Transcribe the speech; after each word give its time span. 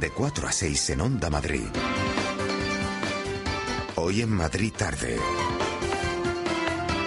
de 0.00 0.10
4 0.10 0.46
a 0.46 0.52
6 0.52 0.90
en 0.90 1.00
Onda 1.00 1.30
Madrid. 1.30 1.66
Hoy 3.96 4.22
en 4.22 4.30
Madrid 4.30 4.72
tarde. 4.76 5.18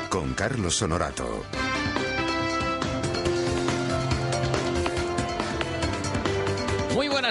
Con 0.10 0.34
Carlos 0.34 0.82
Honorato. 0.82 1.61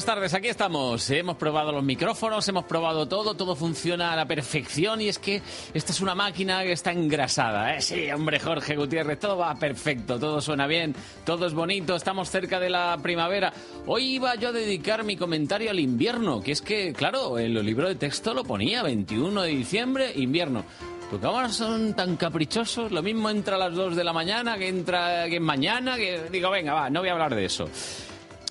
Buenas 0.00 0.14
tardes, 0.14 0.32
aquí 0.32 0.48
estamos. 0.48 1.10
Hemos 1.10 1.36
probado 1.36 1.72
los 1.72 1.84
micrófonos, 1.84 2.48
hemos 2.48 2.64
probado 2.64 3.06
todo, 3.06 3.34
todo 3.34 3.54
funciona 3.54 4.14
a 4.14 4.16
la 4.16 4.24
perfección 4.24 5.02
y 5.02 5.08
es 5.08 5.18
que 5.18 5.42
esta 5.74 5.92
es 5.92 6.00
una 6.00 6.14
máquina 6.14 6.62
que 6.62 6.72
está 6.72 6.90
engrasada. 6.90 7.74
¿eh? 7.74 7.82
Sí, 7.82 8.10
hombre, 8.10 8.40
Jorge 8.40 8.76
Gutiérrez, 8.76 9.18
todo 9.18 9.36
va 9.36 9.54
perfecto, 9.56 10.18
todo 10.18 10.40
suena 10.40 10.66
bien, 10.66 10.94
todo 11.26 11.46
es 11.46 11.52
bonito, 11.52 11.94
estamos 11.94 12.30
cerca 12.30 12.58
de 12.58 12.70
la 12.70 12.96
primavera. 13.02 13.52
Hoy 13.84 14.14
iba 14.14 14.34
yo 14.36 14.48
a 14.48 14.52
dedicar 14.52 15.04
mi 15.04 15.18
comentario 15.18 15.70
al 15.70 15.78
invierno, 15.78 16.40
que 16.40 16.52
es 16.52 16.62
que, 16.62 16.94
claro, 16.94 17.38
en 17.38 17.52
los 17.52 17.62
libros 17.62 17.90
de 17.90 17.96
texto 17.96 18.32
lo 18.32 18.42
ponía 18.42 18.82
21 18.82 19.42
de 19.42 19.50
diciembre, 19.50 20.12
invierno. 20.16 20.64
Porque 21.10 21.26
ahora 21.26 21.50
son 21.50 21.92
tan 21.92 22.16
caprichosos, 22.16 22.90
lo 22.90 23.02
mismo 23.02 23.28
entra 23.28 23.56
a 23.56 23.58
las 23.58 23.74
2 23.74 23.96
de 23.96 24.04
la 24.04 24.14
mañana 24.14 24.56
que 24.56 24.68
entra 24.68 25.28
que 25.28 25.40
mañana, 25.40 25.96
que 25.96 26.30
digo, 26.32 26.48
venga, 26.48 26.72
va, 26.72 26.88
no 26.88 27.00
voy 27.00 27.10
a 27.10 27.12
hablar 27.12 27.34
de 27.34 27.44
eso. 27.44 27.68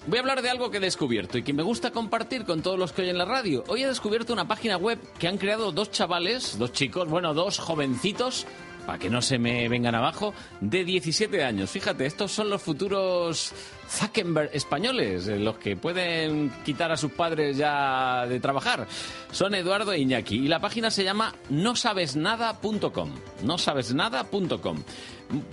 Voy 0.08 0.18
a 0.18 0.22
hablar 0.22 0.42
de 0.42 0.50
algo 0.50 0.72
que 0.72 0.78
he 0.78 0.80
descubierto 0.80 1.38
y 1.38 1.44
que 1.44 1.54
me 1.54 1.62
gusta 1.62 1.92
compartir 1.92 2.46
con 2.46 2.62
todos 2.62 2.80
los 2.80 2.94
que 2.94 3.02
oyen 3.02 3.18
la 3.18 3.26
radio. 3.26 3.64
Hoy 3.68 3.84
he 3.84 3.88
descubierto 3.88 4.32
una 4.32 4.48
página 4.48 4.78
web 4.78 4.98
que 5.20 5.28
han 5.28 5.38
creado 5.38 5.72
dos 5.72 5.92
chavales, 5.92 6.58
dos 6.58 6.72
chicos, 6.72 7.10
bueno, 7.10 7.34
dos 7.34 7.60
jovencitos, 7.60 8.48
para 8.86 9.00
que 9.00 9.10
no 9.10 9.22
se 9.22 9.38
me 9.38 9.68
vengan 9.70 9.96
abajo, 9.96 10.34
de 10.62 10.84
17 10.84 11.44
años. 11.44 11.70
Fíjate, 11.70 12.06
estos 12.06 12.32
son 12.32 12.50
los 12.50 12.62
futuros 12.62 13.54
Zuckerberg 13.90 14.52
españoles, 14.54 15.28
eh, 15.28 15.40
los 15.40 15.58
que 15.58 15.76
pueden 15.76 16.52
quitar 16.64 16.92
a 16.92 16.98
sus 16.98 17.12
padres 17.12 17.58
ya 17.58 18.26
de 18.28 18.40
trabajar. 18.40 18.88
Son 19.32 19.54
Eduardo 19.56 19.94
e 19.94 20.00
Iñaki 20.00 20.36
y 20.36 20.48
la 20.48 20.60
página 20.60 20.92
se 20.92 21.04
llama 21.04 21.34
nosabesnada.com. 21.50 23.12
Nosabesnada.com. 23.44 24.84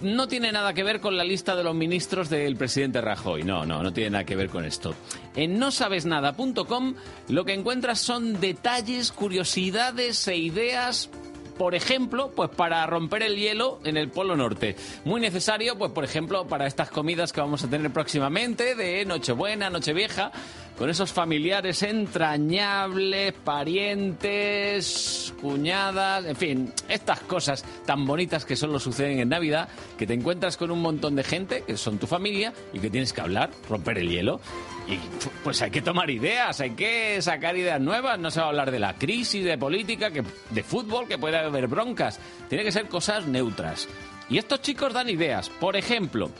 No 0.02 0.26
tiene 0.26 0.52
nada 0.52 0.72
que 0.72 0.82
ver 0.82 1.00
con 1.00 1.16
la 1.16 1.24
lista 1.24 1.54
de 1.54 1.62
los 1.62 1.74
ministros 1.74 2.30
del 2.30 2.56
presidente 2.56 3.00
Rajoy. 3.00 3.42
No, 3.42 3.66
no, 3.66 3.82
no 3.82 3.92
tiene 3.92 4.10
nada 4.10 4.24
que 4.24 4.36
ver 4.36 4.48
con 4.48 4.64
esto. 4.64 4.94
En 5.34 5.58
nosabesnada.com 5.58 6.94
lo 7.28 7.44
que 7.44 7.54
encuentras 7.54 8.00
son 8.00 8.40
detalles, 8.40 9.12
curiosidades 9.12 10.26
e 10.28 10.36
ideas 10.36 11.10
por 11.58 11.74
ejemplo, 11.74 12.30
pues 12.34 12.50
para 12.50 12.86
romper 12.86 13.22
el 13.22 13.36
hielo 13.36 13.80
en 13.84 13.96
el 13.96 14.10
Polo 14.10 14.36
Norte. 14.36 14.76
Muy 15.04 15.20
necesario, 15.20 15.76
pues 15.76 15.92
por 15.92 16.04
ejemplo, 16.04 16.46
para 16.46 16.66
estas 16.66 16.90
comidas 16.90 17.32
que 17.32 17.40
vamos 17.40 17.64
a 17.64 17.68
tener 17.68 17.90
próximamente 17.92 18.74
de 18.74 19.04
Nochebuena, 19.04 19.70
Nochevieja, 19.70 20.32
con 20.76 20.90
esos 20.90 21.12
familiares 21.12 21.82
entrañables, 21.82 23.32
parientes, 23.32 25.32
cuñadas, 25.40 26.26
en 26.26 26.36
fin, 26.36 26.72
estas 26.88 27.20
cosas 27.20 27.64
tan 27.86 28.04
bonitas 28.04 28.44
que 28.44 28.56
solo 28.56 28.78
suceden 28.78 29.18
en 29.18 29.30
Navidad, 29.30 29.68
que 29.96 30.06
te 30.06 30.14
encuentras 30.14 30.56
con 30.56 30.70
un 30.70 30.82
montón 30.82 31.16
de 31.16 31.24
gente 31.24 31.64
que 31.66 31.76
son 31.76 31.98
tu 31.98 32.06
familia 32.06 32.52
y 32.72 32.78
que 32.78 32.90
tienes 32.90 33.12
que 33.12 33.22
hablar, 33.22 33.50
romper 33.68 33.98
el 33.98 34.10
hielo. 34.10 34.40
Y 34.86 34.98
pues 35.42 35.62
hay 35.62 35.70
que 35.70 35.82
tomar 35.82 36.10
ideas, 36.10 36.60
hay 36.60 36.70
que 36.70 37.20
sacar 37.22 37.56
ideas 37.56 37.80
nuevas, 37.80 38.18
no 38.18 38.30
se 38.30 38.40
va 38.40 38.46
a 38.46 38.48
hablar 38.50 38.70
de 38.70 38.78
la 38.78 38.94
crisis, 38.94 39.44
de 39.44 39.58
política, 39.58 40.10
que, 40.10 40.22
de 40.50 40.62
fútbol, 40.62 41.08
que 41.08 41.18
puede 41.18 41.38
haber 41.38 41.68
broncas, 41.68 42.20
tiene 42.48 42.64
que 42.64 42.72
ser 42.72 42.88
cosas 42.88 43.26
neutras. 43.26 43.88
Y 44.28 44.38
estos 44.38 44.60
chicos 44.60 44.92
dan 44.92 45.08
ideas. 45.08 45.48
Por 45.48 45.76
ejemplo, 45.76 46.30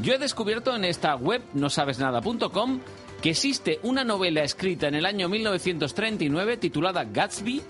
yo 0.00 0.14
he 0.14 0.18
descubierto 0.18 0.74
en 0.74 0.84
esta 0.84 1.14
web, 1.14 1.42
nosabesnada.com, 1.52 2.80
que 3.24 3.30
existe 3.30 3.80
una 3.84 4.04
novela 4.04 4.42
escrita 4.42 4.86
en 4.86 4.96
el 4.96 5.06
año 5.06 5.30
1939 5.30 6.58
titulada 6.58 7.04
Gatsby, 7.04 7.62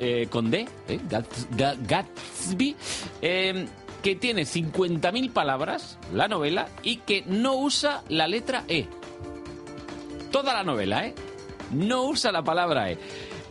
eh, 0.00 0.28
con 0.30 0.50
D, 0.50 0.66
eh, 0.88 0.98
Gats- 1.06 1.46
Ga- 1.50 1.76
Gatsby, 1.86 2.74
eh, 3.20 3.66
que 4.02 4.16
tiene 4.16 4.46
50.000 4.46 5.30
palabras, 5.30 5.98
la 6.14 6.26
novela, 6.26 6.68
y 6.82 6.96
que 6.96 7.22
no 7.26 7.54
usa 7.56 8.02
la 8.08 8.26
letra 8.26 8.64
E. 8.66 8.86
Toda 10.32 10.54
la 10.54 10.64
novela, 10.64 11.06
¿eh? 11.06 11.14
No 11.70 12.04
usa 12.04 12.32
la 12.32 12.42
palabra 12.42 12.90
E. 12.90 12.98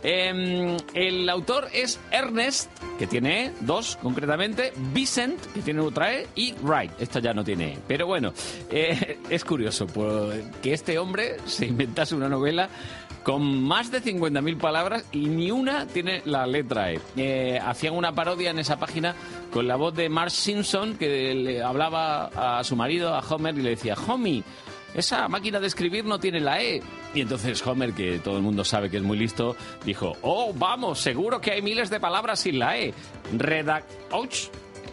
Em, 0.04 0.76
el 0.92 1.28
autor 1.30 1.68
es 1.72 1.98
Ernest, 2.10 2.70
que 2.98 3.06
tiene 3.06 3.52
dos 3.60 3.96
concretamente, 4.02 4.74
Vicent, 4.92 5.40
que 5.54 5.62
tiene 5.62 5.80
otra 5.80 6.12
E, 6.12 6.28
y 6.34 6.52
Wright, 6.62 6.92
esta 6.98 7.20
ya 7.20 7.32
no 7.32 7.42
tiene 7.42 7.72
E. 7.72 7.78
Pero 7.88 8.06
bueno, 8.06 8.34
eh, 8.70 9.18
es 9.30 9.44
curioso 9.46 9.86
pues, 9.86 10.44
que 10.62 10.74
este 10.74 10.98
hombre 10.98 11.36
se 11.46 11.64
inventase 11.66 12.14
una 12.14 12.28
novela 12.28 12.68
con 13.22 13.62
más 13.62 13.90
de 13.90 14.02
50.000 14.02 14.58
palabras 14.58 15.06
y 15.10 15.26
ni 15.26 15.50
una 15.50 15.86
tiene 15.86 16.20
la 16.26 16.46
letra 16.46 16.92
E. 16.92 17.00
Eh, 17.16 17.58
hacían 17.64 17.94
una 17.94 18.14
parodia 18.14 18.50
en 18.50 18.58
esa 18.58 18.78
página 18.78 19.14
con 19.50 19.66
la 19.66 19.76
voz 19.76 19.94
de 19.94 20.10
Mark 20.10 20.30
Simpson, 20.30 20.96
que 20.98 21.34
le 21.34 21.62
hablaba 21.62 22.58
a 22.58 22.62
su 22.62 22.76
marido, 22.76 23.14
a 23.14 23.20
Homer, 23.20 23.56
y 23.56 23.62
le 23.62 23.70
decía, 23.70 23.96
Homie, 24.06 24.44
esa 24.94 25.28
máquina 25.28 25.60
de 25.60 25.66
escribir 25.66 26.04
no 26.04 26.18
tiene 26.18 26.40
la 26.40 26.62
E. 26.62 26.82
Y 27.14 27.20
entonces 27.20 27.64
Homer, 27.66 27.92
que 27.92 28.18
todo 28.20 28.36
el 28.36 28.42
mundo 28.42 28.64
sabe 28.64 28.90
que 28.90 28.96
es 28.96 29.02
muy 29.02 29.18
listo, 29.18 29.56
dijo, 29.84 30.16
oh, 30.22 30.52
vamos, 30.54 31.00
seguro 31.00 31.40
que 31.40 31.52
hay 31.52 31.62
miles 31.62 31.90
de 31.90 32.00
palabras 32.00 32.40
sin 32.40 32.58
la 32.58 32.78
E. 32.78 32.94
Redact 33.36 33.90
Ouch, 34.12 34.48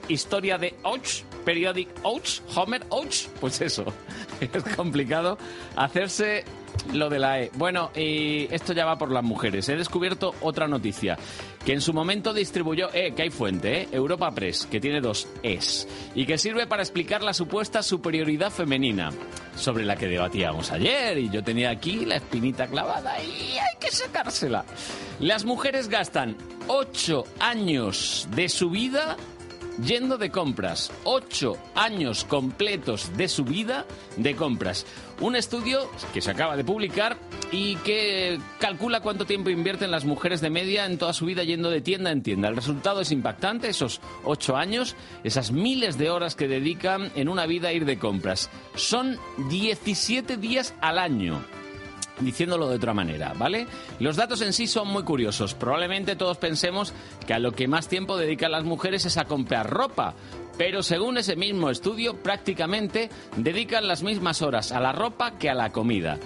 historia 0.08 0.58
de 0.58 0.76
Ouch, 0.84 1.24
periodic 1.46 1.90
Ouch, 2.04 2.40
Homer 2.56 2.84
Ouch. 2.90 3.28
Pues 3.40 3.62
eso, 3.62 3.86
es 4.42 4.64
complicado 4.76 5.38
hacerse 5.76 6.46
lo 6.94 7.10
de 7.10 7.20
la 7.20 7.42
E. 7.42 7.52
Bueno, 7.56 7.92
y 7.96 8.54
esto 8.54 8.74
ya 8.74 8.86
va 8.86 8.98
por 8.98 9.12
las 9.12 9.24
mujeres. 9.24 9.68
He 9.70 9.76
descubierto 9.76 10.36
otra 10.42 10.68
noticia, 10.68 11.18
que 11.66 11.74
en 11.74 11.82
su 11.82 11.94
momento 11.94 12.34
distribuyó, 12.34 12.90
eh, 12.94 13.14
que 13.16 13.24
hay 13.24 13.30
fuente, 13.30 13.82
eh, 13.82 13.88
Europa 13.92 14.32
Press, 14.32 14.68
que 14.70 14.80
tiene 14.80 15.02
dos 15.02 15.28
Es, 15.44 15.88
y 16.16 16.26
que 16.26 16.38
sirve 16.38 16.68
para 16.68 16.84
explicar 16.84 17.24
la 17.24 17.34
supuesta 17.34 17.84
superioridad 17.84 18.52
femenina, 18.52 19.12
sobre 19.56 19.86
la 19.86 19.96
que 19.96 20.08
debatíamos 20.08 20.72
ayer, 20.72 21.18
y 21.18 21.30
yo 21.30 21.44
tenía 21.44 21.70
aquí 21.70 22.06
la 22.06 22.16
espinita 22.16 22.68
clavada 22.68 23.22
y 23.22 23.58
hay 23.58 23.78
que 23.80 23.92
sacársela. 23.92 24.66
Las 25.20 25.46
mujeres 25.46 25.88
gastan 25.88 26.36
ocho 26.68 27.26
años 27.40 28.28
de 28.36 28.50
su 28.50 28.70
vida 28.70 29.18
yendo 29.86 30.18
de 30.18 30.32
compras. 30.32 30.92
Ocho 31.04 31.58
años 31.76 32.24
completos 32.26 33.16
de 33.18 33.28
su 33.28 33.44
vida 33.44 33.86
de 34.18 34.36
compras. 34.36 34.86
Un 35.22 35.36
estudio 35.36 35.88
que 36.14 36.22
se 36.22 36.32
acaba 36.32 36.58
de 36.58 36.64
publicar 36.64 37.16
y 37.52 37.76
que 37.78 38.40
calcula 38.60 39.02
cuánto 39.02 39.26
tiempo 39.26 39.52
invierten 39.52 39.92
las 39.92 40.04
mujeres 40.04 40.42
de 40.42 40.50
media 40.50 40.88
en 40.88 40.98
toda 40.98 41.14
su 41.14 41.28
vida 41.28 41.44
yendo 41.44 41.70
de 41.70 41.80
tienda 41.80 42.12
en 42.12 42.24
tienda. 42.24 42.48
El 42.48 42.56
resultado 42.56 43.02
es 43.02 43.12
impactante, 43.12 43.70
esos 43.70 44.02
ocho 44.24 44.58
años, 44.58 44.96
esas 45.24 45.52
miles 45.52 46.00
de 46.00 46.10
horas 46.10 46.36
que 46.36 46.48
dedican 46.48 47.12
en 47.16 47.30
una 47.30 47.46
vida 47.46 47.68
a 47.68 47.74
ir 47.74 47.86
de 47.86 48.00
compras. 48.00 48.50
Son 48.74 49.20
17 49.50 50.38
días 50.38 50.74
al 50.82 50.98
año 50.98 51.40
diciéndolo 52.20 52.68
de 52.70 52.76
otra 52.76 52.94
manera, 52.94 53.34
¿vale? 53.38 53.68
Los 54.00 54.16
datos 54.16 54.42
en 54.42 54.54
sí 54.54 54.68
son 54.68 54.88
muy 54.88 55.04
curiosos. 55.04 55.54
Probablemente 55.54 56.16
todos 56.16 56.38
pensemos 56.38 56.94
que 57.26 57.34
a 57.34 57.40
lo 57.40 57.52
que 57.52 57.68
más 57.68 57.88
tiempo 57.88 58.18
dedican 58.18 58.52
las 58.52 58.64
mujeres 58.64 59.06
es 59.06 59.18
a 59.18 59.26
comprar 59.26 59.70
ropa. 59.70 60.14
Pero 60.58 60.84
según 60.84 61.18
ese 61.18 61.36
mismo 61.36 61.70
estudio, 61.70 62.22
prácticamente 62.22 63.10
dedican 63.38 63.88
las 63.88 64.04
mismas 64.04 64.42
horas 64.42 64.72
a 64.72 64.80
la 64.80 64.92
ropa 64.92 65.38
que 65.38 65.50
a 65.50 65.56
la 65.56 65.72
comida. 65.72 66.20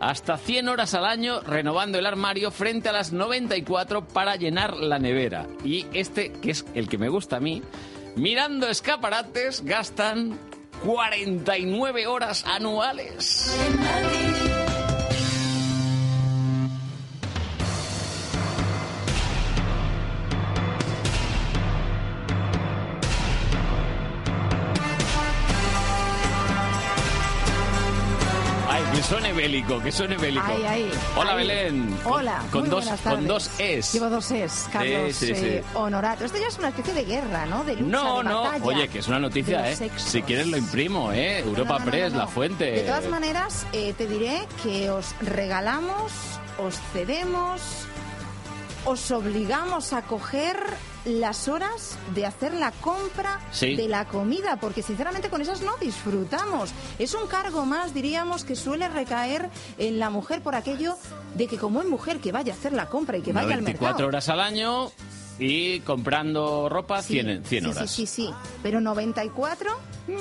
Hasta 0.00 0.36
100 0.36 0.68
horas 0.68 0.94
al 0.94 1.06
año 1.06 1.40
renovando 1.40 1.98
el 1.98 2.06
armario 2.06 2.50
frente 2.50 2.88
a 2.88 2.92
las 2.92 3.12
94 3.12 4.06
para 4.06 4.36
llenar 4.36 4.76
la 4.76 4.98
nevera. 4.98 5.46
Y 5.64 5.86
este, 5.92 6.32
que 6.32 6.52
es 6.52 6.64
el 6.74 6.88
que 6.88 6.98
me 6.98 7.08
gusta 7.08 7.38
a 7.38 7.40
mí, 7.40 7.62
mirando 8.14 8.68
escaparates 8.68 9.64
gastan 9.64 10.38
49 10.84 12.06
horas 12.06 12.44
anuales. 12.46 13.52
Suene 29.08 29.32
bélico, 29.32 29.80
que 29.80 29.90
suene 29.90 30.16
bélico. 30.16 30.44
Ay, 30.46 30.62
ay, 30.68 30.90
Hola 31.16 31.30
ay. 31.32 31.36
Belén. 31.38 31.98
Hola, 32.04 32.42
Con, 32.50 32.60
muy 32.62 32.70
dos, 32.70 32.84
buenas 32.84 33.00
con 33.00 33.12
tardes. 33.12 33.28
dos 33.28 33.50
es. 33.58 33.92
Llevo 33.94 34.10
dos 34.10 34.30
es, 34.30 34.68
Carlos 34.72 35.16
Sí, 35.16 35.26
sí, 35.28 35.34
sí. 35.34 35.46
eh, 35.46 35.64
Honorato. 35.74 36.24
Esto 36.24 36.38
ya 36.38 36.48
es 36.48 36.58
una 36.58 36.68
especie 36.68 36.94
de 36.94 37.04
guerra, 37.04 37.46
¿no? 37.46 37.64
De 37.64 37.74
lucha, 37.76 37.90
No, 37.90 38.18
de 38.18 38.24
no. 38.28 38.42
batalla 38.42 38.64
Oye, 38.66 38.88
que 38.88 38.98
es 38.98 39.08
una 39.08 39.18
noticia, 39.18 39.70
¿eh? 39.70 39.76
sexos. 39.76 40.02
Si 40.02 40.22
quieres 40.22 40.46
lo 40.48 40.56
imprimo, 40.58 41.12
¿eh? 41.12 41.38
Europa 41.40 41.74
No, 41.74 41.78
no, 41.78 41.84
no, 41.84 41.90
Press, 41.90 42.12
la 42.12 42.26
fuente. 42.26 42.64
De 42.70 42.80
todas 42.82 43.08
maneras, 43.08 43.66
eh, 43.72 43.94
te 43.96 44.06
diré 44.06 44.46
que 44.62 44.90
os 44.90 45.14
regalamos, 45.22 46.12
os 46.58 46.74
cedemos, 46.92 47.87
os 48.88 49.10
obligamos 49.10 49.92
a 49.92 50.02
coger 50.02 50.58
las 51.04 51.48
horas 51.48 51.96
de 52.14 52.26
hacer 52.26 52.52
la 52.54 52.70
compra 52.72 53.40
Sí. 53.50 53.76
de 53.76 53.88
la 53.88 54.06
comida, 54.06 54.56
porque 54.60 54.82
sinceramente 54.82 55.28
con 55.30 55.40
esas 55.40 55.60
no 55.62 55.76
disfrutamos. 55.78 56.70
Es 56.98 57.14
un 57.14 57.26
cargo 57.28 57.64
más, 57.64 57.94
diríamos, 57.94 58.44
que 58.44 58.56
suele 58.56 58.88
recaer 58.88 59.50
en 59.78 59.98
la 59.98 60.10
mujer 60.10 60.42
por 60.42 60.54
aquello 60.54 60.96
de 61.34 61.46
que 61.46 61.56
como 61.58 61.80
es 61.80 61.86
mujer 61.88 62.20
que 62.20 62.32
vaya 62.32 62.52
a 62.52 62.56
hacer 62.56 62.72
la 62.72 62.86
compra 62.88 63.18
y 63.18 63.22
que 63.22 63.32
vaya 63.32 63.54
al 63.54 63.62
24 63.62 63.86
mercado. 63.88 64.08
horas 64.08 64.28
al 64.28 64.40
año 64.40 64.90
y 65.38 65.80
comprando 65.80 66.68
ropa 66.68 67.02
Sí, 67.02 67.14
100, 67.14 67.44
100 67.44 67.64
sí, 67.64 67.70
horas. 67.70 67.90
Sí, 67.90 68.06
sí, 68.06 68.26
sí, 68.26 68.30
pero 68.62 68.80
94 68.80 69.70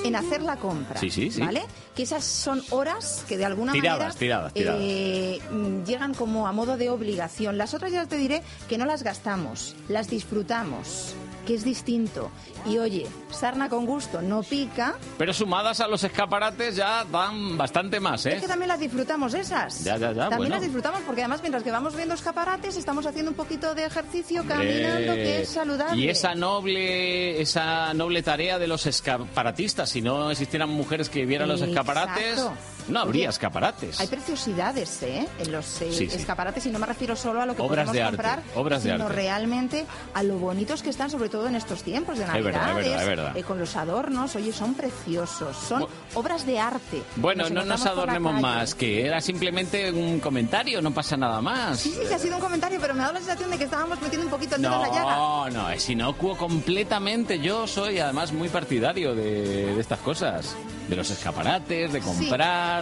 en 0.03 0.15
hacer 0.15 0.41
la 0.41 0.57
compra. 0.57 0.99
Sí, 0.99 1.09
sí, 1.09 1.31
sí. 1.31 1.41
¿Vale? 1.41 1.63
Que 1.95 2.03
esas 2.03 2.23
son 2.23 2.61
horas 2.71 3.23
que 3.27 3.37
de 3.37 3.45
alguna 3.45 3.71
Tiradas, 3.71 3.99
manera 3.99 4.19
tiradas, 4.19 4.53
tiradas. 4.53 4.81
eh, 4.83 5.39
mm, 5.51 5.83
llegan 5.85 6.13
como 6.13 6.47
a 6.47 6.51
modo 6.51 6.77
de 6.77 6.89
obligación. 6.89 7.57
Las 7.57 7.73
otras 7.73 7.91
ya 7.91 8.05
te 8.05 8.17
diré 8.17 8.41
que 8.67 8.77
no 8.77 8.85
las 8.85 9.03
gastamos, 9.03 9.75
las 9.87 10.09
disfrutamos, 10.09 11.15
que 11.47 11.55
es 11.55 11.63
distinto. 11.63 12.29
Y 12.65 12.77
oye, 12.77 13.07
sarna 13.31 13.69
con 13.69 13.85
gusto 13.85 14.21
no 14.21 14.43
pica, 14.43 14.95
Pero 15.17 15.33
sumadas 15.33 15.79
a 15.79 15.87
los 15.87 16.03
escaparates 16.03 16.75
ya 16.75 17.05
dan 17.05 17.57
bastante 17.57 17.99
más, 18.01 18.25
¿eh? 18.25 18.35
es 18.35 18.41
que 18.41 18.47
también 18.47 18.67
las 18.67 18.79
disfrutamos 18.79 19.33
esas. 19.33 19.83
Ya, 19.85 19.95
ya, 19.97 20.11
ya, 20.11 20.23
También 20.23 20.37
bueno. 20.39 20.55
las 20.55 20.61
disfrutamos 20.63 20.99
porque 21.05 21.21
además 21.21 21.39
mientras 21.41 21.63
que 21.63 21.71
vamos 21.71 21.95
viendo 21.95 22.13
escaparates 22.13 22.75
estamos 22.75 23.05
haciendo 23.05 23.31
un 23.31 23.37
poquito 23.37 23.73
de 23.73 23.85
ejercicio 23.85 24.43
caminando, 24.45 25.13
Eh, 25.13 25.15
que 25.15 25.41
es 25.43 25.49
saludable. 25.49 26.01
Y 26.03 26.09
esa 26.09 26.35
noble, 26.35 27.41
esa 27.41 27.93
noble 27.93 28.21
tarea 28.21 28.59
de 28.59 28.67
los 28.67 28.85
escaparatistas. 28.85 29.89
Si 29.89 30.01
no 30.01 30.29
existieran 30.31 30.69
mujeres 30.69 31.09
que 31.09 31.25
vieran 31.25 31.47
los 31.47 31.61
escaparates. 31.61 32.41
No 32.89 32.99
habría 33.01 33.29
escaparates. 33.29 33.99
Hay 33.99 34.07
preciosidades 34.07 35.01
¿eh? 35.03 35.27
en 35.39 35.51
los 35.51 35.81
eh, 35.81 35.91
Sí, 35.91 36.09
sí. 36.09 36.15
escaparates 36.15 36.65
y 36.65 36.69
no 36.69 36.79
me 36.79 36.85
refiero 36.85 37.15
solo 37.15 37.41
a 37.41 37.45
lo 37.45 37.55
que 37.55 37.61
Obras 37.61 37.85
podemos 37.87 37.93
de 37.93 38.01
arte, 38.03 38.15
comprar, 38.17 38.43
obras 38.55 38.83
de 38.83 38.91
sino 38.91 39.05
arte. 39.05 39.15
realmente 39.15 39.85
a 40.13 40.23
lo 40.23 40.37
bonitos 40.37 40.81
que 40.83 40.89
están, 40.89 41.09
sobre 41.09 41.29
todo 41.29 41.47
en 41.47 41.55
estos 41.55 41.83
tiempos 41.83 42.17
de 42.17 42.23
Es 42.25 42.31
verdad, 42.43 42.69
es 42.69 42.75
verdad, 42.75 43.01
es 43.01 43.07
verdad. 43.07 43.37
eh, 43.37 43.43
con 43.43 43.59
los 43.59 43.75
adornos. 43.75 44.35
Oye, 44.35 44.51
son 44.53 44.73
preciosos, 44.73 45.55
son 45.57 45.83
Bu- 45.83 45.87
obras 46.15 46.45
de 46.45 46.59
arte. 46.59 47.01
Bueno, 47.17 47.49
no 47.49 47.63
nos 47.65 47.85
adornemos 47.85 48.39
más, 48.41 48.75
que 48.75 49.05
era 49.05 49.21
simplemente 49.21 49.91
un 49.91 50.19
comentario, 50.19 50.81
no 50.81 50.91
pasa 50.93 51.17
nada 51.17 51.41
más. 51.41 51.79
Sí, 51.79 51.91
sí, 51.91 52.07
que 52.07 52.13
ha 52.15 52.19
sido 52.19 52.35
un 52.35 52.41
comentario, 52.41 52.79
pero 52.81 52.93
me 52.93 53.01
dado 53.01 53.13
la 53.13 53.19
sensación 53.19 53.51
de 53.51 53.57
que 53.57 53.63
estábamos 53.65 53.99
metiendo 54.01 54.25
un 54.25 54.31
poquito 54.31 54.55
el 54.55 54.61
dedo 54.61 54.75
en 54.75 54.81
la 54.81 54.87
llaga. 54.89 55.15
No, 55.15 55.49
no, 55.49 55.69
es 55.69 55.89
inocuo 55.89 56.37
completamente. 56.37 57.39
Yo 57.39 57.67
soy 57.67 57.99
además 57.99 58.31
muy 58.31 58.49
partidario 58.49 59.15
de, 59.15 59.73
de 59.75 59.79
estas 59.81 59.99
cosas. 59.99 60.55
De 60.87 60.95
los 60.95 61.09
escaparates, 61.09 61.91
de 61.91 61.99
comprar. 61.99 62.76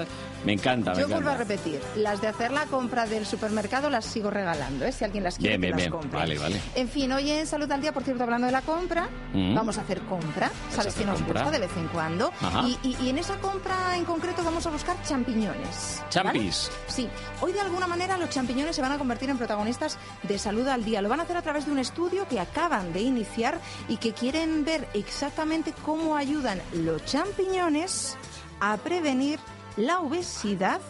Me 0.45 0.53
encanta, 0.53 0.93
me 0.93 1.01
Yo 1.01 1.07
vuelvo 1.07 1.29
a 1.29 1.33
encanta. 1.33 1.53
repetir, 1.55 1.81
las 1.95 2.21
de 2.21 2.27
hacer 2.27 2.51
la 2.51 2.65
compra 2.65 3.05
del 3.07 3.25
supermercado 3.25 3.89
las 3.89 4.05
sigo 4.05 4.29
regalando, 4.29 4.85
¿eh? 4.85 4.91
si 4.91 5.03
alguien 5.03 5.23
las 5.23 5.37
quiere 5.37 5.57
Bien, 5.57 5.71
que 5.71 5.77
bien, 5.77 5.91
las 5.91 5.99
compre. 6.01 6.19
Vale, 6.19 6.37
vale. 6.37 6.61
En 6.75 6.87
fin, 6.87 7.11
hoy 7.13 7.31
en 7.31 7.47
Salud 7.47 7.71
al 7.71 7.81
Día, 7.81 7.91
por 7.93 8.03
cierto, 8.03 8.23
hablando 8.23 8.45
de 8.45 8.51
la 8.51 8.61
compra, 8.61 9.09
Mm. 9.33 9.55
vamos 9.55 9.77
a 9.77 9.81
hacer 9.81 10.01
compra, 10.01 10.51
sabes 10.71 10.93
que 10.93 11.03
nos 11.05 11.19
compra. 11.21 11.41
gusta 11.43 11.51
de 11.59 11.65
vez 11.65 11.75
en 11.77 11.87
cuando, 11.87 12.31
y, 12.65 12.77
y- 12.87 12.97
y 13.03 13.09
en 13.09 13.17
esa 13.17 13.37
compra 13.37 13.97
en 13.97 14.05
concreto 14.05 14.43
vamos 14.43 14.65
a 14.67 14.69
buscar 14.69 14.95
champiñones. 15.03 15.97
¿vale? 15.99 16.09
Champis. 16.09 16.69
Sí, 16.87 17.09
hoy 17.41 17.51
de 17.51 17.61
alguna 17.61 17.87
manera 17.87 18.17
los 18.17 18.29
champiñones 18.29 18.75
se 18.75 18.81
van 18.83 18.91
a 18.91 18.97
convertir 18.99 19.29
en 19.31 19.37
protagonistas 19.39 19.97
de 20.23 20.37
Salud 20.37 20.67
al 20.67 20.85
Día. 20.85 21.01
Lo 21.01 21.09
van 21.09 21.19
a 21.21 21.23
hacer 21.23 21.37
a 21.37 21.41
través 21.41 21.65
de 21.65 21.71
un 21.71 21.79
estudio 21.79 22.27
que 22.27 22.39
acaban 22.39 22.93
de 22.93 23.01
iniciar 23.01 23.59
y 23.89 23.97
que 23.97 24.13
quieren 24.13 24.63
ver 24.63 24.87
exactamente 24.93 25.73
cómo 25.83 26.15
ayudan 26.15 26.61
los 26.73 27.03
champiñones 27.05 28.15
a 28.59 28.77
prevenir 28.77 29.39
la 29.77 29.99
obesidad 29.99 30.81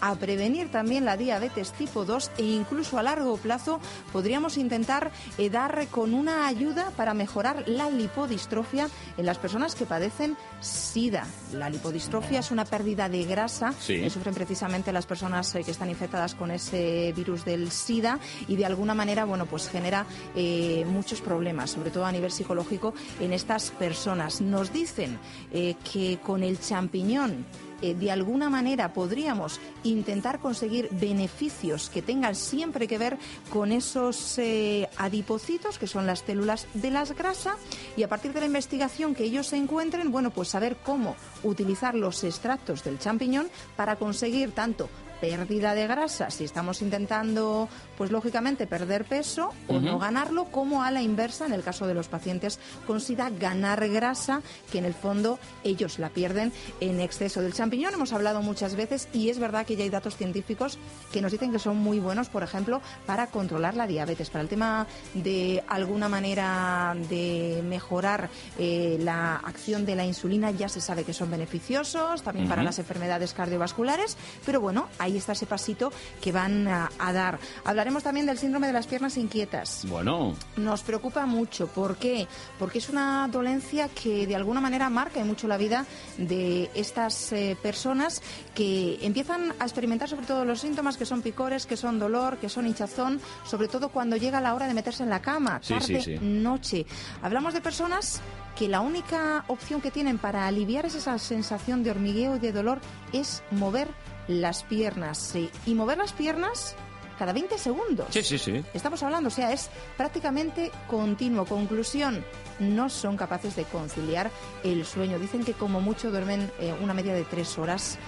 a 0.00 0.14
prevenir 0.16 0.70
también 0.70 1.06
la 1.06 1.16
diabetes 1.16 1.72
tipo 1.72 2.04
2 2.04 2.32
e 2.36 2.42
incluso 2.42 2.98
a 2.98 3.02
largo 3.02 3.38
plazo 3.38 3.80
podríamos 4.12 4.58
intentar 4.58 5.10
eh, 5.38 5.48
dar 5.48 5.86
con 5.86 6.12
una 6.12 6.46
ayuda 6.46 6.90
para 6.94 7.14
mejorar 7.14 7.66
la 7.68 7.88
lipodistrofia 7.88 8.88
en 9.16 9.24
las 9.24 9.38
personas 9.38 9.74
que 9.74 9.86
padecen 9.86 10.36
SIDA. 10.60 11.26
La 11.54 11.70
lipodistrofia 11.70 12.40
es 12.40 12.50
una 12.50 12.66
pérdida 12.66 13.08
de 13.08 13.24
grasa 13.24 13.72
Sí. 13.80 14.00
que 14.00 14.10
sufren 14.10 14.34
precisamente 14.34 14.92
las 14.92 15.06
personas 15.06 15.54
eh, 15.54 15.64
que 15.64 15.70
están 15.70 15.88
infectadas 15.88 16.34
con 16.34 16.50
ese 16.50 17.14
virus 17.16 17.44
del 17.46 17.70
SIDA 17.70 18.18
y 18.46 18.56
de 18.56 18.66
alguna 18.66 18.92
manera, 18.92 19.24
bueno, 19.24 19.46
pues 19.46 19.70
genera 19.70 20.04
eh, 20.34 20.84
muchos 20.86 21.22
problemas, 21.22 21.70
sobre 21.70 21.90
todo 21.90 22.04
a 22.04 22.12
nivel 22.12 22.30
psicológico, 22.32 22.92
en 23.20 23.32
estas 23.32 23.70
personas. 23.70 24.42
Nos 24.42 24.70
dicen 24.70 25.18
que 25.50 26.18
con 26.22 26.42
el 26.42 26.60
champiñón 26.60 27.46
eh, 27.84 27.94
de 27.94 28.10
alguna 28.10 28.48
manera 28.48 28.94
podríamos 28.94 29.60
intentar 29.82 30.40
conseguir 30.40 30.88
beneficios 30.90 31.90
que 31.90 32.00
tengan 32.00 32.34
siempre 32.34 32.88
que 32.88 32.96
ver 32.96 33.18
con 33.50 33.72
esos 33.72 34.38
eh, 34.38 34.88
adipocitos, 34.96 35.78
que 35.78 35.86
son 35.86 36.06
las 36.06 36.20
células 36.20 36.66
de 36.72 36.90
las 36.90 37.12
grasas, 37.12 37.56
y 37.94 38.02
a 38.02 38.08
partir 38.08 38.32
de 38.32 38.40
la 38.40 38.46
investigación 38.46 39.14
que 39.14 39.24
ellos 39.24 39.48
se 39.48 39.58
encuentren, 39.58 40.10
bueno, 40.10 40.30
pues 40.30 40.48
saber 40.48 40.78
cómo 40.82 41.14
utilizar 41.42 41.94
los 41.94 42.24
extractos 42.24 42.84
del 42.84 42.98
champiñón 42.98 43.48
para 43.76 43.96
conseguir 43.96 44.52
tanto 44.52 44.88
pérdida 45.24 45.74
de 45.74 45.86
grasa, 45.86 46.30
si 46.30 46.44
estamos 46.44 46.82
intentando, 46.82 47.68
pues 47.96 48.10
lógicamente 48.10 48.66
perder 48.66 49.04
peso 49.04 49.52
o 49.68 49.80
no 49.80 49.98
ganarlo, 49.98 50.44
como 50.44 50.82
a 50.82 50.90
la 50.90 51.00
inversa, 51.00 51.46
en 51.46 51.52
el 51.52 51.62
caso 51.62 51.86
de 51.86 51.94
los 51.94 52.08
pacientes 52.08 52.58
con 52.86 53.00
SIDA, 53.00 53.30
ganar 53.30 53.88
grasa, 53.88 54.42
que 54.70 54.78
en 54.78 54.84
el 54.84 54.92
fondo 54.92 55.38
ellos 55.64 55.98
la 55.98 56.10
pierden 56.10 56.52
en 56.80 57.00
exceso. 57.00 57.40
Del 57.40 57.54
champiñón 57.54 57.94
hemos 57.94 58.12
hablado 58.12 58.42
muchas 58.42 58.76
veces 58.76 59.08
y 59.14 59.30
es 59.30 59.38
verdad 59.38 59.64
que 59.64 59.76
ya 59.76 59.84
hay 59.84 59.90
datos 59.90 60.16
científicos 60.16 60.78
que 61.10 61.22
nos 61.22 61.32
dicen 61.32 61.52
que 61.52 61.58
son 61.58 61.78
muy 61.78 62.00
buenos, 62.00 62.28
por 62.28 62.42
ejemplo, 62.42 62.82
para 63.06 63.28
controlar 63.28 63.76
la 63.76 63.86
diabetes, 63.86 64.28
para 64.28 64.42
el 64.42 64.48
tema 64.48 64.86
de 65.14 65.64
alguna 65.68 66.08
manera 66.08 66.94
de 67.08 67.62
mejorar 67.66 68.28
eh, 68.58 68.98
la 69.00 69.36
acción 69.36 69.86
de 69.86 69.96
la 69.96 70.04
insulina, 70.04 70.50
ya 70.50 70.68
se 70.68 70.82
sabe 70.82 71.04
que 71.04 71.14
son 71.14 71.30
beneficiosos, 71.30 72.22
también 72.22 72.46
para 72.46 72.62
las 72.62 72.78
enfermedades 72.78 73.32
cardiovasculares, 73.32 74.16
pero 74.44 74.60
bueno, 74.60 74.88
ahí 75.14 75.18
está 75.18 75.32
ese 75.32 75.46
pasito 75.46 75.92
que 76.20 76.32
van 76.32 76.66
a, 76.68 76.90
a 76.98 77.12
dar. 77.12 77.38
Hablaremos 77.64 78.02
también 78.02 78.26
del 78.26 78.38
síndrome 78.38 78.66
de 78.66 78.72
las 78.72 78.86
piernas 78.86 79.16
inquietas. 79.16 79.84
Bueno, 79.88 80.34
Nos 80.56 80.82
preocupa 80.82 81.24
mucho. 81.26 81.66
¿Por 81.68 81.96
qué? 81.96 82.26
Porque 82.58 82.78
es 82.78 82.88
una 82.88 83.28
dolencia 83.28 83.88
que 83.88 84.26
de 84.26 84.36
alguna 84.36 84.60
manera 84.60 84.90
marca 84.90 85.24
mucho 85.24 85.46
la 85.48 85.56
vida 85.56 85.86
de 86.18 86.70
estas 86.74 87.32
eh, 87.32 87.56
personas 87.62 88.20
que 88.54 88.98
empiezan 89.02 89.52
a 89.58 89.64
experimentar 89.64 90.08
sobre 90.08 90.26
todo 90.26 90.44
los 90.44 90.60
síntomas 90.60 90.96
que 90.96 91.06
son 91.06 91.22
picores, 91.22 91.66
que 91.66 91.76
son 91.76 91.98
dolor, 91.98 92.38
que 92.38 92.48
son 92.48 92.66
hinchazón, 92.66 93.20
sobre 93.44 93.68
todo 93.68 93.88
cuando 93.90 94.16
llega 94.16 94.40
la 94.40 94.54
hora 94.54 94.66
de 94.66 94.74
meterse 94.74 95.02
en 95.02 95.10
la 95.10 95.22
cama, 95.22 95.60
Sí, 95.62 95.74
tarde, 95.74 95.86
sí, 96.02 96.18
sí. 96.18 96.18
noche. 96.20 96.86
Hablamos 97.22 97.54
de 97.54 97.60
personas 97.60 98.20
que 98.56 98.68
la 98.68 98.80
única 98.80 99.44
opción 99.48 99.80
que 99.80 99.90
tienen 99.90 100.18
para 100.18 100.46
aliviar 100.46 100.86
esa 100.86 101.18
sensación 101.18 101.82
de 101.82 101.90
hormigueo 101.90 102.36
y 102.36 102.38
de 102.38 102.52
dolor 102.52 102.80
es 103.12 103.42
mover 103.50 103.88
las 104.28 104.62
piernas. 104.64 105.18
sí. 105.18 105.50
Y 105.66 105.74
mover 105.74 105.98
las 105.98 106.12
piernas 106.12 106.76
cada 107.18 107.32
20 107.32 107.58
segundos. 107.58 108.08
sí, 108.10 108.22
sí, 108.22 108.38
sí. 108.38 108.64
Estamos 108.74 109.02
hablando, 109.02 109.28
o 109.28 109.30
sea, 109.30 109.52
es 109.52 109.70
prácticamente 109.96 110.70
continuo. 110.88 111.44
Conclusión, 111.44 112.24
no 112.58 112.88
son 112.88 113.16
capaces 113.16 113.56
de 113.56 113.64
conciliar 113.64 114.30
el 114.62 114.84
sueño. 114.84 115.18
Dicen 115.18 115.44
que 115.44 115.52
como 115.52 115.80
mucho 115.80 116.10
duermen 116.10 116.50
eh, 116.58 116.74
una 116.82 116.94
media 116.94 117.14
de 117.14 117.24
tres 117.24 117.56
horas 117.58 117.98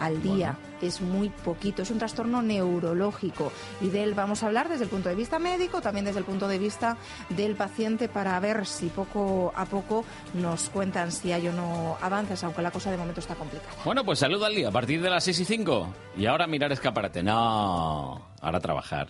al 0.00 0.22
día. 0.22 0.56
Es 0.82 1.00
muy 1.00 1.30
poquito, 1.30 1.82
es 1.82 1.90
un 1.90 1.98
trastorno 1.98 2.42
neurológico 2.42 3.50
y 3.80 3.88
de 3.88 4.02
él 4.02 4.14
vamos 4.14 4.42
a 4.42 4.46
hablar 4.46 4.68
desde 4.68 4.84
el 4.84 4.90
punto 4.90 5.08
de 5.08 5.14
vista 5.14 5.38
médico, 5.38 5.80
también 5.80 6.04
desde 6.04 6.18
el 6.18 6.24
punto 6.24 6.48
de 6.48 6.58
vista 6.58 6.98
del 7.30 7.54
paciente 7.54 8.08
para 8.08 8.38
ver 8.40 8.66
si 8.66 8.88
poco 8.88 9.52
a 9.56 9.64
poco 9.64 10.04
nos 10.34 10.68
cuentan 10.68 11.12
si 11.12 11.32
hay 11.32 11.48
o 11.48 11.52
no 11.52 11.96
avances, 12.02 12.44
aunque 12.44 12.60
la 12.60 12.70
cosa 12.70 12.90
de 12.90 12.98
momento 12.98 13.20
está 13.20 13.34
complicada. 13.34 13.72
Bueno, 13.84 14.04
pues 14.04 14.18
saludo 14.18 14.44
al 14.44 14.54
día 14.54 14.68
a 14.68 14.72
partir 14.72 15.00
de 15.00 15.08
las 15.08 15.24
6 15.24 15.40
y 15.40 15.44
5. 15.44 15.94
Y 16.18 16.26
ahora 16.26 16.46
mirar 16.46 16.72
escaparate. 16.72 17.22
No, 17.22 18.28
ahora 18.40 18.60
trabajar. 18.60 19.08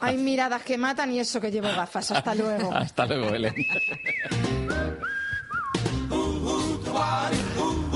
Hay 0.00 0.16
miradas 0.16 0.62
que 0.62 0.78
matan 0.78 1.12
y 1.12 1.20
eso 1.20 1.40
que 1.40 1.50
llevo 1.50 1.68
gafas. 1.68 2.10
Hasta 2.10 2.34
luego. 2.34 2.72
Hasta 2.74 3.06
luego, 3.06 3.30
Belén. 3.30 3.54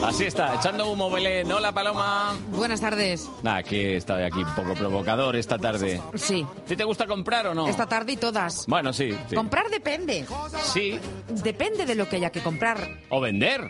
Así 0.04 0.24
está, 0.24 0.54
echando 0.56 0.90
humo, 0.90 1.10
Belén. 1.10 1.50
Hola, 1.52 1.72
Paloma. 1.72 2.34
Buenas 2.50 2.80
tardes. 2.80 3.28
Nada, 3.42 3.62
que 3.62 3.96
estoy 3.96 4.22
aquí 4.24 4.40
un 4.42 4.54
poco 4.54 4.74
provocador 4.74 5.36
esta 5.36 5.58
tarde. 5.58 6.00
Sí, 6.14 6.44
¿Sí 6.66 6.76
te 6.76 6.84
gusta 6.84 7.06
comprar 7.06 7.46
o 7.46 7.54
no? 7.54 7.68
esta 7.68 7.86
tarde 7.86 8.12
y 8.12 8.16
todas. 8.16 8.66
Bueno, 8.66 8.92
sí, 8.92 9.10
sí. 9.28 9.34
Comprar 9.36 9.68
depende. 9.70 10.26
Sí, 10.64 10.98
Depende 11.28 11.86
de 11.86 11.94
lo 11.94 12.08
que 12.08 12.16
haya 12.16 12.30
que 12.30 12.40
comprar. 12.40 12.98
o 13.10 13.20
vender. 13.20 13.60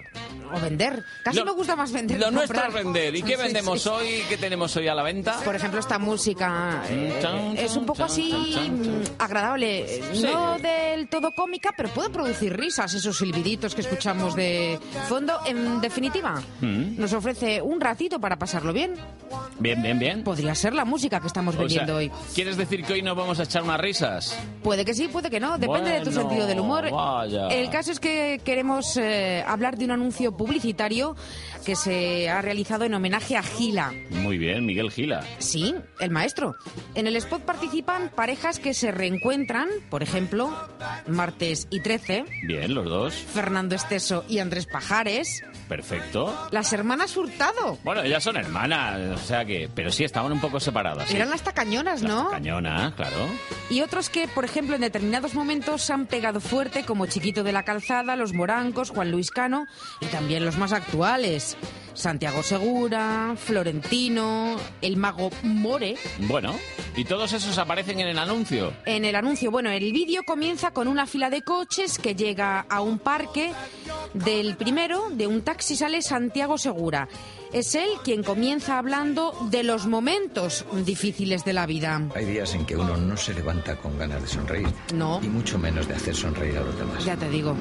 o 0.54 0.60
vender. 0.60 1.04
Casi 1.24 1.38
Lo- 1.38 1.44
me 1.46 1.52
gusta 1.52 1.76
más 1.76 1.92
vender. 1.92 2.18
Lo 2.18 2.30
nuestro 2.30 2.62
es 2.66 2.74
vender. 2.74 3.14
¿Y 3.14 3.22
qué 3.22 3.36
vendemos 3.36 3.82
sí. 3.82 3.88
hoy? 3.88 4.22
¿Qué 4.28 4.36
tenemos 4.36 4.74
hoy 4.76 4.88
a 4.88 4.94
la 4.94 5.02
venta? 5.02 5.38
Por 5.44 5.54
ejemplo, 5.54 5.80
esta 5.80 5.98
música 5.98 6.82
eh, 6.88 7.18
Chan, 7.22 7.56
es 7.58 7.76
un 7.76 7.84
poco 7.86 7.98
chan, 7.98 8.06
así 8.06 8.52
chan, 8.54 8.80
mm, 8.80 9.02
agradable. 9.18 10.02
No 10.22 10.58
del 10.58 11.08
todo 11.08 11.32
cómica, 11.32 11.72
pero 11.76 11.88
puede 11.90 12.10
producir 12.10 12.56
risas, 12.56 12.94
esos 12.94 13.16
silbiditos 13.18 13.74
que 13.74 13.82
escuchamos 13.82 14.34
de 14.34 14.78
fondo. 15.08 15.38
En 15.46 15.80
definitiva, 15.80 16.21
Mm. 16.60 17.00
nos 17.00 17.12
ofrece 17.12 17.60
un 17.62 17.80
ratito 17.80 18.20
para 18.20 18.38
pasarlo 18.38 18.72
bien. 18.72 18.94
Bien, 19.58 19.82
bien, 19.82 19.98
bien. 19.98 20.24
Podría 20.24 20.54
ser 20.54 20.74
la 20.74 20.84
música 20.84 21.20
que 21.20 21.26
estamos 21.26 21.56
O 21.56 21.68
sea, 21.68 21.86
hoy. 21.94 22.10
¿Quieres 22.34 22.56
decir 22.56 22.84
que 22.84 22.94
hoy 22.94 23.02
nos 23.02 23.16
vamos 23.16 23.40
a 23.40 23.44
echar 23.44 23.62
unas 23.62 23.80
risas? 23.80 24.38
Puede 24.62 24.84
que 24.84 24.94
sí, 24.94 25.08
puede 25.08 25.30
que 25.30 25.40
no. 25.40 25.58
Depende 25.58 25.90
de 25.90 26.00
tu 26.00 26.12
sentido 26.12 26.46
del 26.46 26.60
humor. 26.60 26.90
vaya. 26.90 27.48
El 27.48 27.70
caso 27.70 27.92
es 27.92 28.00
que 28.00 28.40
queremos 28.44 28.96
eh, 28.96 29.44
hablar 29.46 29.76
de 29.78 29.84
un 29.84 29.92
anuncio 29.92 30.36
publicitario 30.36 31.16
que 31.64 31.76
se 31.76 32.28
ha 32.28 32.42
realizado 32.42 32.84
en 32.84 32.94
homenaje 32.94 33.36
a 33.36 33.42
Gila. 33.42 33.92
Muy 34.10 34.36
bien, 34.38 34.66
Miguel 34.66 34.90
Gila. 34.90 35.24
Sí, 35.38 35.74
el 36.00 36.10
maestro. 36.10 36.54
En 36.94 37.06
el 37.06 37.16
spot 37.16 37.42
participan 37.42 38.10
parejas 38.14 38.58
que 38.58 38.74
se 38.74 38.90
reencuentran, 38.90 39.68
por 39.90 40.02
ejemplo, 40.02 40.52
Martes 41.06 41.68
y 41.70 41.80
Trece, 41.80 42.24
Bien, 42.44 42.74
los 42.74 42.84
dos. 42.86 43.14
Fernando 43.14 43.74
Esteso 43.74 44.24
y 44.28 44.38
Andrés 44.38 44.66
Pajares, 44.66 45.42
Perfecto. 45.68 46.11
Las 46.50 46.72
hermanas 46.72 47.16
Hurtado. 47.16 47.78
Bueno, 47.84 48.02
ellas 48.02 48.22
son 48.22 48.36
hermanas, 48.36 48.98
o 49.14 49.18
sea 49.18 49.44
que... 49.44 49.68
Pero 49.74 49.90
sí, 49.90 50.04
estaban 50.04 50.32
un 50.32 50.40
poco 50.40 50.60
separadas. 50.60 51.08
sí. 51.08 51.16
Eran 51.16 51.30
las 51.30 51.42
tacañonas, 51.42 52.02
Las 52.02 52.10
¿no? 52.10 52.30
Cañona, 52.30 52.92
claro. 52.96 53.16
Y 53.70 53.80
otros 53.80 54.08
que, 54.08 54.28
por 54.28 54.44
ejemplo, 54.44 54.74
en 54.74 54.80
determinados 54.82 55.34
momentos 55.34 55.88
han 55.90 56.06
pegado 56.06 56.40
fuerte, 56.40 56.84
como 56.84 57.06
Chiquito 57.06 57.42
de 57.42 57.52
la 57.52 57.62
Calzada, 57.64 58.16
Los 58.16 58.32
Morancos, 58.32 58.90
Juan 58.90 59.10
Luis 59.10 59.30
Cano 59.30 59.66
y 60.00 60.06
también 60.06 60.44
los 60.44 60.58
más 60.58 60.72
actuales. 60.72 61.56
Santiago 61.94 62.42
Segura, 62.42 63.34
Florentino, 63.36 64.56
el 64.80 64.96
mago 64.96 65.30
More. 65.42 65.96
Bueno, 66.20 66.54
y 66.96 67.04
todos 67.04 67.32
esos 67.34 67.58
aparecen 67.58 68.00
en 68.00 68.08
el 68.08 68.18
anuncio. 68.18 68.72
En 68.86 69.04
el 69.04 69.14
anuncio, 69.14 69.50
bueno, 69.50 69.70
el 69.70 69.92
vídeo 69.92 70.22
comienza 70.26 70.70
con 70.70 70.88
una 70.88 71.06
fila 71.06 71.28
de 71.30 71.42
coches 71.42 71.98
que 71.98 72.14
llega 72.14 72.60
a 72.68 72.80
un 72.80 72.98
parque. 72.98 73.52
Del 74.14 74.56
primero, 74.56 75.08
de 75.10 75.26
un 75.26 75.42
taxi, 75.42 75.76
sale 75.76 76.01
Santiago 76.02 76.58
Segura. 76.58 77.08
Es 77.52 77.74
él 77.74 77.88
quien 78.02 78.22
comienza 78.22 78.78
hablando 78.78 79.34
de 79.50 79.62
los 79.62 79.86
momentos 79.86 80.64
difíciles 80.84 81.44
de 81.44 81.52
la 81.52 81.66
vida. 81.66 82.00
Hay 82.14 82.24
días 82.24 82.54
en 82.54 82.64
que 82.66 82.76
uno 82.76 82.96
no 82.96 83.16
se 83.16 83.34
levanta 83.34 83.76
con 83.76 83.98
ganas 83.98 84.22
de 84.22 84.28
sonreír. 84.28 84.68
No. 84.94 85.20
Y 85.22 85.28
mucho 85.28 85.58
menos 85.58 85.86
de 85.86 85.94
hacer 85.94 86.14
sonreír 86.14 86.56
a 86.56 86.62
los 86.62 86.78
demás. 86.78 87.04
Ya 87.04 87.16
te 87.16 87.28
digo. 87.28 87.54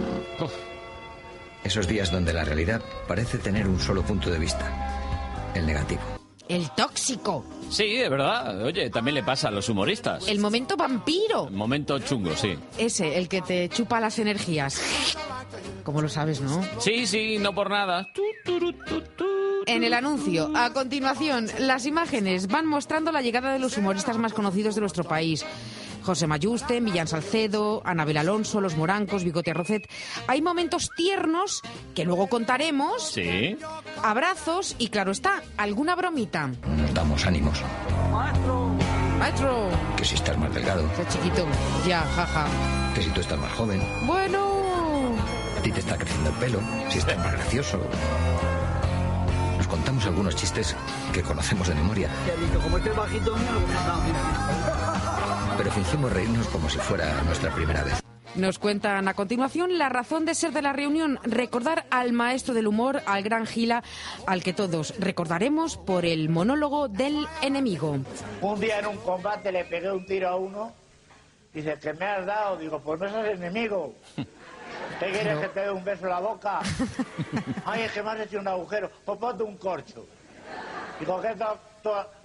Esos 1.64 1.88
días 1.88 2.12
donde 2.12 2.34
la 2.34 2.44
realidad 2.44 2.82
parece 3.08 3.38
tener 3.38 3.68
un 3.68 3.80
solo 3.80 4.02
punto 4.02 4.30
de 4.30 4.40
vista. 4.40 5.52
El 5.54 5.66
negativo. 5.66 6.21
El 6.52 6.70
tóxico. 6.72 7.46
Sí, 7.70 7.94
de 7.96 8.10
verdad. 8.10 8.62
Oye, 8.66 8.90
también 8.90 9.16
le 9.16 9.24
pasa 9.24 9.48
a 9.48 9.52
los 9.52 9.70
humoristas. 9.70 10.28
El 10.28 10.40
momento 10.40 10.76
vampiro. 10.76 11.50
Momento 11.50 11.98
chungo, 12.00 12.36
sí. 12.36 12.58
Ese, 12.78 13.18
el 13.18 13.30
que 13.30 13.42
te 13.42 13.70
chupa 13.70 14.02
las 14.02 14.20
energías. 14.20 14.82
Como 15.86 16.02
lo 16.02 16.10
sabes, 16.10 16.42
¿no? 16.42 16.62
Sí, 16.82 17.08
sí, 17.08 17.38
no 17.38 17.56
por 17.56 17.70
nada. 17.70 18.10
En 19.66 19.86
el 19.86 19.94
anuncio, 19.94 20.52
a 20.54 20.74
continuación, 20.74 21.48
las 21.58 21.86
imágenes 21.86 22.48
van 22.48 22.66
mostrando 22.66 23.14
la 23.14 23.22
llegada 23.22 23.54
de 23.54 23.60
los 23.60 23.78
humoristas 23.78 24.18
más 24.18 24.34
conocidos 24.34 24.76
de 24.76 24.82
nuestro 24.82 25.06
país. 25.06 25.46
José 26.04 26.28
Mayuste, 26.28 26.82
Millán 26.82 27.08
Salcedo, 27.08 27.82
Anabel 27.86 28.18
Alonso, 28.18 28.62
Los 28.62 28.76
Morancos, 28.76 29.24
Bigote 29.24 29.52
Arrocet. 29.52 29.90
Hay 30.28 30.42
momentos 30.42 30.90
tiernos 30.96 31.62
que 31.96 32.06
luego 32.06 32.28
contaremos, 32.28 33.12
Sí. 33.12 33.58
abrazos 34.04 34.76
y, 34.78 34.88
claro 34.90 35.12
está, 35.12 35.42
alguna 35.58 35.96
bromita. 35.96 36.52
Nos 36.78 36.94
damos 36.94 37.26
ánimos. 37.26 37.62
Maestro, 39.20 39.70
Que 39.96 40.04
si 40.06 40.16
estás 40.16 40.36
más 40.38 40.52
delgado, 40.54 40.84
chiquito, 41.10 41.46
ya, 41.88 42.02
jaja. 42.16 42.46
que 42.96 43.04
si 43.04 43.10
tú 43.12 43.22
estás 43.22 43.38
más 43.40 43.52
joven, 43.54 43.82
Bueno, 44.08 45.14
a 45.58 45.62
ti 45.62 45.72
te 45.72 45.80
está 45.80 45.96
creciendo 45.98 46.32
el 46.32 46.36
pelo, 46.38 46.60
si 46.90 46.98
estás 46.98 47.18
más 47.20 47.32
gracioso. 47.34 47.80
Nos 49.58 49.68
contamos 49.68 50.06
algunos 50.08 50.36
chistes 50.36 50.76
que 51.14 51.22
conocemos 51.22 51.68
de 51.68 51.76
memoria. 51.76 52.10
Pero 55.62 55.74
fingimos 55.74 56.12
reírnos 56.12 56.48
como 56.48 56.68
si 56.72 56.80
fuera 56.80 57.22
nuestra 57.22 57.54
primera 57.54 57.84
vez. 57.84 58.02
Nos 58.34 58.58
cuentan 58.58 59.08
a 59.08 59.14
continuación 59.14 59.78
la 59.78 59.90
razón 59.90 60.26
de 60.26 60.34
ser 60.34 60.54
de 60.54 60.64
la 60.64 60.74
reunión, 60.74 61.20
recordar 61.22 61.86
al 61.92 62.14
maestro 62.14 62.56
del 62.56 62.66
humor, 62.66 63.04
al 63.06 63.22
gran 63.22 63.46
Gila, 63.46 63.84
al 64.26 64.42
que 64.42 64.54
todos 64.54 64.96
recordaremos 64.98 65.78
por 65.78 66.04
el 66.04 66.30
monólogo 66.30 66.88
del 66.88 67.28
enemigo. 67.44 68.00
Un 68.42 68.60
día 68.60 68.80
en 68.80 68.88
un 68.88 68.98
combate 68.98 69.52
le 69.52 69.64
pegué 69.66 69.92
un 69.92 70.04
tiro 70.04 70.30
a 70.30 70.36
uno. 70.36 70.74
Dice, 71.54 71.78
¿qué 71.80 71.94
me 71.94 72.06
has 72.06 72.26
dado? 72.26 72.58
Digo, 72.58 72.80
pues 72.80 73.00
no 73.00 73.20
el 73.20 73.38
enemigo. 73.38 73.94
¿Qué 74.16 75.12
quieres 75.12 75.38
que 75.38 75.48
te 75.50 75.60
dé 75.60 75.70
un 75.70 75.84
beso 75.84 76.06
en 76.06 76.10
la 76.10 76.22
boca? 76.22 76.62
Ay, 77.66 77.84
es 77.84 77.92
que 77.92 78.02
me 78.02 78.10
has 78.10 78.22
hecho 78.22 78.40
un 78.40 78.48
agujero. 78.48 78.90
Pues 79.06 79.20
ponte 79.20 79.44
un 79.44 79.58
corcho. 79.58 80.08
Digo, 81.00 81.22
¿qué 81.22 81.36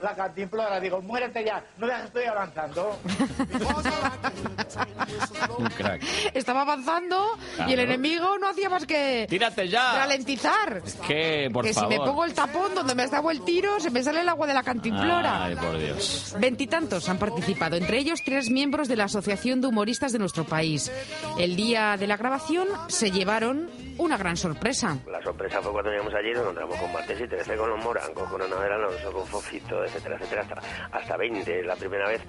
la 0.01 0.15
cantimplora? 0.15 0.81
Digo, 0.81 1.01
muérete 1.03 1.45
ya. 1.45 1.63
No 1.79 1.87
veas 1.87 2.01
que 2.03 2.07
estoy 2.07 2.25
avanzando. 2.25 2.99
Un 5.59 5.69
crack. 5.71 6.03
Estaba 6.35 6.63
avanzando 6.63 7.37
y 7.67 7.73
el 7.73 7.81
enemigo 7.81 8.39
no 8.39 8.49
hacía 8.49 8.69
más 8.69 8.85
que 8.87 9.27
Tírate 9.29 9.69
ya. 9.69 9.95
ralentizar. 9.97 10.83
Es 10.85 10.95
que, 10.97 11.49
por 11.53 11.65
que 11.65 11.73
favor. 11.73 11.93
si 11.93 11.99
me 11.99 12.05
pongo 12.05 12.25
el 12.25 12.35
tapón 12.35 12.75
donde 12.75 12.95
me 12.95 13.03
has 13.05 13.11
dado 13.11 13.31
el 13.31 13.43
tiro, 13.43 13.81
se 13.81 13.91
me 13.91 14.03
sale 14.03 14.21
el 14.21 14.29
agua 14.29 14.47
de 14.47 14.55
la 14.55 14.63
cantimplora. 14.63 15.45
Ay, 15.45 15.57
por 15.57 15.79
Dios. 15.79 16.35
Veintitantos 16.39 17.09
han 17.09 17.19
participado, 17.19 17.77
entre 17.77 17.99
ellos 17.99 18.21
tres 18.25 18.51
miembros 18.51 18.89
de 18.89 18.97
la 18.97 19.05
Asociación 19.05 19.61
de 19.61 19.69
Humoristas 19.69 20.13
de 20.13 20.19
nuestro 20.19 20.45
país. 20.45 20.91
El 21.39 21.57
día 21.57 21.97
de 21.97 22.07
la 22.07 22.17
grabación 22.17 22.69
se 22.89 23.11
llevaron 23.11 23.71
una 23.99 24.17
gran 24.17 24.37
sorpresa. 24.37 24.99
La 25.11 25.23
sorpresa 25.23 25.61
fue 25.63 25.73
cuando 25.73 25.91
llegamos 25.91 26.15
allí, 26.15 26.33
nos 26.33 26.43
encontramos 26.43 26.77
con 26.77 26.93
Martes 26.93 27.21
y 27.21 27.29
Teresa, 27.29 27.57
con 27.57 27.71
los 27.71 27.85
Morancos, 27.85 28.29
con 28.29 28.43
Anabel 28.43 28.73
Alonso, 28.73 29.13
con 29.13 29.27
Fofito, 29.27 29.85
etcétera, 29.85 30.17
etcétera, 30.17 30.43
hasta, 30.43 30.97
hasta 30.99 31.17
20. 31.17 31.61
Es 31.61 31.67
la 31.67 31.77
primera 31.77 32.09
vez 32.09 32.23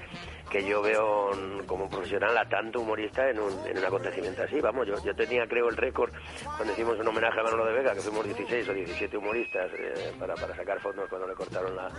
que 0.49 0.65
yo 0.65 0.81
veo 0.81 1.31
como 1.65 1.89
profesional 1.89 2.37
a 2.37 2.47
tanto 2.47 2.81
humorista 2.81 3.29
en 3.29 3.39
un, 3.39 3.51
en 3.67 3.77
un 3.77 3.85
acontecimiento 3.85 4.43
así. 4.43 4.59
Vamos, 4.61 4.87
yo, 4.87 4.95
yo 5.03 5.13
tenía, 5.15 5.45
creo, 5.47 5.69
el 5.69 5.77
récord 5.77 6.11
cuando 6.55 6.73
hicimos 6.73 6.99
un 6.99 7.07
homenaje 7.07 7.39
a 7.39 7.43
Manolo 7.43 7.65
de 7.65 7.73
Vega, 7.73 7.93
que 7.93 8.01
fuimos 8.01 8.25
16 8.25 8.69
o 8.69 8.73
17 8.73 9.17
humoristas 9.17 9.71
eh, 9.77 10.13
para, 10.19 10.35
para 10.35 10.55
sacar 10.55 10.79
fondos 10.79 11.09
cuando 11.09 11.27
le 11.27 11.33
cortaron 11.33 11.75
la, 11.75 11.89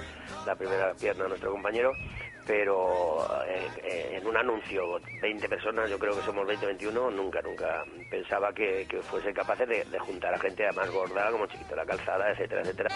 la 0.46 0.54
primera 0.54 0.94
pierna 0.94 1.26
a 1.26 1.28
nuestro 1.28 1.50
compañero. 1.50 1.90
Pero 2.46 3.26
eh, 3.46 3.68
eh, 3.84 4.18
en 4.18 4.26
un 4.26 4.34
anuncio, 4.34 4.98
20 5.20 5.48
personas, 5.50 5.90
yo 5.90 5.98
creo 5.98 6.16
que 6.16 6.22
somos 6.22 6.46
20 6.46 6.64
21, 6.64 7.10
nunca, 7.10 7.42
nunca 7.42 7.84
pensaba 8.10 8.54
que, 8.54 8.86
que 8.88 9.02
fuese 9.02 9.34
capaces 9.34 9.68
de, 9.68 9.84
de 9.84 9.98
juntar 9.98 10.32
a 10.32 10.38
gente 10.38 10.64
más 10.74 10.90
gorda 10.90 11.30
como 11.30 11.46
Chiquito 11.46 11.76
la 11.76 11.84
Calzada, 11.84 12.30
etcétera, 12.30 12.62
etcétera. 12.62 12.88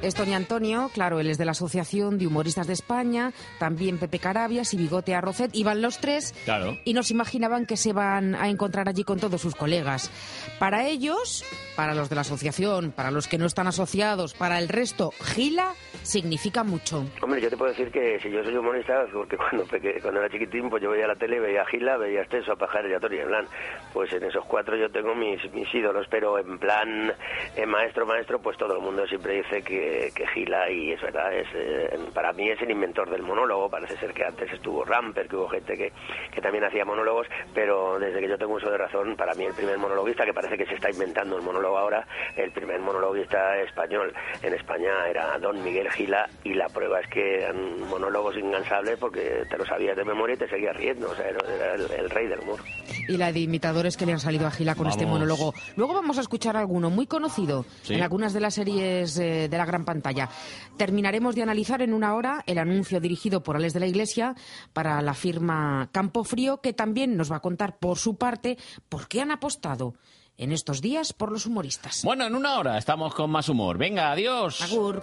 Es 0.00 0.14
Antonio, 0.18 0.90
claro, 0.94 1.20
él 1.20 1.28
es 1.30 1.38
de 1.38 1.44
la 1.44 1.50
Asociación 1.50 2.18
de 2.18 2.26
Humoristas 2.26 2.66
de 2.66 2.72
España, 2.72 3.32
también 3.58 3.98
Pepe 3.98 4.18
Carabias 4.18 4.72
Bigote 4.78 5.14
Arrocet, 5.14 5.50
iban 5.54 5.82
los 5.82 5.98
tres 5.98 6.32
Claro. 6.44 6.78
y 6.84 6.94
nos 6.94 7.10
imaginaban 7.10 7.66
que 7.66 7.76
se 7.76 7.92
van 7.92 8.34
a 8.34 8.48
encontrar 8.48 8.88
allí 8.88 9.04
con 9.04 9.18
todos 9.20 9.40
sus 9.40 9.54
colegas. 9.54 10.10
Para 10.58 10.86
ellos, 10.86 11.44
para 11.76 11.94
los 11.94 12.08
de 12.08 12.14
la 12.14 12.22
asociación, 12.22 12.92
para 12.92 13.10
los 13.10 13.28
que 13.28 13.36
no 13.38 13.46
están 13.46 13.66
asociados, 13.66 14.34
para 14.34 14.58
el 14.58 14.68
resto, 14.68 15.10
Gila 15.34 15.74
significa 16.02 16.64
mucho. 16.64 17.04
Hombre, 17.20 17.40
yo 17.40 17.50
te 17.50 17.56
puedo 17.56 17.70
decir 17.72 17.90
que 17.90 18.18
si 18.20 18.30
yo 18.30 18.42
soy 18.42 18.56
humorista, 18.56 19.04
porque 19.12 19.36
cuando, 19.36 19.64
peque- 19.66 20.00
cuando 20.00 20.20
era 20.20 20.30
chiquitín, 20.30 20.70
pues 20.70 20.82
yo 20.82 20.90
veía 20.90 21.06
la 21.06 21.16
tele, 21.16 21.40
veía 21.40 21.62
a 21.62 21.66
Gila, 21.66 21.96
veía 21.96 22.20
a 22.20 22.22
Esteso, 22.22 22.52
a 22.52 22.56
Pajares 22.56 22.90
y 22.90 22.94
a 22.94 23.00
Tony 23.00 23.18
Blanc. 23.24 23.48
Pues 23.92 24.12
en 24.12 24.22
esos 24.24 24.44
cuatro 24.46 24.76
yo 24.76 24.90
tengo 24.90 25.14
mis, 25.14 25.38
mis 25.52 25.72
ídolos, 25.74 26.06
pero 26.10 26.38
en 26.38 26.58
plan 26.58 27.12
eh, 27.56 27.66
maestro, 27.66 28.06
maestro, 28.06 28.40
pues 28.40 28.56
todo 28.56 28.74
el 28.76 28.80
mundo 28.82 29.06
siempre 29.06 29.34
dice 29.42 29.62
que, 29.62 30.10
que 30.14 30.26
Gila, 30.28 30.70
y 30.70 30.92
es 30.92 31.00
verdad, 31.02 31.32
es, 31.34 31.46
eh, 31.54 31.98
para 32.14 32.32
mí 32.32 32.48
es 32.48 32.60
el 32.62 32.70
inventor 32.70 33.10
del 33.10 33.22
monólogo. 33.22 33.68
Parece 33.68 33.96
ser 33.98 34.12
que 34.12 34.24
antes 34.24 34.52
estuvo 34.52 34.67
Ramper, 34.84 35.28
que 35.28 35.36
hubo 35.36 35.48
gente 35.48 35.76
que, 35.76 35.92
que 36.32 36.40
también 36.40 36.64
hacía 36.64 36.84
monólogos, 36.84 37.26
pero 37.54 37.98
desde 37.98 38.20
que 38.20 38.28
yo 38.28 38.38
tengo 38.38 38.54
uso 38.54 38.70
de 38.70 38.78
razón, 38.78 39.16
para 39.16 39.34
mí 39.34 39.44
el 39.44 39.54
primer 39.54 39.78
monologuista, 39.78 40.24
que 40.24 40.32
parece 40.34 40.56
que 40.56 40.66
se 40.66 40.74
está 40.74 40.90
inventando 40.90 41.36
el 41.36 41.42
monólogo 41.42 41.78
ahora, 41.78 42.06
el 42.36 42.50
primer 42.52 42.80
monologuista 42.80 43.56
español 43.62 44.12
en 44.42 44.54
España 44.54 44.90
era 45.08 45.38
Don 45.38 45.62
Miguel 45.62 45.90
Gila, 45.90 46.28
y 46.44 46.54
la 46.54 46.68
prueba 46.68 47.00
es 47.00 47.08
que 47.08 47.42
eran 47.42 47.80
monólogos 47.88 48.36
incansables 48.36 48.98
porque 48.98 49.44
te 49.50 49.56
lo 49.58 49.64
sabías 49.66 49.96
de 49.96 50.04
memoria 50.04 50.34
y 50.34 50.38
te 50.38 50.48
seguías 50.48 50.76
riendo, 50.76 51.10
o 51.10 51.14
sea, 51.14 51.28
era 51.28 51.74
el, 51.74 51.90
el 51.90 52.10
rey 52.10 52.26
del 52.28 52.40
humor. 52.40 52.60
Y 53.08 53.16
la 53.16 53.32
de 53.32 53.40
imitadores 53.40 53.96
que 53.96 54.04
le 54.06 54.12
han 54.12 54.20
salido 54.20 54.46
a 54.46 54.50
Gila 54.50 54.74
con 54.74 54.86
este 54.86 55.06
monólogo. 55.06 55.54
Luego 55.76 55.94
vamos 55.94 56.18
a 56.18 56.20
escuchar 56.20 56.56
alguno 56.56 56.90
muy 56.90 57.06
conocido 57.06 57.64
Sí. 57.82 57.94
en 57.94 58.02
algunas 58.02 58.32
de 58.34 58.40
las 58.40 58.54
series 58.54 59.18
eh, 59.18 59.48
de 59.48 59.56
la 59.58 59.64
gran 59.64 59.84
pantalla. 59.84 60.28
Terminaremos 60.76 61.34
de 61.34 61.42
analizar 61.42 61.80
en 61.82 61.94
una 61.94 62.14
hora 62.14 62.42
el 62.46 62.58
anuncio 62.58 63.00
dirigido 63.00 63.42
por 63.42 63.56
Alex 63.56 63.72
de 63.74 63.80
la 63.80 63.86
Iglesia 63.86 64.34
para 64.72 65.00
la 65.02 65.14
firma 65.14 65.88
Campo 65.92 66.24
Frío, 66.24 66.60
que 66.60 66.72
también 66.72 67.16
nos 67.16 67.30
va 67.30 67.36
a 67.36 67.40
contar 67.40 67.78
por 67.78 67.98
su 67.98 68.16
parte 68.16 68.58
por 68.88 69.08
qué 69.08 69.20
han 69.20 69.30
apostado 69.30 69.94
en 70.36 70.52
estos 70.52 70.80
días 70.80 71.12
por 71.12 71.32
los 71.32 71.46
humoristas. 71.46 72.02
Bueno, 72.04 72.26
en 72.26 72.34
una 72.34 72.58
hora 72.58 72.78
estamos 72.78 73.14
con 73.14 73.30
más 73.30 73.48
humor. 73.48 73.76
Venga, 73.76 74.12
adiós. 74.12 74.62
Agur. 74.62 75.02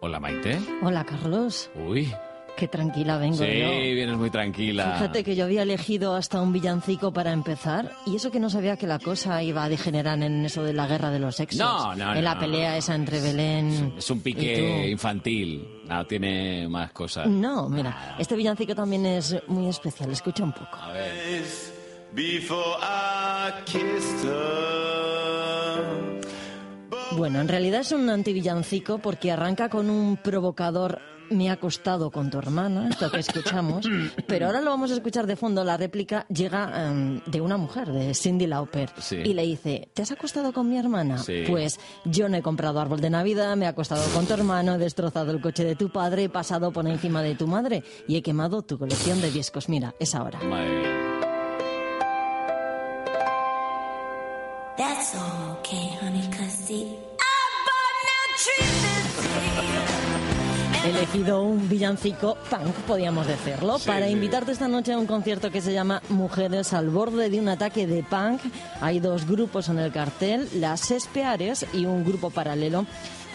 Hola, 0.00 0.20
Maite. 0.20 0.60
Hola, 0.82 1.04
Carlos. 1.04 1.70
Uy. 1.74 2.14
Qué 2.56 2.68
tranquila 2.68 3.18
vengo 3.18 3.36
Sí, 3.36 3.58
yo. 3.60 3.68
vienes 3.94 4.16
muy 4.16 4.30
tranquila. 4.30 4.94
Fíjate 4.94 5.22
que 5.24 5.36
yo 5.36 5.44
había 5.44 5.62
elegido 5.62 6.14
hasta 6.14 6.40
un 6.40 6.52
villancico 6.54 7.12
para 7.12 7.32
empezar 7.32 7.92
y 8.06 8.16
eso 8.16 8.30
que 8.30 8.40
no 8.40 8.48
sabía 8.48 8.76
que 8.78 8.86
la 8.86 8.98
cosa 8.98 9.42
iba 9.42 9.62
a 9.64 9.68
degenerar 9.68 10.22
en 10.22 10.44
eso 10.46 10.62
de 10.64 10.72
la 10.72 10.86
guerra 10.86 11.10
de 11.10 11.18
los 11.18 11.36
sexos. 11.36 11.58
No, 11.58 11.94
no, 11.94 12.14
En 12.14 12.24
la 12.24 12.34
no. 12.34 12.40
pelea 12.40 12.76
esa 12.78 12.94
entre 12.94 13.20
Belén 13.20 13.92
Es 13.98 14.10
un 14.10 14.18
y 14.18 14.20
pique 14.22 14.56
tú. 14.84 14.88
infantil. 14.90 15.68
No, 15.86 16.06
tiene 16.06 16.66
más 16.68 16.92
cosas. 16.92 17.26
No, 17.28 17.68
mira, 17.68 18.16
este 18.18 18.34
villancico 18.36 18.74
también 18.74 19.04
es 19.04 19.36
muy 19.48 19.68
especial. 19.68 20.10
Escucha 20.10 20.42
un 20.42 20.52
poco. 20.52 20.76
A 20.80 20.92
ver. 20.92 21.44
Before 22.12 22.78
I 22.82 23.52
kissed 23.66 24.24
her. 24.24 25.84
Bueno, 27.16 27.40
en 27.40 27.48
realidad 27.48 27.80
es 27.80 27.92
un 27.92 28.08
antivillancico 28.10 28.98
porque 28.98 29.30
arranca 29.32 29.68
con 29.68 29.90
un 29.90 30.16
provocador 30.16 31.00
me 31.30 31.50
ha 31.50 31.54
acostado 31.54 32.10
con 32.10 32.30
tu 32.30 32.38
hermana, 32.38 32.88
esto 32.88 33.10
que 33.10 33.20
escuchamos, 33.20 33.86
pero 34.26 34.46
ahora 34.46 34.60
lo 34.60 34.70
vamos 34.70 34.90
a 34.90 34.94
escuchar 34.94 35.26
de 35.26 35.36
fondo. 35.36 35.64
La 35.64 35.76
réplica 35.76 36.26
llega 36.28 36.86
em, 36.88 37.20
de 37.26 37.40
una 37.40 37.56
mujer, 37.56 37.90
de 37.92 38.14
Cindy 38.14 38.46
Lauper, 38.46 38.90
Sí. 38.98 39.16
y 39.16 39.32
le 39.34 39.42
dice, 39.42 39.88
¿te 39.94 40.02
has 40.02 40.10
acostado 40.12 40.52
con 40.52 40.68
mi 40.68 40.78
hermana? 40.78 41.18
Sí. 41.18 41.44
Pues 41.46 41.78
yo 42.04 42.28
no 42.28 42.36
he 42.36 42.42
comprado 42.42 42.80
árbol 42.80 43.00
de 43.00 43.10
Navidad, 43.10 43.56
me 43.56 43.64
he 43.66 43.68
acostado 43.68 44.02
con 44.14 44.26
tu 44.26 44.34
hermano, 44.34 44.74
he 44.74 44.78
destrozado 44.78 45.30
el 45.32 45.40
coche 45.40 45.64
de 45.64 45.76
tu 45.76 45.90
padre, 45.90 46.24
he 46.24 46.28
pasado 46.28 46.72
por 46.72 46.86
encima 46.86 47.22
de 47.22 47.34
tu 47.34 47.46
madre 47.46 47.82
y 48.08 48.16
he 48.16 48.22
quemado 48.22 48.62
tu 48.62 48.78
colección 48.78 49.20
de 49.20 49.30
discos. 49.30 49.68
Mira, 49.68 49.94
es 49.98 50.14
ahora. 50.14 50.38
That's 54.76 55.14
okay, 55.58 55.96
honey, 56.02 56.28
'cause 56.30 56.50
see, 56.66 56.96
elegido 60.90 61.42
un 61.42 61.68
villancico 61.68 62.36
punk, 62.50 62.74
podríamos 62.86 63.26
decirlo, 63.26 63.78
Sí, 63.78 63.86
para 63.86 64.08
invitarte 64.08 64.52
esta 64.52 64.68
noche 64.68 64.92
a 64.92 64.98
un 64.98 65.06
concierto 65.06 65.50
que 65.50 65.60
se 65.60 65.72
llama 65.72 66.02
Mujeres 66.08 66.72
al 66.72 66.90
borde 66.90 67.28
de 67.30 67.40
un 67.40 67.48
ataque 67.48 67.86
de 67.86 68.02
punk. 68.02 68.40
Hay 68.80 69.00
dos 69.00 69.26
grupos 69.26 69.68
en 69.68 69.78
el 69.78 69.92
cartel, 69.92 70.48
las 70.54 70.90
Espeares 70.90 71.66
y 71.72 71.86
un 71.86 72.04
grupo 72.04 72.30
paralelo 72.30 72.86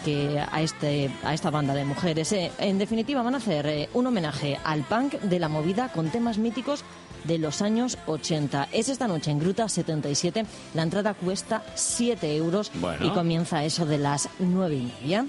que 0.05 0.39
a, 0.51 0.61
este, 0.61 1.11
a 1.23 1.33
esta 1.33 1.51
banda 1.51 1.73
de 1.75 1.85
mujeres. 1.85 2.31
Eh, 2.31 2.51
en 2.57 2.79
definitiva, 2.79 3.21
van 3.21 3.35
a 3.35 3.37
hacer 3.37 3.67
eh, 3.67 3.89
un 3.93 4.07
homenaje 4.07 4.57
al 4.63 4.81
punk 4.83 5.13
de 5.21 5.39
la 5.39 5.47
movida 5.47 5.89
con 5.89 6.09
temas 6.09 6.37
míticos 6.39 6.83
de 7.23 7.37
los 7.37 7.61
años 7.61 7.99
80. 8.07 8.69
Es 8.71 8.89
esta 8.89 9.07
noche 9.07 9.29
en 9.29 9.37
Gruta 9.39 9.69
77. 9.69 10.43
La 10.73 10.81
entrada 10.81 11.13
cuesta 11.13 11.61
7 11.75 12.35
euros 12.35 12.71
Bueno. 12.75 13.05
y 13.05 13.09
comienza 13.11 13.63
eso 13.63 13.85
de 13.85 13.99
las 13.99 14.27
9 14.39 14.75
y 14.75 14.91
media. 15.03 15.25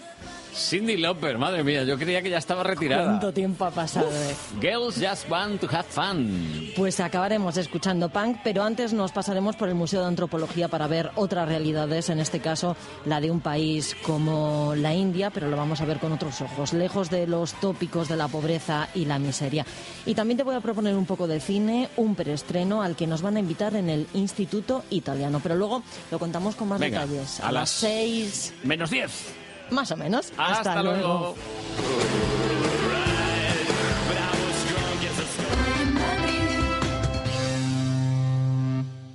Cindy 0.54 0.98
Lauper, 0.98 1.38
madre 1.38 1.64
mía, 1.64 1.82
yo 1.84 1.98
creía 1.98 2.20
que 2.20 2.28
ya 2.28 2.36
estaba 2.36 2.62
retirada. 2.62 3.04
¿Cuánto 3.04 3.32
tiempo 3.32 3.64
ha 3.64 3.70
pasado? 3.70 4.08
eh? 4.12 4.34
Girls 4.60 4.96
just 5.02 5.28
want 5.30 5.60
to 5.60 5.66
have 5.70 5.84
fun. 5.84 6.70
Pues 6.76 7.00
acabaremos 7.00 7.56
escuchando 7.56 8.10
punk, 8.10 8.36
pero 8.44 8.62
antes 8.62 8.92
nos 8.92 9.12
pasaremos 9.12 9.56
por 9.56 9.68
el 9.70 9.74
Museo 9.74 10.00
de 10.02 10.08
Antropología 10.08 10.68
para 10.68 10.86
ver 10.88 11.10
otras 11.14 11.48
realidades, 11.48 12.10
en 12.10 12.20
este 12.20 12.40
caso 12.40 12.76
la 13.06 13.20
de 13.20 13.30
un 13.30 13.40
país 13.40 13.96
como 14.02 14.74
la 14.76 14.92
India, 14.94 15.30
pero 15.30 15.48
lo 15.48 15.56
vamos 15.56 15.80
a 15.80 15.86
ver 15.86 15.98
con 15.98 16.12
otros 16.12 16.40
ojos, 16.42 16.74
lejos 16.74 17.08
de 17.08 17.26
los 17.26 17.54
tópicos 17.54 18.08
de 18.08 18.16
la 18.16 18.28
pobreza 18.28 18.88
y 18.94 19.06
la 19.06 19.18
miseria. 19.18 19.64
Y 20.04 20.14
también 20.14 20.36
te 20.36 20.42
voy 20.44 20.54
a 20.54 20.60
proponer 20.60 20.94
un 20.96 21.06
poco 21.06 21.26
de 21.26 21.40
cine, 21.40 21.88
un 21.96 22.14
preestreno 22.14 22.82
al 22.82 22.94
que 22.94 23.06
nos 23.06 23.22
van 23.22 23.36
a 23.36 23.40
invitar 23.40 23.74
en 23.74 23.88
el 23.88 24.06
Instituto 24.12 24.84
Italiano, 24.90 25.40
pero 25.42 25.54
luego 25.54 25.82
lo 26.10 26.18
contamos 26.18 26.56
con 26.56 26.68
más 26.68 26.78
Venga, 26.78 27.06
detalles. 27.06 27.40
a 27.40 27.48
A, 27.48 27.52
las- 27.52 27.62
las 27.62 27.70
seis, 27.70 28.52
Menos 28.64 28.90
10. 28.90 29.10
Más 29.72 29.90
o 29.90 29.96
menos. 29.96 30.32
Hasta, 30.36 30.82
luego. 30.82 31.34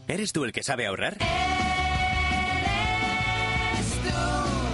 ¿Eres 0.07 0.31
tú 0.31 0.45
el 0.45 0.51
que 0.51 0.63
sabe 0.63 0.87
ahorrar? 0.87 1.17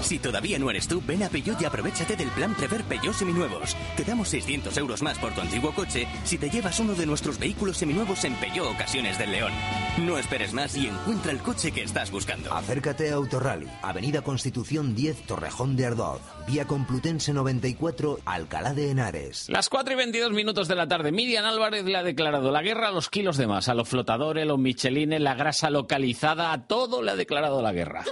Si 0.04 0.20
todavía 0.20 0.60
no 0.60 0.70
eres 0.70 0.88
tú, 0.88 1.02
ven 1.08 1.24
a 1.24 1.30
Peugeot 1.30 1.62
y 1.62 1.66
aprovechate 1.66 2.18
del 2.18 2.30
plan 2.30 2.54
Prever 2.56 2.84
Peugeot 2.84 3.14
Seminuevos. 3.14 3.76
Te 3.96 4.04
damos 4.04 4.28
600 4.28 4.76
euros 4.78 5.02
más 5.02 5.18
por 5.18 5.34
tu 5.34 5.40
antiguo 5.40 5.74
coche 5.74 6.08
si 6.26 6.38
te 6.38 6.50
llevas 6.50 6.80
uno 6.82 6.94
de 6.94 7.06
nuestros 7.06 7.40
vehículos 7.40 7.78
seminuevos 7.78 8.24
en 8.26 8.36
Peugeot 8.36 8.68
Ocasiones 8.68 9.18
del 9.18 9.32
León. 9.32 9.54
No 10.00 10.18
esperes 10.18 10.52
más 10.54 10.76
y 10.76 10.88
encuentra 10.88 11.32
el 11.32 11.40
coche 11.40 11.72
que 11.72 11.84
estás 11.84 12.12
buscando. 12.12 12.54
Acércate 12.54 13.12
a 13.12 13.16
Autorally, 13.16 13.68
Avenida 13.82 14.22
Constitución 14.22 14.94
10, 14.94 15.26
Torrejón 15.26 15.78
de 15.78 15.86
Ardoz, 15.86 16.22
Vía 16.48 16.66
Complutense 16.66 17.32
94, 17.32 18.20
Alcalá 18.26 18.74
de 18.74 18.92
Henares. 18.92 19.48
Las 19.48 19.70
4 19.70 19.94
y 19.94 19.98
22 19.98 20.34
minutos 20.34 20.68
de 20.68 20.76
la 20.76 20.88
tarde, 20.88 21.14
Miriam 21.14 21.46
Álvarez 21.46 21.86
le 21.86 21.96
ha 21.96 22.04
declarado 22.04 22.52
la 22.52 22.62
guerra 22.62 22.90
a 22.90 22.92
los 22.92 23.10
kilos 23.10 23.38
de 23.38 23.48
más, 23.48 23.70
a 23.70 23.74
los 23.74 23.88
flotadores, 23.88 24.46
los 24.46 24.60
michelines, 24.60 25.22
la 25.22 25.36
grasa 25.36 25.70
localizada, 25.70 26.52
a 26.52 26.68
todo 26.68 27.02
le 27.02 27.12
ha 27.12 27.16
declarado 27.16 27.62
la 27.62 27.72
guerra. 27.72 28.04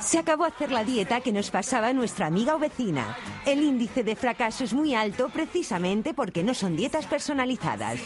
Se 0.00 0.18
acabó 0.18 0.44
hacer 0.44 0.70
la 0.72 0.84
dieta 0.84 1.20
que 1.20 1.32
nos 1.32 1.50
pasaba 1.50 1.92
nuestra 1.92 2.26
amiga 2.26 2.54
o 2.54 2.58
vecina. 2.58 3.16
El 3.46 3.62
índice 3.62 4.02
de 4.02 4.16
fracaso 4.16 4.64
es 4.64 4.74
muy 4.74 4.94
alto 4.94 5.28
precisamente 5.30 6.12
porque 6.12 6.42
no 6.42 6.54
son 6.54 6.76
dietas 6.76 7.06
personalizadas. 7.06 8.00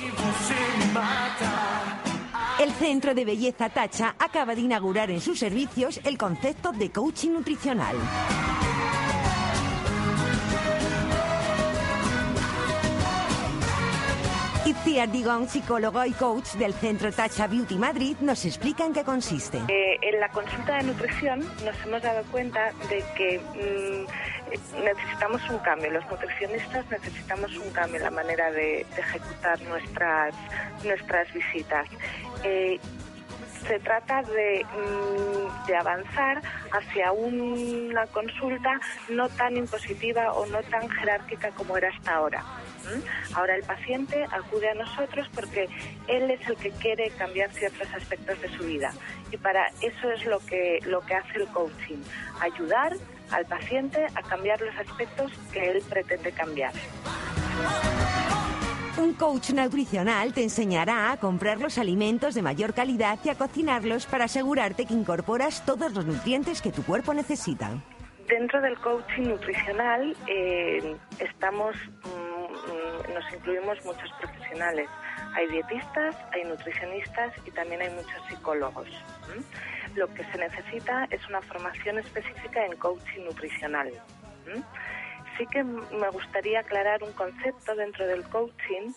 El 2.60 2.72
Centro 2.72 3.14
de 3.14 3.24
Belleza 3.24 3.68
Tacha 3.70 4.14
acaba 4.18 4.54
de 4.54 4.62
inaugurar 4.62 5.10
en 5.10 5.20
sus 5.20 5.38
servicios 5.38 6.00
el 6.04 6.16
concepto 6.16 6.72
de 6.72 6.90
coaching 6.90 7.30
nutricional. 7.30 7.96
Itziar 14.66 15.08
Digón, 15.12 15.48
psicólogo 15.48 16.04
y 16.04 16.10
coach 16.10 16.54
del 16.54 16.74
Centro 16.74 17.12
Tacha 17.12 17.46
Beauty 17.46 17.76
Madrid, 17.76 18.16
nos 18.20 18.44
explica 18.44 18.84
en 18.84 18.92
qué 18.92 19.04
consiste. 19.04 19.58
Eh, 19.68 19.96
en 20.02 20.18
la 20.18 20.28
consulta 20.30 20.78
de 20.78 20.82
nutrición 20.82 21.38
nos 21.64 21.80
hemos 21.84 22.02
dado 22.02 22.24
cuenta 22.32 22.72
de 22.88 23.04
que 23.16 23.38
mm, 23.38 24.82
necesitamos 24.84 25.40
un 25.50 25.58
cambio. 25.58 25.92
Los 25.92 26.04
nutricionistas 26.10 26.84
necesitamos 26.90 27.56
un 27.56 27.70
cambio 27.70 27.98
en 27.98 28.02
la 28.02 28.10
manera 28.10 28.50
de, 28.50 28.84
de 28.92 29.00
ejecutar 29.00 29.60
nuestras, 29.62 30.34
nuestras 30.82 31.32
visitas. 31.32 31.86
Eh, 32.42 32.80
se 33.66 33.78
trata 33.80 34.22
de, 34.22 34.64
mm, 34.64 35.66
de 35.66 35.76
avanzar 35.76 36.42
hacia 36.72 37.12
una 37.12 38.06
consulta 38.06 38.80
no 39.08 39.28
tan 39.28 39.56
impositiva 39.56 40.32
o 40.32 40.46
no 40.46 40.62
tan 40.64 40.88
jerárquica 40.88 41.50
como 41.50 41.76
era 41.76 41.88
hasta 41.88 42.14
ahora. 42.14 42.44
Ahora 43.34 43.56
el 43.56 43.64
paciente 43.64 44.24
acude 44.30 44.70
a 44.70 44.74
nosotros 44.74 45.28
porque 45.34 45.68
él 46.06 46.30
es 46.30 46.48
el 46.48 46.56
que 46.56 46.70
quiere 46.70 47.10
cambiar 47.10 47.50
ciertos 47.50 47.92
aspectos 47.92 48.40
de 48.40 48.48
su 48.56 48.64
vida 48.64 48.92
y 49.30 49.36
para 49.36 49.66
eso 49.80 50.10
es 50.12 50.24
lo 50.24 50.38
que 50.40 50.78
lo 50.84 51.00
que 51.00 51.14
hace 51.14 51.38
el 51.38 51.46
coaching, 51.48 52.02
ayudar 52.40 52.92
al 53.30 53.44
paciente 53.46 54.06
a 54.14 54.22
cambiar 54.22 54.60
los 54.60 54.76
aspectos 54.76 55.32
que 55.52 55.70
él 55.70 55.82
pretende 55.88 56.30
cambiar. 56.32 56.72
Un 58.98 59.12
coach 59.12 59.50
nutricional 59.50 60.32
te 60.32 60.42
enseñará 60.42 61.12
a 61.12 61.18
comprar 61.18 61.60
los 61.60 61.76
alimentos 61.76 62.34
de 62.34 62.40
mayor 62.40 62.72
calidad 62.72 63.18
y 63.24 63.28
a 63.28 63.34
cocinarlos 63.34 64.06
para 64.06 64.24
asegurarte 64.24 64.86
que 64.86 64.94
incorporas 64.94 65.66
todos 65.66 65.92
los 65.92 66.06
nutrientes 66.06 66.62
que 66.62 66.72
tu 66.72 66.82
cuerpo 66.82 67.12
necesita. 67.12 67.72
Dentro 68.26 68.58
del 68.62 68.78
coaching 68.78 69.24
nutricional 69.24 70.16
eh, 70.26 70.96
estamos, 71.18 71.76
mm, 71.76 73.12
nos 73.12 73.34
incluimos 73.34 73.84
muchos 73.84 74.10
profesionales. 74.18 74.88
Hay 75.34 75.46
dietistas, 75.48 76.16
hay 76.32 76.44
nutricionistas 76.44 77.34
y 77.44 77.50
también 77.50 77.82
hay 77.82 77.90
muchos 77.90 78.26
psicólogos. 78.30 78.88
Lo 79.94 80.06
que 80.14 80.24
se 80.24 80.38
necesita 80.38 81.06
es 81.10 81.20
una 81.28 81.42
formación 81.42 81.98
específica 81.98 82.64
en 82.64 82.74
coaching 82.78 83.24
nutricional. 83.24 83.92
Sí 85.38 85.46
que 85.46 85.62
me 85.64 86.08
gustaría 86.10 86.60
aclarar 86.60 87.02
un 87.02 87.12
concepto 87.12 87.74
dentro 87.74 88.06
del 88.06 88.22
coaching 88.24 88.92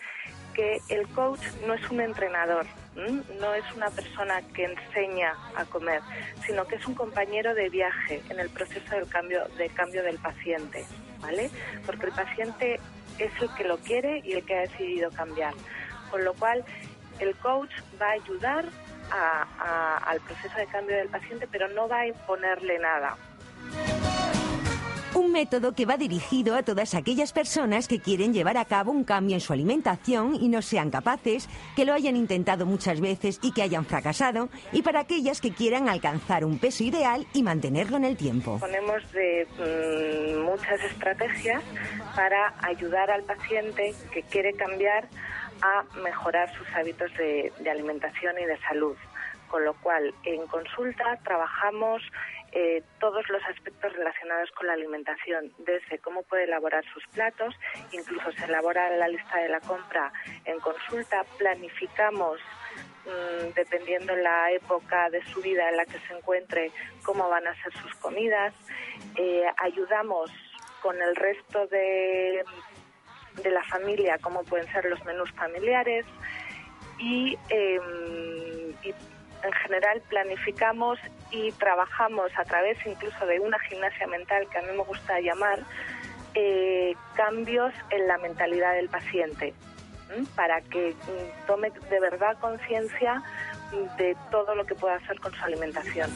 que 0.54 0.82
el 0.90 1.08
coach 1.10 1.42
no 1.68 1.74
es 1.74 1.90
un 1.90 2.02
entrenador, 2.02 2.66
no 3.40 3.54
es 3.54 3.64
una 3.76 3.90
persona 3.90 4.42
que 4.54 4.66
enseña 4.66 5.34
a 5.56 5.64
comer, 5.66 6.02
sino 6.46 6.66
que 6.66 6.76
es 6.76 6.86
un 6.86 6.96
compañero 6.96 7.54
de 7.54 7.70
viaje 7.70 8.22
en 8.30 8.40
el 8.40 8.50
proceso 8.50 8.96
de 8.96 9.70
cambio 9.70 10.04
del 10.04 10.18
paciente, 10.18 10.86
¿vale? 11.22 11.50
Porque 11.86 12.08
el 12.08 12.12
paciente 12.12 12.80
es 13.20 13.32
el 13.42 13.54
que 13.56 13.64
lo 13.66 13.78
quiere 13.78 14.22
y 14.26 14.34
el 14.34 14.46
que 14.46 14.56
ha 14.56 14.62
decidido 14.62 15.12
cambiar. 15.12 15.54
Con 16.10 16.26
lo 16.26 16.34
cual, 16.34 16.66
el 17.20 17.36
coach 17.36 17.72
va 18.02 18.08
a 18.08 18.12
ayudar 18.14 18.66
al 20.06 20.20
proceso 20.22 20.58
de 20.58 20.66
cambio 20.68 20.96
del 20.98 21.10
paciente, 21.10 21.48
pero 21.50 21.68
no 21.70 21.88
va 21.88 22.00
a 22.00 22.08
imponerle 22.08 22.80
nada. 22.80 23.18
Un 25.20 25.34
método 25.34 25.76
que 25.76 25.86
va 25.86 25.98
dirigido 25.98 26.56
a 26.56 26.64
todas 26.64 26.96
aquellas 26.96 27.34
personas 27.34 27.90
que 27.90 28.00
quieren 28.00 28.34
llevar 28.34 28.56
a 28.56 28.64
cabo 28.64 28.94
un 28.94 29.04
cambio 29.04 29.36
en 29.36 29.42
su 29.42 29.52
alimentación 29.52 30.34
y 30.34 30.48
no 30.48 30.62
sean 30.62 30.90
capaces, 30.92 31.50
que 31.76 31.84
lo 31.84 31.92
hayan 31.94 32.16
intentado 32.16 32.66
muchas 32.66 33.02
veces 33.02 33.38
y 33.44 33.52
que 33.52 33.62
hayan 33.62 33.84
fracasado, 33.84 34.48
y 34.72 34.82
para 34.82 35.02
aquellas 35.02 35.42
que 35.42 35.52
quieran 35.52 35.90
alcanzar 35.90 36.46
un 36.46 36.58
peso 36.58 36.86
ideal 36.86 37.28
y 37.34 37.44
mantenerlo 37.44 37.98
en 37.98 38.06
el 38.06 38.16
tiempo. 38.16 38.60
Ponemos 38.60 39.04
mm, 39.14 40.40
muchas 40.40 40.82
estrategias 40.86 41.62
para 42.16 42.54
ayudar 42.62 43.12
al 43.12 43.24
paciente 43.24 43.94
que 44.14 44.24
quiere 44.24 44.54
cambiar 44.54 45.10
a 45.62 45.84
mejorar 46.02 46.50
sus 46.56 46.68
hábitos 46.74 47.12
de 47.18 47.70
alimentación 47.70 48.40
y 48.40 48.46
de 48.46 48.58
salud. 48.62 48.96
Con 49.50 49.66
lo 49.66 49.74
cual, 49.74 50.14
en 50.24 50.46
consulta 50.46 51.18
trabajamos 51.24 52.04
eh, 52.52 52.84
todos 53.00 53.28
los 53.30 53.44
aspectos 53.44 53.94
relacionados 53.94 54.50
con 54.52 54.68
la 54.68 54.74
alimentación, 54.74 55.54
desde 55.60 56.00
cómo 56.00 56.24
puede 56.24 56.46
elaborar 56.46 56.84
sus 56.94 57.06
platos, 57.08 57.54
incluso 57.92 58.32
se 58.32 58.46
elabora 58.46 58.90
la 58.98 59.08
lista 59.08 59.38
de 59.38 59.50
la 59.50 59.60
compra 59.60 60.12
en 60.46 60.60
consulta, 60.60 61.24
planificamos 61.38 62.40
mm, 63.06 63.54
dependiendo 63.54 64.16
la 64.16 64.52
época 64.52 65.10
de 65.12 65.24
su 65.26 65.42
vida 65.42 65.70
en 65.70 65.78
la 65.78 65.86
que 65.86 66.00
se 66.00 66.14
encuentre, 66.14 66.72
cómo 67.04 67.30
van 67.30 67.48
a 67.48 67.64
ser 67.64 67.72
sus 67.78 67.94
comidas. 67.96 68.54
Eh, 69.16 69.46
ayudamos 69.58 70.32
con 70.82 71.00
el 71.02 71.16
resto 71.16 71.68
de, 71.68 72.44
de 73.44 73.52
la 73.52 73.64
familia, 73.66 74.18
cómo 74.20 74.44
pueden 74.44 74.68
ser 74.72 74.86
los 74.86 75.04
menús 75.06 75.32
familiares. 75.34 76.06
Y, 76.98 77.38
y 78.84 78.94
en 79.44 79.52
general 79.54 80.02
planificamos 80.10 81.00
y 81.32 81.52
trabajamos 81.54 82.32
a 82.38 82.44
través 82.44 82.78
incluso 82.86 83.26
de 83.26 83.40
una 83.40 83.60
gimnasia 83.60 84.08
mental 84.08 84.48
que 84.50 84.58
a 84.58 84.62
mí 84.62 84.70
me 84.76 84.84
gusta 84.84 85.20
llamar 85.20 85.60
eh, 86.34 86.96
cambios 87.16 87.74
en 87.90 88.08
la 88.08 88.18
mentalidad 88.18 88.74
del 88.74 88.90
paciente 88.90 89.54
para 90.36 90.62
que 90.62 90.92
mm, 90.92 91.48
tome 91.48 91.72
de 91.90 92.00
verdad 92.00 92.38
conciencia 92.40 93.22
de 93.98 94.18
todo 94.32 94.56
lo 94.56 94.66
que 94.66 94.76
pueda 94.76 94.96
hacer 94.96 95.20
con 95.20 95.34
su 95.34 95.44
alimentación. 95.44 96.10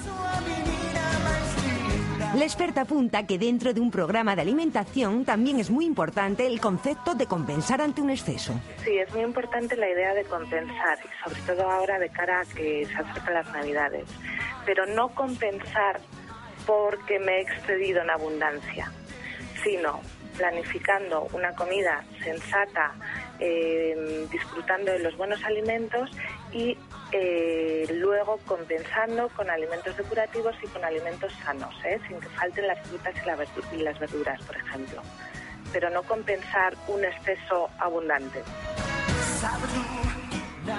La 2.36 2.46
experta 2.46 2.82
apunta 2.82 3.28
que 3.28 3.38
dentro 3.38 3.74
de 3.74 3.80
un 3.80 3.92
programa 3.92 4.36
de 4.36 4.42
alimentación 4.42 5.24
también 5.24 5.60
es 5.60 5.70
muy 5.70 5.86
importante 5.86 6.48
el 6.48 6.60
concepto 6.60 7.14
de 7.14 7.28
compensar 7.28 7.80
ante 7.80 8.02
un 8.02 8.10
exceso. 8.10 8.60
Sí, 8.84 8.98
es 8.98 9.14
muy 9.14 9.22
importante 9.22 9.78
la 9.78 9.88
idea 9.88 10.16
de 10.16 10.24
compensar, 10.24 10.98
sobre 11.24 11.40
todo 11.42 11.70
ahora 11.70 12.00
de 12.00 12.10
cara 12.10 12.42
a 12.42 12.46
que 12.46 12.88
se 12.88 12.96
acercan 12.96 13.36
las 13.36 13.52
Navidades. 13.52 14.10
Pero 14.66 14.88
no 14.88 15.10
compensar 15.10 16.00
porque 16.66 17.20
me 17.20 17.38
he 17.38 17.42
excedido 17.42 18.02
en 18.02 18.10
abundancia, 18.10 18.92
sino 19.64 20.02
planificando 20.36 21.28
una 21.34 21.54
comida 21.54 22.04
sensata, 22.24 22.96
eh, 23.40 24.26
disfrutando 24.32 24.92
de 24.92 25.00
los 25.00 25.16
buenos 25.18 25.44
alimentos 25.44 26.10
y 26.52 26.80
eh, 27.14 27.86
luego 27.94 28.40
compensando 28.46 29.30
con 29.30 29.48
alimentos 29.50 29.96
depurativos 29.96 30.56
y 30.64 30.68
con 30.68 30.84
alimentos 30.84 31.32
sanos, 31.44 31.74
¿eh? 31.86 32.00
sin 32.08 32.20
que 32.20 32.28
falten 32.30 32.66
las 32.68 32.80
frutas 32.88 33.14
y, 33.72 33.78
las 33.78 34.00
verduras, 34.00 34.42
por 34.42 34.58
ejemplo. 34.58 35.02
Pero 35.72 35.92
no 35.92 36.02
compensar 36.04 36.76
un 36.88 37.06
exceso 37.06 37.70
abundante. 37.80 38.42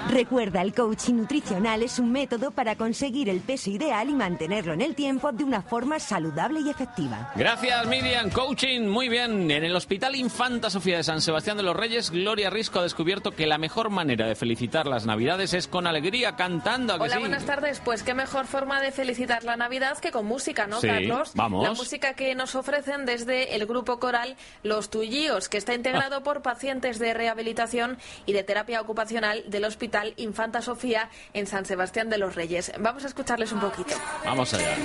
Recuerda, 0.09 0.61
el 0.61 0.73
coaching 0.73 1.13
nutricional 1.15 1.83
es 1.83 1.99
un 1.99 2.11
método 2.11 2.51
para 2.51 2.75
conseguir 2.75 3.29
el 3.29 3.39
peso 3.41 3.69
ideal 3.69 4.09
y 4.09 4.13
mantenerlo 4.13 4.73
en 4.73 4.81
el 4.81 4.95
tiempo 4.95 5.31
de 5.31 5.43
una 5.43 5.61
forma 5.61 5.99
saludable 5.99 6.61
y 6.61 6.69
efectiva. 6.69 7.31
Gracias, 7.35 7.87
Miriam. 7.87 8.29
Coaching, 8.29 8.87
muy 8.87 9.09
bien. 9.09 9.49
En 9.51 9.63
el 9.63 9.75
Hospital 9.75 10.15
Infanta 10.15 10.69
Sofía 10.69 10.97
de 10.97 11.03
San 11.03 11.21
Sebastián 11.21 11.57
de 11.57 11.63
los 11.63 11.75
Reyes, 11.75 12.11
Gloria 12.11 12.49
Risco 12.49 12.79
ha 12.79 12.83
descubierto 12.83 13.31
que 13.31 13.45
la 13.47 13.57
mejor 13.57 13.89
manera 13.89 14.27
de 14.27 14.35
felicitar 14.35 14.87
las 14.87 15.05
Navidades 15.05 15.53
es 15.53 15.67
con 15.67 15.87
alegría, 15.87 16.35
cantando. 16.35 16.93
¿a 16.93 16.97
que 16.97 17.03
Hola, 17.03 17.13
sí? 17.15 17.19
buenas 17.19 17.45
tardes. 17.45 17.81
Pues 17.83 18.03
qué 18.03 18.13
mejor 18.13 18.45
forma 18.45 18.81
de 18.81 18.91
felicitar 18.91 19.43
la 19.43 19.55
Navidad 19.57 19.97
que 19.99 20.11
con 20.11 20.25
música, 20.25 20.67
¿no, 20.67 20.79
Sí, 20.81 20.87
Carlos? 20.87 21.31
vamos. 21.35 21.63
La 21.63 21.73
música 21.73 22.13
que 22.13 22.33
nos 22.35 22.55
ofrecen 22.55 23.05
desde 23.05 23.55
el 23.55 23.65
grupo 23.65 23.99
coral 23.99 24.35
Los 24.63 24.89
Tullíos, 24.89 25.49
que 25.49 25.57
está 25.57 25.73
integrado 25.73 26.23
por 26.23 26.41
pacientes 26.41 26.99
de 26.99 27.13
rehabilitación 27.13 27.97
y 28.25 28.33
de 28.33 28.43
terapia 28.43 28.81
ocupacional 28.81 29.43
del 29.47 29.65
Hospital 29.75 30.13
Infanta 30.15 30.61
Sofía 30.61 31.09
en 31.33 31.47
San 31.47 31.65
Sebastián 31.65 32.09
de 32.09 32.17
los 32.17 32.33
Reyes. 32.35 32.71
Vamos 32.79 33.03
a 33.03 33.07
escucharles 33.07 33.51
un 33.51 33.59
poquito. 33.59 33.93
Vamos 34.23 34.53
allá. 34.53 34.77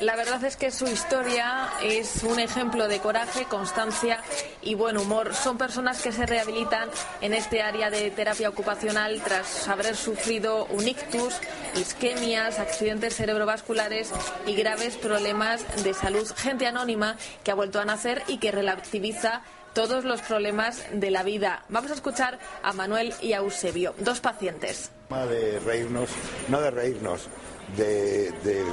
La 0.00 0.14
verdad 0.14 0.44
es 0.44 0.56
que 0.56 0.70
su 0.70 0.86
historia 0.86 1.70
es 1.82 2.22
un 2.22 2.38
ejemplo 2.38 2.86
de 2.86 2.98
coraje, 2.98 3.44
constancia 3.44 4.20
y 4.62 4.74
buen 4.74 4.98
humor. 4.98 5.34
Son 5.34 5.56
personas 5.56 6.02
que 6.02 6.12
se 6.12 6.26
rehabilitan 6.26 6.88
en 7.20 7.32
este 7.32 7.62
área 7.62 7.90
de 7.90 8.10
terapia 8.10 8.48
ocupacional 8.48 9.22
tras 9.22 9.68
haber 9.68 9.96
sufrido 9.96 10.66
un 10.66 10.86
ictus, 10.86 11.34
isquemias, 11.76 12.58
accidentes 12.58 13.16
cerebrovasculares 13.16 14.10
y 14.46 14.54
graves 14.54 14.96
problemas 14.96 15.64
de 15.82 15.94
salud. 15.94 16.30
Gente 16.36 16.66
anónima 16.66 17.16
que 17.42 17.52
ha 17.52 17.54
vuelto 17.54 17.80
a 17.80 17.84
nacer 17.84 18.22
y 18.28 18.38
que 18.38 18.52
relativiza 18.52 19.42
todos 19.72 20.04
los 20.04 20.22
problemas 20.22 20.82
de 20.92 21.10
la 21.10 21.22
vida. 21.22 21.64
Vamos 21.68 21.90
a 21.90 21.94
escuchar 21.94 22.38
a 22.62 22.72
Manuel 22.72 23.12
y 23.20 23.34
a 23.34 23.38
Eusebio, 23.38 23.94
dos 23.98 24.20
pacientes. 24.20 24.90
de 25.10 25.60
reírnos, 25.60 26.08
no 26.48 26.60
de 26.60 26.70
reírnos, 26.70 27.28
de, 27.76 28.30
de- 28.44 28.64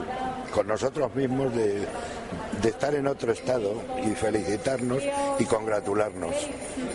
con 0.53 0.67
nosotros 0.67 1.13
mismos, 1.15 1.53
de, 1.55 1.85
de 2.61 2.69
estar 2.69 2.93
en 2.93 3.07
otro 3.07 3.31
estado 3.31 3.73
y 4.05 4.11
felicitarnos 4.11 5.01
y 5.39 5.45
congratularnos. 5.45 6.35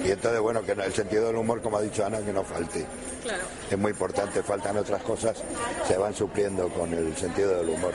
Y 0.05 0.11
entonces, 0.13 0.41
bueno, 0.41 0.63
que 0.63 0.73
el 0.73 0.93
sentido 0.93 1.27
del 1.27 1.37
humor, 1.37 1.61
como 1.61 1.79
ha 1.79 1.83
dicho 1.83 2.07
Ana, 2.07 2.19
que 2.21 2.33
no 2.33 2.45
falte. 2.45 2.87
Claro. 3.23 3.43
Es 3.71 3.77
muy 3.77 3.91
importante, 3.91 4.43
faltan 4.43 4.77
otras 4.79 5.03
cosas, 5.03 5.43
se 5.87 5.97
van 5.97 6.15
supliendo 6.15 6.69
con 6.69 6.93
el 6.95 7.17
sentido 7.17 7.57
del 7.59 7.69
humor. 7.71 7.93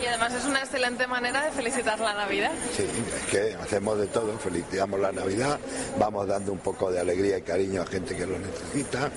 Y 0.00 0.06
además 0.06 0.32
es 0.34 0.44
una 0.44 0.60
excelente 0.60 1.06
manera 1.08 1.44
de 1.44 1.50
felicitar 1.50 1.98
la 1.98 2.14
Navidad. 2.14 2.52
Sí, 2.76 2.84
es 2.84 3.30
que 3.32 3.54
hacemos 3.54 3.98
de 3.98 4.06
todo, 4.06 4.38
felicitamos 4.38 5.00
la 5.00 5.10
Navidad, 5.10 5.58
vamos 5.98 6.26
dando 6.28 6.52
un 6.52 6.58
poco 6.58 6.92
de 6.92 7.00
alegría 7.00 7.38
y 7.38 7.42
cariño 7.42 7.82
a 7.82 7.86
gente 7.86 8.14
que 8.14 8.24
lo 8.26 8.38
necesita 8.38 9.10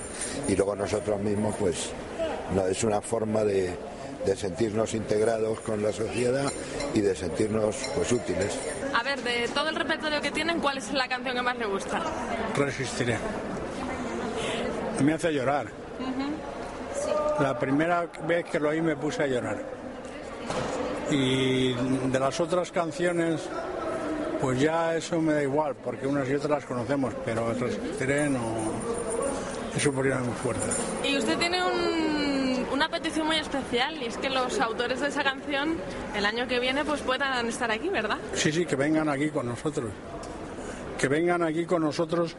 y 0.48 0.56
luego 0.56 0.74
nosotros 0.74 1.20
mismos 1.20 1.54
pues 1.60 1.90
no, 2.54 2.66
es 2.66 2.82
una 2.84 3.00
forma 3.00 3.44
de, 3.44 3.74
de 4.24 4.36
sentirnos 4.36 4.94
integrados 4.94 5.60
con 5.60 5.82
la 5.82 5.92
sociedad 5.92 6.50
y 6.94 7.00
de 7.00 7.14
sentirnos 7.14 7.76
pues 7.94 8.12
útiles. 8.12 8.58
A 8.94 9.02
ver, 9.02 9.20
de 9.22 9.48
todo 9.54 9.68
el 9.68 9.76
repertorio 9.76 10.20
que 10.20 10.30
tienen, 10.30 10.60
¿cuál 10.60 10.78
es 10.78 10.92
la 10.92 11.08
canción 11.08 11.34
que 11.34 11.42
más 11.42 11.56
le 11.56 11.66
gusta? 11.66 12.00
Resistiré. 12.56 13.16
Me 15.02 15.14
hace 15.14 15.32
llorar. 15.32 15.66
La 17.40 17.58
primera 17.58 18.06
vez 18.26 18.44
que 18.44 18.60
lo 18.60 18.68
oí 18.68 18.80
me 18.80 18.94
puse 18.96 19.22
a 19.22 19.26
llorar. 19.26 19.58
Y 21.10 21.72
de 21.74 22.18
las 22.20 22.38
otras 22.40 22.70
canciones, 22.70 23.42
pues 24.40 24.60
ya 24.60 24.94
eso 24.94 25.20
me 25.20 25.32
da 25.34 25.42
igual, 25.42 25.74
porque 25.82 26.06
unas 26.06 26.28
y 26.28 26.34
otras 26.34 26.50
las 26.50 26.64
conocemos, 26.64 27.14
pero 27.24 27.52
Resistiré 27.54 28.28
no. 28.28 28.40
Eso 29.76 29.90
por 29.92 30.04
muy 30.04 30.34
fuerte. 30.42 30.62
Y 31.04 31.16
usted 31.16 31.38
tiene 31.38 31.62
un- 31.64 32.01
una 32.82 32.90
petición 32.90 33.28
muy 33.28 33.36
especial 33.36 34.02
y 34.02 34.06
es 34.06 34.16
que 34.16 34.28
los 34.28 34.58
autores 34.58 34.98
de 34.98 35.06
esa 35.06 35.22
canción 35.22 35.76
el 36.16 36.26
año 36.26 36.48
que 36.48 36.58
viene 36.58 36.84
pues 36.84 37.00
puedan 37.00 37.46
estar 37.46 37.70
aquí, 37.70 37.88
¿verdad? 37.88 38.18
Sí, 38.34 38.50
sí, 38.50 38.66
que 38.66 38.74
vengan 38.74 39.08
aquí 39.08 39.30
con 39.30 39.46
nosotros. 39.46 39.92
Que 40.98 41.06
vengan 41.06 41.44
aquí 41.44 41.64
con 41.64 41.82
nosotros 41.82 42.34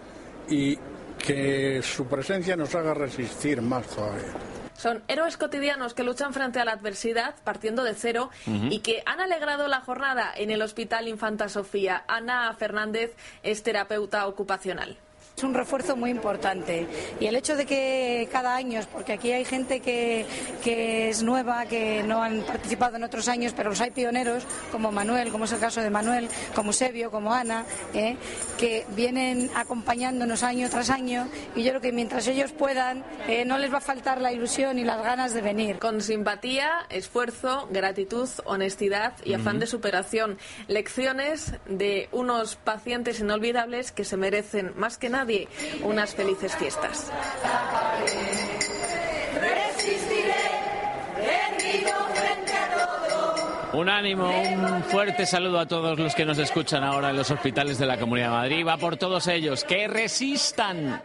y 0.50 0.78
que 1.18 1.82
su 1.82 2.08
presencia 2.08 2.58
nos 2.58 2.76
haga 2.76 2.94
resistir 2.94 3.62
más 3.62 3.88
todavía. 3.88 4.34
Son 4.76 5.02
héroes 5.08 5.38
cotidianos 5.38 5.94
que 5.94 6.04
luchan 6.04 6.34
frente 6.34 6.60
a 6.60 6.66
la 6.66 6.74
adversidad 6.74 7.36
partiendo 7.46 7.86
de 7.86 7.94
cero 7.94 8.30
y 8.46 8.80
que 8.80 9.02
han 9.06 9.22
alegrado 9.22 9.70
la 9.70 9.80
jornada 9.80 10.34
en 10.36 10.52
el 10.52 10.62
Hospital 10.62 11.08
Infanta 11.08 11.48
Sofía. 11.48 12.04
Ana 12.10 12.54
Fernández 12.60 13.16
es 13.44 13.64
terapeuta 13.64 14.28
ocupacional. 14.28 14.98
Es 15.44 15.48
un 15.48 15.56
refuerzo 15.56 15.98
muy 15.98 16.10
importante 16.10 16.88
y 17.20 17.26
el 17.26 17.36
hecho 17.36 17.58
de 17.58 17.66
que 17.66 18.30
cada 18.32 18.56
año, 18.56 18.80
porque 18.94 19.12
aquí 19.12 19.34
hay 19.34 19.44
gente 19.44 19.82
que, 19.82 20.26
que 20.64 21.10
es 21.10 21.22
nueva, 21.22 21.66
que 21.66 22.02
no 22.02 22.24
han 22.24 22.44
participado 22.44 22.96
en 22.96 23.04
otros 23.04 23.28
años, 23.28 23.52
pero 23.54 23.70
los 23.70 23.82
hay 23.82 23.92
pioneros, 23.92 24.46
como 24.72 24.94
Manuel, 24.94 25.34
como 25.34 25.44
es 25.44 25.52
el 25.52 25.60
caso 25.60 25.82
de 25.82 25.90
Manuel, 25.90 26.30
como 26.56 26.72
Sebio, 26.72 27.12
como 27.12 27.34
Ana, 27.34 27.66
¿eh? 27.94 28.16
que 28.58 28.86
vienen 28.96 29.50
acompañándonos 29.54 30.44
año 30.44 30.70
tras 30.70 30.90
año 30.90 31.28
y 31.58 31.64
yo 31.64 31.72
creo 31.72 31.82
que 31.82 31.92
mientras 31.92 32.26
ellos 32.28 32.54
puedan, 32.54 33.04
eh, 33.28 33.44
no 33.44 33.58
les 33.58 33.74
va 33.74 33.80
a 33.80 33.82
faltar 33.82 34.22
la 34.22 34.32
ilusión 34.32 34.80
y 34.80 34.86
las 34.86 35.04
ganas 35.04 35.34
de 35.34 35.42
venir. 35.42 35.78
Con 35.78 36.00
simpatía, 36.00 36.88
esfuerzo, 36.90 37.68
gratitud, 37.70 38.30
honestidad 38.46 39.12
y 39.26 39.34
afán 39.34 39.60
de 39.60 39.68
superación. 39.68 40.38
Lecciones 40.70 41.56
de 41.66 42.08
unos 42.14 42.56
pacientes 42.56 43.20
inolvidables 43.20 43.92
que 43.92 44.06
se 44.06 44.16
merecen 44.16 44.72
más 44.78 44.98
que 44.98 45.10
nadie 45.10 45.33
unas 45.84 46.14
felices 46.16 46.56
fiestas. 46.56 47.12
Un 53.74 53.90
ánimo, 53.90 54.30
un 54.30 54.84
fuerte 54.84 55.26
saludo 55.26 55.60
a 55.60 55.68
todos 55.68 55.98
los 55.98 56.14
que 56.14 56.26
nos 56.26 56.38
escuchan 56.38 56.84
ahora 56.84 57.10
en 57.10 57.18
los 57.18 57.32
hospitales 57.32 57.80
de 57.80 57.88
la 57.88 57.98
Comunidad 57.98 58.28
de 58.28 58.34
Madrid. 58.34 58.68
Va 58.68 58.78
por 58.78 58.98
todos 58.98 59.28
ellos, 59.28 59.64
que 59.64 59.88
resistan. 59.88 61.02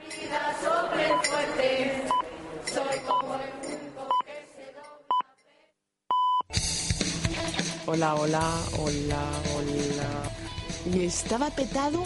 Hola, 7.86 8.14
hola, 8.16 8.42
hola, 8.78 9.22
hola. 9.56 10.94
Y 10.94 11.06
estaba 11.06 11.48
petado. 11.48 12.04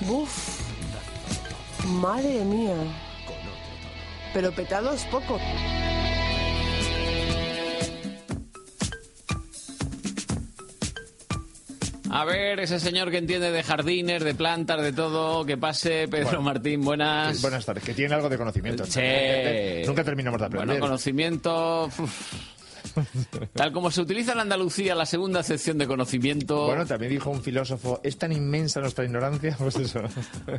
Buf. 0.00 0.61
Madre 1.86 2.44
mía. 2.44 2.76
Pero 4.32 4.52
petado 4.52 4.92
es 4.92 5.04
poco. 5.06 5.38
A 12.10 12.24
ver, 12.26 12.60
ese 12.60 12.78
señor 12.78 13.10
que 13.10 13.16
entiende 13.16 13.50
de 13.50 13.62
jardines, 13.62 14.22
de 14.22 14.34
plantas, 14.34 14.82
de 14.82 14.92
todo, 14.92 15.46
que 15.46 15.56
pase. 15.56 16.06
Pedro 16.08 16.26
Bueno. 16.26 16.42
Martín, 16.42 16.82
buenas. 16.82 17.40
Buenas 17.40 17.64
tardes, 17.64 17.82
que 17.84 17.94
tiene 17.94 18.14
algo 18.14 18.28
de 18.28 18.36
conocimiento. 18.36 18.84
Sí. 18.84 19.00
Nunca 19.86 20.04
terminamos 20.04 20.38
de 20.38 20.46
aprender. 20.46 20.68
Bueno, 20.68 20.80
conocimiento. 20.86 21.86
uf. 21.86 22.32
Tal 23.54 23.72
como 23.72 23.90
se 23.90 24.00
utiliza 24.00 24.32
en 24.32 24.40
Andalucía 24.40 24.94
la 24.94 25.06
segunda 25.06 25.42
sección 25.42 25.78
de 25.78 25.86
conocimiento. 25.86 26.66
Bueno, 26.66 26.86
también 26.86 27.12
dijo 27.12 27.30
un 27.30 27.42
filósofo, 27.42 28.00
¿es 28.02 28.16
tan 28.18 28.32
inmensa 28.32 28.80
nuestra 28.80 29.04
ignorancia? 29.04 29.56
Pues 29.62 29.76
eso. 29.76 30.00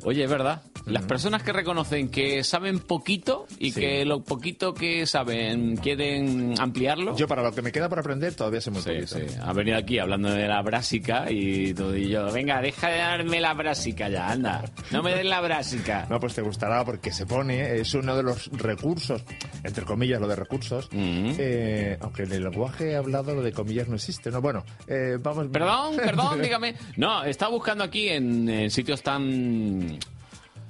Oye, 0.04 0.24
es 0.24 0.30
verdad. 0.30 0.62
Las 0.86 1.04
personas 1.04 1.44
que 1.44 1.52
reconocen 1.54 2.10
que 2.10 2.44
saben 2.44 2.80
poquito 2.80 3.46
y 3.60 3.72
Sí. 3.72 3.80
que 3.82 4.06
lo 4.06 4.24
poquito 4.24 4.74
que 4.74 5.06
saben 5.06 5.76
quieren 5.78 6.54
ampliarlo. 6.60 7.16
Yo 7.18 7.28
para 7.28 7.44
lo 7.44 7.52
que 7.52 7.62
me 7.62 7.72
queda 7.72 7.90
por 7.90 8.00
aprender 8.00 8.34
todavía 8.36 8.62
sé 8.62 8.72
muy 8.72 8.82
Sí, 8.82 8.90
poquito. 8.90 9.16
sí. 9.18 9.26
Ha 9.42 9.54
venido 9.54 9.78
aquí 9.78 10.00
hablando 10.00 10.30
de 10.30 10.48
la 10.48 10.62
brásica 10.62 11.30
y 11.30 11.74
todo 11.74 11.96
y 11.98 12.10
yo, 12.10 12.32
venga, 12.32 12.62
deja 12.62 12.90
de 12.90 12.98
darme 12.98 13.42
la 13.42 13.54
brásica 13.54 14.10
ya, 14.10 14.30
anda. 14.32 14.64
No 14.92 15.02
me 15.04 15.14
des 15.16 15.26
la 15.26 15.42
brásica. 15.42 16.08
No, 16.10 16.20
pues 16.20 16.34
te 16.34 16.42
gustará 16.42 16.84
porque 16.86 17.12
se 17.12 17.26
pone, 17.26 17.76
es 17.78 17.94
uno 17.94 18.16
de 18.16 18.24
los 18.24 18.50
recursos, 18.52 19.24
entre 19.64 19.86
comillas 19.86 20.22
lo 20.22 20.28
de 20.28 20.36
recursos, 20.36 20.88
Mm. 20.92 21.34
eh, 21.38 21.98
aunque 22.02 22.23
en 22.24 22.32
el 22.32 22.44
lenguaje 22.44 22.96
hablado 22.96 23.36
lo 23.36 23.42
de 23.42 23.52
comillas 23.52 23.88
no 23.88 23.96
existe, 23.96 24.32
¿no? 24.32 24.42
Bueno, 24.42 24.64
eh, 24.88 25.18
vamos... 25.22 25.48
Perdón, 25.52 25.96
perdón, 25.98 26.42
dígame. 26.42 26.76
No, 26.98 27.24
estaba 27.24 27.52
buscando 27.52 27.84
aquí 27.84 28.10
en, 28.10 28.50
en 28.50 28.70
sitios 28.72 29.02
tan 29.02 30.00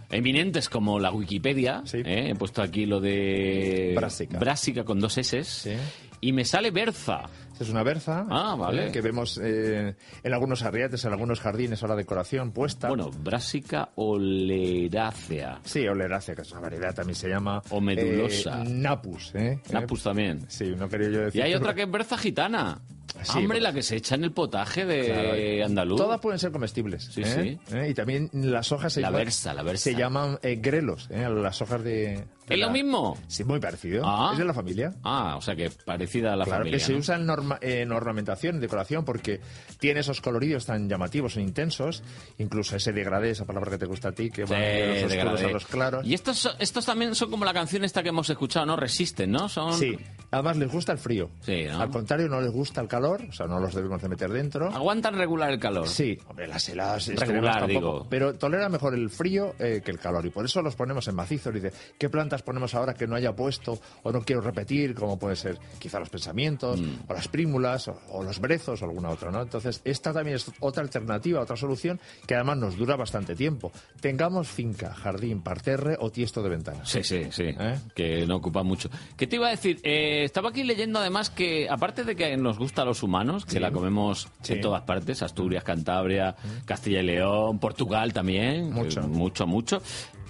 eminentes 0.10 0.70
como 0.70 1.00
la 1.00 1.12
Wikipedia. 1.12 1.84
¿eh? 1.94 2.30
He 2.32 2.36
puesto 2.36 2.62
aquí 2.62 2.86
lo 2.86 3.00
de 3.00 3.94
Brásica. 3.96 4.38
Brásica 4.39 4.84
con 4.84 5.00
dos 5.00 5.18
S. 5.18 5.78
Y 6.26 6.32
me 6.32 6.46
sale 6.46 6.72
Berza. 6.72 7.24
Es 7.60 7.70
una 7.70 7.84
berza 7.84 8.26
Ah, 8.30 8.56
vale. 8.58 8.88
eh, 8.88 8.92
que 8.92 9.00
vemos 9.02 9.40
eh, 9.42 9.96
en 10.24 10.34
algunos 10.34 10.64
arriates, 10.64 11.06
en 11.06 11.12
algunos 11.14 11.40
jardines 11.40 11.82
o 11.84 11.88
la 11.88 11.96
decoración 11.96 12.52
puesta. 12.52 12.88
Bueno, 12.88 13.12
Brásica 13.12 13.90
oleracea. 13.96 15.60
Sí, 15.64 15.88
oleracea, 15.88 16.36
que 16.36 16.42
es 16.42 16.52
una 16.52 16.62
variedad, 16.62 16.94
también 16.96 17.16
se 17.16 17.30
llama... 17.30 17.62
O 17.70 17.80
medulosa. 17.80 18.64
eh, 18.64 18.70
napus, 18.70 19.32
¿eh? 19.36 19.60
Napus 19.72 20.04
también. 20.04 20.46
Sí, 20.48 20.74
no 20.78 20.90
quería 20.90 21.10
yo 21.10 21.22
Y 21.22 21.26
decir... 21.26 21.44
hay 21.44 21.54
otra 21.54 21.74
que 21.74 21.84
es 21.84 21.92
berza 21.92 22.18
gitana. 22.18 22.80
Sí, 23.22 23.38
Hombre, 23.38 23.60
pues- 23.60 23.64
la 23.64 23.74
que 23.74 23.84
se 23.84 23.96
echa 23.98 24.16
en 24.16 24.24
el 24.24 24.32
potaje 24.32 24.86
de 24.86 25.06
Claro. 25.06 25.66
andaluz. 25.68 25.98
Todas 26.02 26.20
pueden 26.20 26.40
ser 26.40 26.52
comestibles. 26.52 27.04
Sí, 27.14 27.22
¿eh? 27.24 27.60
¿Eh? 27.72 27.88
Y 27.90 27.94
también 27.94 28.30
las 28.34 28.72
hojas 28.72 28.92
se 28.94 29.02
La 29.02 29.10
llaman- 29.10 29.20
versa, 29.26 29.54
la 29.54 29.62
versa. 29.64 29.84
Se 29.84 29.96
llaman 29.96 30.40
eh, 30.42 30.56
grelos, 30.60 31.08
¿eh? 31.12 31.28
las 31.30 31.62
hojas 31.62 31.84
de. 31.84 32.24
¿Es 32.49 32.60
lo 32.60 32.69
mismo? 32.69 33.17
Sí, 33.27 33.43
muy 33.43 33.60
parecido. 33.60 34.03
Ah. 34.06 34.29
Es 34.34 34.39
de 34.39 34.45
la 34.45 34.53
familia. 34.53 34.93
Ah, 35.03 35.36
o 35.38 35.41
sea 35.41 35.56
que 35.56 35.69
parecida 35.86 36.34
a 36.34 36.36
la 36.36 36.45
claro 36.45 36.60
familia. 36.62 36.77
que 36.79 36.84
se 36.84 36.93
¿no? 36.93 36.99
usa 36.99 37.15
en, 37.15 37.25
norma- 37.25 37.58
en 37.62 37.91
ornamentación, 37.91 38.56
en 38.56 38.62
decoración, 38.62 39.06
porque 39.06 39.39
tiene 39.79 40.01
esos 40.01 40.21
coloridos 40.21 40.65
tan 40.65 40.88
llamativos 40.89 41.38
e 41.38 41.41
intensos. 41.41 42.03
Incluso 42.38 42.75
ese 42.75 42.91
degradé, 42.91 43.32
esa 43.32 43.45
palabra 43.45 43.71
que 43.71 43.77
te 43.77 43.86
gusta 43.86 44.10
a 44.10 44.12
ti, 44.12 44.29
que 44.29 44.43
va 44.43 44.49
Sí, 44.49 44.53
de 44.56 44.88
los 44.88 44.95
oscuros 45.03 45.10
degradé. 45.12 45.45
a 45.45 45.51
los 45.51 45.65
claros. 45.65 46.06
Y 46.08 46.13
estos, 46.13 46.56
estos 46.60 46.86
también 46.86 47.15
son 47.15 47.29
como 47.32 47.45
la 47.45 47.53
canción 47.53 47.84
esta 47.84 48.03
que 48.03 48.10
hemos 48.10 48.29
escuchado, 48.29 48.65
¿no? 48.65 48.75
Resisten, 48.75 49.32
¿no? 49.32 49.47
Son... 49.49 49.73
Sí, 49.73 49.97
además 50.32 50.58
les 50.58 50.71
gusta 50.71 50.91
el 50.91 50.97
frío. 50.97 51.29
Sí, 51.41 51.63
¿no? 51.69 51.82
Al 51.82 51.89
contrario, 51.89 52.27
no 52.27 52.41
les 52.41 52.51
gusta 52.51 52.82
el 52.82 52.88
calor, 52.88 53.21
o 53.29 53.32
sea, 53.32 53.47
no 53.47 53.60
los 53.60 53.73
debemos 53.73 54.01
de 54.01 54.10
meter 54.10 54.32
dentro. 54.32 54.67
¿Aguantan 54.73 55.15
regular 55.15 55.49
el 55.51 55.60
calor? 55.60 55.88
Sí, 55.88 56.17
hombre, 56.27 56.47
las 56.47 56.67
heladas 56.69 57.08
Regular, 57.08 57.60
tampoco, 57.62 57.67
digo. 57.67 58.08
pero 58.10 58.34
tolera 58.36 58.69
mejor 58.69 58.93
el 58.93 59.10
frío 59.10 59.53
eh, 59.60 59.82
que 59.84 59.91
el 59.91 59.99
calor 59.99 60.25
y 60.25 60.29
por 60.29 60.45
eso 60.45 60.62
los 60.62 60.75
ponemos 60.75 61.08
en 61.08 61.15
macizos. 61.15 61.53
Dice, 61.53 61.71
¿qué 61.97 62.10
plantas 62.34 62.41
ponemos 62.43 62.74
ahora 62.76 62.93
que 62.93 63.06
no 63.08 63.15
haya 63.15 63.36
puesto 63.36 63.80
o 64.04 64.12
no 64.12 64.22
quiero 64.22 64.41
repetir? 64.41 64.96
Como 64.96 65.19
puede 65.19 65.36
ser 65.36 65.58
quizá 65.80 66.00
los 66.00 66.10
pensamientos 66.10 66.80
Mm. 66.82 67.02
o 67.08 67.13
las 67.13 67.28
prímulas 67.28 67.88
o, 67.88 68.00
o 68.12 68.24
los 68.24 68.39
brezos 68.39 68.82
o 68.82 68.86
alguna 68.86 69.10
otra, 69.10 69.30
¿no? 69.32 69.41
Entonces, 69.41 69.82
esta 69.84 70.12
también 70.13 70.36
es 70.38 70.52
otra 70.60 70.82
alternativa, 70.84 71.41
otra 71.41 71.56
solución 71.56 72.00
que 72.26 72.34
además 72.36 72.58
nos 72.58 72.78
dura 72.78 72.96
bastante 72.96 73.36
tiempo. 73.36 73.72
Tengamos 74.02 74.48
finca, 74.48 74.93
jardín, 74.93 75.41
parterre 75.41 75.96
o 76.00 76.10
tiesto 76.10 76.41
de 76.41 76.50
ventanas. 76.50 76.89
Sí, 76.89 77.04
sí, 77.04 77.26
sí. 77.32 77.43
¿Eh? 77.60 77.80
Que 77.96 78.26
no 78.26 78.38
ocupa 78.38 78.63
mucho. 78.63 78.89
¿Qué 79.15 79.28
te 79.28 79.36
iba 79.36 79.48
a 79.48 79.52
decir? 79.52 79.80
Eh, 79.84 80.24
estaba 80.24 80.50
aquí 80.50 80.63
leyendo 80.63 81.00
además 81.00 81.30
que, 81.30 81.67
aparte 81.69 82.04
de 82.04 82.15
que 82.15 82.36
nos 82.38 82.58
gusta 82.58 82.82
a 82.82 82.86
los 82.86 83.04
humanos, 83.04 83.46
que 83.46 83.54
Sí. 83.54 83.60
la 83.60 83.72
comemos 83.72 84.28
Sí. 84.41 84.54
en 84.54 84.62
todas 84.62 84.82
partes, 84.84 85.22
Asturias, 85.22 85.63
Cantabria, 85.63 86.36
Castilla 86.65 87.02
y 87.02 87.06
León, 87.06 87.60
Portugal 87.60 88.12
también, 88.13 88.72
Mucho. 88.72 89.02
mucho, 89.04 89.46
mucho, 89.46 89.82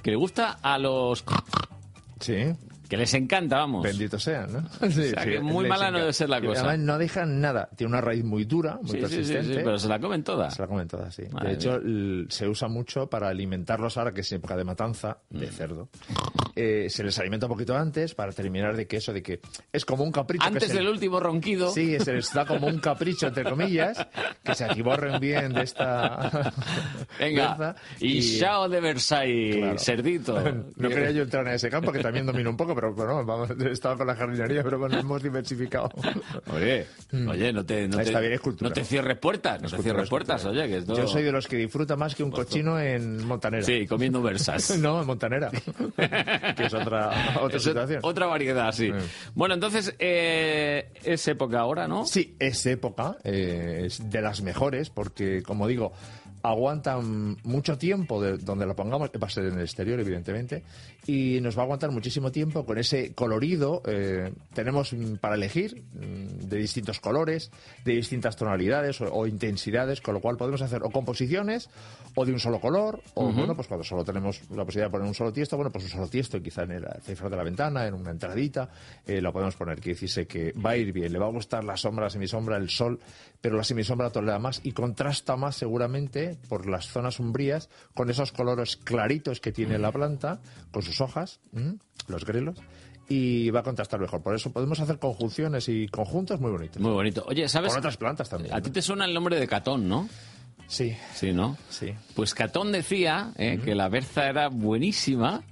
que 0.01 0.11
le 0.11 0.17
gusta 0.17 0.57
a 0.61 0.77
los... 0.77 1.23
Sí. 2.23 2.55
Que 2.93 2.97
les 2.97 3.13
encanta, 3.15 3.57
vamos. 3.57 3.81
Bendito 3.81 4.19
sean, 4.19 4.53
¿no? 4.53 4.59
O 4.87 4.91
sea, 4.91 5.25
que 5.25 5.39
muy 5.39 5.67
mala 5.67 5.89
no 5.89 5.97
debe 5.97 6.13
ser 6.13 6.29
la 6.29 6.37
Y 6.37 6.43
cosa. 6.45 6.59
Además, 6.61 6.79
no 6.85 6.97
dejan 6.99 7.41
nada. 7.41 7.67
Tiene 7.75 7.89
una 7.89 8.01
raíz 8.01 8.23
muy 8.23 8.45
dura, 8.45 8.77
muy 8.83 8.91
Sí, 8.91 8.91
sí, 8.91 8.97
sí, 8.97 9.01
persistente. 9.01 9.53
sí, 9.55 9.61
pero 9.63 9.79
se 9.79 9.87
la 9.87 9.99
comen 9.99 10.23
todas. 10.23 10.53
Se 10.53 10.61
la 10.61 10.67
comen 10.67 10.87
todas, 10.87 11.15
sí. 11.15 11.23
Madre 11.31 11.49
de 11.49 11.55
hecho, 11.55 11.79
se 12.29 12.47
usa 12.47 12.67
mucho 12.67 13.09
para 13.09 13.29
alimentarlos 13.29 13.97
ahora 13.97 14.11
que 14.11 14.21
es 14.21 14.31
época 14.31 14.55
de 14.55 14.63
matanza 14.63 15.17
de 15.31 15.47
Mm. 15.47 15.49
cerdo. 15.49 15.89
Eh, 16.55 16.85
se 16.87 17.03
les 17.03 17.17
alimenta 17.17 17.47
un 17.47 17.53
poquito 17.53 17.75
antes 17.75 18.13
para 18.13 18.31
terminar 18.31 18.75
de 18.75 18.85
que 18.85 18.97
eso, 18.97 19.11
de 19.11 19.23
que 19.23 19.41
es 19.71 19.85
como 19.85 20.03
un 20.03 20.11
capricho. 20.11 20.45
Antes 20.45 20.71
del 20.71 20.87
último 20.87 21.19
ronquido. 21.19 21.71
Sí, 21.71 21.97
se 21.99 22.13
les 22.13 22.31
da 22.31 22.45
como 22.45 22.67
un 22.67 22.77
capricho, 22.77 23.25
entre 23.25 23.43
comillas, 23.43 23.97
que 24.43 24.53
se 24.53 24.65
atiborren 24.65 25.19
bien 25.19 25.51
de 25.51 25.63
esta... 25.63 26.53
Venga, 27.19 27.55
berza 27.55 27.75
y 27.99 28.39
chao 28.39 28.69
de 28.69 28.79
Versailles, 28.81 29.55
Claro. 29.57 29.79
cerdito. 29.79 30.43
No 30.77 30.89
quería 30.89 31.09
yo 31.11 31.23
entrar 31.23 31.47
en 31.47 31.53
ese 31.53 31.69
campo, 31.69 31.91
que 31.91 31.99
también 31.99 32.25
domino 32.25 32.49
un 32.49 32.57
poco, 32.57 32.75
pero 32.75 32.82
bueno, 32.91 33.23
vamos, 33.23 33.49
estaba 33.71 33.97
con 33.97 34.07
la 34.07 34.15
jardinería, 34.15 34.63
pero 34.63 34.79
bueno, 34.79 34.99
hemos 34.99 35.21
diversificado. 35.21 35.89
Oye, 36.53 36.85
oye, 37.27 37.53
no 37.53 37.65
te, 37.65 37.87
no 37.87 37.97
te, 37.97 38.19
bien, 38.19 38.39
no 38.59 38.71
te 38.71 38.83
cierres 38.83 39.17
puertas, 39.17 39.61
no 39.61 39.69
te 39.69 39.81
cierres 39.81 40.03
es 40.03 40.09
puertas, 40.09 40.45
oye, 40.45 40.67
que 40.67 40.77
esto... 40.77 40.95
Yo 40.95 41.07
soy 41.07 41.23
de 41.23 41.31
los 41.31 41.47
que 41.47 41.57
disfruta 41.57 41.95
más 41.95 42.15
que 42.15 42.23
un 42.23 42.31
cochino 42.31 42.79
en 42.79 43.25
Montanera. 43.25 43.63
Sí, 43.63 43.87
comiendo 43.87 44.21
versas. 44.23 44.77
no, 44.77 45.01
en 45.01 45.07
Montanera. 45.07 45.49
que 45.95 46.63
es 46.65 46.73
otra, 46.73 47.37
otra 47.41 47.57
Es 47.57 47.63
situación. 47.63 47.99
Otra 48.03 48.25
variedad, 48.25 48.71
sí. 48.71 48.91
Bueno, 49.35 49.53
entonces, 49.53 49.95
eh, 49.99 50.91
es 51.03 51.27
época 51.27 51.59
ahora, 51.59 51.87
¿no? 51.87 52.05
Sí, 52.05 52.35
es 52.39 52.65
época, 52.65 53.17
eh, 53.23 53.83
es 53.85 54.09
de 54.09 54.21
las 54.21 54.41
mejores, 54.41 54.89
porque, 54.89 55.41
como 55.43 55.67
digo, 55.67 55.93
aguantan 56.43 57.37
mucho 57.43 57.77
tiempo 57.77 58.21
de 58.21 58.37
donde 58.37 58.65
la 58.65 58.75
pongamos, 58.75 59.09
va 59.09 59.27
a 59.27 59.29
ser 59.29 59.45
en 59.45 59.55
el 59.55 59.61
exterior, 59.61 59.99
evidentemente, 59.99 60.63
y 61.05 61.39
nos 61.41 61.57
va 61.57 61.61
a 61.61 61.65
aguantar 61.65 61.91
muchísimo 61.91 62.31
tiempo 62.31 62.65
con 62.65 62.77
ese 62.77 63.13
colorido. 63.13 63.81
eh, 63.85 64.31
tenemos 64.53 64.93
mm, 64.93 65.15
para 65.15 65.35
elegir 65.35 65.83
mm, 65.93 66.47
de 66.47 66.57
distintos 66.57 66.99
colores, 66.99 67.51
de 67.83 67.93
distintas 67.93 68.35
tonalidades 68.35 69.01
o, 69.01 69.13
o 69.13 69.27
intensidades, 69.27 70.01
con 70.01 70.13
lo 70.13 70.21
cual 70.21 70.37
podemos 70.37 70.61
hacer 70.61 70.83
o 70.83 70.89
composiciones 70.89 71.69
o 72.15 72.25
de 72.25 72.31
un 72.31 72.39
solo 72.39 72.59
color, 72.59 73.01
o 73.15 73.31
bueno, 73.31 73.55
pues 73.55 73.67
cuando 73.67 73.83
solo 73.83 74.03
tenemos 74.03 74.41
la 74.51 74.65
posibilidad 74.65 74.87
de 74.87 74.91
poner 74.91 75.07
un 75.07 75.15
solo 75.15 75.33
tiesto, 75.33 75.55
bueno, 75.55 75.71
pues 75.71 75.85
un 75.85 75.89
solo 75.89 76.07
tiesto, 76.07 76.41
quizá 76.41 76.63
en 76.63 76.71
el 76.71 76.87
cifra 77.01 77.29
de 77.29 77.37
la 77.37 77.43
ventana, 77.43 77.87
en 77.87 77.95
una 77.95 78.11
entradita, 78.11 78.69
eh, 79.05 79.19
lo 79.19 79.33
podemos 79.33 79.55
poner, 79.55 79.79
que 79.79 79.91
decirse 79.91 80.27
que 80.27 80.51
va 80.53 80.71
a 80.71 80.77
ir 80.77 80.93
bien, 80.93 81.11
le 81.11 81.19
va 81.19 81.25
a 81.25 81.31
gustar 81.31 81.63
la 81.63 81.75
sombra, 81.75 82.05
la 82.05 82.09
semisombra, 82.09 82.57
el 82.57 82.69
sol, 82.69 82.99
pero 83.41 83.57
la 83.57 83.63
semisombra 83.63 84.11
tolera 84.11 84.37
más 84.37 84.61
y 84.63 84.71
contrasta 84.73 85.35
más 85.35 85.55
seguramente 85.55 86.37
por 86.47 86.69
las 86.69 86.87
zonas 86.87 87.19
umbrías 87.19 87.69
con 87.95 88.09
esos 88.09 88.31
colores 88.31 88.77
claritos 88.77 89.39
que 89.39 89.51
tiene 89.51 89.79
la 89.79 89.91
planta, 89.91 90.39
con 90.71 90.83
sus 90.83 90.92
hojas, 91.01 91.39
¿m? 91.55 91.75
los 92.07 92.25
grelos, 92.25 92.57
y 93.09 93.49
va 93.51 93.59
a 93.61 93.63
contrastar 93.63 93.99
mejor. 93.99 94.21
Por 94.21 94.33
eso 94.35 94.51
podemos 94.51 94.79
hacer 94.79 94.97
conjunciones 94.99 95.67
y 95.69 95.87
conjuntos 95.87 96.39
muy 96.39 96.51
bonitos. 96.51 96.81
Muy 96.81 96.91
bonito. 96.91 97.23
Oye, 97.27 97.47
¿sabes? 97.49 97.69
Con 97.71 97.79
otras 97.79 97.97
plantas 97.97 98.29
también. 98.29 98.53
A 98.55 98.61
ti 98.61 98.69
te 98.71 98.81
suena 98.81 99.05
el 99.05 99.13
nombre 99.13 99.39
de 99.39 99.47
Catón, 99.47 99.87
¿no? 99.89 100.07
Sí. 100.67 100.95
Sí, 101.13 101.33
¿no? 101.33 101.57
Sí. 101.69 101.93
Pues 102.15 102.33
Catón 102.33 102.71
decía 102.71 103.31
eh, 103.37 103.59
que 103.63 103.75
la 103.75 103.89
berza 103.89 104.27
era 104.29 104.47
buenísima 104.47 105.43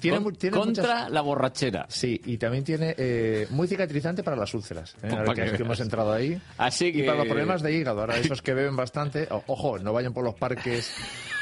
Tiene 0.00 0.20
con- 0.22 0.34
tiene 0.34 0.56
contra 0.56 0.82
muchas- 0.96 1.10
la 1.10 1.20
borrachera. 1.22 1.86
Sí, 1.88 2.20
y 2.26 2.36
también 2.36 2.64
tiene 2.64 2.94
eh, 2.98 3.46
muy 3.50 3.66
cicatrizante 3.68 4.22
para 4.22 4.36
las 4.36 4.52
úlceras. 4.52 4.94
¿eh? 5.02 5.08
Ahora 5.10 5.32
que, 5.32 5.52
que 5.56 5.62
hemos 5.62 5.80
entrado 5.80 6.12
ahí. 6.12 6.38
Así 6.58 6.86
Y 6.86 6.92
que- 6.92 7.04
para 7.04 7.18
los 7.18 7.28
problemas 7.28 7.62
de 7.62 7.72
hígado, 7.76 8.00
ahora 8.00 8.16
esos 8.18 8.42
que 8.42 8.52
beben 8.52 8.76
bastante, 8.76 9.26
ojo, 9.46 9.78
no 9.78 9.92
vayan 9.92 10.12
por 10.12 10.24
los 10.24 10.34
parques 10.34 10.92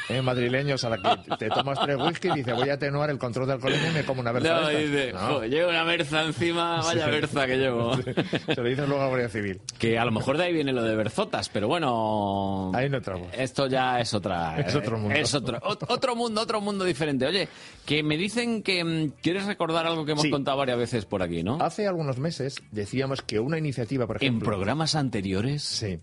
eh, 0.08 0.20
madrileños 0.22 0.84
a 0.84 0.90
la 0.90 0.98
que 1.24 1.36
te 1.36 1.48
tomas 1.48 1.78
tres 1.80 1.96
whisky 1.98 2.28
y 2.28 2.34
dices 2.36 2.54
voy 2.54 2.68
a 2.68 2.74
atenuar 2.74 3.10
el 3.10 3.18
control 3.18 3.46
de 3.46 3.52
alcoholemia 3.54 3.90
y 3.90 3.94
me 3.94 4.04
como 4.04 4.20
una 4.20 4.32
berza 4.32 4.60
No, 4.60 4.66
de 4.68 4.84
estas". 4.84 4.90
dice, 4.90 5.12
No. 5.12 5.18
"Jo, 5.20 5.44
llevo 5.44 5.70
una 5.70 5.84
berza 5.84 6.22
encima, 6.24 6.82
vaya 6.82 7.04
Sí. 7.06 7.10
berza 7.10 7.46
que 7.46 7.56
llevo. 7.56 7.96
Se 8.46 8.54
lo 8.56 8.64
dices 8.64 8.86
luego 8.88 9.00
a 9.00 9.04
la 9.04 9.08
Guardia 9.08 9.28
Civil. 9.28 9.60
Que 9.78 9.98
a 9.98 10.04
lo 10.04 10.10
mejor 10.12 10.36
de 10.38 10.44
ahí 10.44 10.52
viene 10.52 10.72
lo 10.72 10.82
de 10.82 10.94
berzotas, 10.96 11.48
pero 11.48 11.68
bueno... 11.68 12.70
Ahí 12.74 12.88
no 12.88 12.98
entramos. 12.98 13.28
Esto 13.36 13.66
ya 13.66 14.00
es 14.00 14.12
otra... 14.14 14.58
Es 14.60 14.74
otro 14.74 14.98
mundo. 14.98 15.14
Es 15.16 15.34
otro, 15.34 15.58
ot- 15.60 15.86
otro 15.88 16.16
mundo, 16.16 16.40
otro 16.40 16.60
mundo 16.60 16.84
diferente. 16.84 17.26
Oye, 17.26 17.48
que 17.86 18.02
me 18.02 18.16
dicen 18.16 18.62
que 18.62 18.82
mm, 18.84 19.12
quieres 19.22 19.44
recordar 19.46 19.86
algo 19.86 20.04
que 20.04 20.12
hemos 20.12 20.22
Sí. 20.24 20.30
contado 20.30 20.56
varias 20.58 20.78
veces 20.78 21.04
por 21.04 21.22
aquí, 21.22 21.42
¿no? 21.42 21.58
Hace 21.60 21.86
algunos 21.86 22.18
meses 22.18 22.56
decíamos 22.70 23.22
que 23.22 23.40
una 23.40 23.58
iniciativa, 23.58 24.06
por 24.06 24.16
En 24.16 24.22
ejemplo... 24.22 24.46
programas 24.48 24.94
anteriores... 24.94 25.62
Sí. 25.62 25.98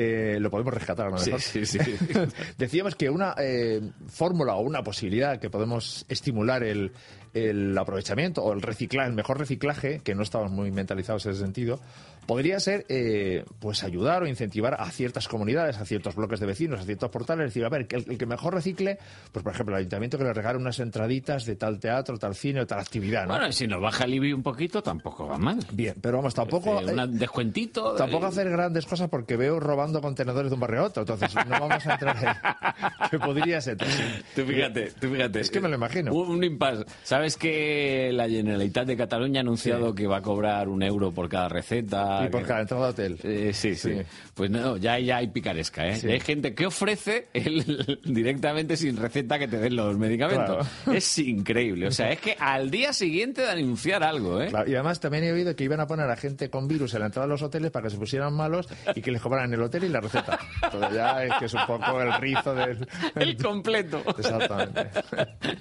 Eh, 0.00 0.38
lo 0.38 0.48
podemos 0.48 0.72
rescatar 0.72 1.08
a 1.08 1.10
lo 1.10 1.18
Sí, 1.18 1.30
mejor. 1.32 1.40
sí, 1.42 1.66
sí. 1.66 1.78
Decíamos 2.56 2.94
que 2.94 3.10
una 3.10 3.34
eh, 3.36 3.80
fórmula 4.06 4.54
o 4.54 4.60
una 4.60 4.84
posibilidad 4.84 5.40
que 5.40 5.50
podemos 5.50 6.06
estimular 6.08 6.62
el, 6.62 6.92
el 7.34 7.76
aprovechamiento 7.76 8.42
o 8.42 8.52
el 8.52 8.62
reciclaje, 8.62 9.08
el 9.08 9.14
mejor 9.14 9.38
reciclaje, 9.38 10.00
que 10.00 10.14
no 10.14 10.22
estamos 10.22 10.50
muy 10.50 10.70
mentalizados 10.70 11.26
en 11.26 11.32
ese 11.32 11.40
sentido, 11.40 11.80
podría 12.26 12.60
ser 12.60 12.84
eh, 12.88 13.44
pues 13.58 13.82
ayudar 13.84 14.22
o 14.22 14.26
incentivar 14.26 14.76
a 14.78 14.90
ciertas 14.90 15.28
comunidades, 15.28 15.78
a 15.78 15.86
ciertos 15.86 16.14
bloques 16.14 16.40
de 16.40 16.46
vecinos, 16.46 16.80
a 16.80 16.84
ciertos 16.84 17.10
portales, 17.10 17.46
decir, 17.46 17.64
a 17.64 17.70
ver, 17.70 17.86
el, 17.90 18.04
el 18.10 18.18
que 18.18 18.26
mejor 18.26 18.54
recicle, 18.54 18.98
pues 19.32 19.42
por 19.42 19.52
ejemplo, 19.52 19.74
el 19.74 19.80
ayuntamiento 19.80 20.18
que 20.18 20.24
le 20.24 20.34
regale 20.34 20.58
unas 20.58 20.78
entraditas 20.78 21.46
de 21.46 21.56
tal 21.56 21.80
teatro, 21.80 22.18
tal 22.18 22.34
cine 22.34 22.60
o 22.60 22.66
tal 22.66 22.80
actividad, 22.80 23.22
¿no? 23.22 23.34
Bueno, 23.34 23.50
si 23.52 23.66
nos 23.66 23.80
baja 23.80 24.04
el 24.04 24.14
IBI 24.14 24.32
un 24.34 24.42
poquito, 24.42 24.82
tampoco 24.82 25.26
va 25.26 25.38
mal. 25.38 25.58
Bien, 25.72 25.94
pero 26.00 26.18
vamos, 26.18 26.34
tampoco... 26.34 26.80
Eh, 26.80 26.92
un 26.92 27.18
descuentito. 27.18 27.94
Tampoco 27.94 28.26
eh, 28.26 28.28
hacer 28.28 28.50
grandes 28.50 28.84
cosas 28.84 29.08
porque 29.08 29.36
veo 29.36 29.58
robando 29.58 30.00
contenedores 30.02 30.50
de 30.50 30.54
un 30.54 30.60
barrio 30.60 30.80
a 30.80 30.84
otro. 30.84 31.02
Entonces, 31.02 31.34
no 31.34 31.58
vamos 31.60 31.86
a 31.86 31.92
entrar 31.94 32.16
ahí. 32.16 33.08
que 33.10 33.18
podría 33.18 33.60
ser. 33.60 33.78
Tú 33.78 34.44
fíjate, 34.44 34.92
tú 35.00 35.10
fíjate. 35.10 35.40
Es 35.40 35.50
que 35.50 35.60
me 35.60 35.68
lo 35.68 35.76
imagino. 35.76 36.12
Un, 36.12 36.28
un 36.28 36.44
impasse. 36.44 36.84
¿Sabes 37.18 37.36
que 37.36 38.10
la 38.12 38.28
Generalitat 38.28 38.86
de 38.86 38.96
Cataluña 38.96 39.40
ha 39.40 39.42
anunciado 39.42 39.92
que 39.92 40.06
va 40.06 40.18
a 40.18 40.22
cobrar 40.22 40.68
un 40.68 40.84
euro 40.84 41.10
por 41.10 41.28
cada 41.28 41.48
receta? 41.48 42.20
Y 42.24 42.28
por 42.28 42.42
que- 42.42 42.46
cada 42.46 42.60
entrada 42.60 42.86
a 42.86 42.90
hotel. 42.90 43.18
Eh, 43.24 43.50
sí, 43.52 43.74
sí, 43.74 43.90
Pues 44.34 44.52
no, 44.52 44.76
ya, 44.76 45.00
ya 45.00 45.16
hay 45.16 45.26
picaresca, 45.26 45.84
¿eh? 45.88 45.96
Sí. 45.96 46.08
Hay 46.12 46.20
gente 46.20 46.54
que 46.54 46.66
ofrece 46.66 47.26
el- 47.34 47.98
directamente 48.04 48.76
sin 48.76 48.96
receta 48.96 49.36
que 49.36 49.48
te 49.48 49.58
den 49.58 49.74
los 49.74 49.98
medicamentos. 49.98 50.64
Es 50.94 51.18
increíble. 51.18 51.88
O 51.88 51.90
sea, 51.90 52.12
es 52.12 52.20
que 52.20 52.36
al 52.38 52.70
día 52.70 52.92
siguiente 52.92 53.42
de 53.42 53.50
anunciar 53.50 54.04
algo, 54.04 54.40
¿eh? 54.40 54.46
Claro, 54.50 54.70
y 54.70 54.74
además 54.74 55.00
también 55.00 55.24
he 55.24 55.32
oído 55.32 55.56
que 55.56 55.64
iban 55.64 55.80
a 55.80 55.88
poner 55.88 56.08
a 56.08 56.14
gente 56.16 56.50
con 56.50 56.68
virus 56.68 56.94
en 56.94 57.00
la 57.00 57.06
entrada 57.06 57.26
de 57.26 57.32
los 57.32 57.42
hoteles 57.42 57.72
para 57.72 57.82
que 57.86 57.90
se 57.90 57.96
pusieran 57.98 58.32
malos 58.32 58.68
y 58.94 59.00
que 59.02 59.10
les 59.10 59.20
cobraran 59.20 59.52
el 59.52 59.60
hotel 59.60 59.82
y 59.82 59.88
la 59.88 60.00
receta. 60.00 60.38
Entonces 60.62 60.92
ya 60.94 61.24
es 61.24 61.32
que 61.40 61.46
es 61.46 61.54
un 61.54 61.66
poco 61.66 62.00
el 62.00 62.12
rizo 62.20 62.54
del... 62.54 62.86
El 63.16 63.36
completo. 63.36 64.04
Exactamente. 64.16 64.86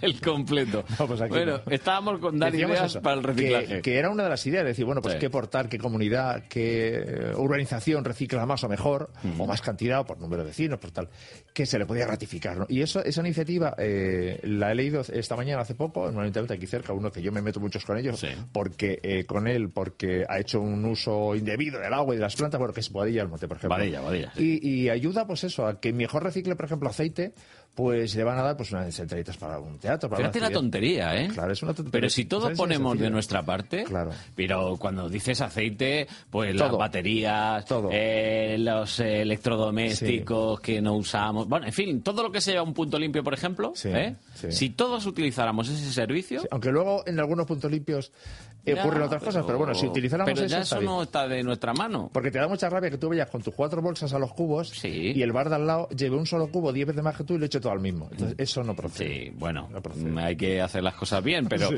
El 0.01 0.21
completo. 0.21 0.83
pues 1.07 1.19
aquí 1.21 1.29
bueno, 1.29 1.46
estábamos 1.69 2.19
con 2.19 2.37
dar 2.39 2.51
Decíamos 2.51 2.77
ideas 2.77 2.91
eso, 2.91 3.01
para 3.01 3.15
el 3.17 3.23
reciclaje. 3.23 3.67
Que, 3.67 3.81
que 3.81 3.97
era 3.99 4.09
una 4.09 4.23
de 4.23 4.29
las 4.29 4.45
ideas, 4.45 4.65
decir, 4.65 4.85
bueno, 4.85 5.01
pues 5.01 5.13
Sí. 5.15 5.19
qué 5.19 5.29
portal, 5.29 5.69
qué 5.69 5.77
comunidad, 5.77 6.43
qué 6.49 6.95
eh, 6.97 7.33
urbanización 7.35 8.03
recicla 8.05 8.45
más 8.45 8.63
o 8.63 8.69
mejor, 8.69 9.09
o 9.37 9.45
más 9.47 9.61
cantidad, 9.61 9.99
o 10.01 10.05
por 10.05 10.19
número 10.19 10.43
de 10.43 10.49
vecinos, 10.49 10.79
por 10.79 10.91
tal, 10.91 11.09
que 11.53 11.65
se 11.65 11.79
le 11.79 11.85
podía 11.85 12.05
ratificar, 12.07 12.57
¿no? 12.57 12.65
Y 12.69 12.81
eso, 12.81 13.03
esa 13.03 13.21
iniciativa 13.21 13.73
eh, 13.77 14.39
la 14.43 14.71
he 14.71 14.75
leído 14.75 15.01
esta 15.01 15.35
mañana 15.35 15.61
hace 15.61 15.75
poco, 15.75 16.07
en 16.09 16.15
un 16.15 16.21
ayuntamiento 16.21 16.53
aquí 16.53 16.67
cerca, 16.67 16.93
uno 16.93 17.11
que 17.11 17.21
yo 17.21 17.31
me 17.31 17.41
meto 17.41 17.59
muchos 17.59 17.83
con 17.85 17.97
ellos, 17.97 18.23
porque 18.51 18.99
eh, 19.01 19.25
con 19.25 19.47
él, 19.47 19.69
porque 19.69 20.25
ha 20.27 20.39
hecho 20.39 20.59
un 20.61 20.83
uso 20.85 21.35
indebido 21.35 21.79
del 21.79 21.93
agua 21.93 22.13
y 22.13 22.17
de 22.17 22.23
las 22.23 22.35
plantas, 22.35 22.59
bueno, 22.59 22.73
que 22.73 22.81
es 22.81 22.91
Boadilla 22.91 23.21
del 23.21 23.29
Monte, 23.29 23.47
por 23.47 23.57
ejemplo. 23.57 23.77
Boadilla, 23.77 24.31
Y, 24.37 24.67
y 24.67 24.89
ayuda, 24.89 25.25
pues 25.25 25.43
eso, 25.43 25.65
a 25.67 25.79
que 25.79 25.93
mejor 25.93 26.23
recicle, 26.23 26.55
por 26.55 26.65
ejemplo, 26.65 26.89
aceite, 26.89 27.33
pues 27.75 28.15
le 28.15 28.23
van 28.23 28.39
a 28.39 28.41
dar 28.41 28.57
pues 28.57 28.71
unas 28.71 28.97
entraditas 28.99 29.37
para 29.37 29.59
un 29.59 29.77
teatro, 29.77 30.09
para 30.09 30.23
Fíjate 30.23 30.39
la 30.39 30.49
tontería, 30.49 31.15
¿eh? 31.15 31.27
Claro, 31.31 31.53
es 31.53 31.61
una 31.61 31.73
tontería. 31.75 31.91
Pero 31.91 32.09
si 32.09 32.25
todos 32.25 32.51
ponemos 32.57 32.97
de 32.97 33.09
nuestra 33.11 33.43
parte, 33.43 33.83
Claro. 33.83 34.11
pero 34.35 34.77
cuando 34.77 35.07
dices 35.09 35.41
aceite, 35.41 36.07
pues 36.31 36.55
las 36.55 36.69
Todo. 36.69 36.79
baterías, 36.79 37.65
eh, 37.91 38.55
los 38.59 38.99
eh, 38.99 39.21
electrodomésticos 39.21 40.59
que 40.59 40.81
no 40.81 40.95
usamos, 40.95 41.47
bueno, 41.47 41.67
en 41.67 41.73
fin, 41.73 42.01
todo 42.01 42.23
lo 42.23 42.31
que 42.31 42.41
sea 42.41 42.63
un 42.63 42.73
punto 42.73 42.97
limpio, 42.97 43.23
por 43.23 43.33
ejemplo, 43.33 43.73
¿eh? 43.85 44.15
sí. 44.33 44.51
si 44.51 44.69
todos 44.71 45.05
utilizáramos 45.05 45.69
ese 45.69 45.91
servicio, 45.91 46.41
Aunque 46.51 46.71
luego 46.71 47.03
en 47.05 47.19
algunos 47.19 47.45
puntos 47.45 47.69
limpios 47.71 48.07
eh, 48.07 48.46
Ya, 48.75 48.81
ocurren 48.81 49.03
otras 49.03 49.23
cosas, 49.23 49.43
pero 49.45 49.57
bueno, 49.57 49.73
si 49.73 49.87
utilizáramos 49.87 50.33
pero 50.33 50.47
ya 50.47 50.59
eso 50.59 50.81
no 50.81 51.03
está 51.03 51.27
de 51.27 51.43
nuestra 51.43 51.73
mano. 51.73 52.09
Porque 52.13 52.31
te 52.31 52.39
da 52.39 52.47
mucha 52.47 52.69
rabia 52.69 52.89
que 52.89 52.97
tú 52.97 53.09
vayas 53.09 53.29
con 53.29 53.41
tus 53.41 53.53
cuatro 53.53 53.81
bolsas 53.81 54.13
a 54.13 54.19
los 54.19 54.33
cubos 54.33 54.83
y 54.83 55.21
el 55.21 55.31
bar 55.31 55.49
de 55.49 55.55
al 55.55 55.67
lado 55.67 55.89
lleve 55.89 56.15
un 56.15 56.25
solo 56.25 56.49
cubo 56.49 56.71
diez 56.73 56.87
veces 56.87 57.03
más 57.03 57.15
que 57.15 57.23
tú 57.23 57.35
y 57.35 57.39
le 57.39 57.45
eche 57.47 57.59
todo 57.59 57.71
al 57.71 57.79
mismo. 57.79 58.07
Entonces, 58.11 58.35
eso 58.37 58.63
no 58.63 58.75
procede. 58.75 59.25
Sí, 59.25 59.33
bueno, 59.37 59.69
hay 60.17 60.35
que 60.35 60.61
hacer 60.61 60.83
las 60.83 60.95
cosas 60.95 61.23
bien, 61.23 61.47
pero 61.47 61.69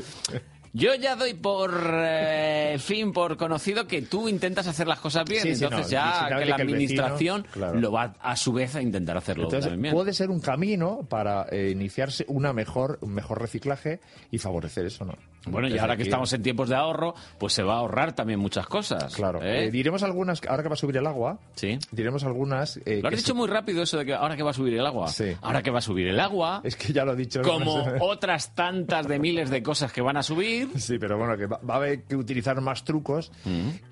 Yo 0.72 0.94
ya 0.94 1.16
doy 1.16 1.34
por 1.34 1.72
eh, 1.94 2.76
fin, 2.78 3.12
por 3.12 3.36
conocido 3.36 3.86
que 3.86 4.02
tú 4.02 4.28
intentas 4.28 4.66
hacer 4.66 4.86
las 4.86 5.00
cosas 5.00 5.24
bien, 5.28 5.42
Sí, 5.42 5.54
sí, 5.54 5.64
entonces 5.64 5.86
no, 5.86 5.92
ya 5.92 6.26
que 6.28 6.30
la 6.30 6.36
que 6.36 6.42
el 6.42 6.48
vecino, 6.48 6.62
administración 6.62 7.46
claro. 7.52 7.80
lo 7.80 7.92
va 7.92 8.14
a 8.20 8.36
su 8.36 8.52
vez 8.52 8.74
a 8.76 8.82
intentar 8.82 9.16
hacerlo 9.16 9.44
Entonces, 9.44 9.76
bien. 9.78 9.92
puede 9.94 10.12
ser 10.12 10.30
un 10.30 10.40
camino 10.40 11.00
para 11.08 11.46
eh, 11.50 11.70
iniciarse 11.70 12.24
una 12.28 12.52
mejor, 12.52 12.98
un 13.00 13.12
mejor 13.14 13.40
reciclaje 13.40 14.00
y 14.30 14.38
favorecer 14.38 14.86
eso, 14.86 15.04
¿no? 15.04 15.14
Bueno, 15.46 15.68
y 15.68 15.78
ahora 15.78 15.96
que 15.96 16.02
estamos 16.02 16.30
en 16.34 16.42
tiempos 16.42 16.68
de 16.68 16.76
ahorro, 16.76 17.14
pues 17.38 17.54
se 17.54 17.62
va 17.62 17.76
a 17.76 17.78
ahorrar 17.78 18.12
también 18.14 18.38
muchas 18.38 18.66
cosas. 18.66 19.14
Claro. 19.14 19.40
¿eh? 19.42 19.70
Diremos 19.70 20.02
algunas, 20.02 20.42
ahora 20.46 20.62
que 20.62 20.68
va 20.68 20.74
a 20.74 20.76
subir 20.76 20.98
el 20.98 21.06
agua, 21.06 21.38
sí. 21.54 21.78
diremos 21.92 22.24
algunas... 22.24 22.78
Lo 22.84 23.08
has 23.08 23.14
dicho 23.16 23.28
se- 23.28 23.32
muy 23.32 23.48
rápido 23.48 23.82
eso 23.82 23.96
de 23.96 24.04
que 24.04 24.12
ahora 24.12 24.36
que 24.36 24.42
va 24.42 24.50
a 24.50 24.52
subir 24.52 24.74
el 24.74 24.84
agua. 24.84 25.08
Sí. 25.08 25.34
Ahora 25.40 25.62
que 25.62 25.70
va 25.70 25.78
a 25.78 25.80
subir 25.82 26.08
el 26.08 26.20
agua. 26.20 26.60
Es 26.62 26.76
que 26.76 26.92
ya 26.92 27.06
lo 27.06 27.14
he 27.14 27.16
dicho. 27.16 27.40
Como 27.40 27.78
no 27.78 27.84
sé. 27.90 27.90
otras 28.00 28.54
tantas 28.54 29.08
de 29.08 29.18
miles 29.18 29.48
de 29.48 29.62
cosas 29.62 29.90
que 29.94 30.02
van 30.02 30.18
a 30.18 30.22
subir. 30.22 30.59
Sí, 30.76 30.98
pero 30.98 31.18
bueno, 31.18 31.36
que 31.36 31.46
va, 31.46 31.58
va 31.58 31.74
a 31.74 31.76
haber 31.78 32.02
que 32.04 32.16
utilizar 32.16 32.60
más 32.60 32.84
trucos 32.84 33.30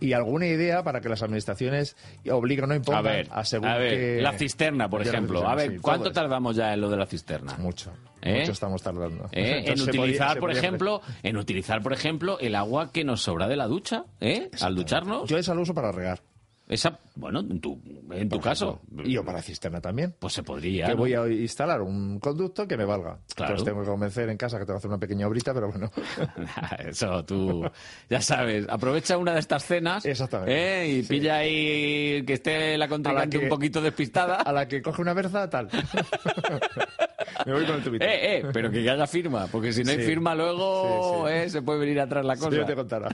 y 0.00 0.12
alguna 0.12 0.46
idea 0.46 0.82
para 0.82 1.00
que 1.00 1.08
las 1.08 1.22
administraciones 1.22 1.96
obliguen 2.30 2.64
o 2.64 2.66
no 2.68 2.72
A 2.74 2.76
impongan 2.76 3.04
ver, 3.04 3.28
según 3.44 3.68
a 3.68 3.76
ver, 3.78 4.22
la 4.22 4.32
cisterna, 4.32 4.88
por 4.88 5.02
ejemplo. 5.02 5.38
cisterna, 5.40 5.52
A 5.52 5.56
ver, 5.56 5.70
sí, 5.72 5.78
¿cuánto 5.78 6.12
tardamos 6.12 6.56
ya 6.56 6.72
en 6.74 6.80
lo 6.80 6.90
de 6.90 6.96
la 6.96 7.06
cisterna? 7.06 7.54
Mucho. 7.58 7.92
¿Eh? 8.20 8.40
Mucho 8.40 8.52
estamos 8.52 8.82
tardando. 8.82 9.28
¿Eh? 9.32 9.64
En 9.66 9.78
podía- 9.78 9.84
utilizar, 9.84 10.38
por 10.40 10.50
ejemplo, 10.50 11.00
en 11.22 11.36
utilizar, 11.36 11.82
por 11.82 11.92
ejemplo, 11.92 12.38
el 12.40 12.54
agua 12.56 12.90
que 12.92 13.04
nos 13.04 13.22
sobra 13.22 13.46
de 13.48 13.56
la 13.56 13.66
ducha, 13.66 14.04
¿eh? 14.20 14.50
Al 14.60 14.74
ducharnos. 14.74 15.28
Yo 15.28 15.38
esa 15.38 15.54
lo 15.54 15.62
uso 15.62 15.74
para 15.74 15.92
regar. 15.92 16.20
Esa, 16.68 16.98
bueno, 17.14 17.40
en 17.40 17.60
tu, 17.60 17.80
en 18.10 18.28
tu 18.28 18.38
caso. 18.40 18.82
Y 19.02 19.12
yo 19.12 19.24
para 19.24 19.40
cisterna 19.40 19.80
también. 19.80 20.14
Pues 20.18 20.34
se 20.34 20.42
podría. 20.42 20.84
Que 20.86 20.92
¿no? 20.92 20.98
voy 20.98 21.14
a 21.14 21.26
instalar 21.26 21.80
un 21.80 22.20
conducto 22.20 22.68
que 22.68 22.76
me 22.76 22.84
valga. 22.84 23.18
Claro. 23.34 23.54
Entonces 23.54 23.64
tengo 23.64 23.80
que 23.82 23.88
convencer 23.88 24.28
en 24.28 24.36
casa 24.36 24.58
que 24.58 24.66
tengo 24.66 24.74
que 24.74 24.78
hacer 24.80 24.90
una 24.90 24.98
pequeña 24.98 25.26
obrita, 25.26 25.54
pero 25.54 25.70
bueno. 25.70 25.90
Eso, 26.86 27.24
tú, 27.24 27.64
ya 28.10 28.20
sabes, 28.20 28.66
aprovecha 28.68 29.16
una 29.16 29.32
de 29.32 29.40
estas 29.40 29.64
cenas 29.64 30.04
¿eh? 30.04 30.86
y 30.98 31.02
pilla 31.04 31.36
ahí 31.38 32.22
que 32.26 32.34
esté 32.34 32.76
la 32.76 32.86
contrincante 32.86 33.38
que- 33.38 33.44
un 33.44 33.48
poquito 33.48 33.80
despistada. 33.80 34.36
A 34.48 34.52
la 34.52 34.68
que 34.68 34.82
coge 34.82 35.00
una 35.00 35.14
berza, 35.14 35.48
tal. 35.48 35.68
me 37.46 37.52
voy 37.52 37.64
con 37.64 37.76
el 37.76 37.82
tubito. 37.82 38.04
Eh, 38.04 38.38
eh, 38.38 38.44
pero 38.52 38.70
que 38.70 38.78
haya 38.90 39.06
firma, 39.06 39.46
porque 39.50 39.72
si 39.72 39.82
no 39.84 39.90
hay 39.90 39.98
Sí. 39.98 40.02
firma 40.04 40.34
luego 40.34 41.24
Sí, 41.26 41.32
sí. 41.32 41.38
eh, 41.38 41.48
se 41.50 41.62
puede 41.62 41.80
venir 41.80 42.00
atrás 42.00 42.24
la 42.24 42.36
cosa. 42.36 42.50
Sí, 42.50 42.56
yo 42.58 42.64
te 42.66 42.74
contará. 42.74 43.08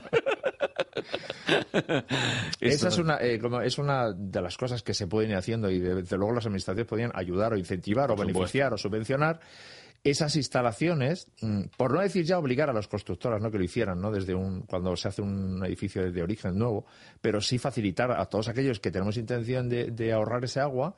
Esa 2.59 2.87
es 2.87 2.97
una, 2.97 3.17
eh, 3.21 3.39
como 3.39 3.61
es 3.61 3.77
una 3.77 4.11
de 4.11 4.41
las 4.41 4.57
cosas 4.57 4.81
que 4.83 4.93
se 4.93 5.07
pueden 5.07 5.31
ir 5.31 5.37
haciendo 5.37 5.69
y 5.69 5.79
de- 5.79 5.95
desde 5.95 6.17
luego 6.17 6.33
las 6.33 6.45
administraciones 6.45 6.87
podrían 6.87 7.11
ayudar 7.13 7.53
o 7.53 7.57
incentivar 7.57 8.11
o 8.11 8.15
beneficiar 8.15 8.73
o 8.73 8.77
subvencionar 8.77 9.39
esas 10.03 10.35
instalaciones, 10.35 11.31
mm, 11.41 11.61
por 11.77 11.91
no 11.93 11.99
decir 12.01 12.25
ya 12.25 12.37
obligar 12.37 12.69
a 12.69 12.73
las 12.73 12.87
constructoras 12.87 13.41
¿no? 13.41 13.49
que 13.49 13.57
lo 13.57 13.63
hicieran 13.63 13.99
¿no? 13.99 14.11
desde 14.11 14.35
un, 14.35 14.61
cuando 14.61 14.95
se 14.95 15.07
hace 15.07 15.23
un 15.23 15.65
edificio 15.65 16.11
de 16.11 16.21
origen 16.21 16.57
nuevo, 16.59 16.85
pero 17.21 17.41
sí 17.41 17.57
facilitar 17.57 18.11
a 18.11 18.25
todos 18.27 18.47
aquellos 18.47 18.79
que 18.79 18.91
tenemos 18.91 19.17
intención 19.17 19.67
de, 19.67 19.85
de 19.91 20.13
ahorrar 20.13 20.43
ese 20.43 20.59
agua, 20.59 20.95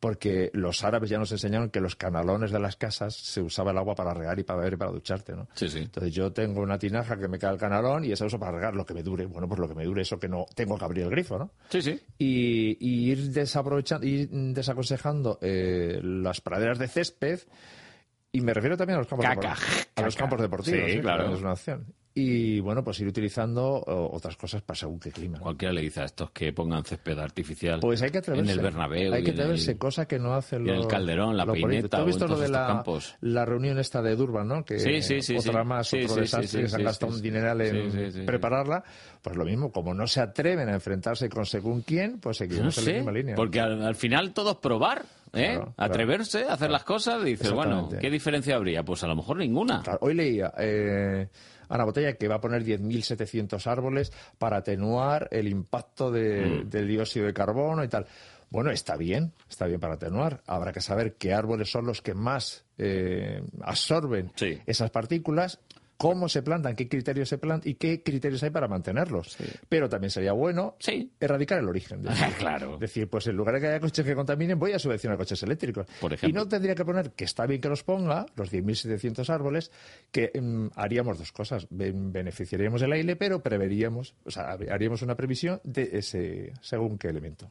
porque 0.00 0.50
los 0.52 0.84
árabes 0.84 1.10
ya 1.10 1.18
nos 1.18 1.32
enseñaron 1.32 1.70
que 1.70 1.80
los 1.80 1.96
canalones 1.96 2.50
de 2.52 2.60
las 2.60 2.76
casas 2.76 3.16
se 3.16 3.40
usaba 3.40 3.72
el 3.72 3.78
agua 3.78 3.94
para 3.94 4.14
regar 4.14 4.38
y 4.38 4.44
para 4.44 4.58
beber 4.60 4.74
y 4.74 4.76
para 4.76 4.90
ducharte, 4.92 5.34
¿no? 5.34 5.48
Sí, 5.54 5.68
sí. 5.68 5.78
Entonces 5.78 6.14
yo 6.14 6.32
tengo 6.32 6.60
una 6.60 6.78
tinaja 6.78 7.18
que 7.18 7.26
me 7.26 7.38
cae 7.38 7.52
el 7.52 7.58
canalón 7.58 8.04
y 8.04 8.12
esa 8.12 8.24
uso 8.24 8.38
para 8.38 8.52
regar 8.52 8.74
lo 8.74 8.86
que 8.86 8.94
me 8.94 9.02
dure. 9.02 9.26
Bueno, 9.26 9.48
pues 9.48 9.58
lo 9.58 9.68
que 9.68 9.74
me 9.74 9.84
dure 9.84 10.02
eso 10.02 10.18
que 10.18 10.28
no 10.28 10.46
tengo 10.54 10.78
que 10.78 10.84
abrir 10.84 11.04
el 11.04 11.10
grifo, 11.10 11.38
¿no? 11.38 11.50
Sí, 11.68 11.82
sí. 11.82 12.00
Y, 12.16 12.76
y 12.80 13.10
ir 13.10 13.32
desaprovechando, 13.32 14.06
ir 14.06 14.28
desaconsejando 14.30 15.38
eh, 15.42 15.98
las 16.02 16.40
praderas 16.40 16.78
de 16.78 16.86
césped 16.88 17.40
y 18.30 18.40
me 18.40 18.52
refiero 18.54 18.76
también 18.76 18.96
a 18.96 18.98
los 19.00 19.08
campos 19.08 19.26
Caca. 19.26 19.56
A 19.96 20.02
los 20.02 20.14
campos 20.14 20.40
deportivos, 20.40 20.80
Sí, 20.80 20.90
¿eh? 20.92 20.94
que 20.96 21.00
claro. 21.00 21.34
Es 21.34 21.40
una 21.40 21.52
opción. 21.54 21.86
Y 22.20 22.58
bueno, 22.60 22.82
pues 22.82 22.98
ir 23.00 23.06
utilizando 23.06 23.82
otras 23.86 24.36
cosas 24.36 24.60
para 24.62 24.76
según 24.76 24.98
qué 24.98 25.10
clima. 25.12 25.38
Cualquiera 25.38 25.72
le 25.72 25.82
dice 25.82 26.00
a 26.00 26.04
estos 26.04 26.30
que 26.32 26.52
pongan 26.52 26.82
césped 26.84 27.18
artificial 27.18 27.78
Pues 27.80 28.02
hay 28.02 28.10
que 28.10 28.18
atreverse. 28.18 28.50
en 28.52 28.58
el 28.58 28.64
Bernabéu. 28.64 29.12
Hay 29.12 29.22
que 29.22 29.30
en 29.30 29.34
el- 29.36 29.40
atreverse, 29.42 29.78
cosa 29.78 30.06
que 30.08 30.18
no 30.18 30.34
hacen 30.34 30.66
y 30.66 30.70
en 30.70 30.76
los. 30.76 30.84
el 30.86 30.90
Calderón, 30.90 31.36
la 31.36 31.44
los. 31.44 31.54
Peineta 31.54 31.96
¿Tú 31.98 32.02
has 32.02 32.06
visto 32.06 32.24
lo 32.26 32.34
todos 32.34 32.40
de 32.46 32.48
la, 32.48 32.66
campos? 32.66 33.14
la 33.20 33.44
reunión 33.44 33.78
esta 33.78 34.02
de 34.02 34.16
Durban, 34.16 34.48
¿no? 34.48 34.64
Que 34.64 34.78
Sí, 34.80 35.00
sí, 35.02 35.22
sí, 35.22 35.36
otra 35.36 35.62
más, 35.64 35.92
otro 35.94 36.16
desastre, 36.16 36.62
que 36.62 36.68
se 36.68 36.76
han 36.76 36.82
gastado 36.84 37.12
un 37.12 37.22
dineral 37.22 37.60
en 37.60 38.26
prepararla. 38.26 38.82
Pues 39.22 39.36
lo 39.36 39.44
mismo, 39.44 39.70
como 39.70 39.94
no 39.94 40.06
se 40.06 40.20
atreven 40.20 40.68
a 40.68 40.74
enfrentarse 40.74 41.28
con 41.28 41.44
según 41.46 41.82
quién, 41.82 42.18
pues 42.20 42.36
seguimos 42.38 42.62
No 42.76 42.82
en 42.82 42.86
la 42.86 42.92
sé, 42.92 42.96
misma 42.98 43.12
línea. 43.12 43.34
porque 43.36 43.60
al, 43.60 43.82
al 43.82 43.94
final 43.94 44.32
todo 44.32 44.52
es 44.52 44.56
probar. 44.58 45.02
¿eh? 45.32 45.54
Claro, 45.54 45.60
claro. 45.60 45.74
Atreverse 45.76 46.44
a 46.44 46.54
hacer 46.54 46.70
las 46.70 46.84
cosas, 46.84 47.22
dices, 47.22 47.52
bueno. 47.52 47.88
¿qué 48.00 48.10
diferencia 48.10 48.56
habría? 48.56 48.82
Pues 48.84 49.02
a 49.04 49.06
lo 49.08 49.14
mejor 49.16 49.36
ninguna. 49.36 49.82
Claro, 49.82 49.98
Hoy 50.02 50.14
leía 50.14 50.52
eh, 50.58 51.28
Ana 51.68 51.84
Botella 51.84 52.14
que 52.14 52.28
va 52.28 52.36
a 52.36 52.40
poner 52.40 52.64
10.700 52.64 53.66
árboles 53.66 54.12
para 54.38 54.58
atenuar 54.58 55.28
el 55.30 55.48
impacto 55.48 56.10
de- 56.10 56.64
Mm. 56.64 56.70
del 56.70 56.88
dióxido 56.88 57.26
de 57.26 57.34
carbono 57.34 57.84
y 57.84 57.88
tal. 57.88 58.06
Bueno, 58.50 58.70
está 58.70 58.96
bien, 58.96 59.32
está 59.50 59.66
bien 59.66 59.78
para 59.78 59.94
atenuar. 59.94 60.40
Habrá 60.46 60.72
que 60.72 60.80
saber 60.80 61.14
qué 61.16 61.34
árboles 61.34 61.70
son 61.70 61.86
los 61.86 62.00
que 62.00 62.14
más 62.14 62.64
eh, 62.80 63.42
absorben 63.62 64.30
esas 64.64 64.90
partículas, 64.90 65.58
cómo 65.98 66.28
se 66.30 66.42
plantan, 66.42 66.74
qué 66.76 66.88
criterios 66.88 67.28
se 67.28 67.36
plantan 67.36 67.68
y 67.70 67.74
qué 67.74 68.02
criterios 68.02 68.42
hay 68.44 68.50
para 68.50 68.68
mantenerlos. 68.68 69.36
Pero 69.68 69.88
también 69.88 70.10
sería 70.10 70.32
bueno 70.32 70.76
erradicar 71.20 71.58
el 71.58 71.68
origen. 71.68 72.00
de 72.02 72.08
eso. 72.12 72.24
Claro. 72.38 72.74
Es 72.74 72.80
decir, 72.80 73.08
pues 73.10 73.26
en 73.26 73.36
lugar 73.36 73.56
de 73.56 73.60
que 73.60 73.66
haya 73.66 73.80
coches 73.80 74.06
que 74.06 74.14
contaminen, 74.14 74.58
voy 74.58 74.72
a 74.72 74.78
subvencionar 74.78 75.18
coches 75.18 75.42
eléctricos. 75.42 75.86
Por 76.00 76.12
Y 76.12 76.14
ejemplo. 76.14 76.40
no 76.40 76.48
tendría 76.48 76.74
que 76.74 76.84
poner, 76.84 77.10
que 77.10 77.24
está 77.24 77.44
bien 77.46 77.60
que 77.60 77.68
los 77.68 77.82
ponga, 77.82 78.24
los 78.36 78.50
10.700 78.50 79.28
árboles, 79.28 79.70
que 80.12 80.30
mm, 80.40 80.68
haríamos 80.76 81.18
dos 81.18 81.32
cosas. 81.32 81.66
Ben- 81.68 82.12
beneficiaríamos 82.12 82.80
el 82.82 82.92
aire, 82.92 83.16
pero 83.16 83.42
preveríamos, 83.42 84.14
o 84.24 84.30
sea, 84.30 84.52
haríamos 84.70 85.02
una 85.02 85.16
previsión 85.16 85.60
de 85.64 85.90
ese, 85.94 86.52
según 86.62 86.96
qué 86.96 87.08
elemento. 87.08 87.50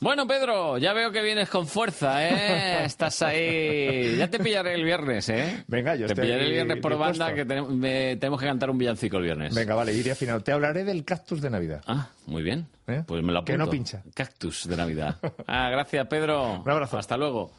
Bueno, 0.00 0.28
Pedro, 0.28 0.78
ya 0.78 0.92
veo 0.92 1.10
que 1.10 1.20
vienes 1.22 1.48
con 1.48 1.66
fuerza, 1.66 2.24
¿eh? 2.24 2.84
Estás 2.84 3.20
ahí. 3.22 4.16
Ya 4.16 4.28
te 4.30 4.38
pillaré 4.38 4.74
el 4.74 4.84
viernes, 4.84 5.28
¿eh? 5.28 5.64
Venga, 5.66 5.96
yo 5.96 6.06
Te 6.06 6.12
estoy 6.12 6.26
pillaré 6.26 6.44
el 6.46 6.52
viernes 6.52 6.76
por 6.80 6.92
dispuesto. 6.92 7.18
banda 7.24 7.34
que 7.34 7.44
tenemos, 7.44 8.40
que 8.40 8.46
cantar 8.46 8.70
un 8.70 8.78
villancico 8.78 9.16
el 9.16 9.24
viernes. 9.24 9.54
Venga, 9.54 9.74
vale, 9.74 9.92
iría 9.92 10.12
al 10.12 10.16
final. 10.18 10.44
Te 10.44 10.52
hablaré 10.52 10.84
del 10.84 11.04
cactus 11.04 11.40
de 11.40 11.50
Navidad. 11.50 11.82
Ah, 11.86 12.10
muy 12.26 12.42
bien. 12.44 12.66
Pues 12.84 13.22
me 13.22 13.32
lo 13.32 13.40
apunto. 13.40 13.44
Que 13.52 13.58
no 13.58 13.68
pincha. 13.68 14.02
Cactus 14.14 14.68
de 14.68 14.76
Navidad. 14.76 15.16
Ah, 15.46 15.68
gracias, 15.70 16.06
Pedro. 16.06 16.62
Un 16.64 16.70
abrazo. 16.70 16.96
Hasta 16.96 17.16
luego. 17.16 17.50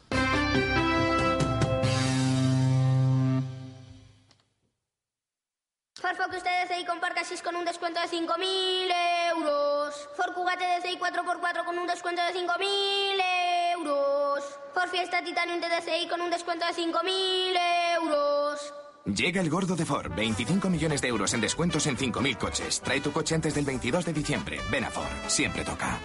Farfo 6.00 6.30
que 6.30 6.38
usted 6.38 6.50
DCI 6.64 6.86
con 6.86 6.98
Parcasis 6.98 7.42
con 7.42 7.54
un 7.56 7.64
descuento 7.64 8.00
de 8.00 8.06
5.000 8.06 9.36
euros. 9.36 10.08
For 10.16 10.32
Cugate 10.32 10.64
DCI 10.64 10.98
4x4 10.98 11.64
con 11.66 11.78
un 11.78 11.86
descuento 11.86 12.22
de 12.22 12.32
5.000 12.32 13.74
euros. 13.74 14.42
For 14.72 14.88
Fiesta 14.88 15.22
Titanium 15.22 15.60
DCI 15.60 16.08
con 16.08 16.22
un 16.22 16.30
descuento 16.30 16.64
de 16.64 16.72
5.000 16.72 17.96
euros. 17.96 18.72
Llega 19.04 19.42
el 19.42 19.50
gordo 19.50 19.76
de 19.76 19.84
Ford. 19.84 20.10
25 20.16 20.70
millones 20.70 21.02
de 21.02 21.08
euros 21.08 21.34
en 21.34 21.42
descuentos 21.42 21.86
en 21.86 21.98
5.000 21.98 22.38
coches. 22.38 22.80
Trae 22.80 23.02
tu 23.02 23.12
coche 23.12 23.34
antes 23.34 23.54
del 23.54 23.66
22 23.66 24.06
de 24.06 24.12
diciembre. 24.14 24.58
Ven 24.70 24.84
a 24.84 24.90
Ford. 24.90 25.28
Siempre 25.28 25.64
toca. 25.64 25.98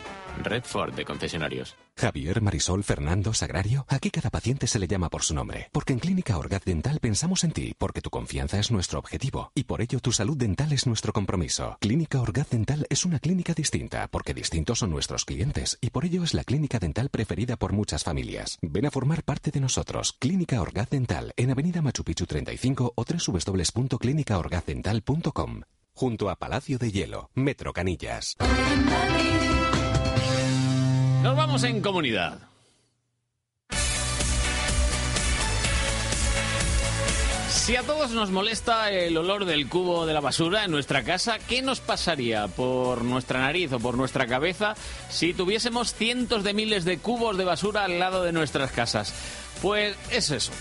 Red 0.43 0.63
Ford 0.63 0.93
de 0.93 1.05
concesionarios. 1.05 1.75
Javier, 1.97 2.41
Marisol, 2.41 2.83
Fernando, 2.83 3.33
Sagrario. 3.33 3.85
Aquí 3.87 4.11
cada 4.11 4.29
paciente 4.29 4.67
se 4.67 4.79
le 4.79 4.87
llama 4.87 5.09
por 5.09 5.23
su 5.23 5.33
nombre. 5.33 5.69
Porque 5.71 5.93
en 5.93 5.99
Clínica 5.99 6.37
Orgaz 6.37 6.65
Dental 6.65 6.99
pensamos 6.99 7.45
en 7.45 7.51
ti, 7.51 7.73
porque 7.77 8.01
tu 8.01 8.09
confianza 8.09 8.59
es 8.59 8.69
nuestro 8.69 8.99
objetivo. 8.99 9.53
Y 9.55 9.63
por 9.63 9.79
ello 9.81 10.01
tu 10.01 10.11
salud 10.11 10.35
dental 10.35 10.73
es 10.73 10.87
nuestro 10.87 11.13
compromiso. 11.13 11.77
Clínica 11.79 12.19
Orgaz 12.19 12.49
Dental 12.49 12.85
es 12.89 13.05
una 13.05 13.19
clínica 13.19 13.53
distinta, 13.53 14.09
porque 14.09 14.33
distintos 14.33 14.79
son 14.79 14.89
nuestros 14.89 15.23
clientes. 15.23 15.77
Y 15.79 15.91
por 15.91 16.03
ello 16.03 16.21
es 16.23 16.33
la 16.33 16.43
clínica 16.43 16.79
dental 16.79 17.07
preferida 17.09 17.55
por 17.55 17.71
muchas 17.71 18.03
familias. 18.03 18.57
Ven 18.61 18.87
a 18.87 18.91
formar 18.91 19.23
parte 19.23 19.51
de 19.51 19.61
nosotros. 19.61 20.17
Clínica 20.19 20.61
Orgaz 20.61 20.89
Dental, 20.89 21.31
en 21.37 21.51
Avenida 21.51 21.81
Machu 21.81 22.03
Picchu 22.03 22.25
35 22.25 22.91
o 22.95 23.05
www.clinicaorgazdental.com. 23.05 25.61
Junto 25.93 26.29
a 26.29 26.35
Palacio 26.35 26.77
de 26.77 26.91
Hielo, 26.91 27.29
Metro 27.35 27.71
Canillas. 27.71 28.35
Nos 31.25 31.35
vamos 31.35 31.63
en 31.63 31.81
comunidad. 31.81 32.37
Si 37.49 37.75
a 37.75 37.81
todos 37.81 38.11
nos 38.11 38.29
molesta 38.29 38.91
el 38.91 39.17
olor 39.17 39.45
del 39.45 39.67
cubo 39.67 40.05
de 40.05 40.13
la 40.13 40.19
basura 40.19 40.65
en 40.65 40.69
nuestra 40.69 41.03
casa, 41.03 41.39
¿qué 41.39 41.63
nos 41.63 41.79
pasaría 41.79 42.47
por 42.47 43.03
nuestra 43.03 43.39
nariz 43.39 43.73
o 43.73 43.79
por 43.79 43.97
nuestra 43.97 44.27
cabeza 44.27 44.75
si 45.09 45.33
tuviésemos 45.33 45.95
cientos 45.95 46.43
de 46.43 46.53
miles 46.53 46.85
de 46.85 46.99
cubos 46.99 47.37
de 47.37 47.45
basura 47.45 47.85
al 47.85 47.97
lado 47.97 48.21
de 48.21 48.31
nuestras 48.31 48.69
casas? 48.69 49.11
Pues 49.63 49.97
es 50.11 50.29
eso. 50.29 50.51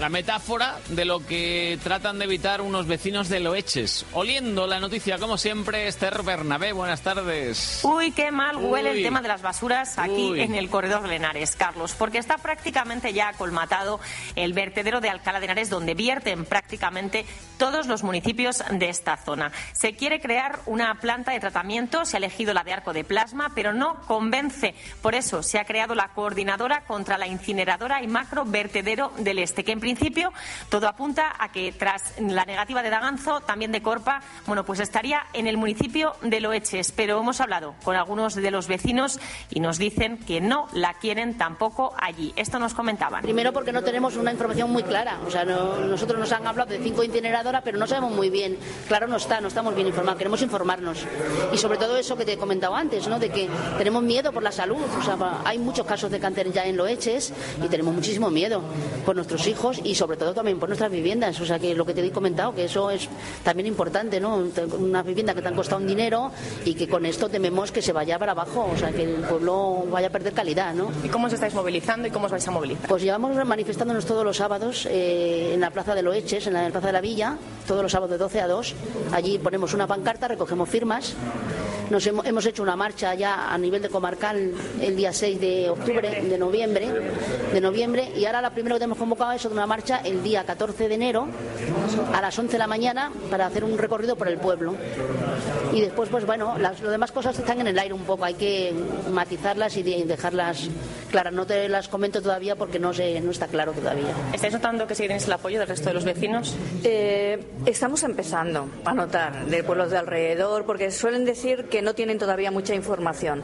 La 0.00 0.08
metáfora 0.08 0.76
de 0.88 1.04
lo 1.04 1.24
que 1.24 1.78
tratan 1.82 2.18
de 2.18 2.24
evitar 2.24 2.60
unos 2.60 2.88
vecinos 2.88 3.28
de 3.28 3.38
Loeches. 3.38 4.04
Oliendo 4.12 4.66
la 4.66 4.80
noticia, 4.80 5.18
como 5.18 5.38
siempre, 5.38 5.86
Esther 5.86 6.24
Bernabé, 6.24 6.72
buenas 6.72 7.02
tardes. 7.02 7.80
Uy, 7.84 8.10
qué 8.10 8.32
mal 8.32 8.56
huele 8.56 8.90
Uy. 8.90 8.98
el 8.98 9.02
tema 9.04 9.22
de 9.22 9.28
las 9.28 9.40
basuras 9.40 9.96
aquí 9.96 10.32
Uy. 10.32 10.40
en 10.40 10.56
el 10.56 10.68
corredor 10.68 11.02
de 11.02 11.08
Lenares, 11.10 11.54
Carlos, 11.54 11.94
porque 11.96 12.18
está 12.18 12.38
prácticamente 12.38 13.12
ya 13.12 13.34
colmatado 13.34 14.00
el 14.34 14.52
vertedero 14.52 15.00
de 15.00 15.10
Alcalá 15.10 15.38
de 15.38 15.44
Henares, 15.46 15.70
donde 15.70 15.94
vierten 15.94 16.44
prácticamente 16.44 17.24
todos 17.56 17.86
los 17.86 18.02
municipios 18.02 18.64
de 18.72 18.88
esta 18.88 19.16
zona. 19.16 19.52
Se 19.72 19.94
quiere 19.94 20.20
crear 20.20 20.58
una 20.66 20.96
planta 20.96 21.30
de 21.30 21.40
tratamiento, 21.40 22.04
se 22.04 22.16
ha 22.16 22.18
elegido 22.18 22.52
la 22.52 22.64
de 22.64 22.72
arco 22.72 22.92
de 22.92 23.04
plasma, 23.04 23.52
pero 23.54 23.72
no 23.72 24.00
convence. 24.08 24.74
Por 25.00 25.14
eso 25.14 25.44
se 25.44 25.60
ha 25.60 25.64
creado 25.64 25.94
la 25.94 26.08
coordinadora 26.08 26.84
contra 26.84 27.16
la 27.16 27.28
incineradora 27.28 28.02
y 28.02 28.08
macro 28.08 28.44
vertedero 28.44 29.12
del 29.18 29.38
Este, 29.38 29.62
que 29.62 29.83
principio 29.84 30.32
todo 30.70 30.88
apunta 30.88 31.34
a 31.38 31.52
que 31.52 31.70
tras 31.72 32.14
la 32.18 32.44
negativa 32.46 32.82
de 32.82 32.88
Daganzo, 32.88 33.40
también 33.42 33.70
de 33.70 33.82
Corpa, 33.82 34.22
bueno, 34.46 34.64
pues 34.64 34.80
estaría 34.80 35.26
en 35.34 35.46
el 35.46 35.58
municipio 35.58 36.14
de 36.22 36.40
Loeches. 36.40 36.90
Pero 36.92 37.20
hemos 37.20 37.40
hablado 37.42 37.74
con 37.84 37.94
algunos 37.96 38.34
de 38.34 38.50
los 38.50 38.66
vecinos 38.66 39.20
y 39.50 39.60
nos 39.60 39.76
dicen 39.76 40.16
que 40.18 40.40
no 40.40 40.68
la 40.72 40.94
quieren 40.94 41.36
tampoco 41.36 41.92
allí. 42.00 42.32
Esto 42.36 42.58
nos 42.58 42.72
comentaban. 42.72 43.20
Primero 43.22 43.52
porque 43.52 43.72
no 43.72 43.82
tenemos 43.82 44.16
una 44.16 44.32
información 44.32 44.70
muy 44.72 44.82
clara. 44.84 45.18
O 45.26 45.30
sea, 45.30 45.44
no- 45.44 45.76
nosotros 45.76 46.18
nos 46.18 46.32
han 46.32 46.46
hablado 46.46 46.70
de 46.70 46.78
cinco 46.82 47.04
incineradoras, 47.04 47.60
pero 47.62 47.76
no 47.78 47.86
sabemos 47.86 48.12
muy 48.12 48.30
bien. 48.30 48.56
Claro, 48.88 49.06
no 49.06 49.16
está, 49.16 49.40
no 49.42 49.48
estamos 49.48 49.74
bien 49.74 49.86
informados. 49.86 50.16
Queremos 50.18 50.40
informarnos. 50.40 51.04
Y 51.52 51.58
sobre 51.58 51.76
todo 51.76 51.96
eso 51.98 52.16
que 52.16 52.24
te 52.24 52.32
he 52.32 52.38
comentado 52.38 52.74
antes, 52.74 53.06
¿no? 53.06 53.18
De 53.18 53.28
que 53.30 53.50
tenemos 53.76 54.02
miedo 54.02 54.32
por 54.32 54.42
la 54.42 54.52
salud. 54.52 54.78
O 54.98 55.02
sea, 55.02 55.16
hay 55.44 55.58
muchos 55.58 55.86
casos 55.86 56.10
de 56.10 56.18
cáncer 56.20 56.50
ya 56.52 56.64
en 56.64 56.76
Loeches 56.78 57.32
y 57.62 57.68
tenemos 57.68 57.94
muchísimo 57.94 58.30
miedo 58.30 58.62
por 59.04 59.14
nuestros 59.16 59.46
hijos 59.46 59.73
y 59.82 59.94
sobre 59.94 60.16
todo 60.16 60.34
también 60.34 60.58
por 60.58 60.68
nuestras 60.68 60.90
viviendas. 60.90 61.40
O 61.40 61.46
sea, 61.46 61.58
que 61.58 61.74
lo 61.74 61.84
que 61.84 61.94
te 61.94 62.04
he 62.04 62.10
comentado, 62.10 62.54
que 62.54 62.64
eso 62.64 62.90
es 62.90 63.08
también 63.42 63.66
importante, 63.66 64.20
¿no? 64.20 64.44
Una 64.78 65.02
vivienda 65.02 65.34
que 65.34 65.42
te 65.42 65.48
han 65.48 65.54
costado 65.54 65.80
un 65.80 65.86
dinero 65.86 66.30
y 66.64 66.74
que 66.74 66.88
con 66.88 67.06
esto 67.06 67.28
tememos 67.28 67.72
que 67.72 67.82
se 67.82 67.92
vaya 67.92 68.18
para 68.18 68.32
abajo. 68.32 68.68
O 68.72 68.76
sea, 68.76 68.90
que 68.90 69.02
el 69.02 69.14
pueblo 69.22 69.84
vaya 69.90 70.08
a 70.08 70.10
perder 70.10 70.32
calidad, 70.32 70.74
¿no? 70.74 70.90
¿Y 71.02 71.08
cómo 71.08 71.26
os 71.26 71.32
estáis 71.32 71.54
movilizando 71.54 72.08
y 72.08 72.10
cómo 72.10 72.26
os 72.26 72.32
vais 72.32 72.46
a 72.46 72.50
movilizar? 72.50 72.88
Pues 72.88 73.02
llevamos 73.02 73.34
manifestándonos 73.44 74.04
todos 74.06 74.24
los 74.24 74.36
sábados 74.36 74.86
eh, 74.90 75.52
en 75.54 75.60
la 75.60 75.70
Plaza 75.70 75.94
de 75.94 76.02
Loeches, 76.02 76.46
en 76.46 76.54
la 76.54 76.70
Plaza 76.70 76.88
de 76.88 76.92
la 76.92 77.00
Villa, 77.00 77.36
todos 77.66 77.82
los 77.82 77.92
sábados 77.92 78.10
de 78.10 78.18
12 78.18 78.40
a 78.40 78.48
2. 78.48 78.74
Allí 79.12 79.38
ponemos 79.38 79.74
una 79.74 79.86
pancarta, 79.86 80.28
recogemos 80.28 80.68
firmas. 80.68 81.14
Nos 81.90 82.06
hemos, 82.06 82.26
hemos 82.26 82.46
hecho 82.46 82.62
una 82.62 82.76
marcha 82.76 83.14
ya 83.14 83.52
a 83.52 83.58
nivel 83.58 83.82
de 83.82 83.88
comarcal 83.88 84.52
el 84.80 84.96
día 84.96 85.12
6 85.12 85.40
de 85.40 85.70
octubre, 85.70 86.22
de 86.22 86.38
noviembre, 86.38 86.88
de 87.52 87.60
noviembre 87.60 88.10
y 88.16 88.24
ahora 88.24 88.40
la 88.40 88.50
primera 88.50 88.74
que 88.76 88.80
tenemos 88.80 88.98
convocado 88.98 89.32
es 89.32 89.44
una 89.44 89.66
marcha 89.66 89.98
el 90.04 90.22
día 90.22 90.44
14 90.44 90.88
de 90.88 90.94
enero 90.94 91.28
a 92.12 92.20
las 92.20 92.38
11 92.38 92.52
de 92.52 92.58
la 92.58 92.66
mañana 92.66 93.12
para 93.30 93.46
hacer 93.46 93.64
un 93.64 93.76
recorrido 93.78 94.16
por 94.16 94.28
el 94.28 94.38
pueblo. 94.38 94.74
Y 95.72 95.80
después, 95.80 96.08
pues 96.08 96.24
bueno, 96.24 96.56
las, 96.58 96.80
las 96.80 96.90
demás 96.90 97.12
cosas 97.12 97.38
están 97.38 97.60
en 97.60 97.66
el 97.66 97.78
aire 97.78 97.94
un 97.94 98.02
poco, 98.04 98.24
hay 98.24 98.34
que 98.34 98.72
matizarlas 99.12 99.76
y 99.76 99.82
de- 99.82 100.04
dejarlas 100.04 100.68
claras. 101.10 101.32
No 101.32 101.46
te 101.46 101.68
las 101.68 101.88
comento 101.88 102.22
todavía 102.22 102.56
porque 102.56 102.78
no, 102.78 102.92
sé, 102.94 103.20
no 103.20 103.30
está 103.30 103.46
claro 103.48 103.72
todavía. 103.72 104.06
¿Estáis 104.32 104.52
notando 104.54 104.86
que 104.86 104.94
sí 104.94 105.02
tenéis 105.02 105.26
el 105.26 105.32
apoyo 105.32 105.58
del 105.58 105.68
resto 105.68 105.88
de 105.90 105.94
los 105.94 106.04
vecinos? 106.04 106.54
Eh, 106.82 107.38
estamos 107.66 108.02
empezando 108.04 108.68
a 108.84 108.94
notar 108.94 109.46
de 109.46 109.62
pueblos 109.64 109.90
de 109.90 109.98
alrededor, 109.98 110.64
porque 110.64 110.90
suelen 110.90 111.24
decir 111.24 111.64
que 111.64 111.73
no 111.82 111.94
tienen 111.94 112.18
todavía 112.18 112.50
mucha 112.50 112.74
información. 112.74 113.42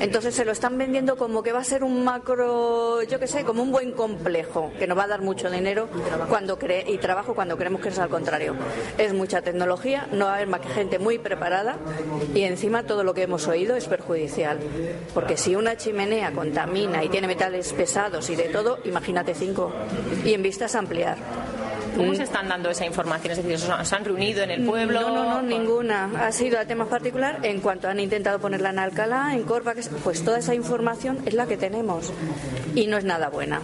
Entonces 0.00 0.34
se 0.34 0.44
lo 0.44 0.52
están 0.52 0.78
vendiendo 0.78 1.16
como 1.16 1.42
que 1.42 1.52
va 1.52 1.60
a 1.60 1.64
ser 1.64 1.84
un 1.84 2.04
macro, 2.04 3.02
yo 3.02 3.18
qué 3.18 3.26
sé, 3.26 3.44
como 3.44 3.62
un 3.62 3.72
buen 3.72 3.92
complejo, 3.92 4.72
que 4.78 4.86
nos 4.86 4.98
va 4.98 5.04
a 5.04 5.08
dar 5.08 5.22
mucho 5.22 5.50
dinero 5.50 5.88
cuando 6.28 6.58
cree, 6.58 6.84
y 6.88 6.98
trabajo 6.98 7.34
cuando 7.34 7.56
creemos 7.56 7.80
que 7.80 7.88
es 7.88 7.98
al 7.98 8.08
contrario. 8.08 8.54
Es 8.98 9.12
mucha 9.12 9.42
tecnología, 9.42 10.08
no 10.12 10.26
va 10.26 10.32
a 10.32 10.34
haber 10.36 10.48
más 10.48 10.60
que 10.60 10.68
gente 10.68 10.98
muy 10.98 11.18
preparada 11.18 11.76
y 12.34 12.42
encima 12.42 12.84
todo 12.84 13.04
lo 13.04 13.14
que 13.14 13.22
hemos 13.22 13.46
oído 13.48 13.76
es 13.76 13.86
perjudicial. 13.86 14.58
Porque 15.14 15.36
si 15.36 15.54
una 15.54 15.76
chimenea 15.76 16.32
contamina 16.32 17.04
y 17.04 17.08
tiene 17.08 17.26
metales 17.26 17.72
pesados 17.72 18.28
y 18.30 18.36
de 18.36 18.44
todo, 18.44 18.78
imagínate 18.84 19.34
cinco. 19.34 19.72
Y 20.24 20.34
en 20.34 20.42
vistas 20.42 20.74
ampliar. 20.74 21.18
¿Cómo 21.96 22.14
se 22.14 22.22
están 22.22 22.48
dando 22.48 22.70
esa 22.70 22.86
información? 22.86 23.32
Es 23.32 23.44
decir, 23.44 23.54
¿os 23.54 23.88
se 23.88 23.94
han 23.94 24.04
reunido 24.04 24.42
en 24.42 24.50
el 24.50 24.64
pueblo? 24.64 25.00
No, 25.00 25.14
no, 25.14 25.24
no, 25.24 25.42
ninguna. 25.42 26.10
Ha 26.18 26.32
sido 26.32 26.58
a 26.58 26.64
temas 26.64 26.88
particular. 26.88 27.40
En 27.42 27.60
cuanto 27.60 27.88
han 27.88 28.00
intentado 28.00 28.38
ponerla 28.38 28.70
en 28.70 28.78
Alcalá, 28.78 29.34
en 29.34 29.42
Corva, 29.42 29.74
pues 30.02 30.24
toda 30.24 30.38
esa 30.38 30.54
información 30.54 31.18
es 31.26 31.34
la 31.34 31.46
que 31.46 31.56
tenemos. 31.56 32.12
Y 32.74 32.86
no 32.86 32.96
es 32.96 33.04
nada 33.04 33.28
buena. 33.28 33.60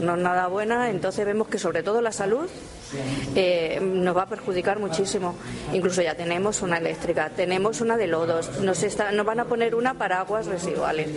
No 0.00 0.14
es 0.14 0.20
nada 0.20 0.46
buena. 0.46 0.90
Entonces 0.90 1.24
vemos 1.26 1.48
que 1.48 1.58
sobre 1.58 1.82
todo 1.82 2.00
la 2.00 2.12
salud 2.12 2.48
eh, 3.34 3.78
nos 3.82 4.16
va 4.16 4.22
a 4.22 4.26
perjudicar 4.26 4.78
muchísimo. 4.78 5.34
Incluso 5.72 6.02
ya 6.02 6.14
tenemos 6.14 6.62
una 6.62 6.78
eléctrica, 6.78 7.30
tenemos 7.30 7.80
una 7.80 7.96
de 7.96 8.06
lodos, 8.06 8.60
nos, 8.60 8.82
está- 8.82 9.12
nos 9.12 9.24
van 9.26 9.40
a 9.40 9.44
poner 9.44 9.74
una 9.74 9.94
para 9.94 10.20
aguas 10.20 10.46
residuales. 10.46 11.08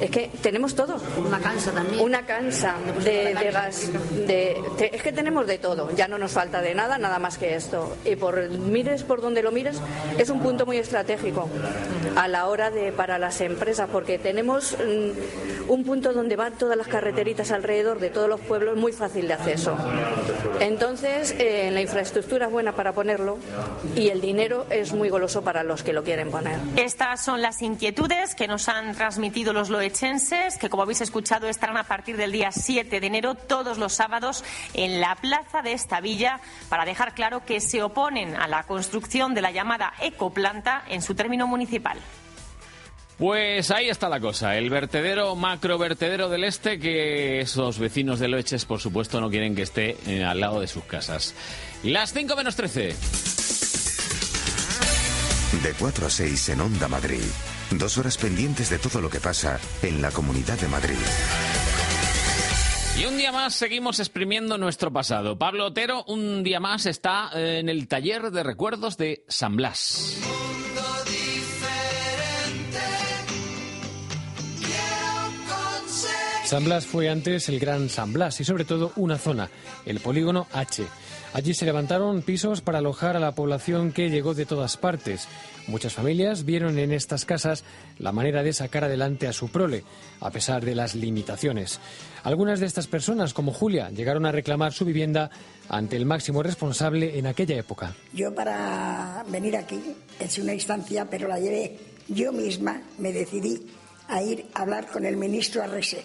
Es 0.00 0.10
que 0.10 0.30
tenemos 0.42 0.74
todo. 0.74 0.96
Una 1.24 1.38
cansa 1.40 1.72
también. 1.72 2.00
Una 2.02 2.26
cansa 2.26 2.74
de, 3.04 3.34
de 3.34 3.50
gas. 3.50 3.88
De, 4.26 4.56
es 4.92 5.02
que 5.02 5.12
tenemos 5.12 5.46
de 5.46 5.58
todo, 5.58 5.90
ya 5.94 6.08
no 6.08 6.18
nos 6.18 6.32
falta 6.32 6.60
de 6.60 6.74
nada, 6.74 6.98
nada 6.98 7.18
más 7.18 7.38
que 7.38 7.54
esto. 7.54 7.96
Y 8.04 8.16
por 8.16 8.48
mires 8.50 9.02
por 9.02 9.20
donde 9.20 9.42
lo 9.42 9.50
mires, 9.52 9.80
es 10.18 10.30
un 10.30 10.40
punto 10.40 10.66
muy 10.66 10.76
estratégico 10.78 11.48
a 12.16 12.28
la 12.28 12.46
hora 12.46 12.70
de 12.70 12.92
para 12.92 13.18
las 13.18 13.40
empresas, 13.40 13.88
porque 13.90 14.18
tenemos 14.18 14.76
mm, 14.78 15.70
un 15.70 15.84
punto 15.84 16.12
donde 16.12 16.36
van 16.36 16.52
todas 16.54 16.76
las 16.76 16.86
carreteritas 16.86 17.50
alrededor 17.50 17.98
de 17.98 18.10
todos 18.10 18.28
los 18.28 18.40
pueblos 18.40 18.76
muy 18.76 18.92
fácil 18.92 19.26
de 19.28 19.34
acceso. 19.34 19.76
Entonces, 20.60 21.23
eh, 21.32 21.70
la 21.72 21.80
infraestructura 21.80 22.46
es 22.46 22.52
buena 22.52 22.72
para 22.72 22.92
ponerlo 22.92 23.38
y 23.96 24.08
el 24.08 24.20
dinero 24.20 24.66
es 24.70 24.92
muy 24.92 25.08
goloso 25.08 25.42
para 25.42 25.62
los 25.62 25.82
que 25.82 25.92
lo 25.92 26.04
quieren 26.04 26.30
poner. 26.30 26.58
Estas 26.76 27.24
son 27.24 27.42
las 27.42 27.62
inquietudes 27.62 28.34
que 28.34 28.48
nos 28.48 28.68
han 28.68 28.94
transmitido 28.94 29.52
los 29.52 29.70
loechenses, 29.70 30.58
que 30.58 30.68
como 30.68 30.82
habéis 30.82 31.00
escuchado 31.00 31.48
estarán 31.48 31.76
a 31.76 31.84
partir 31.84 32.16
del 32.16 32.32
día 32.32 32.52
7 32.52 33.00
de 33.00 33.06
enero 33.06 33.34
todos 33.34 33.78
los 33.78 33.92
sábados 33.92 34.44
en 34.74 35.00
la 35.00 35.16
plaza 35.16 35.62
de 35.62 35.72
esta 35.72 36.00
villa 36.00 36.40
para 36.68 36.84
dejar 36.84 37.14
claro 37.14 37.44
que 37.44 37.60
se 37.60 37.82
oponen 37.82 38.36
a 38.36 38.48
la 38.48 38.64
construcción 38.64 39.34
de 39.34 39.42
la 39.42 39.50
llamada 39.50 39.92
ecoplanta 40.00 40.84
en 40.88 41.02
su 41.02 41.14
término 41.14 41.46
municipal. 41.46 41.98
Pues 43.18 43.70
ahí 43.70 43.88
está 43.88 44.08
la 44.08 44.18
cosa, 44.18 44.56
el 44.56 44.70
vertedero, 44.70 45.36
macro 45.36 45.78
vertedero 45.78 46.28
del 46.28 46.42
este, 46.42 46.80
que 46.80 47.40
esos 47.40 47.78
vecinos 47.78 48.18
de 48.18 48.26
Loeches, 48.26 48.64
por 48.64 48.80
supuesto, 48.80 49.20
no 49.20 49.30
quieren 49.30 49.54
que 49.54 49.62
esté 49.62 49.96
eh, 50.06 50.24
al 50.24 50.40
lado 50.40 50.60
de 50.60 50.66
sus 50.66 50.82
casas. 50.84 51.34
Las 51.84 52.12
5 52.12 52.34
menos 52.34 52.56
13. 52.56 52.94
De 55.62 55.72
4 55.78 56.06
a 56.06 56.10
6 56.10 56.48
en 56.48 56.60
Onda 56.60 56.88
Madrid. 56.88 57.22
Dos 57.70 57.98
horas 57.98 58.18
pendientes 58.18 58.68
de 58.68 58.78
todo 58.78 59.00
lo 59.00 59.08
que 59.08 59.20
pasa 59.20 59.60
en 59.82 60.02
la 60.02 60.10
Comunidad 60.10 60.58
de 60.58 60.68
Madrid. 60.68 60.96
Y 63.00 63.06
un 63.06 63.16
día 63.16 63.32
más 63.32 63.54
seguimos 63.54 63.98
exprimiendo 64.00 64.58
nuestro 64.58 64.92
pasado. 64.92 65.38
Pablo 65.38 65.66
Otero, 65.66 66.04
un 66.04 66.42
día 66.42 66.60
más 66.60 66.86
está 66.86 67.30
eh, 67.34 67.58
en 67.60 67.68
el 67.68 67.86
taller 67.86 68.30
de 68.30 68.42
recuerdos 68.42 68.96
de 68.96 69.24
San 69.28 69.56
Blas. 69.56 70.18
San 76.44 76.62
Blas 76.62 76.84
fue 76.84 77.08
antes 77.08 77.48
el 77.48 77.58
Gran 77.58 77.88
San 77.88 78.12
Blas 78.12 78.38
y 78.38 78.44
sobre 78.44 78.66
todo 78.66 78.92
una 78.96 79.16
zona, 79.16 79.48
el 79.86 79.98
polígono 80.00 80.46
H. 80.52 80.84
Allí 81.32 81.54
se 81.54 81.64
levantaron 81.64 82.20
pisos 82.20 82.60
para 82.60 82.78
alojar 82.78 83.16
a 83.16 83.20
la 83.20 83.34
población 83.34 83.92
que 83.92 84.10
llegó 84.10 84.34
de 84.34 84.44
todas 84.44 84.76
partes. 84.76 85.26
Muchas 85.66 85.94
familias 85.94 86.44
vieron 86.44 86.78
en 86.78 86.92
estas 86.92 87.24
casas 87.24 87.64
la 87.98 88.12
manera 88.12 88.42
de 88.42 88.52
sacar 88.52 88.84
adelante 88.84 89.26
a 89.26 89.32
su 89.32 89.48
prole, 89.48 89.84
a 90.20 90.30
pesar 90.30 90.64
de 90.64 90.74
las 90.74 90.94
limitaciones. 90.94 91.80
Algunas 92.22 92.60
de 92.60 92.66
estas 92.66 92.88
personas, 92.88 93.32
como 93.32 93.52
Julia, 93.52 93.88
llegaron 93.88 94.26
a 94.26 94.32
reclamar 94.32 94.74
su 94.74 94.84
vivienda 94.84 95.30
ante 95.70 95.96
el 95.96 96.04
máximo 96.04 96.42
responsable 96.42 97.18
en 97.18 97.26
aquella 97.26 97.56
época. 97.56 97.96
Yo 98.12 98.34
para 98.34 99.24
venir 99.28 99.56
aquí 99.56 99.80
es 100.20 100.38
una 100.38 100.52
instancia, 100.52 101.08
pero 101.08 101.26
la 101.26 101.40
llevé 101.40 101.78
yo 102.06 102.32
misma, 102.32 102.82
me 102.98 103.12
decidí 103.12 103.66
a 104.08 104.22
ir 104.22 104.44
a 104.54 104.62
hablar 104.62 104.86
con 104.88 105.06
el 105.06 105.16
ministro 105.16 105.62
Arrese, 105.62 106.04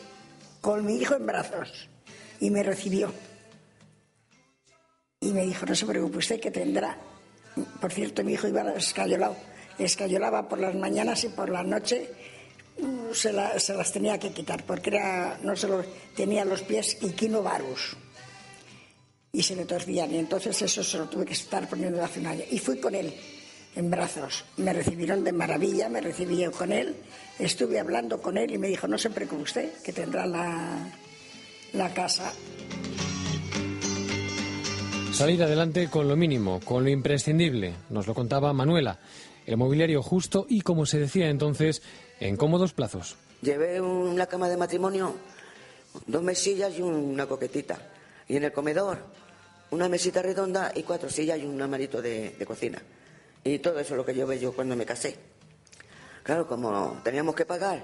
con 0.61 0.85
mi 0.85 0.97
hijo 0.97 1.15
en 1.15 1.25
brazos, 1.25 1.89
y 2.39 2.49
me 2.49 2.63
recibió. 2.63 3.11
Y 5.21 5.31
me 5.31 5.45
dijo, 5.45 5.65
no 5.65 5.75
se 5.75 5.85
preocupe 5.85 6.17
usted 6.17 6.39
que 6.39 6.51
tendrá. 6.51 6.97
Por 7.81 7.91
cierto, 7.91 8.23
mi 8.23 8.33
hijo 8.33 8.47
iba 8.47 8.71
escayolado, 8.73 9.35
escayolaba 9.77 10.47
por 10.47 10.59
las 10.59 10.75
mañanas 10.75 11.23
y 11.25 11.29
por 11.29 11.49
la 11.49 11.63
noche 11.63 12.09
mm, 12.79 13.11
se, 13.11 13.59
se 13.59 13.73
las 13.73 13.91
tenía 13.91 14.17
que 14.17 14.31
quitar, 14.31 14.65
porque 14.65 14.91
era, 14.91 15.37
no 15.43 15.55
solo 15.55 15.83
tenía 16.15 16.45
los 16.45 16.61
pies 16.61 16.97
equinovarus 17.01 17.97
y 19.31 19.43
se 19.43 19.55
le 19.55 19.65
torcían. 19.65 20.13
Y 20.13 20.17
entonces 20.19 20.61
eso 20.61 20.83
se 20.83 20.97
lo 20.97 21.09
tuve 21.09 21.25
que 21.25 21.33
estar 21.33 21.67
poniendo 21.67 22.03
hace 22.03 22.19
un 22.19 22.27
año. 22.27 22.43
Y 22.49 22.59
fui 22.59 22.79
con 22.79 22.95
él 22.95 23.13
en 23.75 23.89
brazos. 23.89 24.45
Me 24.57 24.73
recibieron 24.73 25.23
de 25.23 25.31
maravilla, 25.31 25.89
me 25.89 26.01
recibí 26.01 26.37
yo 26.37 26.51
con 26.51 26.71
él. 26.71 26.95
Estuve 27.37 27.79
hablando 27.79 28.21
con 28.21 28.37
él 28.37 28.51
y 28.51 28.57
me 28.57 28.67
dijo, 28.67 28.87
no 28.87 28.97
se 28.97 29.09
preocupe 29.09 29.43
usted, 29.43 29.73
que 29.83 29.93
tendrá 29.93 30.25
la, 30.25 30.91
la 31.73 31.93
casa. 31.93 32.33
Salir 35.13 35.43
adelante 35.43 35.89
con 35.89 36.07
lo 36.07 36.15
mínimo, 36.15 36.59
con 36.63 36.83
lo 36.83 36.89
imprescindible, 36.89 37.73
nos 37.89 38.07
lo 38.07 38.13
contaba 38.13 38.53
Manuela. 38.53 38.99
El 39.45 39.57
mobiliario 39.57 40.01
justo 40.03 40.45
y, 40.47 40.61
como 40.61 40.85
se 40.85 40.99
decía 40.99 41.29
entonces, 41.29 41.81
en 42.19 42.37
cómodos 42.37 42.73
plazos. 42.73 43.15
Llevé 43.41 43.81
una 43.81 44.27
cama 44.27 44.47
de 44.47 44.57
matrimonio, 44.57 45.15
dos 46.05 46.21
mesillas 46.21 46.77
y 46.77 46.81
una 46.81 47.25
coquetita. 47.25 47.79
Y 48.27 48.35
en 48.35 48.43
el 48.43 48.51
comedor, 48.51 48.99
una 49.71 49.89
mesita 49.89 50.21
redonda 50.21 50.71
y 50.75 50.83
cuatro 50.83 51.09
sillas 51.09 51.39
y 51.39 51.45
un 51.45 51.61
armarito 51.61 52.01
de, 52.01 52.35
de 52.37 52.45
cocina. 52.45 52.81
Y 53.43 53.59
todo 53.59 53.79
eso 53.79 53.93
es 53.93 53.97
lo 53.97 54.05
que 54.05 54.39
yo 54.39 54.53
cuando 54.53 54.75
me 54.75 54.85
casé. 54.85 55.17
Claro, 56.23 56.47
como 56.47 56.99
teníamos 57.03 57.35
que 57.35 57.45
pagar 57.45 57.83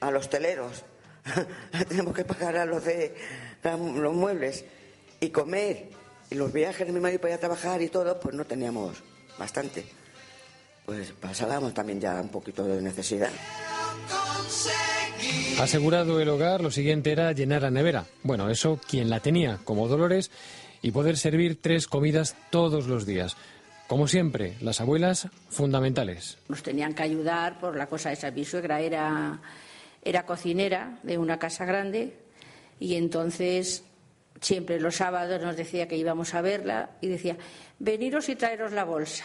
a 0.00 0.10
los 0.10 0.30
teleros, 0.30 0.84
teníamos 1.88 2.14
que 2.14 2.24
pagar 2.24 2.56
a 2.56 2.64
los 2.64 2.84
de 2.84 3.14
los 3.62 4.14
muebles 4.14 4.64
y 5.20 5.30
comer 5.30 5.88
y 6.30 6.34
los 6.34 6.52
viajes 6.52 6.86
de 6.86 6.92
mi 6.92 7.00
marido 7.00 7.20
para 7.20 7.34
ir 7.34 7.38
a 7.38 7.40
trabajar 7.40 7.82
y 7.82 7.88
todo, 7.88 8.18
pues 8.20 8.34
no 8.34 8.44
teníamos 8.44 8.96
bastante. 9.38 9.84
Pues 10.86 11.12
pasábamos 11.12 11.74
también 11.74 12.00
ya 12.00 12.20
un 12.20 12.30
poquito 12.30 12.64
de 12.64 12.80
necesidad. 12.80 13.30
Asegurado 15.60 16.20
el 16.20 16.28
hogar, 16.28 16.62
lo 16.62 16.70
siguiente 16.70 17.12
era 17.12 17.32
llenar 17.32 17.62
la 17.62 17.70
nevera. 17.70 18.06
Bueno, 18.22 18.48
eso 18.48 18.80
quien 18.88 19.10
la 19.10 19.20
tenía, 19.20 19.58
como 19.64 19.88
Dolores, 19.88 20.30
y 20.80 20.92
poder 20.92 21.16
servir 21.16 21.60
tres 21.60 21.86
comidas 21.86 22.36
todos 22.50 22.86
los 22.86 23.04
días. 23.04 23.36
Como 23.88 24.06
siempre, 24.06 24.54
las 24.60 24.80
abuelas 24.80 25.28
fundamentales. 25.48 26.38
Nos 26.48 26.62
tenían 26.62 26.94
que 26.94 27.02
ayudar 27.02 27.58
por 27.58 27.74
la 27.76 27.86
cosa 27.86 28.12
esa. 28.12 28.30
Mi 28.30 28.44
suegra 28.44 28.80
era, 28.80 29.40
era 30.04 30.24
cocinera 30.26 30.98
de 31.02 31.16
una 31.18 31.38
casa 31.38 31.64
grande 31.64 32.14
y 32.78 32.94
entonces 32.96 33.84
siempre 34.40 34.78
los 34.78 34.96
sábados 34.96 35.40
nos 35.42 35.56
decía 35.56 35.88
que 35.88 35.96
íbamos 35.96 36.34
a 36.34 36.42
verla 36.42 36.90
y 37.00 37.08
decía, 37.08 37.36
veniros 37.78 38.28
y 38.28 38.36
traeros 38.36 38.72
la 38.72 38.84
bolsa. 38.84 39.24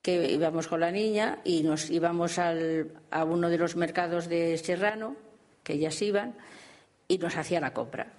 Que 0.00 0.30
íbamos 0.32 0.66
con 0.66 0.80
la 0.80 0.90
niña 0.90 1.38
y 1.44 1.62
nos 1.62 1.90
íbamos 1.90 2.38
al- 2.38 2.90
a 3.10 3.24
uno 3.24 3.50
de 3.50 3.58
los 3.58 3.76
mercados 3.76 4.28
de 4.28 4.56
Serrano, 4.56 5.14
que 5.62 5.74
ellas 5.74 6.00
iban, 6.00 6.34
y 7.06 7.18
nos 7.18 7.36
hacía 7.36 7.60
la 7.60 7.72
compra. 7.74 8.12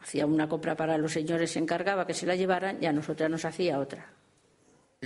Hacía 0.00 0.24
una 0.24 0.48
compra 0.48 0.76
para 0.76 0.98
los 0.98 1.12
señores, 1.12 1.50
se 1.50 1.58
encargaba 1.58 2.06
que 2.06 2.14
se 2.14 2.26
la 2.26 2.36
llevaran 2.36 2.78
y 2.80 2.86
a 2.86 2.92
nosotras 2.92 3.28
nos 3.28 3.44
hacía 3.44 3.78
otra. 3.80 4.12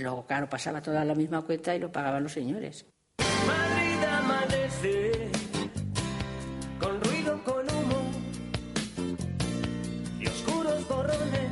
Luego, 0.01 0.25
claro, 0.25 0.49
pasaba 0.49 0.81
toda 0.81 1.05
la 1.05 1.13
misma 1.13 1.41
cuenta 1.43 1.75
y 1.75 1.79
lo 1.79 1.91
pagaban 1.91 2.23
los 2.23 2.33
señores. 2.33 2.85
Madrid 3.19 4.03
amanece 4.03 5.11
con 6.79 7.01
ruido, 7.01 7.43
con 7.43 7.69
humo 7.69 8.11
y 10.19 10.27
oscuros 10.27 10.87
borrones. 10.87 11.49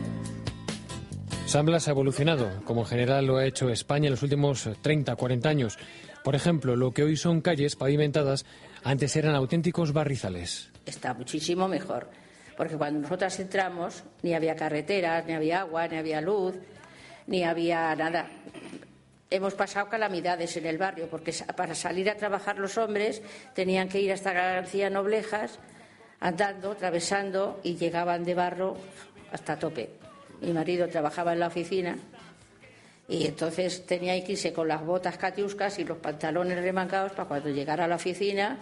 San 1.45 1.65
Blas 1.65 1.87
ha 1.87 1.91
evolucionado, 1.91 2.63
como 2.65 2.81
en 2.81 2.87
general 2.87 3.25
lo 3.25 3.37
ha 3.37 3.45
hecho 3.45 3.69
España 3.69 4.07
en 4.07 4.11
los 4.11 4.23
últimos 4.23 4.69
30, 4.81 5.15
40 5.15 5.49
años. 5.49 5.77
Por 6.23 6.35
ejemplo, 6.35 6.75
lo 6.75 6.91
que 6.91 7.03
hoy 7.03 7.17
son 7.17 7.41
calles 7.41 7.75
pavimentadas, 7.75 8.45
antes 8.83 9.15
eran 9.15 9.35
auténticos 9.35 9.93
barrizales. 9.93 10.71
Está 10.85 11.13
muchísimo 11.13 11.67
mejor. 11.67 12.09
Porque 12.57 12.75
cuando 12.75 12.99
nosotras 12.99 13.39
entramos, 13.39 14.03
ni 14.21 14.33
había 14.33 14.55
carreteras, 14.55 15.25
ni 15.25 15.33
había 15.33 15.61
agua, 15.61 15.87
ni 15.87 15.95
había 15.95 16.19
luz, 16.19 16.55
ni 17.29 17.43
había 17.43 17.95
nada. 17.95 18.27
Hemos 19.29 19.53
pasado 19.53 19.87
calamidades 19.87 20.57
en 20.57 20.65
el 20.65 20.79
barrio, 20.79 21.07
porque 21.07 21.31
para 21.55 21.75
salir 21.75 22.09
a 22.09 22.15
trabajar 22.15 22.57
los 22.57 22.77
hombres 22.79 23.21
tenían 23.53 23.87
que 23.87 24.01
ir 24.01 24.11
hasta 24.11 24.33
García 24.33 24.89
Noblejas, 24.89 25.59
andando, 26.19 26.71
atravesando, 26.71 27.61
y 27.63 27.75
llegaban 27.75 28.25
de 28.25 28.33
barro 28.33 28.77
hasta 29.31 29.57
tope. 29.57 29.91
Mi 30.41 30.51
marido 30.51 30.89
trabajaba 30.89 31.33
en 31.33 31.39
la 31.41 31.47
oficina 31.47 31.95
y 33.07 33.27
entonces 33.27 33.85
tenía 33.85 34.23
que 34.23 34.31
irse 34.31 34.51
con 34.51 34.67
las 34.67 34.83
botas 34.83 35.17
catiuscas 35.17 35.77
y 35.77 35.83
los 35.83 35.97
pantalones 35.99 36.61
remangados 36.61 37.11
para 37.11 37.27
cuando 37.27 37.49
llegara 37.49 37.85
a 37.85 37.87
la 37.87 37.95
oficina 37.95 38.57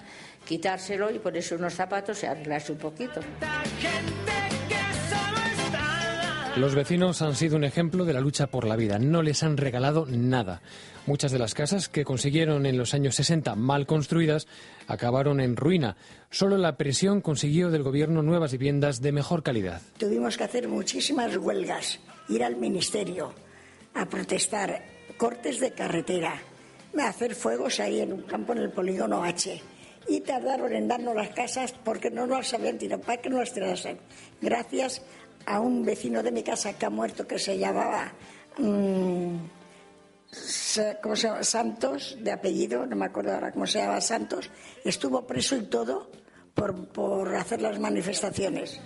quitárselo 0.46 1.12
y 1.12 1.20
ponerse 1.20 1.56
unos 1.56 1.74
zapatos 1.74 2.24
y 2.24 2.26
arreglarse 2.26 2.74
un 2.74 2.78
poquito. 2.78 3.22
Los 6.58 6.74
vecinos 6.74 7.22
han 7.22 7.36
sido 7.36 7.56
un 7.56 7.64
ejemplo 7.64 8.04
de 8.04 8.14
la 8.14 8.20
lucha 8.20 8.48
por 8.48 8.66
la 8.66 8.76
vida. 8.76 8.98
No 8.98 9.22
les 9.22 9.44
han 9.44 9.58
regalado 9.58 10.08
nada. 10.08 10.64
Muchas 11.06 11.32
de 11.32 11.38
las 11.38 11.54
casas 11.54 11.88
que 11.88 12.04
consiguieron 12.04 12.66
en 12.66 12.80
los 12.80 12.96
años 12.96 13.14
60 13.16 13.54
mal 13.56 13.86
construidas 13.86 14.48
acabaron 14.88 15.40
en 15.40 15.56
ruina. 15.56 15.98
Solo 16.32 16.58
la 16.58 16.76
presión 16.76 17.22
consiguió 17.22 17.70
del 17.70 17.84
gobierno 17.84 18.24
nuevas 18.24 18.54
viviendas 18.54 19.02
de 19.02 19.12
mejor 19.12 19.44
calidad. 19.44 19.82
Tuvimos 20.00 20.36
que 20.36 20.46
hacer 20.46 20.68
muchísimas 20.68 21.38
huelgas, 21.38 22.00
ir 22.28 22.44
al 22.44 22.56
ministerio 22.56 23.34
a 23.94 24.08
protestar, 24.08 24.84
cortes 25.16 25.60
de 25.60 25.74
carretera, 25.74 26.42
hacer 27.00 27.36
fuegos 27.36 27.80
ahí 27.80 28.02
en 28.02 28.14
un 28.14 28.24
campo 28.24 28.54
en 28.54 28.60
el 28.60 28.72
polígono 28.72 29.24
H. 29.24 29.62
Y 30.10 30.22
tardaron 30.22 30.74
en 30.74 30.88
darnos 30.88 31.16
las 31.16 31.30
casas 31.30 31.76
porque 31.84 32.10
no 32.10 32.26
nos 32.26 32.52
habían 32.54 32.80
tirado, 32.80 33.02
para 33.04 33.22
que 33.22 33.30
no 33.30 33.40
las 33.40 33.54
tirasen. 33.54 34.00
Gracias 34.42 35.04
a 35.48 35.60
un 35.60 35.84
vecino 35.84 36.22
de 36.22 36.32
mi 36.32 36.44
casa 36.44 36.78
que 36.78 36.86
ha 36.86 36.90
muerto 36.90 37.26
que 37.26 37.40
se 37.40 37.58
llamaba 37.58 38.12
mm, 38.58 39.36
¿cómo 41.02 41.16
se? 41.16 41.44
Santos, 41.44 42.18
de 42.20 42.32
apellido, 42.32 42.86
no 42.86 42.96
me 42.96 43.06
acuerdo 43.06 43.34
ahora 43.34 43.52
cómo 43.52 43.66
se 43.66 43.80
llama 43.80 44.02
Santos, 44.02 44.50
estuvo 44.84 45.26
preso 45.26 45.56
y 45.56 45.64
todo 45.64 46.12
por, 46.54 46.88
por 46.90 47.36
hacer 47.36 47.62
las 47.62 47.80
manifestaciones. 47.80 48.80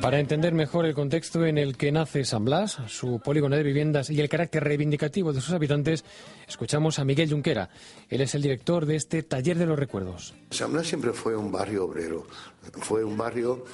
Para 0.00 0.20
entender 0.20 0.54
mejor 0.54 0.86
el 0.86 0.94
contexto 0.94 1.44
en 1.44 1.58
el 1.58 1.76
que 1.76 1.90
nace 1.90 2.24
San 2.24 2.44
Blas, 2.44 2.78
su 2.86 3.20
polígono 3.20 3.56
de 3.56 3.62
viviendas 3.62 4.10
y 4.10 4.20
el 4.20 4.28
carácter 4.28 4.62
reivindicativo 4.62 5.32
de 5.32 5.40
sus 5.40 5.52
habitantes, 5.52 6.04
escuchamos 6.46 6.98
a 6.98 7.04
Miguel 7.04 7.30
Junquera. 7.30 7.68
Él 8.08 8.20
es 8.20 8.34
el 8.34 8.42
director 8.42 8.86
de 8.86 8.96
este 8.96 9.22
Taller 9.22 9.58
de 9.58 9.66
los 9.66 9.78
Recuerdos. 9.78 10.34
San 10.50 10.72
Blas 10.72 10.86
siempre 10.86 11.12
fue 11.12 11.36
un 11.36 11.50
barrio 11.50 11.84
obrero, 11.84 12.26
fue 12.72 13.02
un 13.04 13.16
barrio 13.16 13.64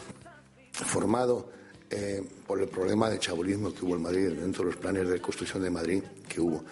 formado 0.72 1.50
eh, 1.90 2.22
por 2.46 2.60
el 2.60 2.68
problema 2.68 3.10
de 3.10 3.18
chabulismo 3.18 3.72
que 3.74 3.84
hubo 3.84 3.96
en 3.96 4.02
Madrid, 4.02 4.28
dentro 4.30 4.64
de 4.64 4.70
los 4.70 4.80
planes 4.80 5.08
de 5.08 5.20
construcción 5.20 5.62
de 5.62 5.70
Madrid 5.70 6.02
que 6.28 6.40
hubo. 6.40 6.64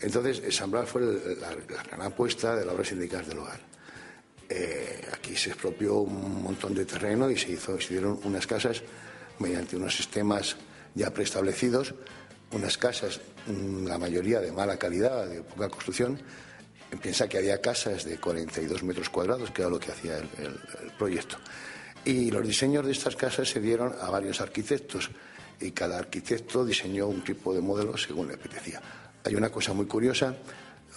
Entonces, 0.00 0.42
eh, 0.44 0.52
San 0.52 0.70
Blas 0.70 0.88
fue 0.88 1.02
la, 1.02 1.50
la 1.50 1.82
gran 1.82 2.02
apuesta 2.02 2.54
de 2.56 2.64
la 2.64 2.72
obra 2.72 2.84
sindical 2.84 3.26
del 3.26 3.38
hogar. 3.38 3.71
Eh, 4.54 5.08
aquí 5.14 5.34
se 5.34 5.48
expropió 5.50 5.96
un 5.96 6.42
montón 6.42 6.74
de 6.74 6.84
terreno 6.84 7.30
y 7.30 7.38
se, 7.38 7.52
hizo, 7.52 7.78
se 7.78 7.84
hicieron 7.84 8.20
unas 8.24 8.46
casas 8.46 8.82
mediante 9.38 9.76
unos 9.76 9.96
sistemas 9.96 10.56
ya 10.94 11.10
preestablecidos, 11.10 11.94
unas 12.52 12.76
casas, 12.76 13.18
mm, 13.46 13.86
la 13.86 13.96
mayoría 13.96 14.40
de 14.40 14.52
mala 14.52 14.76
calidad, 14.76 15.26
de 15.26 15.42
poca 15.42 15.70
construcción. 15.70 16.20
Piensa 17.00 17.26
que 17.28 17.38
había 17.38 17.62
casas 17.62 18.04
de 18.04 18.18
42 18.18 18.82
metros 18.82 19.08
cuadrados, 19.08 19.50
que 19.52 19.62
era 19.62 19.70
lo 19.70 19.80
que 19.80 19.90
hacía 19.92 20.18
el, 20.18 20.28
el- 20.38 20.60
el 20.84 20.90
proyecto. 20.98 21.38
Y 22.04 22.30
los 22.30 22.46
diseños 22.46 22.84
de 22.84 22.92
estas 22.92 23.16
casas 23.16 23.48
se 23.48 23.58
dieron 23.60 23.94
a 24.02 24.10
varios 24.10 24.42
arquitectos 24.42 25.08
y 25.60 25.70
cada 25.70 25.98
arquitecto 25.98 26.62
diseñó 26.66 27.06
un 27.06 27.24
tipo 27.24 27.54
de 27.54 27.62
modelo 27.62 27.96
según 27.96 28.28
le 28.28 28.34
apetecía. 28.34 28.82
Hay 29.24 29.34
una 29.34 29.48
cosa 29.48 29.72
muy 29.72 29.86
curiosa, 29.86 30.36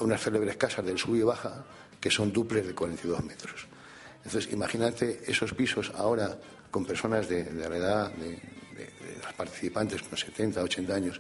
unas 0.02 0.20
célebres 0.22 0.58
casas 0.58 0.84
del 0.86 0.98
sub 0.98 1.16
y 1.16 1.22
baja 1.22 1.64
que 2.06 2.12
son 2.12 2.32
duples 2.32 2.62
de 2.68 2.76
42 2.76 3.24
metros. 3.24 3.66
Entonces, 4.24 4.54
imagínate 4.54 5.24
esos 5.26 5.56
pisos 5.56 5.92
ahora 5.96 6.38
con 6.70 6.86
personas 6.86 7.28
de, 7.28 7.52
la 7.52 7.66
edad 7.76 8.12
de, 8.12 8.30
de- 8.78 8.92
participantes 9.36 10.04
con 10.04 10.16
70, 10.16 10.62
80 10.62 10.94
años, 10.94 11.20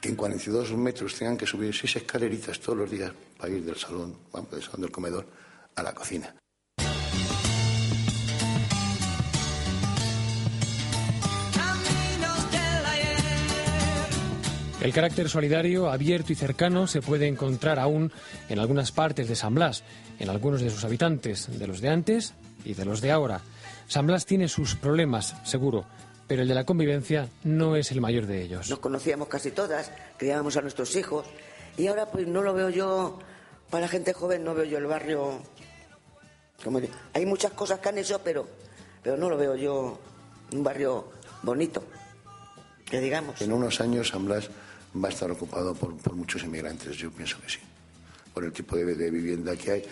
que 0.00 0.08
en 0.08 0.16
42 0.16 0.72
metros 0.72 1.14
tengan 1.14 1.36
que 1.36 1.46
subir 1.46 1.72
seis 1.72 1.94
escaleritas 1.94 2.58
todos 2.58 2.78
los 2.78 2.90
días 2.90 3.12
para 3.38 3.52
ir 3.52 3.62
del 3.64 3.76
salón, 3.76 4.18
vamos, 4.32 4.50
del 4.50 4.62
salón 4.64 4.80
del 4.80 4.90
comedor 4.90 5.24
a 5.76 5.84
la 5.84 5.94
cocina. 5.94 6.34
El 14.80 14.92
carácter 14.92 15.28
solidario, 15.28 15.90
abierto 15.90 16.32
y 16.32 16.36
cercano 16.36 16.86
se 16.86 17.02
puede 17.02 17.26
encontrar 17.26 17.80
aún 17.80 18.12
en 18.48 18.58
algunas 18.60 18.92
partes 18.92 19.28
de 19.28 19.34
San 19.34 19.54
Blas, 19.54 19.82
en 20.18 20.30
algunos 20.30 20.60
de 20.60 20.70
sus 20.70 20.84
habitantes, 20.84 21.48
de 21.58 21.66
los 21.66 21.80
de 21.80 21.88
antes 21.88 22.34
y 22.64 22.74
de 22.74 22.84
los 22.84 23.00
de 23.00 23.10
ahora. 23.10 23.40
San 23.88 24.06
Blas 24.06 24.26
tiene 24.26 24.48
sus 24.48 24.74
problemas, 24.74 25.34
seguro, 25.44 25.84
pero 26.26 26.42
el 26.42 26.48
de 26.48 26.54
la 26.54 26.64
convivencia 26.64 27.28
no 27.44 27.74
es 27.74 27.90
el 27.90 28.00
mayor 28.00 28.26
de 28.26 28.42
ellos. 28.42 28.68
Nos 28.68 28.78
conocíamos 28.80 29.28
casi 29.28 29.50
todas, 29.50 29.90
criábamos 30.18 30.56
a 30.56 30.60
nuestros 30.60 30.94
hijos 30.94 31.26
y 31.78 31.86
ahora 31.86 32.06
pues 32.06 32.26
no 32.26 32.42
lo 32.42 32.52
veo 32.52 32.68
yo, 32.68 33.18
para 33.70 33.82
la 33.82 33.88
gente 33.88 34.12
joven 34.12 34.44
no 34.44 34.54
veo 34.54 34.64
yo 34.64 34.78
el 34.78 34.86
barrio, 34.86 35.40
como 36.62 36.80
digo, 36.80 36.92
hay 37.14 37.24
muchas 37.24 37.52
cosas 37.52 37.78
que 37.80 37.88
han 37.88 37.98
hecho, 37.98 38.20
pero, 38.22 38.46
pero 39.02 39.16
no 39.16 39.30
lo 39.30 39.38
veo 39.38 39.56
yo 39.56 39.98
un 40.52 40.62
barrio 40.62 41.12
bonito, 41.42 41.82
que 42.84 43.00
digamos. 43.00 43.40
En 43.40 43.52
unos 43.52 43.80
años 43.80 44.08
San 44.08 44.26
Blas 44.26 44.50
va 45.02 45.08
a 45.08 45.10
estar 45.10 45.30
ocupado 45.30 45.74
por, 45.74 45.96
por 45.96 46.14
muchos 46.14 46.42
inmigrantes, 46.42 46.96
yo 46.96 47.10
pienso 47.10 47.40
que 47.40 47.48
sí, 47.48 47.60
por 48.34 48.44
el 48.44 48.52
tipo 48.52 48.76
de, 48.76 48.84
de 48.94 49.10
vivienda 49.10 49.56
que 49.56 49.70
hay. 49.70 49.84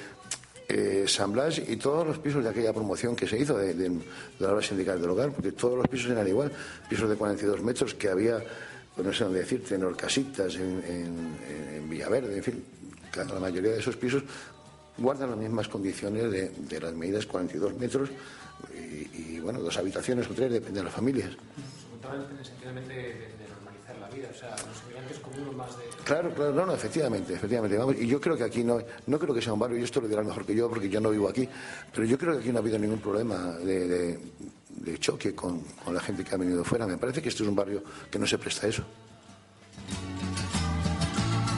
Eh, 0.69 1.05
San 1.07 1.33
Blas 1.33 1.59
y 1.59 1.77
todos 1.77 2.05
los 2.07 2.19
pisos 2.19 2.43
de 2.43 2.51
aquella 2.51 2.73
promoción 2.73 3.15
que 3.15 3.29
se 3.29 3.39
hizo 3.39 3.57
de, 3.57 3.73
de- 3.75 3.89
de 3.89 4.01
la 4.41 4.51
obra 4.53 4.63
sindical 4.63 5.01
del 5.01 5.11
hogar, 5.11 5.31
porque 5.31 5.53
todos 5.53 5.77
los 5.79 5.87
pisos 5.87 6.11
eran 6.11 6.27
igual, 6.27 6.51
pisos 6.91 7.09
de 7.09 7.15
42 7.15 7.63
metros 7.63 7.95
que 7.95 8.09
había, 8.09 8.43
pues 8.95 9.07
no 9.07 9.13
sé 9.13 9.23
dónde 9.25 9.39
decirte, 9.41 9.77
en 9.77 9.85
Orcasitas, 9.85 10.57
en, 10.57 11.89
Villaverde, 11.89 12.37
en 12.39 12.43
fin, 12.43 12.65
la 13.17 13.39
mayoría 13.39 13.71
de 13.73 13.79
esos 13.79 13.97
pisos 13.97 14.25
guardan 14.99 15.31
las 15.31 15.39
mismas 15.39 15.69
condiciones 15.69 16.31
de, 16.33 16.49
de 16.51 16.81
las 16.81 16.93
medidas 16.95 17.27
42 17.27 17.79
metros 17.79 18.09
y, 19.15 19.39
bueno, 19.39 19.61
dos 19.61 19.77
habitaciones 19.79 20.29
o 20.29 20.35
tres, 20.35 20.51
depende 20.51 20.81
de 20.81 20.85
las 20.85 20.93
familias. 20.95 21.31
Sea, 24.37 24.51
los 24.51 24.83
inmigrantes 24.85 25.19
como 25.21 25.37
uno 25.43 25.53
más 25.53 25.77
de... 25.79 25.85
Claro, 26.05 26.31
claro, 26.35 26.53
no, 26.53 26.67
no, 26.67 26.75
efectivamente, 26.75 27.35
efectivamente. 27.35 27.77
Vamos, 27.77 27.97
y 27.99 28.07
yo 28.07 28.21
creo 28.21 28.37
que 28.37 28.45
aquí 28.45 28.63
no, 28.63 28.79
no 29.07 29.19
creo 29.19 29.35
que 29.35 29.43
sea 29.43 29.53
un 29.53 29.59
barrio, 29.59 29.79
y 29.79 29.83
esto 29.83 30.01
lo 30.01 30.09
dirás 30.09 30.25
mejor 30.25 30.45
que 30.47 30.55
yo 30.55 30.69
porque 30.69 30.89
yo 30.89 31.01
no 31.01 31.11
vivo 31.11 31.29
aquí, 31.29 31.49
pero 31.93 32.07
yo 32.07 32.17
creo 32.19 32.35
que 32.35 32.41
aquí 32.41 32.51
no 32.51 32.59
ha 32.59 32.61
habido 32.63 32.79
ningún 32.79 32.99
problema 33.01 33.53
de, 33.59 33.89
de- 33.89 34.19
de 34.77 34.99
choque 34.99 35.35
con, 35.35 35.61
con 35.85 35.95
la 35.95 36.01
gente 36.01 36.23
que 36.23 36.35
ha 36.35 36.39
venido 36.39 36.63
fuera. 36.63 36.87
Me 36.87 36.99
parece 36.99 37.23
que 37.23 37.31
esto 37.31 37.43
es 37.43 37.49
un 37.49 37.57
barrio 37.57 37.83
que 38.11 38.19
no 38.19 38.27
se 38.27 38.37
presta 38.39 38.67
a 38.67 38.71
eso. 38.71 38.85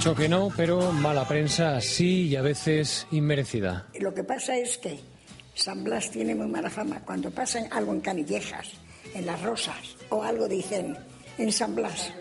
Choque 0.01 0.29
no, 0.29 0.49
pero 0.57 0.93
mala 0.93 1.27
prensa 1.27 1.81
sí 1.81 2.29
y 2.29 2.37
a 2.37 2.43
veces 2.43 3.07
inmerecida. 3.11 3.87
Lo 4.01 4.15
que 4.15 4.23
pasa 4.23 4.57
es 4.57 4.79
que 4.79 5.01
San 5.55 5.83
Blas 5.83 6.11
tiene 6.11 6.35
muy 6.35 6.47
mala 6.47 6.71
fama. 6.71 7.01
Cuando 7.05 7.31
pasan 7.31 7.67
algo 7.73 7.93
en 7.93 8.01
Canillejas, 8.01 8.69
en 9.13 9.27
Las 9.27 9.43
Rosas, 9.43 9.97
o 10.11 10.23
algo 10.23 10.47
dicen 10.49 10.97
en 11.37 11.53
San 11.53 11.75
Blas, 11.75 12.13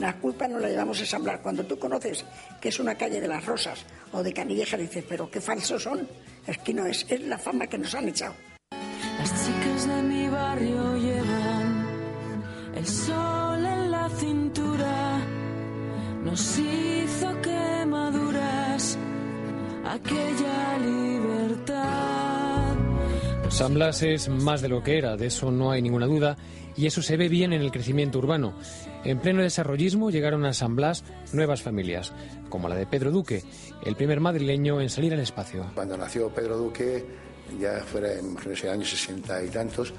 la 0.00 0.16
culpa 0.16 0.48
no 0.48 0.58
la 0.58 0.68
llevamos 0.68 1.00
a 1.00 1.06
San 1.06 1.22
Blas. 1.22 1.40
Cuando 1.40 1.64
tú 1.64 1.78
conoces 1.78 2.24
que 2.60 2.70
es 2.70 2.80
una 2.80 2.94
calle 2.94 3.20
de 3.20 3.28
Las 3.28 3.44
Rosas 3.44 3.84
o 4.12 4.22
de 4.22 4.32
Canillejas, 4.32 4.80
dices, 4.80 5.04
pero 5.08 5.30
qué 5.30 5.40
falsos 5.40 5.82
son. 5.82 6.08
Es 6.46 6.58
que 6.58 6.72
no 6.72 6.86
es, 6.86 7.06
es 7.08 7.20
la 7.20 7.38
fama 7.38 7.66
que 7.66 7.78
nos 7.78 7.94
han 7.94 8.08
echado. 8.08 8.34
Las 9.18 9.46
chicas 9.46 9.86
de 9.86 10.02
mi 10.02 10.28
barrio 10.28 10.96
llevan 10.96 11.86
el 12.74 12.86
sol 12.86 13.64
en 13.64 13.90
la 13.90 14.08
cintura. 14.08 15.20
Nos 16.24 16.58
hizo 16.58 17.40
quemaduras 17.42 18.98
aquella 19.84 20.78
libertad. 20.78 22.10
San 23.50 23.74
Blas 23.74 24.02
es 24.02 24.28
más 24.28 24.62
de 24.62 24.68
lo 24.68 24.82
que 24.82 24.96
era, 24.96 25.16
de 25.16 25.26
eso 25.26 25.50
no 25.50 25.72
hay 25.72 25.82
ninguna 25.82 26.06
duda, 26.06 26.36
y 26.76 26.86
eso 26.86 27.02
se 27.02 27.16
ve 27.16 27.28
bien 27.28 27.52
en 27.52 27.62
el 27.62 27.70
crecimiento 27.70 28.18
urbano. 28.18 28.54
En 29.04 29.18
pleno 29.18 29.42
desarrollismo 29.42 30.10
llegaron 30.10 30.44
a 30.44 30.52
San 30.52 30.76
Blas 30.76 31.04
nuevas 31.32 31.62
familias, 31.62 32.12
como 32.48 32.68
la 32.68 32.76
de 32.76 32.86
Pedro 32.86 33.10
Duque, 33.10 33.42
el 33.84 33.96
primer 33.96 34.20
madrileño 34.20 34.80
en 34.80 34.90
salir 34.90 35.12
al 35.12 35.20
espacio. 35.20 35.70
Cuando 35.74 35.96
nació 35.96 36.28
Pedro 36.30 36.56
Duque, 36.56 37.04
ya 37.58 37.80
fuera 37.80 38.12
en 38.12 38.34
los 38.34 38.64
años 38.64 38.90
60 38.90 39.44
y 39.44 39.48
tantos, 39.48 39.92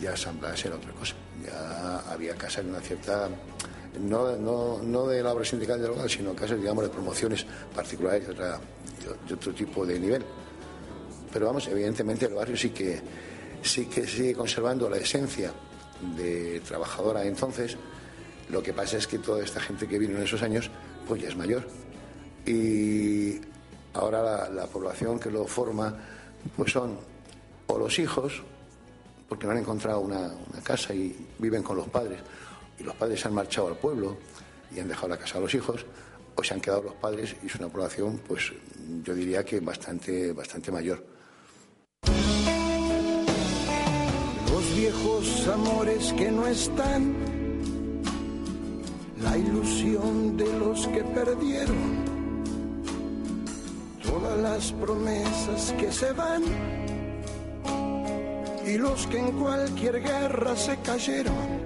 ya 0.00 0.16
San 0.16 0.38
Blas 0.38 0.64
era 0.64 0.76
otra 0.76 0.92
cosa. 0.92 1.14
Ya 1.44 1.98
había 2.12 2.34
casas 2.34 2.64
de 2.64 2.70
una 2.70 2.80
cierta, 2.80 3.28
no, 4.00 4.36
no, 4.36 4.82
no 4.82 5.06
de 5.06 5.22
la 5.22 5.32
obra 5.32 5.44
sindical 5.44 5.80
del 5.80 5.92
hogar, 5.92 6.10
sino 6.10 6.34
casas, 6.34 6.58
digamos, 6.58 6.84
de 6.84 6.90
promociones 6.90 7.46
particulares 7.74 8.26
de, 8.26 8.34
de 8.34 9.34
otro 9.34 9.52
tipo 9.54 9.86
de 9.86 9.98
nivel. 9.98 10.24
Pero 11.32 11.46
vamos, 11.46 11.68
evidentemente 11.68 12.26
el 12.26 12.34
barrio 12.34 12.56
sí 12.56 12.70
que, 12.70 13.00
sí 13.62 13.86
que 13.86 14.06
sigue 14.06 14.34
conservando 14.34 14.88
la 14.88 14.96
esencia 14.96 15.52
de 16.16 16.60
trabajadora 16.60 17.24
entonces. 17.24 17.76
Lo 18.50 18.62
que 18.62 18.72
pasa 18.72 18.96
es 18.96 19.06
que 19.06 19.18
toda 19.18 19.42
esta 19.42 19.60
gente 19.60 19.86
que 19.86 19.98
vino 19.98 20.16
en 20.16 20.22
esos 20.22 20.42
años, 20.42 20.70
pues 21.06 21.22
ya 21.22 21.28
es 21.28 21.36
mayor. 21.36 21.68
Y 22.46 23.40
ahora 23.92 24.22
la, 24.22 24.48
la 24.48 24.66
población 24.66 25.18
que 25.18 25.30
lo 25.30 25.46
forma, 25.46 25.94
pues 26.56 26.72
son 26.72 26.98
o 27.66 27.78
los 27.78 27.98
hijos, 27.98 28.42
porque 29.28 29.46
no 29.46 29.52
han 29.52 29.58
encontrado 29.58 30.00
una, 30.00 30.32
una 30.50 30.62
casa 30.62 30.94
y 30.94 31.28
viven 31.38 31.62
con 31.62 31.76
los 31.76 31.88
padres, 31.88 32.18
y 32.78 32.82
los 32.82 32.94
padres 32.94 33.20
se 33.20 33.28
han 33.28 33.34
marchado 33.34 33.68
al 33.68 33.76
pueblo 33.76 34.16
y 34.74 34.80
han 34.80 34.88
dejado 34.88 35.08
la 35.08 35.18
casa 35.18 35.38
a 35.38 35.40
los 35.40 35.54
hijos, 35.54 35.84
o 36.34 36.42
se 36.42 36.54
han 36.54 36.60
quedado 36.60 36.82
los 36.82 36.94
padres 36.94 37.36
y 37.42 37.46
es 37.46 37.54
una 37.56 37.68
población, 37.68 38.20
pues 38.26 38.52
yo 39.02 39.14
diría 39.14 39.44
que 39.44 39.60
bastante, 39.60 40.32
bastante 40.32 40.70
mayor. 40.70 41.04
Viejos 44.78 45.48
amores 45.48 46.12
que 46.12 46.30
no 46.30 46.46
están, 46.46 47.12
la 49.20 49.36
ilusión 49.36 50.36
de 50.36 50.52
los 50.56 50.86
que 50.86 51.02
perdieron, 51.02 52.04
todas 54.08 54.38
las 54.38 54.72
promesas 54.72 55.74
que 55.80 55.90
se 55.90 56.12
van. 56.12 56.42
Y 58.64 58.78
los 58.78 59.06
que 59.08 59.18
en 59.18 59.32
cualquier 59.32 60.00
guerra 60.00 60.54
se 60.54 60.76
cayeron. 60.76 61.57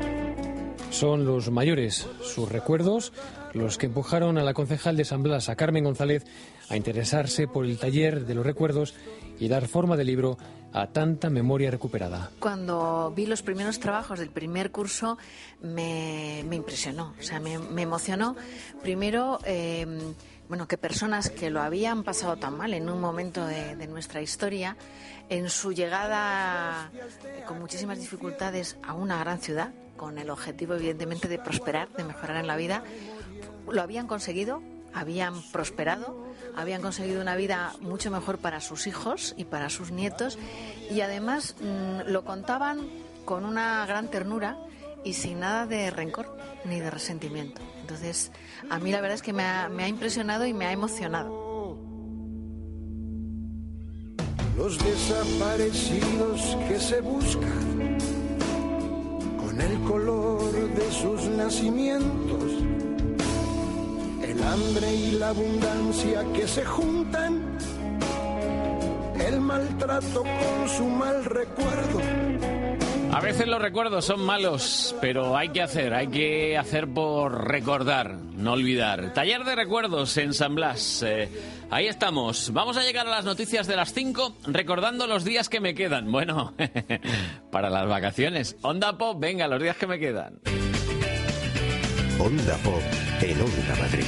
Son 0.93 1.25
los 1.25 1.51
mayores, 1.51 2.07
sus 2.23 2.53
recuerdos, 2.53 3.15
los 3.55 3.79
que 3.79 3.87
empujaron 3.87 4.37
a 4.37 4.45
la 4.45 4.53
concejal 4.53 4.95
de 4.97 5.07
San 5.07 5.23
Blas, 5.23 5.49
a 5.49 5.57
Carmen 5.57 5.85
González, 5.85 6.25
a 6.69 6.77
interesarse 6.77 7.49
por 7.49 7.65
el 7.65 7.79
taller 7.79 8.27
de 8.27 8.35
los 8.35 8.45
recuerdos 8.45 8.95
y 9.41 9.49
dar 9.49 9.69
forma 9.69 9.97
de 9.97 10.05
libro 10.05 10.37
a 10.73 10.89
tanta 10.89 11.31
memoria 11.31 11.71
recuperada. 11.71 12.31
Cuando 12.39 13.11
vi 13.17 13.25
los 13.25 13.43
primeros 13.43 13.81
trabajos 13.81 14.19
del 14.19 14.29
primer 14.29 14.71
curso 14.71 15.17
me, 15.63 16.45
me 16.47 16.57
impresionó, 16.57 17.15
o 17.19 17.23
sea, 17.23 17.41
me, 17.41 17.59
me 17.59 17.83
emocionó. 17.83 18.37
Primero, 18.83 19.39
eh, 19.45 19.87
bueno, 20.53 20.69
que 20.69 20.77
personas 20.77 21.31
que 21.31 21.49
lo 21.49 21.63
habían 21.63 22.05
pasado 22.05 22.37
tan 22.37 22.59
mal 22.59 22.75
en 22.75 22.91
un 22.91 23.01
momento 23.01 23.47
de, 23.47 23.87
nuestra 23.87 24.21
historia, 24.21 24.77
en 25.31 25.49
su 25.49 25.73
llegada 25.73 26.91
eh, 27.25 27.43
con 27.49 27.59
muchísimas 27.59 27.99
dificultades 27.99 28.77
a 28.83 28.93
una 28.93 29.19
gran 29.19 29.41
ciudad, 29.41 29.73
con 29.97 30.19
el 30.19 30.29
objetivo 30.29 30.75
evidentemente 30.75 31.27
de 31.27 31.39
prosperar, 31.39 31.89
de 31.97 32.05
mejorar 32.05 32.37
en 32.37 32.47
la 32.47 32.57
vida, 32.57 32.85
lo 33.67 33.81
habían 33.81 34.07
conseguido, 34.07 34.63
habían 34.93 35.41
prosperado, 35.53 36.35
habían 36.55 36.83
conseguido 36.83 37.23
una 37.23 37.35
vida 37.35 37.73
mucho 37.81 38.11
mejor 38.11 38.37
para 38.37 38.61
sus 38.61 38.87
hijos 38.87 39.33
y 39.39 39.45
para 39.45 39.71
sus 39.71 39.91
nietos 39.91 40.39
y 40.91 41.01
además 41.01 41.57
mm, 41.63 42.11
lo 42.11 42.27
contaban 42.27 42.91
con 43.25 43.47
una 43.47 43.87
gran 43.87 44.09
ternura 44.09 44.59
y 45.03 45.15
sin 45.15 45.41
nada 45.41 45.65
de 45.65 45.91
rencor 45.91 46.37
ni 46.67 46.79
de 46.79 46.91
resentimiento. 46.91 47.63
Entonces, 47.93 48.33
a 48.71 48.79
mí 48.79 48.91
la 48.91 49.03
verdad 49.03 49.17
es 49.17 49.23
que 49.23 49.35
me 49.35 49.43
ha, 49.43 49.69
me 49.69 49.85
ha 49.85 49.89
impresionado 49.89 50.47
y 50.47 50.55
me 50.55 50.65
ha 50.65 50.73
emocionado. 50.73 51.77
Los 54.57 54.79
desaparecidos 54.79 56.57
que 56.69 56.81
se 56.81 57.03
buscan 57.03 57.99
con 59.37 59.61
el 59.61 59.79
color 59.83 60.53
de 60.75 60.91
sus 60.91 61.23
nacimientos, 61.37 62.53
el 64.23 64.43
hambre 64.43 64.95
y 64.95 65.11
la 65.13 65.29
abundancia 65.29 66.25
que 66.33 66.49
se 66.49 66.65
juntan, 66.65 67.59
el 69.21 69.39
maltrato 69.39 70.23
con 70.23 70.69
su 70.69 70.87
mal 70.87 71.27
recuerdo. 71.27 72.52
A 73.13 73.21
veces 73.21 73.47
los 73.47 73.61
recuerdos 73.61 74.07
son 74.07 74.21
malos, 74.25 74.95
pero 75.03 75.37
hay 75.37 75.51
que 75.51 75.61
hacer, 75.61 75.93
hay 75.93 76.09
que 76.09 76.57
hacer 76.57 76.89
por 76.89 77.47
recordar, 77.47 78.15
no 78.15 78.53
olvidar. 78.53 79.13
Taller 79.13 79.45
de 79.45 79.55
recuerdos 79.55 80.17
en 80.17 80.33
San 80.33 80.55
Blas. 80.55 81.03
eh, 81.03 81.29
ahí 81.71 81.89
estamos. 81.89 82.53
Vamos 82.55 82.79
a 82.79 82.83
llegar 82.83 83.07
a 83.07 83.11
las 83.11 83.27
noticias 83.27 83.67
de 83.67 83.77
las 83.77 83.93
5 83.93 84.39
recordando 84.47 85.07
los 85.07 85.25
días 85.25 85.51
que 85.51 85.61
me 85.61 85.75
quedan. 85.75 86.11
Bueno, 86.11 86.55
para 87.51 87.69
las 87.69 87.87
vacaciones. 87.87 88.57
Onda 88.63 88.97
Pop, 88.97 89.21
venga, 89.21 89.47
los 89.47 89.61
días 89.63 89.77
que 89.77 89.87
me 89.87 89.99
quedan. 89.99 90.41
Onda 92.19 92.57
Pop 92.65 92.81
en 93.21 93.41
Onda 93.43 93.77
Madrid. 93.79 94.07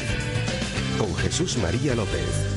Con 0.98 1.14
Jesús 1.16 1.58
María 1.58 1.94
López. 1.94 2.53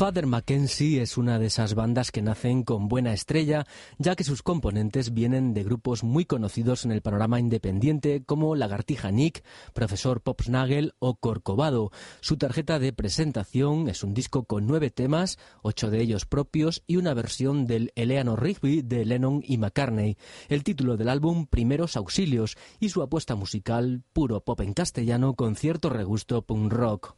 Father 0.00 0.24
Mackenzie 0.24 1.02
es 1.02 1.18
una 1.18 1.38
de 1.38 1.44
esas 1.44 1.74
bandas 1.74 2.10
que 2.10 2.22
nacen 2.22 2.62
con 2.62 2.88
buena 2.88 3.12
estrella, 3.12 3.66
ya 3.98 4.16
que 4.16 4.24
sus 4.24 4.42
componentes 4.42 5.12
vienen 5.12 5.52
de 5.52 5.62
grupos 5.62 6.04
muy 6.04 6.24
conocidos 6.24 6.86
en 6.86 6.92
el 6.92 7.02
panorama 7.02 7.38
independiente 7.38 8.22
como 8.24 8.56
Lagartija 8.56 9.10
Nick, 9.10 9.44
Profesor 9.74 10.22
Popsnagel 10.22 10.94
o 11.00 11.16
Corcovado. 11.16 11.90
Su 12.22 12.38
tarjeta 12.38 12.78
de 12.78 12.94
presentación 12.94 13.90
es 13.90 14.02
un 14.02 14.14
disco 14.14 14.44
con 14.44 14.66
nueve 14.66 14.88
temas, 14.88 15.38
ocho 15.60 15.90
de 15.90 16.00
ellos 16.00 16.24
propios 16.24 16.82
y 16.86 16.96
una 16.96 17.12
versión 17.12 17.66
del 17.66 17.92
Eleanor 17.94 18.42
Rigby 18.42 18.80
de 18.80 19.04
Lennon 19.04 19.42
y 19.44 19.58
McCartney. 19.58 20.16
El 20.48 20.64
título 20.64 20.96
del 20.96 21.10
álbum 21.10 21.44
Primeros 21.44 21.98
Auxilios 21.98 22.56
y 22.78 22.88
su 22.88 23.02
apuesta 23.02 23.34
musical 23.34 24.02
puro 24.14 24.40
pop 24.40 24.62
en 24.62 24.72
castellano 24.72 25.34
con 25.34 25.56
cierto 25.56 25.90
regusto 25.90 26.40
punk 26.40 26.72
rock. 26.72 27.16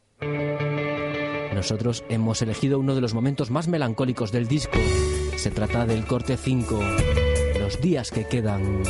Nosotros 1.54 2.04
hemos 2.08 2.42
elegido 2.42 2.78
uno 2.78 2.94
de 2.94 3.00
los 3.00 3.14
momentos 3.14 3.50
más 3.50 3.68
melancólicos 3.68 4.32
del 4.32 4.48
disco. 4.48 4.78
Se 5.36 5.50
trata 5.50 5.86
del 5.86 6.04
corte 6.04 6.36
5, 6.36 6.80
Los 7.58 7.80
días 7.80 8.10
que 8.10 8.26
quedan. 8.26 8.82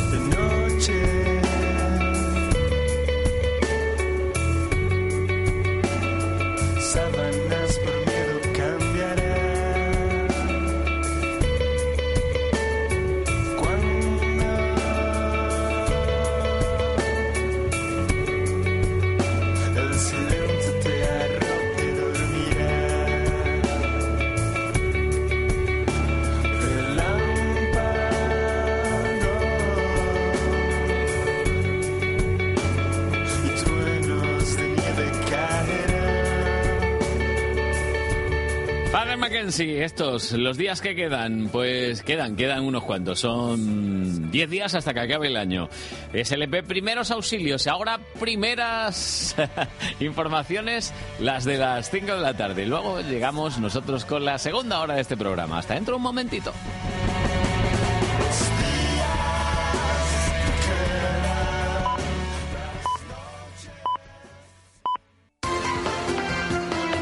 Mackenzie, 39.43 39.83
estos, 39.83 40.31
los 40.35 40.57
días 40.57 40.81
que 40.81 40.95
quedan, 40.95 41.49
pues 41.51 42.05
quedan, 42.05 42.37
quedan 42.37 42.63
unos 42.63 42.85
cuantos. 42.85 43.19
Son 43.19 44.31
10 44.31 44.49
días 44.49 44.73
hasta 44.77 44.95
que 44.95 45.01
acabe 45.01 45.27
el 45.27 45.37
año. 45.37 45.69
SLP, 46.15 46.63
primeros 46.63 47.11
auxilios. 47.11 47.67
Ahora, 47.67 47.99
primeras 48.21 49.35
informaciones, 49.99 50.95
las 51.19 51.45
de 51.45 51.59
las 51.59 51.91
5 51.91 52.07
de 52.07 52.21
la 52.21 52.37
tarde. 52.37 52.67
Luego 52.67 53.01
llegamos 53.01 53.59
nosotros 53.59 54.05
con 54.05 54.25
la 54.25 54.39
segunda 54.39 54.79
hora 54.79 54.95
de 54.95 55.01
este 55.01 55.17
programa. 55.17 55.59
Hasta 55.59 55.75
dentro 55.75 55.95
de 55.95 55.97
un 55.97 56.03
momentito. 56.05 56.53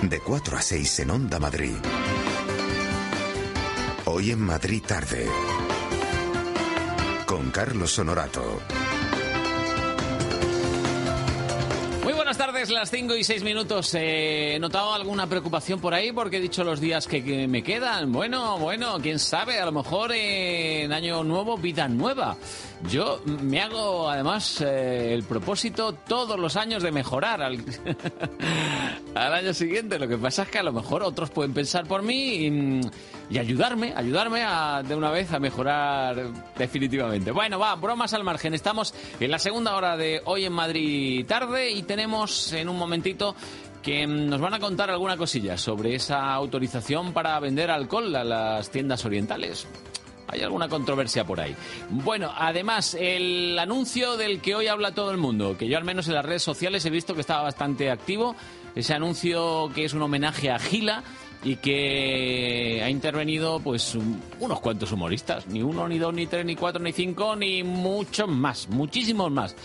De 0.01 0.20
4 0.20 0.57
a 0.57 0.62
6 0.62 1.01
en 1.01 1.11
Onda 1.11 1.38
Madrid. 1.38 1.76
Hoy 4.12 4.32
en 4.32 4.40
Madrid 4.40 4.82
tarde. 4.84 5.24
Con 7.26 7.52
Carlos 7.52 7.96
Honorato. 7.96 8.58
Tardes, 12.61 12.74
las 12.74 12.90
5 12.90 13.16
y 13.16 13.24
6 13.24 13.42
minutos. 13.42 13.94
Eh, 13.94 14.56
¿He 14.56 14.58
notado 14.58 14.92
alguna 14.92 15.26
preocupación 15.26 15.80
por 15.80 15.94
ahí? 15.94 16.12
Porque 16.12 16.36
he 16.36 16.40
dicho 16.40 16.62
los 16.62 16.80
días 16.80 17.06
que, 17.06 17.24
que 17.24 17.48
me 17.48 17.62
quedan. 17.62 18.12
Bueno, 18.12 18.58
bueno, 18.58 18.98
quién 19.00 19.18
sabe, 19.18 19.58
a 19.58 19.64
lo 19.64 19.72
mejor 19.72 20.12
en 20.12 20.92
año 20.92 21.24
nuevo, 21.24 21.56
vida 21.56 21.88
nueva. 21.88 22.36
Yo 22.88 23.20
me 23.24 23.61
hago 23.61 24.08
además 24.08 24.62
eh, 24.62 25.12
el 25.12 25.22
propósito 25.24 25.92
todos 25.92 26.38
los 26.38 26.56
años 26.56 26.82
de 26.82 26.90
mejorar 26.90 27.42
al, 27.42 27.58
al 29.14 29.34
año 29.34 29.52
siguiente. 29.52 29.98
Lo 29.98 30.08
que 30.08 30.16
pasa 30.16 30.42
es 30.42 30.48
que 30.48 30.58
a 30.58 30.62
lo 30.62 30.72
mejor 30.72 31.02
otros 31.02 31.30
pueden 31.30 31.52
pensar 31.52 31.86
por 31.86 32.02
mí 32.02 32.46
y, 32.46 32.80
y 33.30 33.38
ayudarme, 33.38 33.92
ayudarme 33.94 34.42
a, 34.44 34.82
de 34.82 34.96
una 34.96 35.11
vez 35.11 35.30
a 35.32 35.38
mejorar 35.38 36.32
definitivamente. 36.58 37.30
Bueno, 37.32 37.58
va, 37.58 37.74
bromas 37.76 38.14
al 38.14 38.24
margen. 38.24 38.54
Estamos 38.54 38.94
en 39.18 39.30
la 39.30 39.38
segunda 39.38 39.76
hora 39.76 39.96
de 39.96 40.22
hoy 40.24 40.46
en 40.46 40.52
Madrid 40.52 41.26
tarde 41.26 41.70
y 41.70 41.82
tenemos 41.82 42.49
en 42.53 42.68
un 42.68 42.76
momentito 42.78 43.34
que 43.82 44.07
mm, 44.07 44.28
nos 44.28 44.40
van 44.40 44.55
a 44.55 44.59
contar 44.61 44.90
alguna 44.90 45.16
cosilla 45.16 45.57
sobre 45.57 45.94
esa 45.94 46.32
autorización 46.34 47.12
para 47.12 47.38
vender 47.40 47.70
alcohol 47.70 48.14
a 48.16 48.24
las 48.24 48.70
tiendas 48.70 49.05
orientales. 49.05 49.66
Hay 50.28 50.42
alguna 50.42 50.68
controversia 50.68 51.24
por 51.24 51.40
ahí. 51.40 51.57
Bueno, 51.90 52.30
además, 52.36 52.94
el 52.98 53.59
anuncio 53.59 54.16
del 54.16 54.40
que 54.40 54.55
hoy 54.55 54.68
habla 54.68 54.92
todo 54.94 55.11
el 55.11 55.16
mundo, 55.16 55.57
que 55.59 55.66
yo 55.66 55.76
al 55.76 55.82
menos 55.84 56.07
en 56.07 56.14
las 56.14 56.24
redes 56.24 56.42
sociales 56.44 56.84
he 56.86 56.90
visto 56.90 57.14
que 57.14 57.20
estaba 57.22 57.42
bastante 57.42 57.90
activo, 57.90 58.36
ese 58.76 58.94
anuncio 58.94 59.70
que 59.74 59.84
es 59.86 59.92
un 59.92 60.03
homenaje 60.03 60.51
a 60.53 60.61
Gila 60.61 61.03
y 61.42 61.57
que 61.57 62.80
ha 62.84 62.90
intervenido 62.90 63.59
pues 63.61 63.94
un- 63.96 64.22
unos 64.38 64.61
cuantos 64.61 64.92
humoristas, 64.92 65.48
ni 65.48 65.62
uno, 65.62 65.88
ni 65.88 65.98
dos, 65.98 66.14
ni 66.14 66.26
tres, 66.26 66.44
ni 66.44 66.55
cuatro, 66.55 66.80
ni 66.80 66.92
cinco, 66.92 67.34
ni 67.34 67.64
muchos 67.64 68.28
más, 68.28 68.68
muchísimos 68.68 69.32
más. 69.32 69.57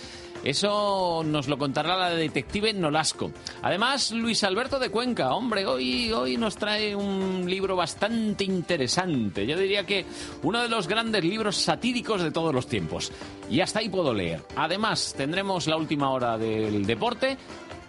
Eso 0.46 1.24
nos 1.26 1.48
lo 1.48 1.58
contará 1.58 1.98
la 1.98 2.12
detective 2.12 2.72
Nolasco. 2.72 3.32
Además, 3.64 4.12
Luis 4.12 4.44
Alberto 4.44 4.78
de 4.78 4.92
Cuenca, 4.92 5.34
hombre, 5.34 5.66
hoy, 5.66 6.12
hoy 6.14 6.38
nos 6.38 6.56
trae 6.56 6.96
un 6.96 7.50
libro 7.50 7.76
bastante 7.76 8.44
interesante. 8.44 9.48
Yo 9.48 9.58
diría 9.58 9.88
que 9.88 10.06
uno 10.44 10.62
de 10.62 10.70
los 10.70 10.88
grandes 10.88 11.24
libros 11.24 11.58
satíricos 11.58 12.22
de 12.22 12.30
todos 12.30 12.54
los 12.54 12.68
tiempos. 12.68 13.12
Y 13.50 13.60
hasta 13.62 13.80
ahí 13.80 13.90
puedo 13.90 14.14
leer. 14.14 14.44
Además, 14.56 15.16
tendremos 15.18 15.66
la 15.66 15.78
última 15.78 16.12
hora 16.12 16.38
del 16.38 16.86
deporte 16.86 17.38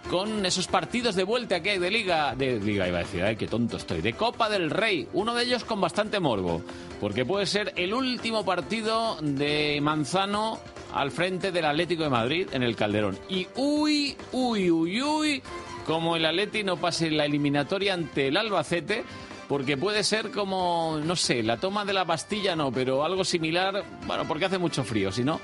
con 0.09 0.45
esos 0.45 0.67
partidos 0.67 1.15
de 1.15 1.23
vuelta 1.23 1.61
que 1.61 1.71
hay 1.71 1.79
de 1.79 1.91
Liga, 1.91 2.33
de 2.35 2.59
Liga 2.59 2.87
iba 2.87 2.99
a 2.99 3.03
decir, 3.03 3.23
ay, 3.23 3.35
qué 3.35 3.47
tonto 3.47 3.77
estoy, 3.77 4.01
de 4.01 4.13
Copa 4.13 4.49
del 4.49 4.69
Rey, 4.69 5.07
uno 5.13 5.33
de 5.33 5.43
ellos 5.43 5.63
con 5.65 5.81
bastante 5.81 6.19
morbo, 6.19 6.61
porque 7.01 7.25
puede 7.25 7.45
ser 7.45 7.73
el 7.75 7.93
último 7.93 8.45
partido 8.45 9.17
de 9.21 9.79
Manzano 9.81 10.59
al 10.93 11.11
frente 11.11 11.51
del 11.51 11.65
Atlético 11.65 12.03
de 12.03 12.09
Madrid 12.09 12.47
en 12.53 12.63
el 12.63 12.75
Calderón. 12.75 13.17
Y 13.27 13.47
uy, 13.55 14.15
uy, 14.31 14.71
uy, 14.71 15.01
uy, 15.01 15.43
como 15.85 16.15
el 16.15 16.25
Atleti 16.25 16.63
no 16.63 16.77
pase 16.77 17.11
la 17.11 17.25
eliminatoria 17.25 17.93
ante 17.93 18.27
el 18.27 18.37
Albacete, 18.37 19.03
porque 19.47 19.77
puede 19.77 20.03
ser 20.03 20.31
como, 20.31 20.99
no 21.03 21.15
sé, 21.15 21.43
la 21.43 21.57
toma 21.57 21.85
de 21.85 21.93
la 21.93 22.05
pastilla 22.05 22.55
no, 22.55 22.71
pero 22.71 23.03
algo 23.03 23.23
similar, 23.23 23.83
bueno, 24.05 24.27
porque 24.27 24.45
hace 24.45 24.57
mucho 24.57 24.83
frío, 24.83 25.11
si 25.11 25.23
no. 25.23 25.39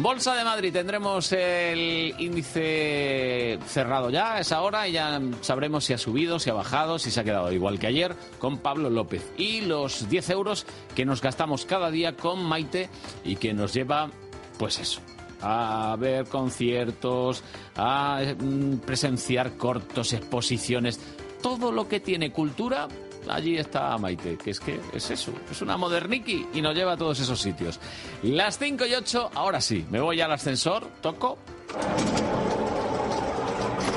Bolsa 0.00 0.36
de 0.36 0.44
Madrid, 0.44 0.72
tendremos 0.72 1.32
el 1.32 2.14
índice 2.18 3.58
cerrado 3.66 4.10
ya 4.10 4.36
a 4.36 4.40
esa 4.40 4.62
hora 4.62 4.86
y 4.86 4.92
ya 4.92 5.20
sabremos 5.40 5.84
si 5.84 5.92
ha 5.92 5.98
subido, 5.98 6.38
si 6.38 6.50
ha 6.50 6.54
bajado, 6.54 7.00
si 7.00 7.10
se 7.10 7.18
ha 7.18 7.24
quedado 7.24 7.50
igual 7.50 7.80
que 7.80 7.88
ayer 7.88 8.14
con 8.38 8.58
Pablo 8.58 8.90
López. 8.90 9.28
Y 9.36 9.62
los 9.62 10.08
10 10.08 10.30
euros 10.30 10.66
que 10.94 11.04
nos 11.04 11.20
gastamos 11.20 11.64
cada 11.64 11.90
día 11.90 12.14
con 12.14 12.44
Maite 12.44 12.88
y 13.24 13.36
que 13.36 13.52
nos 13.52 13.74
lleva, 13.74 14.08
pues 14.56 14.78
eso, 14.78 15.00
a 15.42 15.96
ver 15.98 16.26
conciertos, 16.26 17.42
a 17.74 18.22
mm, 18.38 18.76
presenciar 18.78 19.56
cortos, 19.56 20.12
exposiciones, 20.12 21.00
todo 21.42 21.72
lo 21.72 21.88
que 21.88 21.98
tiene 21.98 22.30
cultura 22.30 22.86
allí 23.30 23.56
está 23.56 23.96
Maite, 23.98 24.36
que 24.36 24.50
es 24.50 24.60
que 24.60 24.80
es 24.92 25.10
eso, 25.10 25.32
es 25.50 25.62
una 25.62 25.76
moderniki 25.76 26.48
y 26.54 26.60
nos 26.62 26.74
lleva 26.74 26.92
a 26.92 26.96
todos 26.96 27.20
esos 27.20 27.40
sitios. 27.40 27.80
Las 28.22 28.58
5 28.58 28.86
y 28.86 28.94
8, 28.94 29.30
ahora 29.34 29.60
sí, 29.60 29.84
me 29.90 30.00
voy 30.00 30.20
al 30.20 30.32
ascensor, 30.32 30.86
toco. 31.00 31.38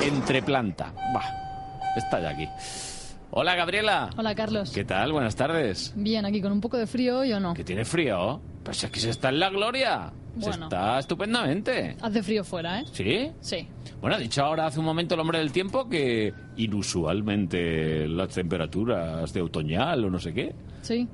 Entre 0.02 0.42
planta. 0.42 0.92
Va, 1.14 1.22
está 1.96 2.20
ya 2.20 2.30
aquí. 2.30 2.48
Hola 3.30 3.54
Gabriela. 3.54 4.10
Hola, 4.16 4.34
Carlos. 4.34 4.72
¿Qué 4.72 4.84
tal? 4.84 5.12
Buenas 5.12 5.36
tardes. 5.36 5.92
Bien, 5.96 6.26
aquí 6.26 6.42
con 6.42 6.52
un 6.52 6.60
poco 6.60 6.76
de 6.76 6.86
frío 6.86 7.20
hoy 7.20 7.32
o 7.32 7.40
no. 7.40 7.54
¿Que 7.54 7.64
tiene 7.64 7.84
frío? 7.84 8.40
Pues 8.64 8.84
es 8.84 8.90
que 8.90 9.00
se 9.00 9.10
está 9.10 9.28
en 9.30 9.40
la 9.40 9.50
gloria. 9.50 10.12
Se 10.38 10.48
Bueno. 10.48 10.64
está 10.64 10.98
estupendamente. 10.98 11.96
Hace 12.00 12.22
frío 12.22 12.44
fuera, 12.44 12.80
¿eh? 12.80 12.84
¿Sí? 12.92 13.30
Sí. 13.40 13.68
Bueno, 14.00 14.16
ha 14.16 14.18
dicho 14.18 14.42
ahora 14.44 14.66
hace 14.66 14.78
un 14.78 14.84
momento 14.84 15.14
el 15.14 15.20
hombre 15.20 15.38
del 15.38 15.52
tiempo 15.52 15.88
que 15.88 16.32
inusualmente 16.56 18.06
las 18.08 18.28
temperaturas 18.34 19.32
de 19.32 19.42
otoñal 19.42 20.04
o 20.04 20.10
no 20.10 20.18
sé 20.18 20.32
qué. 20.32 20.54
Sí. 20.82 21.08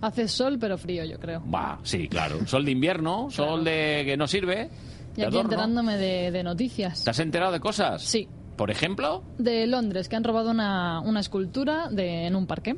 Hace 0.00 0.28
sol, 0.28 0.58
pero 0.60 0.76
frío, 0.76 1.04
yo 1.04 1.18
creo. 1.18 1.42
Va, 1.50 1.78
sí, 1.82 2.08
claro. 2.08 2.46
Sol 2.46 2.64
de 2.64 2.70
invierno, 2.72 3.26
sol 3.30 3.64
de 3.64 4.02
que 4.04 4.16
no 4.16 4.26
sirve. 4.26 4.68
Y 5.16 5.22
aquí 5.22 5.28
adorno. 5.28 5.42
enterándome 5.52 5.96
de, 5.96 6.30
de 6.30 6.42
noticias. 6.42 7.04
¿Te 7.04 7.10
has 7.10 7.18
enterado 7.20 7.52
de 7.52 7.60
cosas? 7.60 8.02
Sí. 8.02 8.28
Por 8.56 8.70
ejemplo, 8.70 9.24
De 9.38 9.66
Londres, 9.66 10.08
que 10.08 10.14
han 10.16 10.22
robado 10.24 10.50
una, 10.50 11.00
una 11.00 11.20
escultura 11.20 11.88
de, 11.90 12.26
en 12.26 12.36
un 12.36 12.46
parque. 12.46 12.76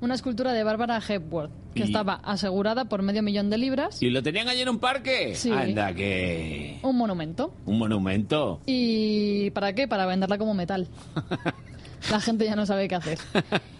Una 0.00 0.14
escultura 0.14 0.52
de 0.52 0.62
Bárbara 0.62 1.00
Hepworth, 1.06 1.50
que 1.74 1.80
Y- 1.80 1.82
estaba 1.84 2.14
asegurada 2.22 2.84
por 2.84 3.02
medio 3.02 3.22
millón 3.22 3.50
de 3.50 3.58
libras. 3.58 4.00
¿y 4.02 4.10
lo 4.10 4.22
tenían 4.22 4.46
allí 4.48 4.60
en 4.60 4.68
un 4.68 4.78
parque? 4.78 5.34
Sí. 5.34 5.50
Anda, 5.50 5.92
que... 5.92 6.78
Un 6.82 6.96
monumento. 6.96 7.52
Un 7.66 7.78
monumento. 7.78 8.60
¿Y 8.66 9.50
para 9.50 9.72
qué? 9.72 9.88
Para 9.88 10.06
venderla 10.06 10.38
como 10.38 10.54
metal. 10.54 10.86
La 12.10 12.20
gente 12.20 12.44
ya 12.44 12.56
no 12.56 12.66
sabe 12.66 12.88
qué 12.88 12.94
hacer. 12.94 13.18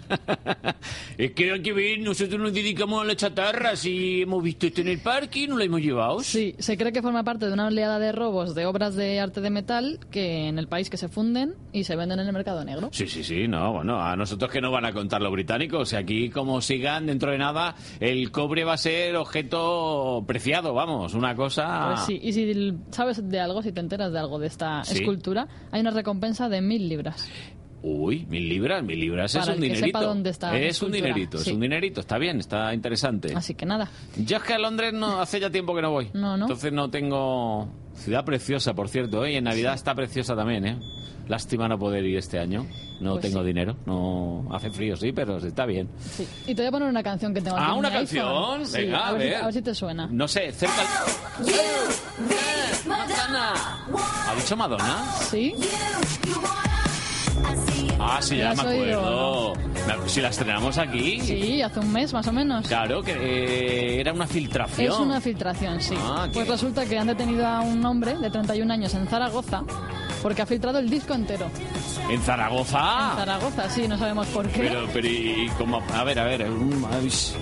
Es 1.19 1.33
que 1.33 1.53
hay 1.53 1.61
que 1.61 1.73
ver, 1.73 1.99
nosotros 2.01 2.41
nos 2.41 2.55
dedicamos 2.55 3.03
a 3.03 3.05
la 3.05 3.15
chatarra. 3.17 3.77
Si 3.77 4.23
hemos 4.23 4.43
visto 4.43 4.67
esto 4.67 4.81
en 4.81 4.89
el 4.89 5.01
parque, 5.01 5.47
no 5.47 5.57
lo 5.59 5.65
hemos 5.65 5.81
llevado. 5.81 6.21
Sí, 6.21 6.55
se 6.59 6.79
cree 6.79 6.93
que 6.93 7.03
forma 7.03 7.25
parte 7.25 7.47
de 7.47 7.53
una 7.53 7.67
oleada 7.67 7.99
de 7.99 8.13
robos 8.13 8.55
de 8.55 8.65
obras 8.65 8.95
de 8.95 9.21
arte 9.21 9.41
de 9.43 9.51
metal 9.51 9.99
que 10.11 10.47
en 10.49 10.59
el 10.59 10.67
país 10.69 10.89
que 10.89 10.97
se 10.97 11.09
funden 11.09 11.57
y 11.73 11.85
se 11.85 11.97
venden 11.97 12.21
en 12.21 12.27
el 12.29 12.33
mercado 12.33 12.65
negro. 12.65 12.89
Sí, 12.93 13.07
sí, 13.09 13.23
sí, 13.25 13.49
no, 13.49 13.73
bueno, 13.75 14.01
a 14.01 14.17
nosotros 14.17 14.51
que 14.51 14.61
nos 14.63 14.73
van 14.73 14.87
a 14.87 14.93
contar 14.93 15.21
los 15.21 15.33
británicos. 15.33 15.93
Y 15.93 15.97
aquí, 15.97 16.31
como 16.31 16.61
sigan, 16.63 17.07
dentro 17.07 17.31
de 17.33 17.39
nada, 17.39 17.75
el 18.01 18.31
cobre 18.31 18.65
va 18.65 18.75
a 18.75 18.79
ser 18.79 19.17
objeto 19.17 20.25
preciado, 20.27 20.73
vamos, 20.73 21.15
una 21.15 21.35
cosa... 21.35 21.89
Pues 21.95 22.01
sí, 22.07 22.21
y 22.23 22.33
si 22.33 22.73
sabes 22.93 23.29
de 23.29 23.41
algo, 23.41 23.63
si 23.63 23.73
te 23.73 23.81
enteras 23.81 24.13
de 24.13 24.19
algo 24.19 24.39
de 24.39 24.47
esta 24.47 24.85
Sí. 24.85 24.95
escultura, 25.01 25.49
hay 25.73 25.81
una 25.81 25.91
recompensa 25.91 26.49
de 26.49 26.61
mil 26.63 26.89
libras. 26.89 27.29
Uy, 27.83 28.27
mil 28.27 28.49
libras, 28.49 28.83
mil 28.83 28.99
libras 28.99 29.35
es 29.35 29.47
un 29.47 29.53
el 29.53 29.55
que 29.61 29.65
dinerito. 29.67 29.87
sepa 29.87 30.03
dónde 30.03 30.31
está 30.31 30.51
la 30.53 30.59
es 30.59 30.63
un 30.83 30.89
escultura, 30.89 31.07
dinerito, 31.07 31.39
sí. 31.39 31.51
es 31.51 31.55
un 31.55 31.61
dinerito, 31.61 32.01
está 32.01 32.19
bien, 32.19 32.41
está 32.41 32.75
interesante. 32.75 33.33
Así 33.37 33.55
que 33.55 33.67
nada. 33.67 33.89
Yo 34.17 34.39
es 34.39 34.43
que 34.43 34.55
a 34.55 34.59
Londres 34.59 34.93
no 34.93 35.21
hace 35.21 35.39
ya 35.39 35.49
tiempo 35.51 35.75
que 35.77 35.83
no 35.83 35.91
voy. 35.93 36.11
No, 36.13 36.37
no. 36.37 36.47
Entonces 36.47 36.73
no 36.73 36.91
tengo... 36.91 37.69
Ciudad 37.95 38.25
preciosa, 38.25 38.75
por 38.75 38.89
cierto, 38.89 39.25
¿eh? 39.25 39.33
y 39.33 39.37
en 39.37 39.45
Navidad 39.45 39.75
está 39.75 39.93
preciosa 39.95 40.37
también, 40.37 40.65
¿eh? 40.67 40.79
Lástima 41.29 41.69
no 41.69 41.79
poder 41.79 42.05
ir 42.05 42.17
este 42.17 42.39
año. 42.39 42.65
No 43.01 43.13
Pues 43.15 43.23
tengo 43.27 43.41
sí. 43.43 43.47
dinero. 43.49 43.77
No 43.87 44.49
hace 44.53 44.71
frío, 44.71 44.97
sí, 44.97 45.13
pero 45.13 45.37
está 45.39 45.67
bien. 45.67 45.89
Sí. 46.01 46.27
Y 46.47 46.55
te 46.55 46.63
voy 46.63 46.67
a 46.69 46.71
poner 46.71 46.89
una 46.89 47.03
canción 47.03 47.35
que 47.35 47.41
tengo 47.41 47.57
aquí 47.57 47.65
Ah, 47.67 47.69
en 47.69 47.75
mi 47.75 47.79
¿una 47.81 47.89
iPhone. 47.89 48.01
canción? 48.07 48.67
Sí, 48.67 48.79
Venga, 48.87 48.99
a, 48.99 49.09
a 49.09 49.13
ver, 49.13 49.23
si- 49.23 49.29
ver. 49.29 49.37
a 49.37 49.45
ver 49.45 49.55
si 49.55 49.63
te 49.63 49.75
suena. 49.75 50.09
No 50.11 50.27
sé, 50.29 50.53
cerca... 50.53 50.75
¿Ha 54.29 54.35
dicho 54.37 54.57
Madonna? 54.57 55.05
Sí. 55.31 55.55
Ah, 58.01 58.19
sí, 58.21 58.37
ya 58.37 58.55
¿La 58.55 58.55
me 58.55 58.61
acuerdo. 58.63 59.53
Si 60.07 60.21
la 60.21 60.29
estrenamos 60.29 60.79
aquí. 60.79 61.21
Sí, 61.21 61.63
hace 61.63 61.81
un 61.81 61.93
mes 61.93 62.13
más 62.13 62.27
o 62.29 62.33
menos. 62.33 62.67
Claro, 62.69 63.03
que 63.03 63.13
eh, 63.13 64.01
era 64.01 64.13
una 64.13 64.27
filtración. 64.27 64.93
Es 64.93 64.99
una 64.99 65.21
filtración, 65.21 65.81
sí. 65.81 65.95
Ah, 65.99 66.29
pues 66.33 66.47
resulta 66.49 66.87
que 66.87 66.99
han 66.99 67.07
detenido 67.09 67.47
a 67.47 67.61
un 67.61 67.85
hombre 67.85 68.17
de 68.17 68.31
31 68.31 68.73
años 68.73 68.95
en 68.95 69.07
Zaragoza 69.09 69.63
porque 70.23 70.43
ha 70.43 70.47
filtrado 70.47 70.79
el 70.79 70.89
disco 70.91 71.15
entero. 71.15 71.47
¿En 72.11 72.21
Zaragoza? 72.23 73.11
En 73.13 73.19
Zaragoza, 73.19 73.71
sí, 73.71 73.87
no 73.89 73.99
sabemos 73.99 74.27
por 74.29 74.47
qué. 74.49 74.61
Ah. 74.69 74.69
Pero, 74.69 74.89
pero, 74.93 75.09
¿y 75.09 75.51
cómo? 75.59 75.83
A 75.95 76.05
ver, 76.05 76.19
a 76.19 76.25
ver. 76.25 76.47
sh- 76.49 77.33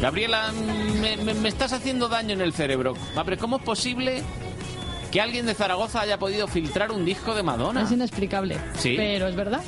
Gabriela, 0.00 0.52
me, 1.00 1.16
me- 1.18 1.34
me 1.34 1.48
estás 1.48 1.72
haciendo 1.72 2.08
daño 2.08 2.32
en 2.34 2.40
el 2.40 2.52
cerebro. 2.52 2.94
A 3.16 3.22
ver, 3.24 3.38
¿cómo 3.38 3.56
es 3.56 3.62
posible 3.62 4.22
que 5.10 5.20
alguien 5.20 5.46
de 5.46 5.54
Zaragoza 5.54 6.00
haya 6.02 6.18
podido 6.18 6.46
filtrar 6.48 6.92
un 6.92 7.04
disco 7.04 7.34
de 7.34 7.42
Madonna? 7.42 7.82
Es 7.82 7.90
inexplicable. 7.92 8.56
Sí. 8.78 8.94
Pero 8.96 9.26
es 9.28 9.34
verdad. 9.36 9.60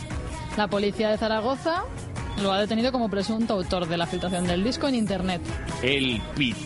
La 0.60 0.68
policía 0.68 1.08
de 1.08 1.16
Zaragoza 1.16 1.84
lo 2.42 2.52
ha 2.52 2.60
detenido 2.60 2.92
como 2.92 3.08
presunto 3.08 3.54
autor 3.54 3.88
de 3.88 3.96
la 3.96 4.06
filtración 4.06 4.46
del 4.46 4.62
disco 4.62 4.88
en 4.88 4.94
internet. 4.94 5.40
El 5.80 6.20
pit. 6.36 6.54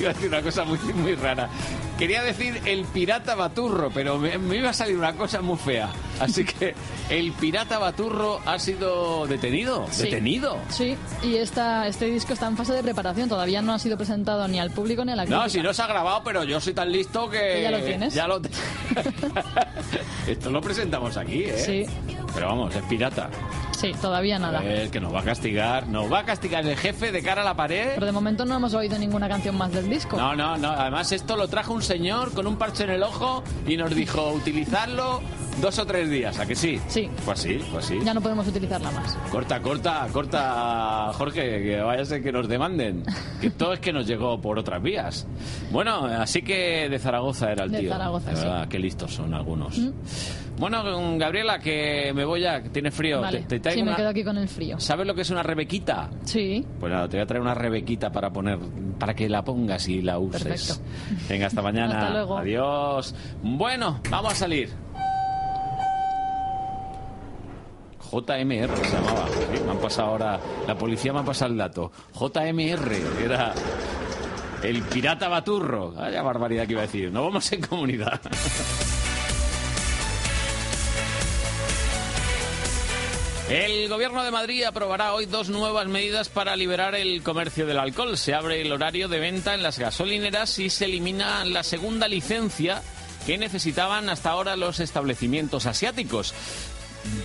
Iba 0.00 0.10
a 0.10 0.14
decir 0.14 0.28
una 0.30 0.42
cosa 0.42 0.64
muy, 0.64 0.78
muy 0.94 1.14
rara. 1.14 1.48
Quería 1.96 2.24
decir 2.24 2.60
el 2.64 2.84
pirata 2.86 3.36
baturro, 3.36 3.92
pero 3.94 4.18
me, 4.18 4.36
me 4.36 4.56
iba 4.56 4.70
a 4.70 4.72
salir 4.72 4.98
una 4.98 5.12
cosa 5.12 5.42
muy 5.42 5.56
fea. 5.56 5.90
Así 6.20 6.44
que 6.44 6.74
el 7.10 7.32
pirata 7.32 7.78
baturro 7.78 8.40
ha 8.46 8.58
sido 8.58 9.26
detenido. 9.26 9.86
Sí. 9.90 10.04
¿Detenido? 10.04 10.56
Sí, 10.68 10.96
y 11.22 11.36
esta, 11.36 11.86
este 11.88 12.06
disco 12.06 12.32
está 12.34 12.46
en 12.46 12.56
fase 12.56 12.72
de 12.72 12.82
preparación. 12.82 13.28
Todavía 13.28 13.62
no 13.62 13.72
ha 13.74 13.78
sido 13.78 13.96
presentado 13.96 14.46
ni 14.48 14.58
al 14.60 14.70
público 14.70 15.04
ni 15.04 15.12
a 15.12 15.16
la 15.16 15.22
crítica. 15.24 15.42
No, 15.42 15.48
si 15.48 15.60
no 15.60 15.72
se 15.74 15.82
ha 15.82 15.86
grabado, 15.86 16.22
pero 16.24 16.44
yo 16.44 16.60
soy 16.60 16.72
tan 16.74 16.90
listo 16.92 17.28
que... 17.28 17.62
Ya 17.62 17.70
lo 17.70 17.78
tienes. 17.80 18.14
Ya 18.14 18.26
lo 18.28 18.40
te- 18.40 18.50
Esto 20.26 20.50
lo 20.50 20.60
presentamos 20.60 21.16
aquí, 21.16 21.44
¿eh? 21.44 21.58
Sí. 21.58 21.86
Pero 22.34 22.48
vamos, 22.48 22.74
es 22.74 22.82
pirata. 22.84 23.28
Sí, 23.78 23.92
todavía 24.00 24.38
nada. 24.38 24.60
Ver, 24.60 24.90
que 24.90 24.98
nos 25.00 25.12
va 25.14 25.20
a 25.20 25.24
castigar. 25.24 25.86
Nos 25.88 26.10
va 26.12 26.20
a 26.20 26.24
castigar 26.24 26.64
el 26.66 26.76
jefe 26.76 27.12
de 27.12 27.22
cara 27.22 27.42
a 27.42 27.44
la 27.44 27.54
pared. 27.54 27.90
Pero 27.94 28.06
de 28.06 28.12
momento 28.12 28.44
no 28.44 28.56
hemos 28.56 28.72
oído 28.74 28.98
ninguna 28.98 29.28
canción 29.28 29.56
más 29.56 29.72
del 29.72 29.88
disco. 29.90 30.16
No, 30.16 30.34
no, 30.34 30.56
no. 30.56 30.70
Además, 30.70 31.12
esto 31.12 31.36
lo 31.36 31.48
trajo 31.48 31.74
un 31.74 31.82
señor 31.82 32.32
con 32.32 32.46
un 32.46 32.56
parche 32.56 32.84
en 32.84 32.90
el 32.90 33.02
ojo 33.02 33.44
y 33.66 33.76
nos 33.76 33.94
dijo 33.94 34.30
utilizarlo 34.32 35.20
dos 35.60 35.78
o 35.78 35.86
tres 35.86 36.08
días. 36.10 36.38
¿A 36.38 36.46
que 36.46 36.54
sí? 36.54 36.80
Sí. 36.88 37.08
Pues 37.24 37.38
sí, 37.40 37.60
pues 37.72 37.84
sí. 37.86 37.98
Ya 38.04 38.12
no 38.14 38.20
podemos 38.20 38.46
utilizarla 38.46 38.90
más. 38.90 39.14
Corta, 39.30 39.60
corta, 39.60 40.06
corta, 40.12 41.10
Jorge, 41.14 41.62
que 41.62 41.80
vaya 41.80 42.02
a 42.02 42.04
ser 42.04 42.22
que 42.22 42.32
nos 42.32 42.48
demanden. 42.48 43.02
Que 43.44 43.50
todo 43.50 43.74
es 43.74 43.80
que 43.80 43.92
nos 43.92 44.06
llegó 44.06 44.40
por 44.40 44.58
otras 44.58 44.82
vías. 44.82 45.26
Bueno, 45.70 46.06
así 46.06 46.40
que 46.40 46.88
de 46.88 46.98
Zaragoza 46.98 47.52
era 47.52 47.64
el 47.64 47.70
De 47.72 47.80
tío. 47.80 47.90
Zaragoza, 47.90 48.30
De 48.30 48.36
sí. 48.36 48.42
verdad, 48.42 48.68
qué 48.68 48.78
listos 48.78 49.12
son 49.12 49.34
algunos. 49.34 49.78
Mm. 49.78 49.90
Bueno, 50.58 50.82
Gabriela, 51.18 51.58
que 51.58 52.12
me 52.14 52.24
voy 52.24 52.40
ya, 52.40 52.62
que 52.62 52.70
tiene 52.70 52.90
frío. 52.90 53.20
Vale. 53.20 53.40
Te, 53.40 53.44
te 53.46 53.60
traigo 53.60 53.78
sí, 53.80 53.82
me 53.82 53.88
una- 53.90 53.96
quedo 53.98 54.08
aquí 54.08 54.24
con 54.24 54.38
el 54.38 54.48
frío. 54.48 54.80
¿Sabes 54.80 55.06
lo 55.06 55.14
que 55.14 55.20
es 55.22 55.30
una 55.30 55.42
rebequita? 55.42 56.08
Sí. 56.24 56.64
Pues 56.80 56.90
nada, 56.90 57.06
te 57.06 57.18
voy 57.18 57.24
a 57.24 57.26
traer 57.26 57.42
una 57.42 57.52
rebequita 57.54 58.10
para 58.10 58.32
poner, 58.32 58.58
para 58.98 59.12
que 59.14 59.28
la 59.28 59.44
pongas 59.44 59.88
y 59.88 60.00
la 60.00 60.18
uses. 60.18 60.42
Perfecto. 60.42 60.82
Venga, 61.28 61.48
hasta 61.48 61.60
mañana. 61.62 61.98
Hasta 61.98 62.10
luego. 62.10 62.38
Adiós. 62.38 63.14
Bueno, 63.42 64.00
vamos 64.10 64.32
a 64.32 64.36
salir. 64.36 64.70
JMR 68.20 68.76
se 68.76 68.92
llamaba. 68.92 69.26
Sí, 69.28 69.60
me 69.64 69.70
han 69.72 69.78
pasado 69.78 70.08
ahora, 70.08 70.40
la 70.66 70.78
policía 70.78 71.12
me 71.12 71.20
ha 71.20 71.24
pasado 71.24 71.50
el 71.50 71.58
dato. 71.58 71.90
JMR, 72.14 72.92
era 73.24 73.54
El 74.62 74.82
pirata 74.82 75.28
baturro. 75.28 75.92
Vaya 75.92 76.22
barbaridad 76.22 76.66
que 76.66 76.72
iba 76.72 76.82
a 76.82 76.86
decir. 76.86 77.12
No 77.12 77.24
vamos 77.24 77.50
en 77.52 77.60
comunidad. 77.62 78.20
El 83.50 83.90
Gobierno 83.90 84.24
de 84.24 84.30
Madrid 84.30 84.64
aprobará 84.64 85.12
hoy 85.12 85.26
dos 85.26 85.50
nuevas 85.50 85.86
medidas 85.86 86.30
para 86.30 86.56
liberar 86.56 86.94
el 86.94 87.22
comercio 87.22 87.66
del 87.66 87.78
alcohol. 87.78 88.16
Se 88.16 88.32
abre 88.32 88.62
el 88.62 88.72
horario 88.72 89.08
de 89.08 89.20
venta 89.20 89.52
en 89.52 89.62
las 89.62 89.78
gasolineras 89.78 90.58
y 90.58 90.70
se 90.70 90.86
elimina 90.86 91.44
la 91.44 91.62
segunda 91.62 92.08
licencia 92.08 92.80
que 93.26 93.36
necesitaban 93.36 94.08
hasta 94.08 94.30
ahora 94.30 94.56
los 94.56 94.80
establecimientos 94.80 95.66
asiáticos. 95.66 96.34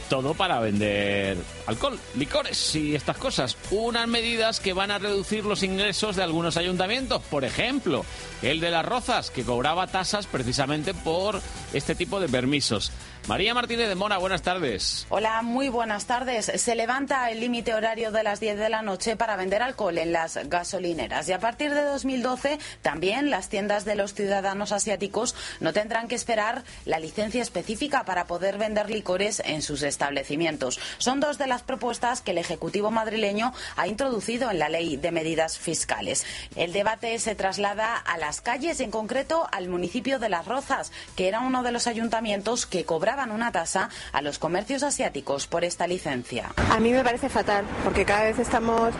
Todo 0.09 0.33
para 0.33 0.59
vender 0.59 1.37
alcohol, 1.67 1.99
licores 2.15 2.75
y 2.75 2.95
estas 2.95 3.17
cosas. 3.17 3.57
Unas 3.71 4.07
medidas 4.07 4.59
que 4.59 4.73
van 4.73 4.91
a 4.91 4.99
reducir 4.99 5.45
los 5.45 5.63
ingresos 5.63 6.15
de 6.15 6.23
algunos 6.23 6.57
ayuntamientos. 6.57 7.21
Por 7.29 7.45
ejemplo, 7.45 8.05
el 8.41 8.59
de 8.59 8.71
las 8.71 8.85
Rozas, 8.85 9.31
que 9.31 9.43
cobraba 9.43 9.87
tasas 9.87 10.27
precisamente 10.27 10.93
por 10.93 11.41
este 11.73 11.95
tipo 11.95 12.19
de 12.19 12.29
permisos. 12.29 12.91
María 13.29 13.53
Martínez 13.53 13.87
de 13.87 13.93
Mora, 13.93 14.17
buenas 14.17 14.41
tardes. 14.41 15.05
Hola, 15.09 15.43
muy 15.43 15.69
buenas 15.69 16.07
tardes. 16.07 16.51
Se 16.55 16.73
levanta 16.73 17.29
el 17.29 17.39
límite 17.39 17.75
horario 17.75 18.11
de 18.11 18.23
las 18.23 18.39
10 18.39 18.57
de 18.57 18.69
la 18.69 18.81
noche 18.81 19.17
para 19.17 19.35
vender 19.35 19.61
alcohol 19.61 19.99
en 19.99 20.11
las 20.11 20.49
gasolineras 20.49 21.29
y 21.29 21.33
a 21.33 21.39
partir 21.39 21.75
de 21.75 21.83
2012 21.83 22.57
también 22.81 23.29
las 23.29 23.47
tiendas 23.47 23.85
de 23.85 23.93
los 23.93 24.15
ciudadanos 24.15 24.71
asiáticos 24.71 25.35
no 25.59 25.73
tendrán 25.73 26.07
que 26.07 26.15
esperar 26.15 26.63
la 26.85 26.97
licencia 26.97 27.43
específica 27.43 28.03
para 28.03 28.25
poder 28.25 28.57
vender 28.57 28.89
licores 28.89 29.43
en 29.45 29.61
sus 29.61 29.83
establecimientos. 29.83 30.79
Son 30.97 31.19
dos 31.19 31.37
de 31.37 31.45
las 31.45 31.61
propuestas 31.61 32.21
que 32.21 32.31
el 32.31 32.39
Ejecutivo 32.39 32.89
madrileño 32.89 33.53
ha 33.75 33.87
introducido 33.87 34.49
en 34.49 34.57
la 34.57 34.69
Ley 34.69 34.97
de 34.97 35.11
Medidas 35.11 35.59
Fiscales. 35.59 36.25
El 36.55 36.73
debate 36.73 37.19
se 37.19 37.35
traslada 37.35 37.95
a 37.95 38.17
las 38.17 38.41
calles, 38.41 38.79
en 38.79 38.89
concreto 38.89 39.47
al 39.51 39.69
municipio 39.69 40.17
de 40.17 40.29
Las 40.29 40.47
Rozas, 40.47 40.91
que 41.15 41.27
era 41.27 41.41
uno 41.41 41.61
de 41.61 41.71
los 41.71 41.85
ayuntamientos 41.85 42.65
que 42.65 42.85
una 43.27 43.51
tasa 43.51 43.89
a 44.13 44.21
los 44.21 44.39
comercios 44.39 44.83
asiáticos 44.83 45.47
por 45.47 45.63
esta 45.65 45.85
licencia. 45.87 46.49
A 46.71 46.79
mí 46.79 46.91
me 46.91 47.03
parece 47.03 47.27
fatal, 47.29 47.65
porque 47.83 48.05
cada 48.05 48.23
vez 48.23 48.39
estamos 48.39 48.93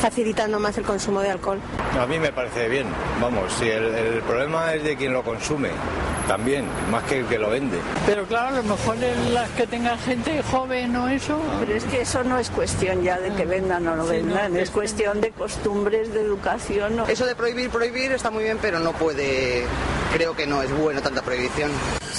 facilitando 0.00 0.58
más 0.58 0.76
el 0.78 0.84
consumo 0.84 1.20
de 1.20 1.30
alcohol. 1.30 1.60
A 2.00 2.06
mí 2.06 2.18
me 2.18 2.32
parece 2.32 2.68
bien, 2.68 2.86
vamos, 3.20 3.52
si 3.58 3.68
el, 3.68 3.94
el 3.94 4.22
problema 4.22 4.74
es 4.74 4.82
de 4.82 4.96
quien 4.96 5.12
lo 5.12 5.22
consume, 5.22 5.70
también, 6.26 6.64
más 6.90 7.04
que 7.04 7.20
el 7.20 7.26
que 7.26 7.38
lo 7.38 7.50
vende. 7.50 7.78
Pero 8.04 8.24
claro, 8.26 8.48
a 8.48 8.62
lo 8.62 8.62
mejor 8.64 8.96
en 9.02 9.34
las 9.34 9.48
que 9.50 9.66
tengan 9.66 9.96
gente 10.00 10.42
joven 10.42 10.96
o 10.96 11.08
eso. 11.08 11.40
Pero 11.60 11.72
es 11.74 11.84
que 11.84 12.00
eso 12.00 12.24
no 12.24 12.38
es 12.38 12.50
cuestión 12.50 13.02
ya 13.04 13.18
de 13.20 13.32
que 13.34 13.44
vendan 13.46 13.86
o 13.86 13.94
no 13.94 14.02
Sí, 14.08 14.18
no, 14.22 14.34
vendan, 14.34 14.56
es 14.56 14.64
es- 14.64 14.70
cuestión 14.70 15.20
de 15.20 15.30
costumbres, 15.30 16.12
de 16.12 16.20
educación. 16.22 16.96
¿no? 16.96 17.06
Eso 17.06 17.26
de 17.26 17.36
prohibir, 17.36 17.70
prohibir 17.70 18.10
está 18.12 18.30
muy 18.30 18.42
bien, 18.42 18.58
pero 18.60 18.80
no 18.80 18.92
puede, 18.92 19.64
creo 20.12 20.34
que 20.34 20.46
no 20.48 20.62
es 20.62 20.70
bueno 20.76 21.00
tanta 21.00 21.22
prohibición. 21.22 21.70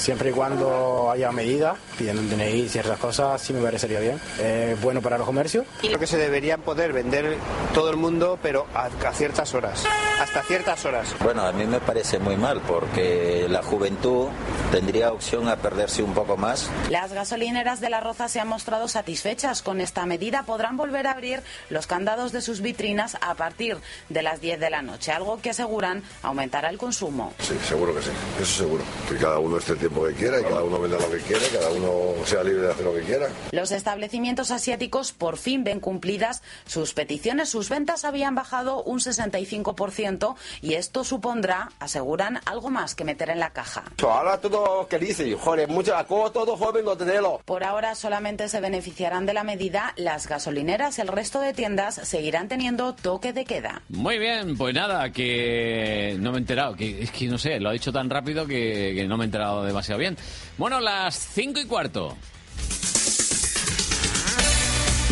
Siempre 0.08 0.30
y 0.30 0.32
cuando 0.32 1.12
haya 1.12 1.34
medida, 1.34 1.76
pidiendo 1.98 2.22
un 2.22 2.30
DNI 2.30 2.62
y 2.62 2.70
ciertas 2.70 2.98
cosas, 2.98 3.42
sí 3.42 3.52
me 3.52 3.62
parecería 3.62 4.00
bien. 4.00 4.18
Es 4.42 4.80
bueno 4.82 5.02
para 5.02 5.18
los 5.18 5.28
comercios. 5.28 5.66
Creo 5.82 6.00
que 6.00 6.08
se 6.08 6.16
deberían 6.16 6.62
poder 6.62 6.94
vender 6.94 7.36
todo 7.74 7.90
el 7.90 7.98
mundo, 7.98 8.40
pero 8.42 8.68
a, 8.74 8.86
a 8.86 9.14
ciertas 9.14 9.54
horas, 9.54 9.84
hasta 10.22 10.44
ciertas 10.44 10.86
horas. 10.86 11.14
Bueno, 11.22 11.46
a 11.46 11.52
mí 11.52 11.66
me 11.66 11.82
parece 11.82 12.20
muy 12.20 12.38
mal 12.38 12.62
porque 12.66 13.48
la 13.50 13.62
juventud 13.62 14.28
tendría 14.72 15.12
opción 15.12 15.50
a 15.50 15.58
perderse 15.58 16.02
un 16.04 16.14
poco 16.14 16.38
más. 16.38 16.70
Las 16.90 17.12
gasolineras 17.12 17.82
de 17.82 17.90
La 17.90 18.00
Roza 18.00 18.30
se 18.30 18.40
han 18.40 18.48
mostrado 18.48 18.88
satisfechas 18.88 19.62
con 19.62 19.82
esta 19.82 20.06
medida. 20.06 20.44
Podrán 20.44 20.78
volver 20.78 21.08
a 21.08 21.12
abrir 21.12 21.42
los 21.70 21.86
candados 21.86 22.32
de 22.32 22.40
sus 22.40 22.62
vitrinas 22.62 23.18
a 23.20 23.36
partir 23.36 23.76
de 24.08 24.22
las 24.22 24.40
10 24.40 24.58
de 24.58 24.70
la 24.70 24.82
noche, 24.82 25.12
algo 25.12 25.42
que 25.42 25.50
aseguran 25.50 26.02
aumentará 26.24 26.70
el 26.70 26.78
consumo. 26.78 27.34
Sí, 27.40 27.58
seguro 27.68 27.94
que 27.94 28.04
sí, 28.04 28.12
eso 28.42 28.64
seguro. 28.64 28.84
Que 29.10 29.18
cada 29.18 29.40
uno 29.40 29.58
esté 29.58 29.74
el 29.74 29.80
tiempo 29.98 30.08
que 30.08 30.14
quiera 30.14 30.40
y 30.40 30.44
cada 30.44 30.64
uno 30.64 30.80
venda 30.80 30.98
lo 31.00 31.10
que 31.10 31.18
quiera 31.20 31.42
y 31.46 31.56
cada 31.56 31.70
uno 31.72 32.26
sea 32.26 32.44
libre 32.44 32.64
de 32.64 32.72
hacer 32.72 32.86
lo 32.86 32.94
que 32.94 33.02
quiera. 33.02 33.28
Los 33.52 33.72
establecimientos 33.72 34.52
asiáticos 34.52 35.12
por 35.12 35.38
fin 35.38 35.64
ven 35.64 35.80
cumplidas 35.80 36.44
sus 36.66 36.94
peticiones. 36.94 37.50
Sus 37.50 37.70
ventas 37.70 38.06
habían 38.06 38.36
bajado 38.36 38.84
un 38.84 39.00
65% 39.00 40.36
y 40.62 40.74
esto 40.74 41.04
supondrá, 41.04 41.70
aseguran, 41.80 42.40
algo 42.46 42.70
más 42.70 42.96
que 42.96 43.04
meter 43.04 43.30
en 43.30 43.40
la 43.40 43.52
caja. 43.52 43.84
Ahora 44.04 44.40
todo 44.40 44.88
que 44.88 45.00
dice, 45.00 45.34
joder, 45.36 45.68
mucho 45.68 45.96
alcohol, 45.96 46.32
todo 46.32 46.58
joven 46.58 46.86
lo 46.86 46.96
tenemos. 46.98 47.42
Por 47.44 47.64
ahora 47.64 47.96
solamente 47.96 48.50
se 48.50 48.60
beneficiarán 48.60 49.26
de 49.26 49.34
la 49.34 49.44
medida 49.44 49.94
las 49.98 50.28
gasolineras. 50.28 51.00
El 51.00 51.08
resto 51.08 51.40
de 51.40 51.54
tiendas 51.54 51.96
seguirán 51.96 52.48
teniendo 52.48 52.94
toque 52.94 53.34
de 53.34 53.46
queda. 53.46 53.82
Muy 53.90 54.18
bien, 54.18 54.58
pues 54.58 54.74
nada, 54.74 55.12
que 55.12 56.18
no 56.20 56.32
me 56.32 56.38
he 56.38 56.42
enterado, 56.42 56.76
que 56.76 57.04
es 57.04 57.12
que 57.12 57.28
no 57.28 57.38
sé, 57.38 57.60
lo 57.60 57.70
ha 57.70 57.74
dicho 57.74 57.92
tan 57.92 58.10
rápido 58.10 58.46
que, 58.46 58.94
que 58.96 59.08
no 59.08 59.18
me 59.18 59.24
he 59.24 59.26
enterado 59.26 59.64
demasiado 59.64 59.87
bien. 59.96 60.18
Bueno, 60.58 60.80
las 60.80 61.16
cinco 61.34 61.60
y 61.60 61.66
cuarto. 61.66 62.18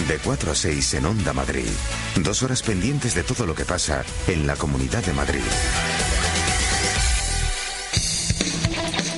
De 0.07 0.19
4 0.19 0.51
a 0.51 0.55
6 0.55 0.93
en 0.95 1.05
Onda 1.05 1.33
Madrid. 1.33 1.69
Dos 2.17 2.43
horas 2.43 2.61
pendientes 2.61 3.15
de 3.15 3.23
todo 3.23 3.45
lo 3.45 3.55
que 3.55 3.65
pasa 3.65 4.03
en 4.27 4.45
la 4.45 4.55
Comunidad 4.55 5.03
de 5.03 5.13
Madrid. 5.13 5.41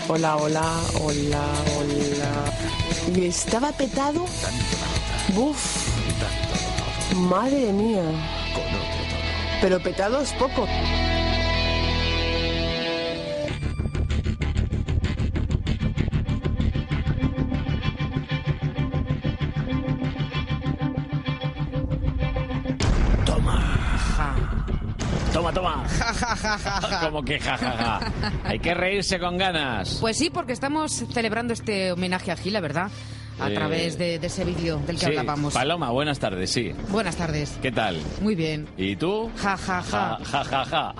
Hola, 0.08 0.38
hola, 0.38 0.64
hola, 1.01 1.43
hola. 1.76 3.14
¿Y 3.14 3.26
estaba 3.26 3.74
petado? 3.74 4.26
Buf. 5.36 5.58
Madre 7.16 7.74
mía. 7.74 8.03
Pero 9.62 9.82
petado 9.82 10.22
es 10.22 10.32
poco. 10.34 10.68
Como 27.02 27.24
que 27.24 27.39
jajaja. 27.39 28.00
Hay 28.43 28.60
que 28.60 28.74
reírse 28.74 29.20
con 29.20 29.38
ganas. 29.38 29.98
Pues 30.00 30.18
sí, 30.18 30.30
porque 30.30 30.54
estamos 30.54 31.04
celebrando 31.12 31.54
este 31.54 31.91
homenaje 31.91 32.32
a 32.32 32.38
Gila, 32.38 32.60
¿verdad? 32.60 32.89
A 33.39 33.50
través 33.52 34.00
de, 34.00 34.18
de 34.18 34.28
ese 34.28 34.43
vídeo 34.45 34.78
del 34.88 34.95
que 34.98 35.06
Sí, 35.06 35.12
hablábamos. 35.12 35.54
Paloma, 35.54 35.91
buenas 35.91 36.18
tardes, 36.18 36.50
sí. 36.52 36.72
Buenas 36.89 37.16
tardes. 37.18 37.56
¿Qué 37.62 37.72
tal? 37.72 38.02
Muy 38.22 38.34
bien. 38.34 38.68
¿Y 38.78 38.95
tú? 38.95 39.30
Ja, 39.38 39.56
ja, 39.56 39.84
ja. 39.84 40.18
Ja, 40.24 40.43
ja, 40.43 40.66
ja. 40.66 40.93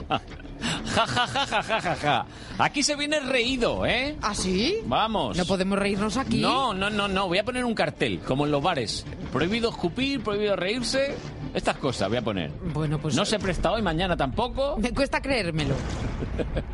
Ja, 0.96 1.06
ja, 1.06 1.28
ja, 1.28 1.46
ja, 1.48 1.64
ja, 1.64 1.82
ja, 1.82 1.96
ja. 1.96 2.26
Aquí 2.58 2.82
se 2.84 2.96
viene 2.96 3.20
reído, 3.20 3.86
¿eh? 3.86 4.16
¿Ah, 4.22 4.34
sí? 4.36 4.78
Vamos. 4.86 5.38
¿No 5.38 5.46
podemos 5.46 5.78
reírnos 5.78 6.18
aquí? 6.18 6.40
No, 6.40 6.74
no, 6.74 6.90
no, 6.90 7.08
no. 7.08 7.28
Voy 7.28 7.38
a 7.38 7.44
poner 7.44 7.64
un 7.66 7.74
cartel, 7.76 8.20
como 8.20 8.46
en 8.46 8.52
los 8.52 8.62
bares. 8.62 9.06
Prohibido 9.32 9.70
escupir, 9.70 10.22
prohibido 10.24 10.56
reírse. 10.56 11.16
Estas 11.54 11.78
cosas 11.78 12.10
voy 12.10 12.18
a 12.18 12.22
poner. 12.22 12.52
Bueno, 12.74 13.00
pues... 13.00 13.16
No 13.16 13.26
se 13.26 13.40
presta 13.40 13.72
hoy, 13.72 13.82
mañana 13.82 14.16
tampoco. 14.18 14.78
Me 14.78 14.92
cuesta 14.94 15.22
creérmelo. 15.22 15.76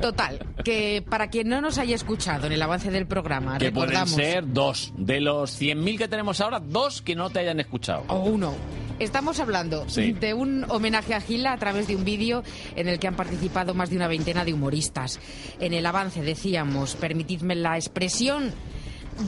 Total, 0.01 0.39
que 0.63 1.03
para 1.07 1.29
quien 1.29 1.47
no 1.49 1.61
nos 1.61 1.77
haya 1.77 1.95
escuchado 1.95 2.47
en 2.47 2.53
el 2.53 2.61
avance 2.61 2.91
del 2.91 3.05
programa, 3.07 3.57
Que 3.57 3.71
pueden 3.71 3.89
recordamos... 3.91 4.15
ser 4.15 4.43
dos. 4.51 4.91
De 4.97 5.21
los 5.21 5.59
100.000 5.61 5.97
que 5.97 6.07
tenemos 6.07 6.41
ahora, 6.41 6.59
dos 6.59 7.01
que 7.01 7.15
no 7.15 7.29
te 7.29 7.39
hayan 7.39 7.59
escuchado. 7.59 8.03
O 8.07 8.19
uno. 8.23 8.53
Estamos 8.99 9.39
hablando 9.39 9.85
Sí. 9.89 10.11
de 10.13 10.33
un 10.33 10.65
homenaje 10.69 11.13
a 11.13 11.21
Gila 11.21 11.53
a 11.53 11.57
través 11.57 11.87
de 11.87 11.95
un 11.95 12.03
vídeo 12.05 12.43
en 12.75 12.87
el 12.87 12.99
que 12.99 13.07
han 13.07 13.15
participado 13.15 13.73
más 13.73 13.89
de 13.89 13.95
una 13.95 14.07
veintena 14.07 14.45
de 14.45 14.53
humoristas. 14.53 15.19
En 15.59 15.73
el 15.73 15.85
avance 15.85 16.21
decíamos, 16.21 16.95
permitidme 16.95 17.55
la 17.55 17.75
expresión, 17.77 18.51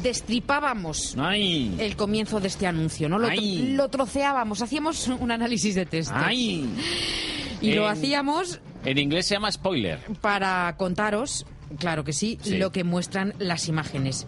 destripábamos 0.02 1.16
¡Ay! 1.18 1.76
el 1.80 1.96
comienzo 1.96 2.40
de 2.40 2.48
este 2.48 2.68
anuncio, 2.68 3.10
¿no? 3.10 3.18
Lo, 3.20 3.90
troceábamos, 3.90 4.62
hacíamos 4.62 5.08
un 5.08 5.32
análisis 5.32 5.76
de 5.76 5.86
texto. 5.86 6.14
¡Ay! 6.16 6.68
Y 7.62 7.74
lo 7.74 7.88
hacíamos 7.88 8.60
En 8.84 8.98
inglés 8.98 9.26
se 9.28 9.36
llama 9.36 9.52
spoiler. 9.52 10.00
para 10.22 10.76
contaros, 10.78 11.46
claro 11.80 12.04
que 12.04 12.14
sí, 12.14 12.38
Sí. 12.42 12.58
lo 12.58 12.72
que 12.72 12.84
muestran 12.84 13.34
las 13.40 13.68
imágenes. 13.68 14.28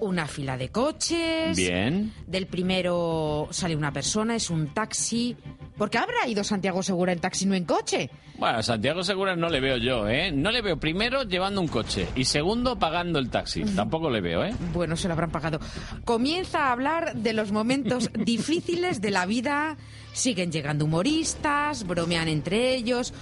Una 0.00 0.26
fila 0.26 0.56
de 0.56 0.68
coches. 0.68 1.56
Bien. 1.56 2.12
Del 2.26 2.46
primero 2.46 3.48
sale 3.50 3.74
una 3.74 3.92
persona, 3.92 4.36
es 4.36 4.48
un 4.50 4.72
taxi. 4.72 5.36
¿Por 5.76 5.90
qué 5.90 5.98
habrá 5.98 6.26
ido 6.26 6.44
Santiago 6.44 6.82
Segura 6.82 7.12
en 7.12 7.20
taxi, 7.20 7.46
no 7.46 7.54
en 7.54 7.64
coche? 7.64 8.10
Bueno, 8.38 8.58
a 8.58 8.62
Santiago 8.62 9.02
Segura 9.02 9.34
no 9.34 9.48
le 9.48 9.60
veo 9.60 9.76
yo, 9.76 10.08
¿eh? 10.08 10.30
No 10.30 10.52
le 10.52 10.62
veo 10.62 10.78
primero 10.78 11.24
llevando 11.24 11.60
un 11.60 11.66
coche 11.66 12.06
y 12.14 12.24
segundo 12.24 12.78
pagando 12.78 13.18
el 13.18 13.30
taxi. 13.30 13.64
Tampoco 13.64 14.10
le 14.10 14.20
veo, 14.20 14.44
¿eh? 14.44 14.54
Bueno, 14.72 14.96
se 14.96 15.08
lo 15.08 15.14
habrán 15.14 15.30
pagado. 15.30 15.58
Comienza 16.04 16.66
a 16.66 16.72
hablar 16.72 17.14
de 17.16 17.32
los 17.32 17.50
momentos 17.50 18.10
difíciles 18.24 19.00
de 19.00 19.10
la 19.10 19.26
vida 19.26 19.76
siguen 20.12 20.50
llegando 20.50 20.84
humoristas, 20.84 21.86
bromean 21.86 22.28
entre 22.28 22.74
ellos, 22.74 23.12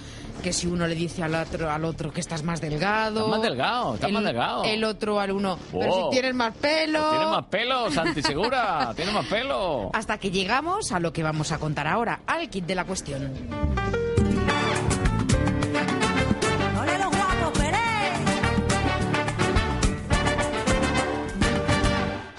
que 0.43 0.53
si 0.53 0.67
uno 0.67 0.87
le 0.87 0.95
dice 0.95 1.23
al 1.23 1.35
otro, 1.35 1.69
al 1.69 1.85
otro 1.85 2.11
que 2.11 2.21
estás 2.21 2.43
más 2.43 2.61
delgado. 2.61 3.19
Estás 3.19 3.29
más 3.29 3.41
delgado, 3.41 3.95
estás 3.95 4.11
más 4.11 4.23
delgado. 4.23 4.63
El 4.63 4.83
otro 4.83 5.19
al 5.19 5.31
uno, 5.31 5.57
pero 5.71 5.93
si 5.93 6.09
tienes 6.11 6.35
más 6.35 6.55
pelo. 6.55 6.99
Pues 6.99 7.11
tienes 7.11 7.29
más 7.29 7.45
pelo, 7.45 7.91
Santi 7.91 8.21
Segura, 8.21 8.93
tienes 8.95 9.13
más 9.13 9.25
pelo. 9.25 9.91
Hasta 9.93 10.17
que 10.17 10.31
llegamos 10.31 10.91
a 10.91 10.99
lo 10.99 11.13
que 11.13 11.23
vamos 11.23 11.51
a 11.51 11.59
contar 11.59 11.87
ahora, 11.87 12.21
al 12.25 12.49
kit 12.49 12.65
de 12.65 12.75
la 12.75 12.85
cuestión. 12.85 13.31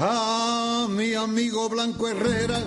Ah, 0.01 0.86
mi 0.88 1.12
amigo 1.14 1.68
Blanco 1.68 2.07
Herrera 2.07 2.61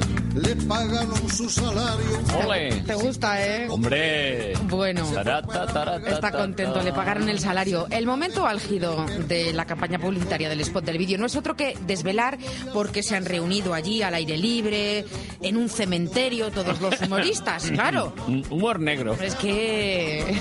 pagaron 0.68 1.30
su 1.30 1.50
salario. 1.50 2.20
¡Ole! 2.46 2.84
¿Te 2.86 2.94
gusta, 2.96 3.46
eh? 3.46 3.68
¡Hombre! 3.70 4.54
Bueno, 4.64 5.06
Tarata, 5.12 5.66
tarata, 5.68 6.10
está 6.10 6.32
contento, 6.32 6.82
le 6.82 6.94
pagaron 6.94 7.28
el 7.30 7.40
salario. 7.40 7.88
El 7.90 8.06
momento 8.06 8.46
álgido 8.46 9.06
de 9.28 9.54
la 9.54 9.66
campaña 9.66 10.00
publicitaria 10.00 10.50
del 10.50 10.62
spot 10.62 10.86
del 10.86 10.98
vídeo 10.98 11.18
no 11.18 11.26
es 11.26 11.36
otro 11.36 11.56
que 11.56 11.78
desvelar 11.86 12.38
por 12.74 12.92
qué 12.92 13.04
se 13.04 13.16
han 13.16 13.26
reunido 13.26 13.74
allí 13.74 14.02
al 14.02 14.14
aire 14.14 14.38
libre, 14.38 15.06
en 15.42 15.58
un 15.58 15.70
cementerio, 15.70 16.52
todos 16.52 16.80
los 16.80 17.02
humoristas, 17.02 17.70
claro. 17.72 18.14
Humor 18.50 18.80
negro. 18.80 19.14
Es 19.22 19.36
que 19.36 20.40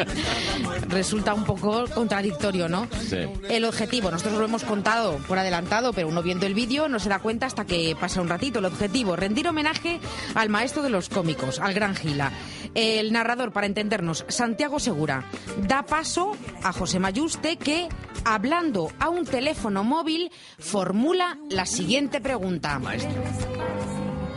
resulta 0.88 1.34
un 1.34 1.44
poco 1.44 1.84
contradictorio, 1.94 2.68
¿no? 2.68 2.88
Sí. 3.08 3.18
El 3.48 3.64
objetivo, 3.64 4.10
nosotros 4.10 4.38
lo 4.38 4.44
hemos 4.44 4.64
contado 4.64 5.16
por 5.26 5.38
adelantado, 5.38 5.92
pero 5.92 6.08
uno 6.08 6.22
viendo 6.22 6.46
el 6.46 6.54
vídeo 6.54 6.88
no 6.88 6.98
se 6.98 7.08
da 7.08 7.18
cuenta 7.18 7.46
hasta 7.46 7.64
que 7.64 7.96
pasa 7.98 8.20
un 8.20 8.28
ratito. 8.28 8.58
El 8.60 8.66
objetivo, 8.66 8.99
rendir 9.16 9.48
homenaje 9.48 10.00
al 10.34 10.48
maestro 10.48 10.82
de 10.82 10.90
los 10.90 11.08
cómicos, 11.08 11.58
al 11.58 11.74
gran 11.74 11.94
Gila. 11.96 12.32
El 12.74 13.12
narrador, 13.12 13.52
para 13.52 13.66
entendernos, 13.66 14.24
Santiago 14.28 14.78
Segura, 14.78 15.24
da 15.66 15.84
paso 15.84 16.36
a 16.62 16.72
José 16.72 17.00
Mayuste 17.00 17.56
que, 17.56 17.88
hablando 18.24 18.92
a 19.00 19.08
un 19.08 19.24
teléfono 19.24 19.82
móvil, 19.82 20.30
formula 20.58 21.38
la 21.48 21.66
siguiente 21.66 22.20
pregunta. 22.20 22.78
Maestro, 22.78 23.22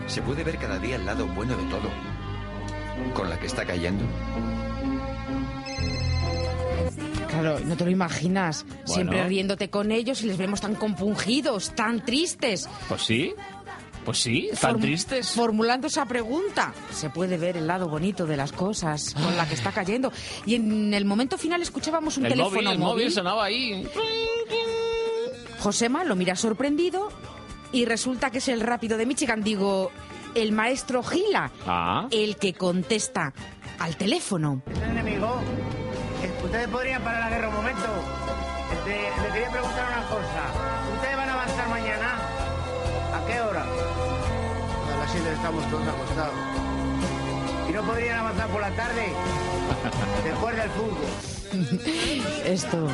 se 0.08 0.22
puede 0.22 0.44
ver 0.44 0.58
cada 0.58 0.80
día 0.80 0.96
el 0.96 1.06
lado 1.06 1.28
bueno 1.28 1.56
de 1.56 1.64
todo. 1.66 1.90
Con 3.14 3.30
la 3.30 3.38
que 3.38 3.48
está 3.48 3.66
cayendo. 3.66 4.06
Claro, 7.28 7.60
no 7.60 7.76
te 7.76 7.86
lo 7.86 7.92
imaginas. 7.92 8.66
Siempre 8.86 9.24
riéndote 9.28 9.70
con 9.70 9.92
ellos 9.92 10.22
y 10.22 10.28
les 10.28 10.38
vemos 10.38 10.62
tan 10.62 10.76
compungidos, 10.76 11.74
tan 11.76 12.06
tristes. 12.06 12.70
Pues 12.88 13.02
sí. 13.02 13.34
Pues 14.06 14.20
sí, 14.22 14.50
tan 14.60 14.76
Form- 14.76 14.82
tristes. 14.82 15.32
Formulando 15.32 15.88
esa 15.88 16.06
pregunta, 16.06 16.74
se 16.92 17.10
puede 17.10 17.38
ver 17.38 17.56
el 17.58 17.68
lado 17.68 17.88
bonito 17.88 18.26
de 18.26 18.36
las 18.38 18.52
cosas 18.52 19.14
con 19.14 19.36
la 19.38 19.48
que 19.48 19.54
está 19.56 19.72
cayendo. 19.72 20.12
Y 20.46 20.56
en 20.56 20.94
el 20.94 21.06
momento 21.06 21.38
final 21.38 21.62
escuchábamos 21.62 22.18
un 22.18 22.26
El 22.26 22.32
teléfono 22.34 22.54
móvil, 22.56 22.68
el 22.72 22.80
móvil 22.80 23.12
sonaba 23.12 23.46
ahí. 23.46 23.88
Josema 25.60 26.04
lo 26.04 26.16
mira 26.16 26.36
sorprendido 26.36 27.10
y 27.72 27.86
resulta 27.86 28.30
que 28.30 28.40
es 28.40 28.48
el 28.50 28.60
rápido 28.62 28.98
de 28.98 29.06
Michigan. 29.06 29.42
Digo, 29.44 29.92
el 30.36 30.52
maestro 30.52 31.04
Gila, 31.04 31.52
Ah. 31.66 32.08
el 32.12 32.36
que 32.38 32.54
contesta 32.54 33.34
al 33.80 33.96
teléfono. 33.96 34.62
enemigo. 34.90 35.40
Ustedes 36.44 36.68
podrían 36.68 37.02
parar 37.04 37.22
la 37.32 37.38
guerra 37.38 37.50
un 37.50 37.56
momento. 37.56 37.86
Este, 38.74 39.22
le 39.22 39.28
quería 39.34 39.50
preguntar 39.50 39.88
una 39.88 40.08
cosa. 40.10 40.63
A 45.34 45.36
las 45.36 45.46
7 45.50 45.62
estamos 45.64 45.70
todos 45.72 45.88
acostados. 45.88 46.36
¿Y 47.68 47.72
no 47.72 47.82
podrían 47.84 48.20
avanzar 48.20 48.48
por 48.50 48.62
la 48.62 48.70
tarde? 48.72 49.14
Después 50.24 50.56
del 50.56 50.70
fútbol. 50.70 51.06
Esto 52.46 52.88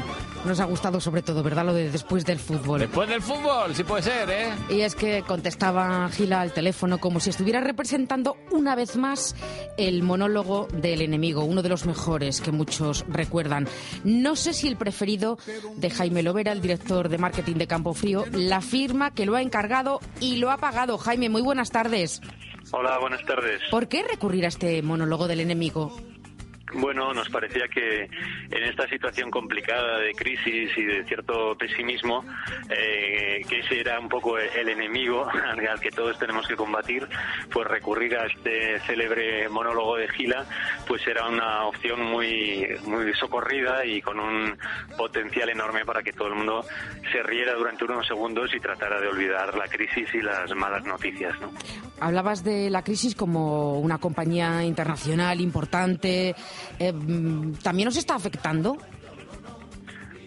nos 0.46 0.60
ha 0.60 0.66
gustado 0.66 1.00
sobre 1.00 1.22
todo, 1.22 1.44
¿verdad? 1.44 1.66
Lo 1.66 1.74
de 1.74 1.92
después 1.92 2.26
del 2.26 2.40
fútbol. 2.40 2.80
Después 2.80 3.10
del 3.10 3.22
fútbol, 3.22 3.76
sí 3.76 3.84
puede 3.84 4.04
ser, 4.04 4.30
¿eh? 4.30 4.52
Y 4.70 4.82
es 4.82 4.96
que 4.96 5.24
contestaba 5.24 6.10
Gila 6.10 6.42
al 6.42 6.54
teléfono 6.54 6.98
como 7.00 7.20
si 7.20 7.30
estuviera 7.30 7.60
representando 7.60 8.38
una 8.52 8.76
vez 8.76 8.96
más 8.96 9.36
el 9.78 10.04
monólogo 10.04 10.68
del 10.74 11.02
enemigo, 11.02 11.44
uno 11.44 11.62
de 11.62 11.70
los 11.70 11.86
mejores 11.86 12.42
que 12.42 12.52
muchos 12.52 13.06
recuerdan. 13.08 13.68
No 14.04 14.36
sé 14.36 14.54
si 14.54 14.68
el 14.68 14.78
preferido 14.78 15.38
de 15.76 15.90
Jaime 15.90 16.24
Lovera, 16.24 16.52
el 16.52 16.62
director 16.62 17.10
de 17.10 17.18
marketing 17.18 17.56
de 17.56 17.68
Campo 17.68 17.94
Frío, 17.94 18.26
la 18.32 18.62
firma 18.62 19.12
que 19.12 19.26
lo 19.26 19.36
ha 19.36 19.42
encargado 19.42 20.00
y 20.20 20.38
lo 20.38 20.52
ha 20.52 20.58
pagado. 20.58 20.98
Jaime, 20.98 21.30
muy 21.30 21.42
buenas 21.42 21.72
tardes. 21.72 22.22
Hola, 22.72 23.00
buenas 23.00 23.26
tardes. 23.26 23.62
¿Por 23.72 23.88
qué 23.88 24.04
recurrir 24.04 24.46
a 24.46 24.50
este 24.50 24.82
monólogo 24.84 25.28
del 25.28 25.40
enemigo? 25.40 25.96
Bueno, 26.74 27.14
nos 27.14 27.30
parecía 27.30 27.68
que 27.68 28.04
en 28.04 28.64
esta 28.64 28.88
situación 28.88 29.32
complicada 29.32 30.00
de 30.00 30.14
crisis 30.14 30.72
y 30.78 30.84
de 30.84 31.04
cierto 31.06 31.56
pesimismo, 31.58 32.24
eh, 32.70 33.42
que 33.48 33.60
ese 33.60 33.80
era 33.80 34.00
un 34.00 34.08
poco 34.08 34.38
el 34.38 34.70
enemigo 34.70 35.28
al 35.30 35.80
que 35.80 35.92
todos 35.92 36.18
tenemos 36.20 36.48
que 36.48 36.56
combatir, 36.56 37.08
pues 37.52 37.68
recurrir 37.68 38.16
a 38.18 38.26
este 38.26 38.80
célebre 38.82 39.50
monólogo 39.50 39.98
de 39.98 40.08
Gila, 40.10 40.46
pues 40.88 41.06
era 41.08 41.28
una 41.28 41.66
opción 41.66 42.02
muy, 42.04 42.68
muy 42.86 43.14
socorrida 43.16 43.86
y 43.86 44.02
con 44.02 44.20
un 44.20 44.58
potencial 44.98 45.50
enorme 45.50 45.86
para 45.86 46.04
que 46.04 46.14
todo 46.14 46.28
el 46.28 46.36
mundo 46.36 46.66
se 47.12 47.24
riera 47.24 47.54
durante 47.54 47.86
unos 47.86 48.08
segundos 48.08 48.54
y 48.54 48.60
tratara 48.60 49.00
de 49.02 49.08
olvidar 49.08 49.56
la 49.56 49.68
crisis 49.68 50.14
y 50.14 50.22
las 50.22 50.54
malas 50.56 50.84
noticias, 50.86 51.34
¿no? 51.42 51.52
Hablabas 52.02 52.44
de 52.44 52.70
la 52.70 52.82
crisis 52.82 53.14
como 53.14 53.80
una 53.80 53.98
compañía 53.98 54.64
internacional 54.64 55.42
importante. 55.42 56.34
Eh, 56.78 56.94
¿También 57.62 57.88
os 57.88 57.98
está 57.98 58.16
afectando? 58.16 58.78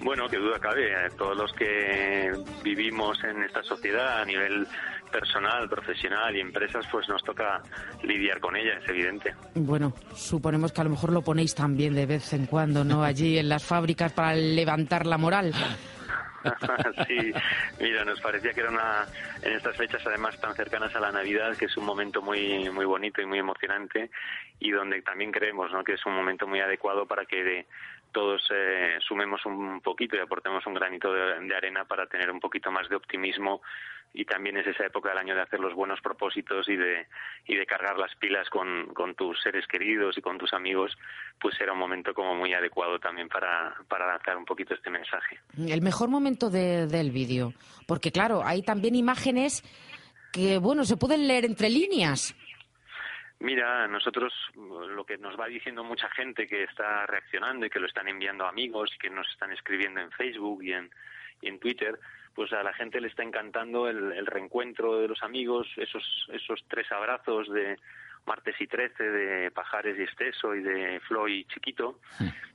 Bueno, 0.02 0.28
que 0.28 0.36
duda 0.36 0.58
cabe, 0.58 0.90
eh, 0.90 1.10
todos 1.16 1.36
los 1.36 1.52
que 1.52 2.32
vivimos 2.64 3.22
en 3.22 3.42
esta 3.44 3.62
sociedad 3.62 4.22
a 4.22 4.24
nivel 4.24 4.66
personal, 5.12 5.68
profesional 5.68 6.34
y 6.34 6.40
empresas, 6.40 6.84
pues 6.90 7.08
nos 7.08 7.22
toca 7.22 7.62
lidiar 8.02 8.40
con 8.40 8.56
ella, 8.56 8.78
es 8.82 8.88
evidente. 8.88 9.34
Bueno, 9.54 9.92
suponemos 10.14 10.72
que 10.72 10.80
a 10.80 10.84
lo 10.84 10.90
mejor 10.90 11.12
lo 11.12 11.22
ponéis 11.22 11.54
también 11.54 11.94
de 11.94 12.06
vez 12.06 12.32
en 12.32 12.46
cuando, 12.46 12.82
¿no? 12.82 13.04
Allí 13.04 13.38
en 13.38 13.48
las 13.48 13.62
fábricas 13.62 14.12
para 14.12 14.34
levantar 14.34 15.06
la 15.06 15.18
moral. 15.18 15.52
sí, 17.08 17.32
mira, 17.80 18.04
nos 18.04 18.20
parecía 18.20 18.52
que 18.52 18.60
era 18.60 18.70
una, 18.70 19.06
en 19.42 19.52
estas 19.54 19.76
fechas 19.76 20.02
además 20.06 20.38
tan 20.40 20.54
cercanas 20.54 20.94
a 20.96 21.00
la 21.00 21.12
Navidad, 21.12 21.56
que 21.56 21.66
es 21.66 21.76
un 21.76 21.84
momento 21.84 22.22
muy, 22.22 22.68
muy 22.70 22.84
bonito 22.84 23.20
y 23.22 23.26
muy 23.26 23.38
emocionante 23.38 24.10
y 24.60 24.70
donde 24.70 25.02
también 25.02 25.32
creemos, 25.32 25.70
¿no? 25.72 25.82
Que 25.84 25.94
es 25.94 26.06
un 26.06 26.14
momento 26.14 26.46
muy 26.46 26.60
adecuado 26.60 27.06
para 27.06 27.24
que 27.24 27.42
de- 27.44 27.66
todos 28.12 28.46
eh, 28.54 28.98
sumemos 29.00 29.44
un 29.46 29.80
poquito 29.80 30.16
y 30.16 30.20
aportemos 30.20 30.66
un 30.66 30.74
granito 30.74 31.10
de, 31.14 31.40
de 31.40 31.56
arena 31.56 31.86
para 31.86 32.06
tener 32.06 32.30
un 32.30 32.40
poquito 32.40 32.70
más 32.70 32.86
de 32.90 32.96
optimismo 32.96 33.62
y 34.14 34.24
también 34.26 34.56
es 34.58 34.66
esa 34.66 34.84
época 34.86 35.08
del 35.08 35.18
año 35.18 35.34
de 35.34 35.40
hacer 35.40 35.58
los 35.60 35.74
buenos 35.74 36.00
propósitos 36.00 36.68
y 36.68 36.76
de, 36.76 37.06
y 37.46 37.54
de 37.56 37.64
cargar 37.66 37.98
las 37.98 38.14
pilas 38.16 38.48
con, 38.50 38.92
con 38.94 39.14
tus 39.14 39.40
seres 39.40 39.66
queridos 39.66 40.18
y 40.18 40.20
con 40.20 40.36
tus 40.38 40.52
amigos, 40.52 40.96
pues 41.40 41.58
era 41.60 41.72
un 41.72 41.78
momento 41.78 42.12
como 42.12 42.34
muy 42.34 42.52
adecuado 42.52 42.98
también 42.98 43.28
para, 43.28 43.74
para 43.88 44.06
lanzar 44.06 44.36
un 44.36 44.44
poquito 44.44 44.74
este 44.74 44.90
mensaje. 44.90 45.38
El 45.58 45.80
mejor 45.80 46.08
momento 46.10 46.50
de- 46.50 46.86
del 46.86 47.10
vídeo. 47.10 47.54
Porque, 47.86 48.12
claro, 48.12 48.42
hay 48.44 48.62
también 48.62 48.94
imágenes 48.94 49.62
que, 50.32 50.58
bueno, 50.58 50.84
se 50.84 50.96
pueden 50.96 51.26
leer 51.26 51.44
entre 51.44 51.68
líneas. 51.70 52.34
Mira, 53.40 53.88
nosotros 53.88 54.32
lo 54.54 55.04
que 55.04 55.18
nos 55.18 55.38
va 55.38 55.46
diciendo 55.46 55.82
mucha 55.82 56.08
gente 56.10 56.46
que 56.46 56.62
está 56.64 57.06
reaccionando 57.06 57.66
y 57.66 57.70
que 57.70 57.80
lo 57.80 57.86
están 57.88 58.06
enviando 58.08 58.44
a 58.44 58.50
amigos 58.50 58.90
y 58.94 58.98
que 58.98 59.10
nos 59.10 59.28
están 59.30 59.50
escribiendo 59.52 60.00
en 60.00 60.12
Facebook 60.12 60.62
y 60.62 60.72
en, 60.72 60.88
y 61.40 61.48
en 61.48 61.58
Twitter, 61.58 61.98
pues 62.34 62.52
a 62.52 62.62
la 62.62 62.72
gente 62.72 63.00
le 63.00 63.08
está 63.08 63.22
encantando 63.22 63.88
el, 63.88 64.12
el 64.12 64.26
reencuentro 64.26 64.98
de 64.98 65.08
los 65.08 65.22
amigos, 65.22 65.68
esos, 65.76 66.04
esos 66.32 66.64
tres 66.68 66.90
abrazos 66.92 67.50
de 67.52 67.78
martes 68.26 68.54
y 68.60 68.66
13 68.66 69.02
de 69.02 69.50
Pajares 69.50 69.98
y 69.98 70.02
Esteso 70.04 70.54
y 70.54 70.62
de 70.62 71.00
Flo 71.00 71.28
y 71.28 71.44
Chiquito. 71.46 71.98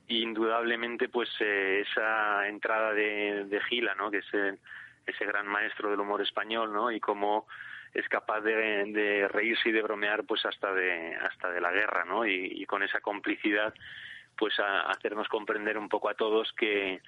Y 0.06 0.22
indudablemente, 0.22 1.08
pues 1.08 1.28
eh, 1.40 1.84
esa 1.88 2.48
entrada 2.48 2.92
de, 2.94 3.44
de 3.44 3.60
Gila, 3.64 3.94
¿no? 3.94 4.10
Que 4.10 4.18
es 4.18 4.34
el- 4.34 4.58
ese 5.06 5.24
gran 5.24 5.46
maestro 5.46 5.90
del 5.90 6.00
humor 6.00 6.20
español, 6.22 6.72
¿no? 6.72 6.90
Y 6.90 7.00
cómo 7.00 7.46
es 7.94 8.06
capaz 8.08 8.40
de, 8.42 8.84
de 8.92 9.26
reírse 9.28 9.70
y 9.70 9.72
de 9.72 9.80
bromear 9.82 10.24
pues 10.24 10.44
hasta 10.44 10.72
de 10.74 11.14
hasta 11.16 11.50
de 11.50 11.60
la 11.62 11.72
guerra 11.72 12.04
no 12.04 12.26
y, 12.26 12.34
y 12.62 12.66
con 12.66 12.82
esa 12.82 13.00
complicidad 13.00 13.72
pues 14.36 14.58
a, 14.60 14.82
hacernos 14.90 15.26
comprender 15.28 15.78
un 15.78 15.88
poco 15.88 16.10
a 16.10 16.14
todos 16.14 16.52
que 16.52 17.00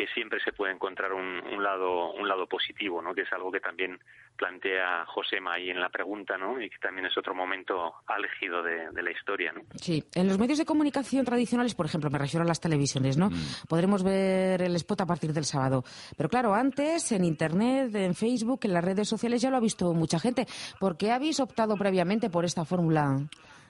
que 0.00 0.06
siempre 0.14 0.40
se 0.42 0.52
puede 0.52 0.72
encontrar 0.72 1.12
un, 1.12 1.42
un 1.52 1.62
lado 1.62 2.12
un 2.12 2.26
lado 2.26 2.46
positivo 2.46 3.02
no 3.02 3.14
que 3.14 3.22
es 3.22 3.32
algo 3.32 3.52
que 3.52 3.60
también 3.60 3.98
plantea 4.34 5.04
Josema 5.04 5.54
ahí 5.54 5.68
en 5.68 5.78
la 5.78 5.90
pregunta 5.90 6.38
no 6.38 6.58
y 6.58 6.70
que 6.70 6.78
también 6.78 7.06
es 7.06 7.18
otro 7.18 7.34
momento 7.34 7.96
álgido 8.06 8.62
de, 8.62 8.90
de 8.90 9.02
la 9.02 9.10
historia 9.10 9.52
no 9.52 9.60
Sí, 9.74 10.02
en 10.14 10.26
los 10.26 10.38
medios 10.38 10.58
de 10.58 10.64
comunicación 10.64 11.24
tradicionales, 11.24 11.74
por 11.74 11.86
ejemplo, 11.86 12.10
me 12.10 12.18
refiero 12.18 12.44
a 12.44 12.46
las 12.46 12.60
televisiones, 12.60 13.16
¿no? 13.16 13.30
Podremos 13.68 14.02
ver 14.02 14.62
el 14.62 14.74
spot 14.76 15.02
a 15.02 15.06
partir 15.06 15.32
del 15.32 15.44
sábado. 15.44 15.84
Pero 16.16 16.28
claro, 16.28 16.54
antes 16.54 17.12
en 17.12 17.24
Internet, 17.24 17.94
en 17.94 18.14
Facebook, 18.14 18.60
en 18.64 18.74
las 18.74 18.84
redes 18.84 19.08
sociales 19.08 19.42
ya 19.42 19.50
lo 19.50 19.56
ha 19.56 19.60
visto 19.60 19.92
mucha 19.92 20.18
gente. 20.18 20.46
¿Por 20.78 20.96
qué 20.96 21.12
habéis 21.12 21.40
optado 21.40 21.76
previamente 21.76 22.30
por 22.30 22.44
esta 22.44 22.64
fórmula 22.64 23.16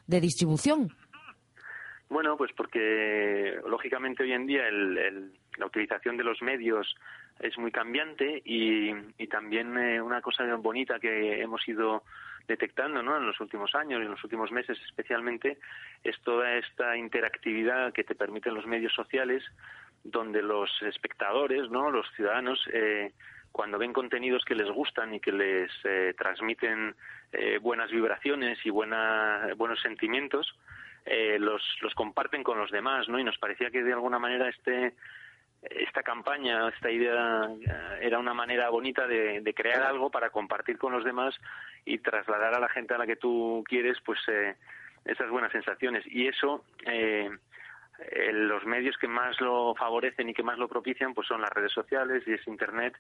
de 0.07 0.21
distribución? 0.21 0.89
Bueno, 2.11 2.37
pues 2.37 2.51
porque 2.57 3.61
lógicamente 3.67 4.25
hoy 4.25 4.33
en 4.33 4.47
día 4.47 4.67
el- 4.69 4.99
el- 4.99 5.31
la 5.59 5.67
utilización 5.67 6.17
de 6.17 6.25
los 6.25 6.43
medios 6.43 6.95
es 7.39 7.57
muy 7.57 7.71
cambiante 7.71 8.43
y, 8.45 8.93
también 9.29 9.79
eh, 9.79 10.03
una 10.03 10.21
cosa 10.21 10.45
bonita 10.57 10.99
que 10.99 11.41
hemos 11.41 11.67
ido 11.69 12.03
detectando 12.49 13.01
¿no? 13.01 13.17
en 13.17 13.27
los 13.27 13.39
últimos 13.41 13.73
años 13.77 14.01
y 14.01 14.05
en 14.05 14.11
los 14.11 14.25
últimos 14.25 14.51
meses 14.51 14.77
especialmente 14.87 15.59
es 16.03 16.21
toda 16.23 16.55
esta 16.57 16.97
interactividad 16.97 17.93
que 17.93 18.03
te 18.03 18.17
permiten 18.17 18.55
los 18.55 18.67
medios 18.67 18.93
sociales 18.93 19.45
donde 20.03 20.43
los 20.43 20.69
espectadores, 20.83 21.71
¿no? 21.71 21.91
los 21.93 22.07
ciudadanos, 22.17 22.59
eh, 22.73 23.13
cuando 23.53 23.79
ven 23.79 23.93
contenidos 23.93 24.45
que 24.45 24.57
les 24.57 24.69
gustan 24.69 25.15
y 25.15 25.21
que 25.21 25.31
les 25.33 25.71
eh, 25.85 26.13
transmiten 26.19 26.97
eh, 27.33 27.59
buenas 27.63 27.91
vibraciones 27.93 28.59
y 28.67 28.71
buena, 28.71 29.49
buenos 29.57 29.81
sentimientos, 29.81 30.53
eh, 31.07 31.39
los, 31.39 31.63
los 31.83 31.95
comparten 31.95 32.43
con 32.43 32.59
los 32.59 32.71
demás, 32.71 33.09
¿no? 33.09 33.19
Y 33.19 33.25
nos 33.25 33.39
parecía 33.39 33.71
que 33.71 33.83
de 33.83 33.93
alguna 33.93 34.19
manera 34.19 34.49
este 34.49 34.95
esta 35.63 36.03
campaña, 36.03 36.71
esta 36.71 36.91
idea 36.91 37.51
eh, 37.61 37.99
era 38.01 38.19
una 38.19 38.33
manera 38.33 38.71
bonita 38.71 39.07
de, 39.07 39.43
de 39.43 39.55
crear 39.55 39.83
algo 39.83 40.11
para 40.11 40.31
compartir 40.31 40.79
con 40.79 40.93
los 40.93 41.05
demás 41.05 41.35
y 41.85 41.99
trasladar 41.99 42.55
a 42.55 42.61
la 42.61 42.69
gente 42.71 42.95
a 42.95 42.99
la 42.99 43.07
que 43.07 43.17
tú 43.17 43.63
quieres, 43.69 43.99
pues 44.05 44.19
eh, 44.29 44.57
esas 45.05 45.29
buenas 45.31 45.53
sensaciones. 45.53 46.05
Y 46.07 46.29
eso, 46.29 46.65
eh, 46.87 47.31
eh, 47.99 48.33
los 48.33 48.65
medios 48.65 48.97
que 48.99 49.09
más 49.09 49.41
lo 49.41 49.75
favorecen 49.75 50.29
y 50.29 50.35
que 50.35 50.43
más 50.43 50.59
lo 50.59 50.69
propician, 50.69 51.15
pues 51.15 51.27
son 51.29 51.41
las 51.41 51.51
redes 51.51 51.73
sociales 51.73 52.23
y 52.27 52.33
es 52.33 52.47
Internet 52.47 52.97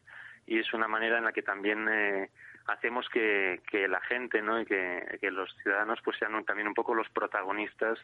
y 0.46 0.58
es 0.58 0.72
una 0.72 0.88
manera 0.88 1.18
en 1.18 1.24
la 1.24 1.32
que 1.32 1.42
también 1.42 1.88
eh, 1.88 2.30
hacemos 2.66 3.08
que, 3.08 3.60
que 3.70 3.88
la 3.88 4.00
gente, 4.00 4.42
¿no? 4.42 4.60
Y 4.60 4.66
que, 4.66 5.18
que 5.20 5.30
los 5.30 5.54
ciudadanos, 5.62 6.00
pues 6.04 6.18
sean 6.18 6.44
también 6.44 6.68
un 6.68 6.74
poco 6.74 6.94
los 6.94 7.08
protagonistas 7.10 7.98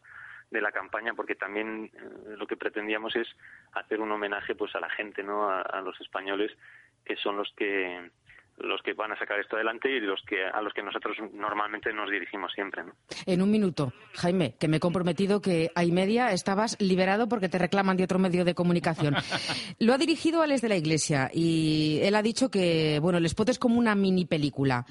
de 0.51 0.61
la 0.61 0.73
campaña 0.73 1.15
porque 1.15 1.35
también 1.35 1.91
eh, 1.93 2.37
lo 2.37 2.47
que 2.47 2.57
pretendíamos 2.57 3.17
es 3.17 3.29
hacer 3.73 4.01
un 4.01 4.13
homenaje 4.13 4.55
pues 4.55 4.75
a 4.77 4.81
la 4.81 4.89
gente 4.91 5.25
no 5.25 5.51
a 5.51 5.81
los 5.81 6.01
españoles 6.01 6.57
que 7.05 7.17
son 7.17 7.37
los 7.37 7.53
que 7.57 8.11
los 8.59 8.81
que 8.83 8.95
van 8.95 9.13
a 9.13 9.19
sacar 9.19 9.39
esto 9.39 9.57
adelante 9.57 9.91
y 9.91 10.01
los 10.01 10.23
que 10.23 10.45
a 10.45 10.63
los 10.63 10.73
que 10.73 10.83
nosotros 10.83 11.17
normalmente 11.35 11.93
nos 11.93 12.11
dirigimos 12.11 12.53
siempre 12.53 12.85
¿no? 12.85 12.93
En 13.27 13.43
un 13.43 13.51
minuto, 13.51 13.93
Jaime, 14.15 14.55
que 14.59 14.67
me 14.69 14.79
he 14.79 14.81
comprometido 14.81 15.41
que 15.43 15.71
a 15.75 15.85
y 15.85 15.93
media 15.93 16.33
estabas 16.33 16.81
liberado 16.81 17.29
porque 17.29 17.49
te 17.49 17.59
reclaman 17.59 17.97
de 17.97 18.05
otro 18.05 18.19
medio 18.19 18.45
de 18.45 18.55
comunicación. 18.55 19.15
Lo 19.79 19.93
ha 19.93 19.99
dirigido 19.99 20.41
Alex 20.43 20.63
de 20.63 20.69
la 20.71 20.77
Iglesia 20.77 21.31
y 21.35 22.01
él 22.03 22.15
ha 22.15 22.23
dicho 22.23 22.51
que, 22.51 22.99
bueno, 23.01 23.19
el 23.19 23.27
spot 23.27 23.51
es 23.51 23.59
como 23.59 23.79
una 23.79 23.95
mini 23.95 24.25
película. 24.25 24.87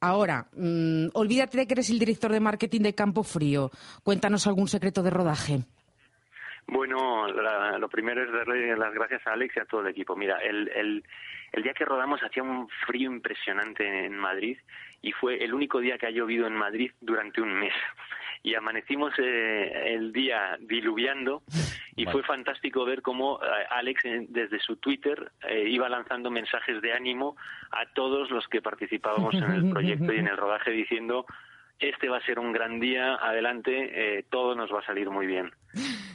Ahora, 0.00 0.46
mm, 0.56 1.08
olvídate 1.14 1.58
de 1.58 1.66
que 1.66 1.74
eres 1.74 1.90
el 1.90 1.98
director 1.98 2.32
de 2.32 2.40
marketing 2.40 2.80
de 2.80 2.94
Campo 2.94 3.22
Frío. 3.22 3.70
Cuéntanos 4.02 4.46
algún 4.46 4.66
secreto 4.68 5.02
de 5.02 5.10
rodaje. 5.10 5.60
Bueno, 6.66 7.26
la- 7.28 7.76
lo 7.78 7.88
primero 7.88 8.22
es 8.24 8.32
darle 8.32 8.76
las 8.76 8.94
gracias 8.94 9.26
a 9.26 9.32
Alex 9.32 9.56
y 9.56 9.60
a 9.60 9.64
todo 9.64 9.80
el 9.82 9.88
equipo. 9.88 10.16
Mira, 10.16 10.38
el, 10.38 10.68
el, 10.74 11.04
el 11.52 11.62
día 11.62 11.74
que 11.74 11.84
rodamos 11.84 12.20
hacía 12.22 12.42
un 12.42 12.68
frío 12.86 13.10
impresionante 13.10 14.06
en 14.06 14.16
Madrid 14.16 14.58
y 15.02 15.12
fue 15.12 15.42
el 15.42 15.52
único 15.52 15.80
día 15.80 15.98
que 15.98 16.06
ha 16.06 16.10
llovido 16.10 16.46
en 16.46 16.54
Madrid 16.54 16.92
durante 17.00 17.40
un 17.40 17.52
mes. 17.52 17.74
Y 18.42 18.54
amanecimos 18.54 19.12
eh, 19.18 19.94
el 19.94 20.12
día 20.12 20.56
diluviando 20.60 21.42
y 21.94 22.06
fue 22.06 22.22
fantástico 22.22 22.84
ver 22.84 23.02
cómo 23.02 23.38
eh, 23.42 23.46
Alex 23.70 24.04
eh, 24.04 24.26
desde 24.28 24.58
su 24.58 24.76
Twitter 24.76 25.30
eh, 25.48 25.68
iba 25.68 25.88
lanzando 25.88 26.30
mensajes 26.30 26.80
de 26.82 26.92
ánimo 26.92 27.36
a 27.70 27.86
todos 27.92 28.30
los 28.30 28.48
que 28.48 28.60
participábamos 28.60 29.34
en 29.34 29.50
el 29.52 29.68
proyecto 29.70 30.12
y 30.12 30.18
en 30.18 30.28
el 30.28 30.36
rodaje 30.36 30.70
diciendo 30.70 31.26
este 31.82 32.08
va 32.08 32.18
a 32.18 32.24
ser 32.24 32.38
un 32.38 32.52
gran 32.52 32.78
día, 32.78 33.16
adelante, 33.16 33.72
eh, 34.18 34.24
todo 34.30 34.54
nos 34.54 34.72
va 34.72 34.78
a 34.78 34.86
salir 34.86 35.10
muy 35.10 35.26
bien. 35.26 35.50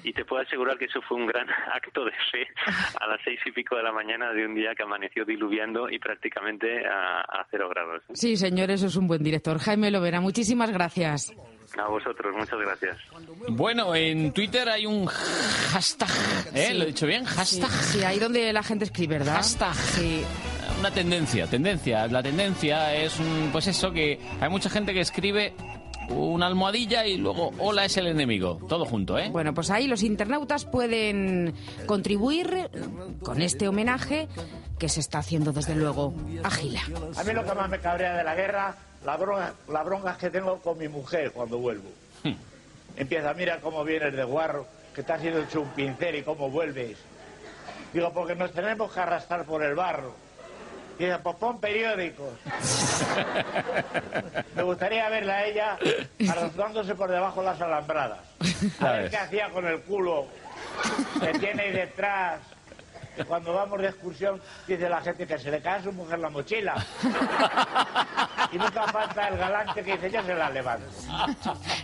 Y 0.04 0.14
te 0.14 0.26
puedo 0.26 0.42
asegurar 0.42 0.78
que 0.78 0.86
eso 0.86 1.02
fue 1.02 1.18
un 1.18 1.28
gran 1.28 1.48
acto 1.74 2.06
de 2.06 2.12
fe 2.32 2.48
a 3.00 3.08
las 3.08 3.20
seis 3.24 3.40
y 3.46 3.52
pico 3.52 3.76
de 3.76 3.84
la 3.84 3.92
mañana 3.92 4.32
de 4.32 4.46
un 4.46 4.56
día 4.56 4.76
que 4.76 4.84
amaneció 4.84 5.26
diluviando 5.26 5.90
y 5.90 6.00
prácticamente 6.00 6.86
a, 6.88 7.22
a 7.22 7.48
cero 7.50 7.70
grados. 7.70 8.04
Sí, 8.14 8.38
señor, 8.38 8.72
eso 8.72 8.88
es 8.88 8.96
un 8.96 9.08
buen 9.08 9.24
director. 9.24 9.58
Jaime 9.60 9.92
Lovera, 9.92 10.22
muchísimas 10.22 10.72
gracias. 10.72 11.34
A 11.78 11.88
vosotros, 11.90 12.34
muchas 12.36 12.60
gracias. 12.60 12.98
Bueno, 13.50 13.94
en 13.94 14.32
Twitter 14.32 14.70
hay 14.70 14.86
un 14.86 15.06
hashtag, 15.06 16.10
¿eh? 16.54 16.74
¿Lo 16.74 16.84
he 16.84 16.88
dicho 16.88 17.06
bien? 17.06 17.26
Hashtag. 17.26 17.70
Sí, 17.70 18.04
ahí 18.04 18.20
donde 18.20 18.54
la 18.54 18.64
gente 18.64 18.86
escribe, 18.86 19.18
¿verdad? 19.18 19.36
Hashtag. 19.36 19.76
Una 20.80 20.92
tendencia, 20.92 21.46
tendencia. 21.48 22.08
La 22.08 22.24
tendencia 22.24 22.96
es, 22.96 23.20
un, 23.20 23.50
pues 23.52 23.68
eso, 23.68 23.92
que 23.92 24.20
hay 24.40 24.50
mucha 24.50 24.70
gente 24.70 24.94
que 24.94 25.02
escribe 25.02 25.54
una 26.10 26.48
almohadilla 26.48 27.06
y 27.06 27.18
luego 27.18 27.52
hola 27.60 27.86
es 27.86 27.98
el 27.98 28.08
enemigo. 28.08 28.60
Todo 28.68 28.86
junto, 28.86 29.18
¿eh? 29.18 29.30
Bueno, 29.30 29.54
pues 29.54 29.70
ahí 29.70 29.88
los 29.88 30.04
internautas 30.04 30.66
pueden 30.66 31.54
contribuir 31.86 32.70
con 33.22 33.42
este 33.42 33.68
homenaje 33.68 34.28
que 34.80 34.90
se 34.90 35.00
está 35.00 35.20
haciendo 35.20 35.52
desde 35.52 35.76
luego 35.76 36.14
a 36.44 36.50
Gila. 36.52 36.82
A 37.16 37.24
mí 37.24 37.34
lo 37.34 37.44
que 37.44 37.54
más 37.54 37.70
me 37.70 37.80
cabrea 37.80 38.16
de 38.16 38.24
la 38.24 38.36
guerra, 38.36 38.76
la 39.06 39.18
bronca, 39.18 39.54
la 39.70 39.84
bronca 39.84 40.18
que 40.18 40.30
tengo 40.30 40.60
con 40.60 40.78
mi 40.78 40.88
mujer 40.88 41.32
cuando 41.32 41.58
vuelvo. 41.58 41.90
Empieza, 42.96 43.34
mira 43.34 43.60
cómo 43.62 43.84
vienes 43.84 44.16
de 44.16 44.24
guarro, 44.24 44.66
que 44.96 45.04
te 45.04 45.14
has 45.14 45.24
ido 45.24 45.42
hecho 45.42 45.62
un 45.62 45.70
pincel 45.70 46.16
y 46.16 46.24
cómo 46.24 46.50
vuelves. 46.50 46.98
Digo, 47.94 48.12
porque 48.12 48.36
nos 48.36 48.52
tenemos 48.52 48.92
que 48.92 49.00
arrastrar 49.00 49.46
por 49.46 49.64
el 49.64 49.76
barro. 49.76 50.14
Dice, 50.98 51.18
pues 51.20 51.36
pon 51.36 51.60
periódicos. 51.60 52.34
Me 54.56 54.64
gustaría 54.64 55.10
verla 55.10 55.36
a 55.36 55.46
ella 55.46 55.78
arrastrándose 56.30 56.96
por 56.96 57.12
debajo 57.12 57.42
de 57.42 57.48
las 57.48 57.62
alambradas. 57.62 58.20
A 58.80 58.92
ver 58.92 59.10
qué 59.10 59.18
hacía 59.18 59.50
con 59.50 59.68
el 59.68 59.82
culo 59.82 60.28
que 61.20 61.40
tiene 61.40 61.64
ahí 61.64 61.72
detrás. 61.72 62.40
Que 63.18 63.26
Cuando 63.26 63.52
vamos 63.54 63.80
de 63.82 63.88
excursión, 63.88 64.40
dice 64.68 64.88
la 64.88 65.02
gente 65.02 65.26
que 65.28 65.38
se 65.40 65.50
le 65.52 65.60
cae 65.60 65.80
a 65.80 65.84
su 65.84 65.92
mujer 65.92 66.20
la 66.20 66.30
mochila. 66.30 66.76
Y 68.50 68.58
nunca 68.58 68.84
falta 68.88 69.28
el 69.28 69.38
galante 69.38 69.84
que 69.84 69.92
dice, 69.94 70.10
ya 70.10 70.24
se 70.24 70.34
la 70.34 70.50
levanto. 70.50 70.86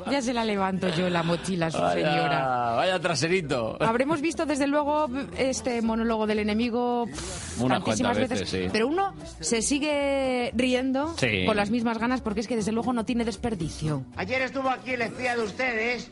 Ya 0.10 0.22
se 0.22 0.34
la 0.34 0.46
levanto 0.46 0.88
yo 0.90 1.10
la 1.10 1.22
mochila, 1.22 1.70
su 1.70 1.78
Vaya, 1.82 1.94
señora. 2.10 2.76
vaya 2.78 3.00
traserito. 3.00 3.78
Habremos 3.82 4.22
visto 4.22 4.46
desde 4.46 4.68
luego 4.68 5.10
este 5.38 5.82
monólogo 5.82 6.26
del 6.26 6.40
enemigo 6.40 7.06
pff, 7.08 7.62
Unas 7.62 7.80
tantísimas 7.84 8.18
veces, 8.18 8.50
sí. 8.50 8.68
pero 8.72 8.88
uno 8.88 9.14
se 9.42 9.62
sigue 9.62 10.52
riendo 10.56 11.14
Sí. 11.18 11.46
con 11.46 11.58
las 11.58 11.70
mismas 11.70 11.98
ganas 11.98 12.22
porque 12.22 12.40
es 12.40 12.48
que 12.48 12.56
desde 12.56 12.72
luego 12.72 12.94
no 12.94 13.04
tiene 13.04 13.26
desperdicio. 13.26 14.04
Ayer 14.16 14.42
estuvo 14.44 14.70
aquí 14.70 14.92
el 14.92 15.02
espía 15.02 15.36
de 15.36 15.42
ustedes, 15.44 16.10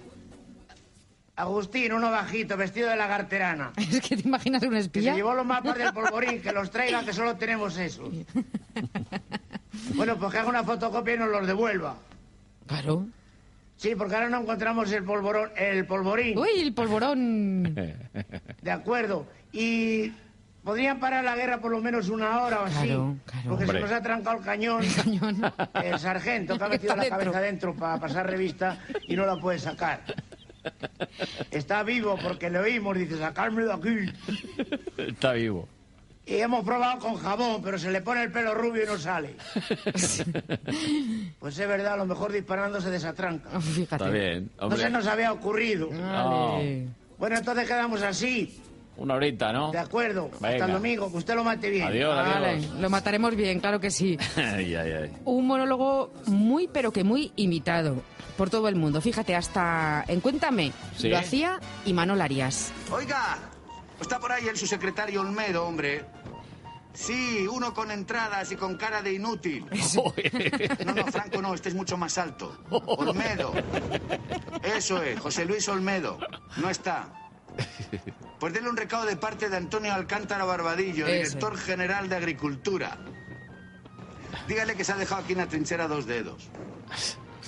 Agustín, 1.35 1.93
uno 1.93 2.11
bajito, 2.11 2.55
vestido 2.57 2.89
de 2.89 2.95
lagarterana. 2.97 3.71
Es 3.77 4.01
que 4.01 4.17
te 4.17 4.27
imaginas 4.27 4.61
un 4.63 4.69
Que 4.69 4.75
se 4.75 4.81
espía. 4.81 5.15
llevó 5.15 5.33
los 5.33 5.45
mapas 5.45 5.77
del 5.77 5.93
polvorín, 5.93 6.41
que 6.41 6.51
los 6.51 6.69
traigan, 6.69 7.05
que 7.05 7.13
solo 7.13 7.35
tenemos 7.35 7.77
esos. 7.77 8.09
Bueno, 9.95 10.17
pues 10.17 10.31
que 10.33 10.37
haga 10.39 10.49
una 10.49 10.63
fotocopia 10.63 11.15
y 11.15 11.17
nos 11.17 11.29
los 11.29 11.47
devuelva. 11.47 11.95
Claro. 12.67 13.05
Sí, 13.77 13.95
porque 13.95 14.15
ahora 14.15 14.29
no 14.29 14.41
encontramos 14.41 14.91
el 14.91 15.03
polvorón, 15.03 15.49
el 15.55 15.85
polvorín. 15.85 16.37
Uy, 16.37 16.49
el 16.61 16.73
polvorón. 16.73 17.73
De 17.73 18.71
acuerdo. 18.71 19.25
Y 19.53 20.11
podrían 20.63 20.99
parar 20.99 21.23
la 21.23 21.35
guerra 21.35 21.59
por 21.59 21.71
lo 21.71 21.79
menos 21.81 22.09
una 22.09 22.41
hora 22.43 22.61
o 22.61 22.65
así. 22.65 22.85
Claro, 22.87 23.15
claro. 23.25 23.49
Porque 23.49 23.63
Hombre. 23.63 23.77
se 23.79 23.83
nos 23.85 23.91
ha 23.91 24.01
trancado 24.01 24.37
el 24.39 24.43
cañón. 24.43 24.83
El 25.83 25.99
sargento 25.99 26.57
que 26.57 26.63
ha 26.63 26.67
metido 26.69 26.95
la 26.95 27.03
dentro. 27.03 27.17
cabeza 27.19 27.41
dentro 27.41 27.75
para 27.75 27.97
pasar 27.99 28.29
revista 28.29 28.77
y 29.07 29.15
no 29.15 29.25
la 29.25 29.37
puede 29.37 29.57
sacar. 29.57 30.01
Está 31.51 31.83
vivo 31.83 32.17
porque 32.21 32.49
le 32.49 32.59
oímos, 32.59 32.97
dice, 32.97 33.17
sacarme 33.17 33.63
de 33.63 33.73
aquí. 33.73 33.95
Está 34.97 35.33
vivo. 35.33 35.67
Y 36.25 36.35
hemos 36.35 36.63
probado 36.63 36.99
con 36.99 37.15
jabón, 37.15 37.61
pero 37.63 37.79
se 37.79 37.91
le 37.91 38.01
pone 38.01 38.23
el 38.23 38.31
pelo 38.31 38.53
rubio 38.53 38.83
y 38.83 38.85
no 38.85 38.97
sale. 38.97 39.35
Pues 41.39 41.57
es 41.57 41.67
verdad, 41.67 41.93
a 41.93 41.97
lo 41.97 42.05
mejor 42.05 42.31
disparando 42.31 42.79
se 42.79 42.89
desatranca. 42.91 43.49
Está 43.57 44.09
bien, 44.09 44.51
No 44.59 44.65
hombre. 44.67 44.79
se 44.79 44.89
nos 44.89 45.07
había 45.07 45.31
ocurrido. 45.33 45.89
Bueno, 47.17 47.37
entonces 47.37 47.67
quedamos 47.67 48.01
así. 48.03 48.61
Una 48.97 49.15
horita, 49.15 49.51
¿no? 49.51 49.71
De 49.71 49.79
acuerdo. 49.79 50.29
Hasta 50.33 50.47
Venga. 50.49 50.65
el 50.65 50.71
domingo, 50.73 51.09
que 51.11 51.17
usted 51.17 51.33
lo 51.33 51.43
mate 51.43 51.69
bien. 51.69 51.87
Adiós, 51.87 52.15
Vale, 52.15 52.49
adiós. 52.49 52.71
lo 52.79 52.89
mataremos 52.89 53.35
bien, 53.35 53.59
claro 53.59 53.79
que 53.79 53.89
sí. 53.89 54.17
ay, 54.35 54.75
ay, 54.75 54.91
ay. 54.91 55.11
Un 55.25 55.47
monólogo 55.47 56.13
muy, 56.27 56.67
pero 56.67 56.91
que 56.91 57.03
muy 57.03 57.31
imitado 57.35 58.03
por 58.41 58.49
todo 58.49 58.67
el 58.69 58.75
mundo. 58.75 59.01
Fíjate, 59.01 59.35
hasta 59.35 60.03
en 60.07 60.19
Cuéntame 60.19 60.73
Sí. 60.97 61.09
lo 61.09 61.19
hacía 61.19 61.59
Imanol 61.85 62.19
Arias. 62.23 62.71
Oiga, 62.89 63.37
está 64.01 64.19
por 64.19 64.31
ahí 64.31 64.47
el 64.47 64.57
subsecretario 64.57 65.21
Olmedo, 65.21 65.63
hombre. 65.67 66.05
Sí, 66.91 67.45
uno 67.47 67.71
con 67.71 67.91
entradas 67.91 68.51
y 68.51 68.55
con 68.55 68.77
cara 68.77 69.03
de 69.03 69.13
inútil. 69.13 69.67
No, 70.87 70.93
no, 70.95 71.05
Franco 71.11 71.39
no, 71.39 71.53
este 71.53 71.69
es 71.69 71.75
mucho 71.75 71.97
más 71.97 72.17
alto. 72.17 72.57
Olmedo. 72.71 73.53
Eso 74.63 75.03
es, 75.03 75.19
José 75.19 75.45
Luis 75.45 75.69
Olmedo. 75.69 76.17
No 76.57 76.71
está. 76.71 77.13
Pues 78.39 78.53
denle 78.53 78.71
un 78.71 78.77
recado 78.77 79.05
de 79.05 79.17
parte 79.17 79.49
de 79.49 79.57
Antonio 79.57 79.93
Alcántara 79.93 80.45
Barbadillo, 80.45 81.05
director 81.05 81.55
general 81.59 82.09
de 82.09 82.15
Agricultura. 82.15 82.97
Dígale 84.47 84.73
que 84.75 84.83
se 84.83 84.93
ha 84.93 84.97
dejado 84.97 85.21
aquí 85.21 85.33
en 85.33 85.37
la 85.37 85.47
trinchera 85.47 85.87
dos 85.87 86.07
dedos. 86.07 86.49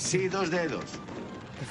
Sí, 0.04 0.28
dos 0.28 0.52
dedos. 0.52 0.84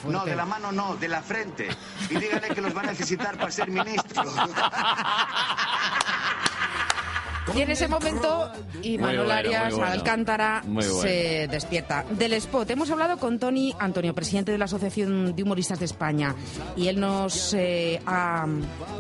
No, 0.09 0.25
de 0.25 0.35
la 0.35 0.47
mano 0.47 0.73
no, 0.73 0.97
de 0.97 1.07
la 1.07 1.23
frente. 1.23 1.69
Y 2.09 2.15
dígale 2.17 2.49
que 2.49 2.61
los 2.61 2.75
va 2.75 2.81
a 2.81 2.87
necesitar 2.87 3.37
para 3.37 3.51
ser 3.51 3.71
ministro. 3.71 4.25
Y 7.55 7.61
en 7.61 7.71
ese 7.71 7.89
momento, 7.89 8.51
Imanol 8.83 9.27
bueno, 9.27 9.33
Arias 9.33 9.75
bueno. 9.75 9.93
Alcántara 9.93 10.63
bueno. 10.65 10.95
se 10.95 11.49
despierta. 11.51 12.05
Del 12.11 12.33
spot, 12.35 12.71
hemos 12.71 12.91
hablado 12.91 13.19
con 13.19 13.39
Tony 13.39 13.75
Antonio, 13.79 14.15
presidente 14.15 14.53
de 14.53 14.59
la 14.59 14.65
Asociación 14.65 15.35
de 15.37 15.43
Humoristas 15.43 15.79
de 15.81 15.85
España, 15.85 16.35
y 16.77 16.89
él 16.89 16.99
nos 17.01 17.53
eh, 17.55 18.01
ha 18.07 18.47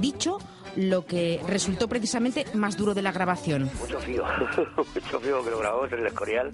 dicho 0.01 0.39
lo 0.77 1.05
que 1.05 1.41
resultó 1.47 1.89
precisamente 1.89 2.45
más 2.55 2.77
duro 2.77 2.95
de 2.95 3.03
la 3.03 3.13
grabación. 3.13 3.71
Mucho 3.79 4.01
frío, 4.01 4.25
mucho 4.77 5.21
frío 5.21 5.45
que 5.45 5.51
lo 5.51 5.59
grabamos 5.59 5.93
en 5.93 5.99
el 6.01 6.07
Escorial. 6.07 6.53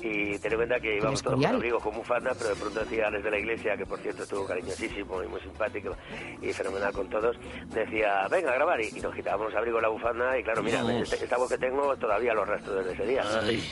Y 0.00 0.38
ten 0.38 0.52
en 0.52 0.58
cuenta 0.58 0.80
que 0.80 0.96
íbamos 0.96 1.22
todos 1.22 1.36
con 1.36 1.46
abrigos, 1.46 1.82
con 1.82 1.94
bufanda, 1.94 2.32
pero 2.38 2.50
de 2.50 2.56
pronto 2.56 2.80
decía 2.80 3.10
desde 3.10 3.30
la 3.30 3.38
iglesia, 3.38 3.76
que 3.76 3.84
por 3.84 3.98
cierto 3.98 4.22
estuvo 4.22 4.46
cariñosísimo 4.46 5.22
y 5.22 5.26
muy 5.26 5.40
simpático 5.40 5.96
y 6.40 6.52
fenomenal 6.52 6.92
con 6.92 7.08
todos, 7.08 7.36
decía, 7.68 8.28
venga 8.30 8.52
a 8.52 8.54
grabar 8.54 8.80
y, 8.80 9.00
nos 9.00 9.14
quitábamos 9.14 9.48
los 9.48 9.56
abrigos, 9.56 9.82
la 9.82 9.88
bufanda 9.88 10.38
y 10.38 10.42
claro, 10.42 10.62
mira, 10.62 10.82
este, 11.00 11.16
esta 11.16 11.36
voz 11.36 11.48
que 11.48 11.58
tengo 11.58 11.96
todavía 11.96 12.32
los 12.34 12.46
rastros 12.46 12.76
desde 12.76 12.92
ese 12.92 13.06
día, 13.06 13.24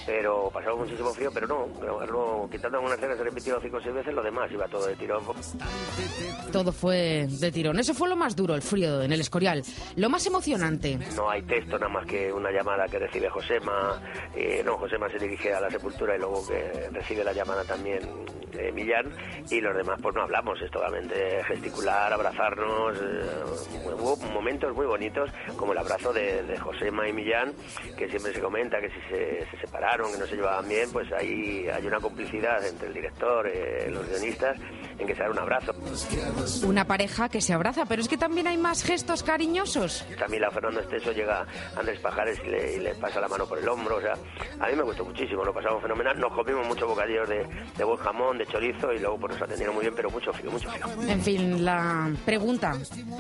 pero 0.05 0.51
pasaba 0.53 0.77
muchísimo 0.77 1.13
frío, 1.13 1.31
pero 1.33 1.47
no, 1.47 1.69
grabarlo, 1.81 2.49
quitando 2.51 2.79
algunas 2.79 2.99
escenas 2.99 3.19
se 3.19 3.25
repitió 3.25 3.61
cinco 3.61 3.77
o 3.77 3.81
seis 3.81 3.95
veces, 3.95 4.15
lo 4.15 4.23
demás 4.23 4.51
iba 4.51 4.67
todo 4.67 4.87
de 4.87 4.97
tirón. 4.97 5.23
Todo 6.53 6.73
fue 6.73 7.27
de 7.29 7.53
tirón, 7.53 7.79
eso 7.79 7.95
fue 7.95 8.09
lo 8.09 8.17
más 8.17 8.35
duro, 8.35 8.55
el 8.55 8.63
frío 8.63 9.03
en 9.03 9.13
el 9.13 9.21
Escorial, 9.21 9.63
lo 9.97 10.09
más 10.09 10.27
emocionante. 10.27 10.99
No 11.17 11.31
hay 11.31 11.43
texto 11.43 11.79
nada 11.79 11.93
más 11.93 12.07
que 12.07 12.33
una 12.33 12.51
llamada 12.51 12.87
que 12.87 12.99
recibe 12.99 13.29
Josema, 13.29 14.01
eh, 14.35 14.63
no, 14.65 14.77
Josema 14.79 15.09
se 15.11 15.19
dirige 15.19 15.53
a 15.53 15.61
la 15.61 15.71
sepultura 15.71 16.17
y 16.17 16.19
luego 16.19 16.47
que 16.47 16.89
recibe 16.93 17.25
la 17.25 17.33
llamada 17.33 17.65
también 17.65 18.01
eh, 18.59 18.73
Millán 18.73 19.13
y 19.51 19.61
los 19.61 19.77
demás 19.77 19.99
pues 20.01 20.15
no 20.15 20.23
hablamos, 20.23 20.61
es 20.63 20.71
totalmente 20.71 21.43
gesticular, 21.45 22.13
abrazarnos, 22.13 22.97
eh, 22.97 23.93
hubo 23.99 24.17
momentos 24.33 24.75
muy 24.75 24.87
bonitos 24.87 25.31
como 25.57 25.73
el 25.73 25.79
abrazo 25.79 26.13
de, 26.13 26.43
de 26.43 26.59
Josema 26.59 27.09
y 27.09 27.13
Millán 27.13 27.53
que 27.97 28.09
siempre 28.09 28.33
se 28.33 28.41
comenta 28.41 28.81
que 28.81 28.89
si 28.91 29.01
se, 29.09 29.47
separaron, 29.61 30.13
que 30.13 30.19
no 30.19 30.27
se 30.27 30.37
llevaban 30.37 30.69
bien, 30.69 30.91
pues 30.93 31.11
ahí 31.13 31.67
hay 31.69 31.87
una 31.87 32.01
complicidad 32.01 32.65
entre 32.67 32.89
el 32.89 32.95
director, 32.95 33.47
eh, 33.47 33.91
los 33.91 34.09
guionistas 34.09 34.59
en 34.99 35.07
que 35.07 35.15
se 35.15 35.23
da 35.23 35.31
un 35.31 35.39
abrazo. 35.39 35.75
Una 36.67 36.87
pareja 36.87 37.29
que 37.29 37.41
se 37.41 37.53
abraza, 37.53 37.85
pero 37.87 38.01
es 38.01 38.09
que 38.09 38.17
también 38.17 38.47
hay 38.47 38.57
más 38.57 38.83
gestos 38.83 39.23
cariñosos. 39.23 39.66
También 40.19 40.43
la 40.43 40.51
Fernando 40.51 40.81
Esteso 40.81 41.13
llega 41.13 41.41
a 41.41 41.81
Andrés 41.81 41.99
Pajares 42.01 42.39
y 42.45 42.49
le, 42.49 42.75
y 42.77 42.81
le, 42.81 42.95
pasa 42.95 43.21
la 43.21 43.29
mano 43.29 43.47
por 43.47 43.59
el 43.59 43.69
hombro, 43.69 43.97
o 43.97 44.01
sea, 44.01 44.15
a 44.61 44.69
mí 44.69 44.77
me 44.77 44.83
gustó 44.83 45.05
muchísimo, 45.05 45.45
lo 45.45 45.53
pasamos 45.53 45.83
fenomenal, 45.83 46.19
nos 46.19 46.33
comimos 46.33 46.67
muchos 46.67 46.89
bocadillos 46.89 47.29
de, 47.29 47.47
de 47.77 47.85
buen 47.85 47.99
jamón, 47.99 48.39
de 48.39 48.47
chorizo 48.47 48.93
y 48.93 48.99
luego 48.99 49.19
pues 49.19 49.35
nos 49.35 49.43
atendieron 49.43 49.75
muy 49.75 49.83
bien, 49.83 49.95
pero 49.95 50.11
mucho 50.11 50.33
frío, 50.33 50.51
mucho 50.51 50.71
frío. 50.71 50.87
En 51.09 51.23
fin, 51.23 51.65
la 51.65 52.11
pregunta, 52.25 52.75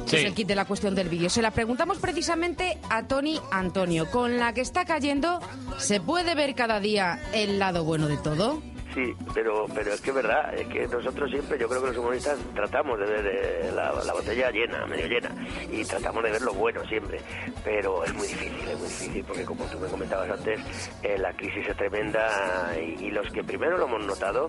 Sí. 0.06 0.16
es 0.16 0.24
el 0.24 0.35
kit 0.35 0.47
de 0.48 0.55
la 0.55 0.64
cuestión 0.64 0.94
del 0.94 1.09
vídeo, 1.09 1.28
se 1.31 1.43
la 1.43 1.51
preguntamos 1.51 1.98
precisamente 1.98 2.78
a 2.90 3.06
Tony 3.06 3.40
Antonio, 3.51 4.10
con 4.10 4.39
la 4.39 4.52
que 4.52 4.60
está 4.60 4.85
cayendo, 4.85 5.40
¿se 5.78 6.01
puede 6.01 6.35
ver 6.35 6.55
cada 6.55 6.81
día 6.81 7.20
el 7.32 7.59
lado 7.59 7.85
bueno 7.85 8.09
de 8.09 8.16
todo? 8.18 8.62
Sí, 8.97 9.14
pero, 9.35 9.66
pero 9.74 9.93
es 9.93 10.01
que 10.01 10.09
es 10.09 10.16
verdad, 10.16 10.55
es 10.55 10.66
que 10.68 10.86
nosotros 10.89 11.31
siempre, 11.31 11.59
yo 11.59 11.68
creo 11.68 11.82
que 11.82 11.89
los 11.89 11.98
humoristas 11.98 12.39
tratamos 12.55 12.98
de 12.98 13.05
ver 13.05 13.27
eh, 13.27 13.70
la, 13.74 13.93
la 13.93 14.12
botella 14.14 14.51
llena, 14.51 14.86
medio 14.86 15.06
llena, 15.06 15.35
y 15.70 15.85
tratamos 15.85 16.24
de 16.24 16.31
ver 16.31 16.40
lo 16.40 16.55
bueno 16.55 16.82
siempre, 16.86 17.20
pero 17.62 18.02
es 18.05 18.14
muy 18.14 18.27
difícil, 18.27 18.66
es 18.66 18.78
muy 18.78 18.89
difícil, 18.89 19.24
porque 19.24 19.44
como 19.44 19.66
tú 19.66 19.78
me 19.78 19.89
comentabas 19.89 20.31
antes, 20.31 20.90
eh, 21.02 21.18
la 21.18 21.31
crisis 21.35 21.68
es 21.68 21.77
tremenda 21.77 22.74
y, 22.81 23.05
y 23.05 23.10
los 23.10 23.31
que 23.31 23.44
primero 23.44 23.77
lo 23.77 23.85
hemos 23.85 24.06
notado, 24.06 24.48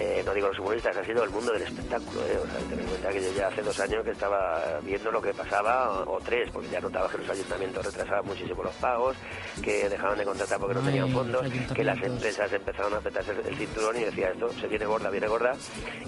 eh, 0.00 0.22
no 0.24 0.32
digo 0.32 0.48
los 0.48 0.58
humoristas, 0.58 0.96
ha 0.96 1.04
sido 1.04 1.24
el 1.24 1.28
mundo 1.30 1.52
del 1.52 1.64
espectáculo, 1.64 2.20
o 2.22 2.46
sea, 2.46 2.68
ten 2.70 2.80
en 2.80 2.86
cuenta 2.86 3.10
que 3.10 3.20
yo 3.20 3.32
ya 3.36 3.48
hace 3.48 3.60
dos 3.60 3.78
años 3.78 4.02
que 4.04 4.12
estaba 4.12 4.80
viendo 4.82 5.10
lo 5.10 5.20
que 5.20 5.34
pasaba, 5.34 6.00
o, 6.00 6.16
o 6.16 6.20
tres, 6.20 6.48
porque 6.50 6.70
ya 6.70 6.80
notaba 6.80 7.10
que 7.10 7.18
los 7.18 7.28
ayuntamientos 7.28 7.84
retrasaban 7.84 8.24
muchísimo 8.24 8.62
los 8.62 8.74
pagos, 8.76 9.18
que 9.62 9.86
dejaban 9.90 10.16
de 10.16 10.24
contratar 10.24 10.58
porque 10.58 10.76
no 10.76 10.80
tenían 10.80 11.10
fondos, 11.10 11.46
que 11.74 11.84
las 11.84 12.02
empresas 12.02 12.50
empezaron 12.50 12.94
a 12.94 12.96
apretarse 12.96 13.32
el 13.32 13.54
cinturón 13.54 13.81
y 13.96 14.04
decía 14.04 14.30
esto 14.30 14.48
se 14.52 14.66
viene 14.68 14.86
gorda, 14.86 15.10
viene 15.10 15.26
gorda 15.26 15.52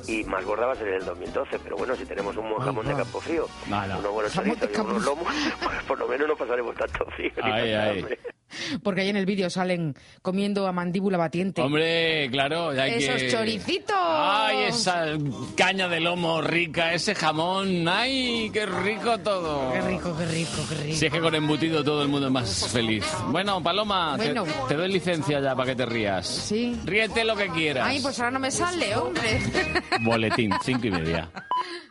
y 0.06 0.24
más 0.24 0.44
gorda 0.44 0.66
va 0.66 0.72
a 0.72 0.76
ser 0.76 0.88
en 0.88 0.94
el 0.94 1.04
2012. 1.04 1.58
Pero 1.58 1.76
bueno, 1.76 1.96
si 1.96 2.04
tenemos 2.06 2.36
un 2.36 2.48
buen 2.48 2.62
jamón 2.62 2.86
de 2.86 2.94
campo 2.94 3.20
frío, 3.20 3.46
unos 3.66 4.12
buenos 4.12 4.32
chorizos 4.32 4.70
y 4.74 4.80
unos 4.80 5.04
lomos, 5.04 5.34
pues 5.62 5.82
por 5.88 5.98
lo 5.98 6.08
menos 6.08 6.28
no 6.28 6.36
pasaremos 6.36 6.74
tanto 6.76 7.04
frío. 7.16 7.32
ni 7.44 7.50
Ay, 7.50 7.72
tanta 7.72 7.90
ay. 7.90 8.18
Porque 8.82 9.02
ahí 9.02 9.08
en 9.08 9.16
el 9.16 9.26
vídeo 9.26 9.50
salen 9.50 9.94
comiendo 10.22 10.66
a 10.66 10.72
mandíbula 10.72 11.18
batiente. 11.18 11.62
Hombre, 11.62 12.28
claro, 12.30 12.74
ya 12.74 12.84
hay 12.84 13.04
Esos 13.04 13.22
que... 13.22 13.28
choricitos. 13.30 13.96
¡Ay, 13.98 14.64
esa 14.68 15.06
caña 15.56 15.88
de 15.88 16.00
lomo 16.00 16.40
rica, 16.42 16.92
ese 16.92 17.14
jamón! 17.14 17.86
¡Ay, 17.88 18.50
qué 18.52 18.66
rico 18.66 19.18
todo! 19.18 19.72
Qué 19.72 19.80
rico, 19.80 20.16
qué 20.16 20.26
rico, 20.26 20.66
qué 20.68 20.74
rico. 20.76 20.96
Si 20.96 21.06
es 21.06 21.12
que 21.12 21.20
con 21.20 21.34
embutido 21.34 21.84
todo 21.84 22.02
el 22.02 22.08
mundo 22.08 22.26
es 22.26 22.32
más 22.32 22.68
feliz. 22.72 23.04
Bueno, 23.28 23.62
Paloma, 23.62 24.16
te-. 24.18 24.34
Te, 24.68 24.74
doy 24.74 24.92
licencia 24.92 25.40
ya 25.40 25.54
para 25.54 25.70
que 25.70 25.76
te 25.76 25.86
rías. 25.86 26.26
Sí. 26.26 26.78
Ríete 26.84 27.24
lo 27.24 27.36
que 27.36 27.48
quieras. 27.48 27.86
Ay, 27.86 28.00
pues 28.00 28.18
ahora 28.18 28.32
no 28.32 28.38
me 28.40 28.50
sale, 28.50 28.96
hombre. 28.96 29.40
Boletín, 30.00 30.52
cinco 30.62 30.86
y 30.86 30.90
media. 30.90 31.28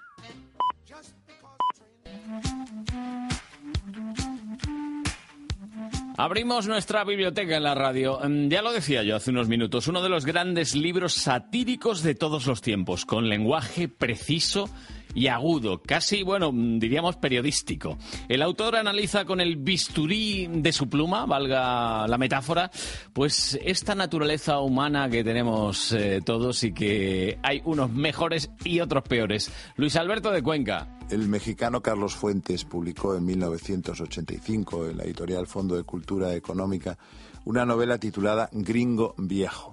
Abrimos 6.15 6.68
nuestra 6.68 7.03
biblioteca 7.03 7.57
en 7.57 7.64
la 7.64 7.73
radio. 7.73 8.19
Mm, 8.23 8.48
Ya 8.49 8.61
lo 8.61 8.72
decía 8.72 9.03
yo 9.03 9.15
hace 9.15 9.31
unos 9.31 9.48
minutos, 9.48 9.88
uno 9.88 10.02
de 10.03 10.10
los 10.10 10.26
grandes 10.26 10.76
libros 10.76 11.14
satíricos 11.14 12.03
de 12.03 12.14
todos 12.14 12.45
los 12.45 12.61
tiempos, 12.61 13.06
con 13.06 13.30
lenguaje 13.30 13.88
preciso 13.88 14.69
y 15.14 15.27
agudo, 15.27 15.81
casi, 15.81 16.23
bueno, 16.23 16.52
diríamos 16.53 17.18
periodístico. 17.18 17.98
El 18.27 18.41
autor 18.41 18.76
analiza 18.76 19.26
con 19.26 19.41
el 19.41 19.57
bisturí 19.57 20.48
de 20.48 20.72
su 20.72 20.90
pluma, 20.90 21.26
valga 21.26 22.07
la 22.07 22.18
metáfora, 22.18 22.72
pues 23.14 23.60
esta 23.64 23.95
naturaleza 23.95 24.60
humana 24.60 25.10
que 25.10 25.23
tenemos 25.23 25.91
eh, 25.91 26.22
todos 26.26 26.64
y 26.64 26.73
que 26.73 27.38
hay 27.44 27.61
unos 27.65 27.91
mejores 27.91 28.49
y 28.64 28.80
otros 28.80 29.03
peores. 29.03 29.52
Luis 29.76 29.95
Alberto 29.95 30.31
de 30.31 30.41
Cuenca. 30.41 30.98
El 31.10 31.27
mexicano 31.27 31.81
Carlos 31.81 32.15
Fuentes 32.15 32.65
publicó 32.65 33.15
en 33.15 33.26
1985 33.26 34.88
en 34.88 34.98
la 34.98 35.03
editorial 35.03 35.48
Fondo 35.48 35.76
de 35.76 35.84
Cultura 35.84 36.34
Económica 36.34 36.98
una 37.45 37.65
novela 37.65 37.98
titulada 37.98 38.49
Gringo 38.52 39.15
Viejo. 39.18 39.72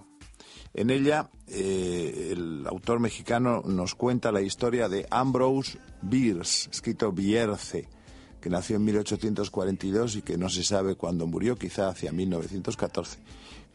En 0.72 0.90
ella, 0.90 1.30
eh, 1.48 2.28
el 2.32 2.64
autor 2.68 3.00
mexicano 3.00 3.62
nos 3.66 3.94
cuenta 3.94 4.30
la 4.30 4.40
historia 4.40 4.88
de 4.88 5.06
Ambrose 5.10 5.78
Bierce, 6.00 6.70
escrito 6.70 7.10
Bierce, 7.10 7.88
que 8.40 8.50
nació 8.50 8.76
en 8.76 8.84
1842 8.84 10.16
y 10.16 10.22
que 10.22 10.38
no 10.38 10.48
se 10.48 10.62
sabe 10.62 10.94
cuándo 10.94 11.26
murió, 11.26 11.56
quizá 11.56 11.88
hacia 11.88 12.12
1914, 12.12 13.18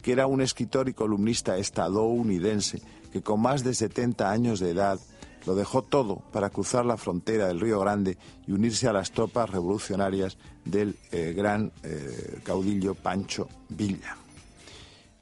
que 0.02 0.12
era 0.14 0.26
un 0.26 0.42
escritor 0.42 0.88
y 0.88 0.94
columnista 0.94 1.58
estadounidense 1.58 2.82
que 3.12 3.22
con 3.22 3.42
más 3.42 3.64
de 3.64 3.74
70 3.74 4.32
años 4.32 4.60
de 4.60 4.72
edad 4.72 5.00
lo 5.46 5.56
dejó 5.56 5.84
todo 5.84 6.24
para 6.32 6.50
cruzar 6.50 6.86
la 6.86 6.98
frontera 6.98 7.48
del 7.48 7.60
Río 7.60 7.80
Grande 7.80 8.18
y 8.48 8.52
unirse 8.52 8.88
a 8.88 8.94
las 8.94 9.12
tropas 9.12 9.50
revolucionarias 9.50 10.38
del 10.64 10.96
eh, 11.12 11.34
gran 11.36 11.72
eh, 11.84 12.40
caudillo 12.44 12.96
Pancho 12.96 13.48
Villa. 13.70 14.18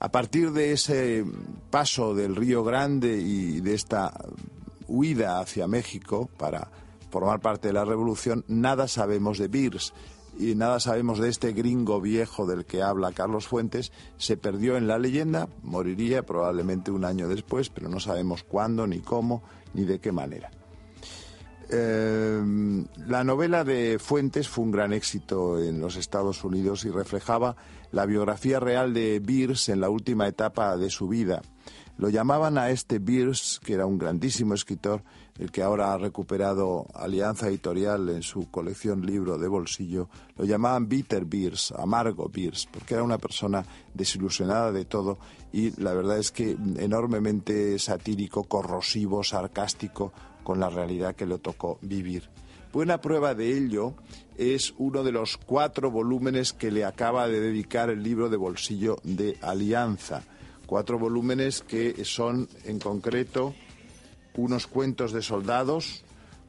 A 0.03 0.09
partir 0.09 0.51
de 0.51 0.73
ese 0.73 1.23
paso 1.69 2.13
del 2.13 2.35
Río 2.35 2.61
Grande 2.65 3.21
y 3.21 3.61
de 3.61 3.73
esta 3.73 4.11
huida 4.85 5.39
hacia 5.39 5.65
México 5.65 6.29
para 6.37 6.69
formar 7.09 7.39
parte 7.39 7.69
de 7.69 7.73
la 7.73 7.85
revolución, 7.85 8.43
nada 8.49 8.89
sabemos 8.89 9.37
de 9.37 9.47
Beers 9.47 9.93
y 10.37 10.55
nada 10.55 10.81
sabemos 10.81 11.19
de 11.19 11.29
este 11.29 11.53
gringo 11.53 12.01
viejo 12.01 12.45
del 12.45 12.65
que 12.65 12.81
habla 12.81 13.13
Carlos 13.13 13.47
Fuentes. 13.47 13.93
Se 14.17 14.35
perdió 14.35 14.75
en 14.75 14.87
la 14.87 14.99
leyenda, 14.99 15.47
moriría 15.61 16.23
probablemente 16.23 16.91
un 16.91 17.05
año 17.05 17.29
después, 17.29 17.69
pero 17.69 17.87
no 17.87 18.01
sabemos 18.01 18.43
cuándo, 18.43 18.85
ni 18.87 18.99
cómo, 18.99 19.41
ni 19.73 19.85
de 19.85 19.99
qué 19.99 20.11
manera. 20.11 20.51
Eh, 21.75 22.39
la 23.07 23.23
novela 23.23 23.63
de 23.63 23.97
Fuentes 23.97 24.47
fue 24.47 24.63
un 24.63 24.69
gran 24.69 24.93
éxito 24.93 25.59
en 25.59 25.81
los 25.81 25.95
Estados 25.95 26.43
Unidos 26.43 26.85
y 26.85 26.91
reflejaba 26.91 27.55
la 27.91 28.05
biografía 28.05 28.59
real 28.59 28.93
de 28.93 29.19
Beers 29.19 29.69
en 29.69 29.81
la 29.81 29.89
última 29.89 30.27
etapa 30.27 30.77
de 30.77 30.91
su 30.91 31.07
vida. 31.07 31.41
Lo 31.97 32.09
llamaban 32.09 32.59
a 32.59 32.69
este 32.69 32.99
Beers, 32.99 33.59
que 33.63 33.73
era 33.73 33.87
un 33.87 33.97
grandísimo 33.97 34.53
escritor, 34.53 35.03
el 35.39 35.51
que 35.51 35.63
ahora 35.63 35.93
ha 35.93 35.97
recuperado 35.97 36.85
Alianza 36.93 37.47
Editorial 37.47 38.07
en 38.09 38.21
su 38.21 38.51
colección 38.51 39.03
libro 39.03 39.39
de 39.39 39.47
bolsillo, 39.47 40.09
lo 40.37 40.45
llamaban 40.45 40.87
Bitter 40.87 41.25
Beers, 41.25 41.71
amargo 41.71 42.29
Beers, 42.31 42.67
porque 42.71 42.93
era 42.93 43.03
una 43.03 43.17
persona 43.17 43.65
desilusionada 43.95 44.71
de 44.71 44.85
todo 44.85 45.17
y 45.51 45.71
la 45.81 45.93
verdad 45.93 46.19
es 46.19 46.31
que 46.31 46.55
enormemente 46.77 47.79
satírico, 47.79 48.43
corrosivo, 48.43 49.23
sarcástico 49.23 50.13
con 50.43 50.59
la 50.59 50.69
realidad 50.69 51.15
que 51.15 51.25
le 51.25 51.37
tocó 51.39 51.79
vivir. 51.81 52.29
Buena 52.71 53.01
prueba 53.01 53.35
de 53.35 53.55
ello 53.55 53.93
es 54.37 54.73
uno 54.77 55.03
de 55.03 55.11
los 55.11 55.37
cuatro 55.37 55.91
volúmenes 55.91 56.53
que 56.53 56.71
le 56.71 56.85
acaba 56.85 57.27
de 57.27 57.39
dedicar 57.39 57.89
el 57.89 58.01
libro 58.01 58.29
de 58.29 58.37
bolsillo 58.37 58.97
de 59.03 59.37
Alianza. 59.41 60.23
Cuatro 60.65 60.97
volúmenes 60.97 61.61
que 61.61 62.03
son 62.03 62.47
en 62.63 62.79
concreto 62.79 63.53
unos 64.35 64.65
cuentos 64.65 65.11
de 65.11 65.21
soldados, 65.21 66.03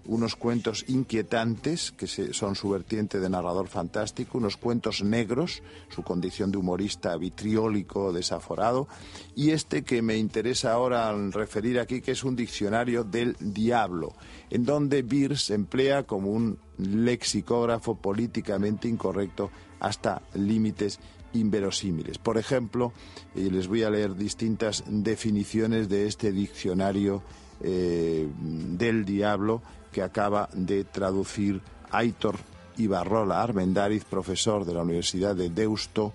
unos 0.06 0.36
cuentos 0.36 0.84
inquietantes, 0.88 1.92
que 1.92 2.06
son 2.06 2.54
su 2.54 2.70
vertiente 2.70 3.20
de 3.20 3.30
narrador 3.30 3.68
fantástico, 3.68 4.38
unos 4.38 4.56
cuentos 4.56 5.02
negros, 5.02 5.62
su 5.88 6.02
condición 6.02 6.50
de 6.50 6.58
humorista 6.58 7.16
vitriólico, 7.16 8.12
desaforado, 8.12 8.86
y 9.34 9.50
este 9.50 9.82
que 9.82 10.02
me 10.02 10.16
interesa 10.16 10.72
ahora 10.72 11.12
referir 11.30 11.80
aquí, 11.80 12.00
que 12.00 12.12
es 12.12 12.24
un 12.24 12.36
diccionario 12.36 13.04
del 13.04 13.36
diablo, 13.40 14.14
en 14.50 14.64
donde 14.64 15.02
Beers 15.02 15.50
emplea 15.50 16.04
como 16.04 16.30
un 16.30 16.58
lexicógrafo 16.78 17.94
políticamente 17.94 18.88
incorrecto 18.88 19.50
hasta 19.80 20.22
límites 20.34 20.98
inverosímiles. 21.32 22.18
Por 22.18 22.38
ejemplo, 22.38 22.92
y 23.34 23.50
les 23.50 23.68
voy 23.68 23.82
a 23.82 23.90
leer 23.90 24.14
distintas 24.14 24.84
definiciones 24.86 25.88
de 25.88 26.06
este 26.06 26.32
diccionario 26.32 27.22
eh, 27.60 28.28
del 28.36 29.04
diablo 29.04 29.62
que 29.94 30.02
acaba 30.02 30.48
de 30.52 30.82
traducir 30.82 31.62
Aitor 31.92 32.34
Ibarrola 32.76 33.40
Armendáriz, 33.40 34.04
profesor 34.04 34.64
de 34.64 34.74
la 34.74 34.82
Universidad 34.82 35.36
de 35.36 35.50
Deusto, 35.50 36.12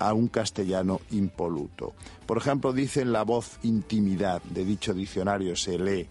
a 0.00 0.12
un 0.14 0.26
castellano 0.26 1.00
impoluto. 1.12 1.94
Por 2.26 2.38
ejemplo, 2.38 2.72
dice 2.72 3.02
en 3.02 3.12
la 3.12 3.22
voz 3.22 3.60
intimidad 3.62 4.42
de 4.42 4.64
dicho 4.64 4.94
diccionario 4.94 5.54
se 5.54 5.78
lee 5.78 6.08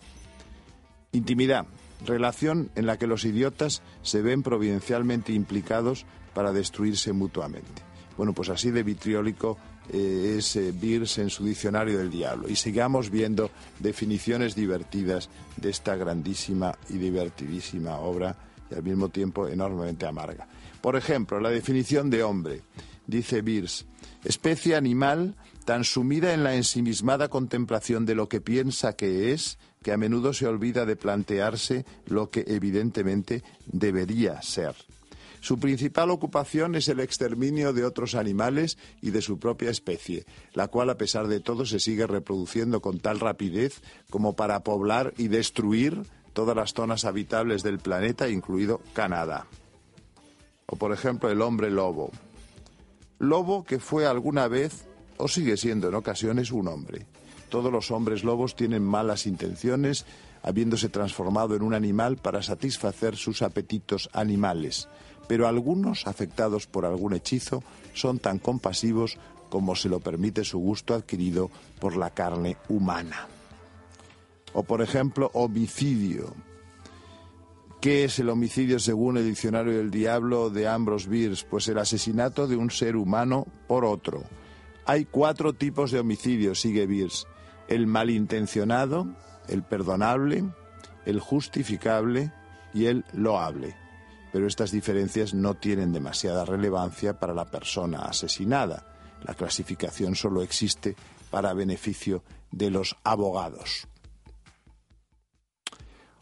Intimidad, 1.11 1.65
relación 2.05 2.69
en 2.75 2.85
la 2.85 2.97
que 2.97 3.07
los 3.07 3.25
idiotas 3.25 3.81
se 4.01 4.21
ven 4.21 4.41
providencialmente 4.41 5.33
implicados 5.33 6.05
para 6.33 6.53
destruirse 6.53 7.11
mutuamente. 7.11 7.81
Bueno, 8.15 8.33
pues 8.33 8.49
así 8.49 8.69
de 8.71 8.83
vitriólico 8.83 9.57
eh, 9.91 10.35
es 10.37 10.55
eh, 10.55 10.73
en 11.17 11.29
su 11.29 11.45
diccionario 11.45 11.97
del 11.97 12.09
diablo. 12.09 12.47
Y 12.49 12.55
sigamos 12.55 13.09
viendo 13.09 13.49
definiciones 13.79 14.55
divertidas 14.55 15.29
de 15.57 15.69
esta 15.69 15.95
grandísima 15.95 16.75
y 16.89 16.97
divertidísima 16.97 17.97
obra 17.97 18.35
y 18.71 18.75
al 18.75 18.83
mismo 18.83 19.09
tiempo 19.09 19.47
enormemente 19.47 20.05
amarga. 20.05 20.47
Por 20.81 20.95
ejemplo, 20.95 21.39
la 21.39 21.49
definición 21.49 22.09
de 22.09 22.23
hombre, 22.23 22.61
dice 23.07 23.41
Beers, 23.41 23.85
especie 24.23 24.75
animal 24.75 25.35
tan 25.65 25.83
sumida 25.83 26.33
en 26.33 26.43
la 26.43 26.55
ensimismada 26.55 27.29
contemplación 27.29 28.05
de 28.05 28.15
lo 28.15 28.29
que 28.29 28.41
piensa 28.41 28.95
que 28.95 29.33
es, 29.33 29.57
que 29.83 29.91
a 29.91 29.97
menudo 29.97 30.33
se 30.33 30.47
olvida 30.47 30.85
de 30.85 30.95
plantearse 30.95 31.85
lo 32.05 32.29
que 32.29 32.43
evidentemente 32.47 33.43
debería 33.67 34.41
ser. 34.41 34.75
Su 35.41 35.57
principal 35.57 36.11
ocupación 36.11 36.75
es 36.75 36.87
el 36.89 36.99
exterminio 36.99 37.71
de 37.73 37.85
otros 37.85 38.15
animales 38.15 38.77
y 39.01 39.11
de 39.11 39.21
su 39.21 39.39
propia 39.39 39.69
especie, 39.69 40.25
la 40.53 40.67
cual 40.67 40.89
a 40.89 40.97
pesar 40.97 41.27
de 41.27 41.39
todo 41.39 41.65
se 41.65 41.79
sigue 41.79 42.07
reproduciendo 42.07 42.81
con 42.81 42.99
tal 42.99 43.19
rapidez 43.19 43.81
como 44.09 44.35
para 44.35 44.63
poblar 44.63 45.13
y 45.17 45.29
destruir 45.29 46.03
todas 46.33 46.55
las 46.55 46.73
zonas 46.73 47.05
habitables 47.05 47.63
del 47.63 47.79
planeta, 47.79 48.29
incluido 48.29 48.81
Canadá. 48.93 49.47
O 50.65 50.75
por 50.75 50.93
ejemplo 50.93 51.29
el 51.29 51.41
hombre 51.41 51.71
lobo. 51.71 52.11
Lobo 53.17 53.63
que 53.63 53.79
fue 53.79 54.05
alguna 54.05 54.47
vez 54.47 54.85
o 55.17 55.27
sigue 55.27 55.57
siendo 55.57 55.89
en 55.89 55.95
ocasiones 55.95 56.51
un 56.51 56.67
hombre. 56.67 57.05
Todos 57.49 57.71
los 57.71 57.91
hombres 57.91 58.23
lobos 58.23 58.55
tienen 58.55 58.83
malas 58.83 59.25
intenciones, 59.25 60.05
habiéndose 60.43 60.87
transformado 60.87 61.55
en 61.55 61.63
un 61.63 61.73
animal 61.73 62.17
para 62.17 62.43
satisfacer 62.43 63.17
sus 63.17 63.41
apetitos 63.41 64.09
animales, 64.13 64.87
pero 65.29 65.47
algunos, 65.47 66.07
afectados 66.07 66.65
por 66.65 66.85
algún 66.85 67.13
hechizo, 67.13 67.63
son 67.93 68.17
tan 68.17 68.39
compasivos 68.39 69.19
como 69.51 69.75
se 69.75 69.87
lo 69.87 69.99
permite 69.99 70.43
su 70.43 70.57
gusto 70.57 70.95
adquirido 70.95 71.51
por 71.79 71.95
la 71.95 72.09
carne 72.09 72.57
humana. 72.67 73.27
O 74.53 74.63
por 74.63 74.81
ejemplo, 74.81 75.29
homicidio. 75.35 76.33
¿Qué 77.79 78.05
es 78.05 78.17
el 78.17 78.29
homicidio 78.29 78.79
según 78.79 79.17
el 79.17 79.27
diccionario 79.27 79.77
del 79.77 79.91
diablo 79.91 80.49
de 80.49 80.67
Ambrose 80.67 81.07
Bierce? 81.07 81.45
Pues 81.47 81.67
el 81.67 81.77
asesinato 81.77 82.47
de 82.47 82.55
un 82.55 82.71
ser 82.71 82.95
humano 82.95 83.45
por 83.67 83.85
otro. 83.85 84.23
Hay 84.87 85.05
cuatro 85.05 85.53
tipos 85.53 85.91
de 85.91 85.99
homicidio, 85.99 86.55
sigue 86.55 86.87
Bierce. 86.87 87.27
El 87.67 87.85
malintencionado, 87.85 89.05
el 89.47 89.61
perdonable, 89.61 90.43
el 91.05 91.19
justificable 91.19 92.33
y 92.73 92.85
el 92.85 93.05
loable. 93.13 93.75
Pero 94.31 94.47
estas 94.47 94.71
diferencias 94.71 95.33
no 95.33 95.55
tienen 95.55 95.91
demasiada 95.91 96.45
relevancia 96.45 97.19
para 97.19 97.33
la 97.33 97.45
persona 97.45 97.99
asesinada. 97.99 98.85
La 99.23 99.33
clasificación 99.33 100.15
solo 100.15 100.41
existe 100.41 100.95
para 101.29 101.53
beneficio 101.53 102.23
de 102.51 102.69
los 102.69 102.95
abogados. 103.03 103.87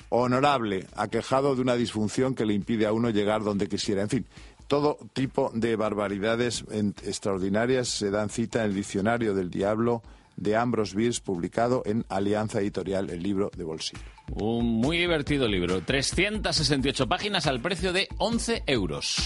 Honorable, 0.09 0.87
aquejado 0.95 1.55
de 1.55 1.61
una 1.61 1.75
disfunción 1.75 2.33
que 2.33 2.45
le 2.45 2.53
impide 2.53 2.85
a 2.85 2.93
uno 2.93 3.09
llegar 3.09 3.43
donde 3.43 3.67
quisiera. 3.67 4.01
En 4.01 4.09
fin, 4.09 4.25
todo 4.67 4.97
tipo 5.13 5.51
de 5.53 5.75
barbaridades 5.75 6.63
extraordinarias 7.03 7.89
se 7.89 8.09
dan 8.09 8.29
cita 8.29 8.59
en 8.59 8.71
el 8.71 8.75
Diccionario 8.75 9.33
del 9.33 9.49
Diablo 9.49 10.01
de 10.37 10.55
Ambrose 10.55 10.95
Bierce, 10.95 11.21
publicado 11.21 11.83
en 11.85 12.05
Alianza 12.07 12.61
Editorial, 12.61 13.09
el 13.09 13.21
libro 13.21 13.51
de 13.55 13.63
bolsillo. 13.63 14.01
Un 14.31 14.65
muy 14.65 14.97
divertido 14.97 15.47
libro. 15.47 15.81
368 15.81 17.07
páginas 17.07 17.47
al 17.47 17.59
precio 17.61 17.91
de 17.91 18.07
11 18.17 18.63
euros. 18.67 19.17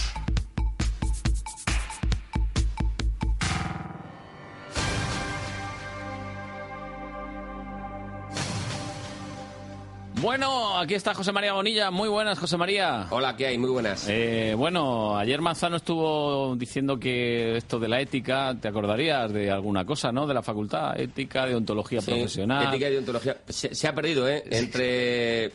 Bueno, 10.22 10.78
aquí 10.78 10.94
está 10.94 11.14
José 11.14 11.32
María 11.32 11.52
Bonilla. 11.52 11.90
Muy 11.90 12.08
buenas, 12.08 12.38
José 12.38 12.56
María. 12.56 13.08
Hola, 13.10 13.36
¿qué 13.36 13.48
hay? 13.48 13.58
Muy 13.58 13.70
buenas. 13.70 14.06
Eh, 14.08 14.54
bueno, 14.56 15.16
ayer 15.18 15.40
Manzano 15.40 15.74
estuvo 15.76 16.54
diciendo 16.54 16.96
que 16.96 17.56
esto 17.56 17.80
de 17.80 17.88
la 17.88 18.00
ética, 18.00 18.54
¿te 18.60 18.68
acordarías 18.68 19.32
de 19.32 19.50
alguna 19.50 19.84
cosa, 19.84 20.12
no? 20.12 20.28
De 20.28 20.32
la 20.34 20.42
facultad, 20.42 20.98
ética, 20.98 21.44
de 21.46 21.56
ontología 21.56 22.00
Sí, 22.00 22.12
profesional. 22.12 22.68
Ética 22.68 22.88
y 22.88 22.92
deontología. 22.92 23.36
Se, 23.48 23.74
se 23.74 23.88
ha 23.88 23.94
perdido, 23.96 24.28
¿eh? 24.28 24.44
Entre, 24.48 25.50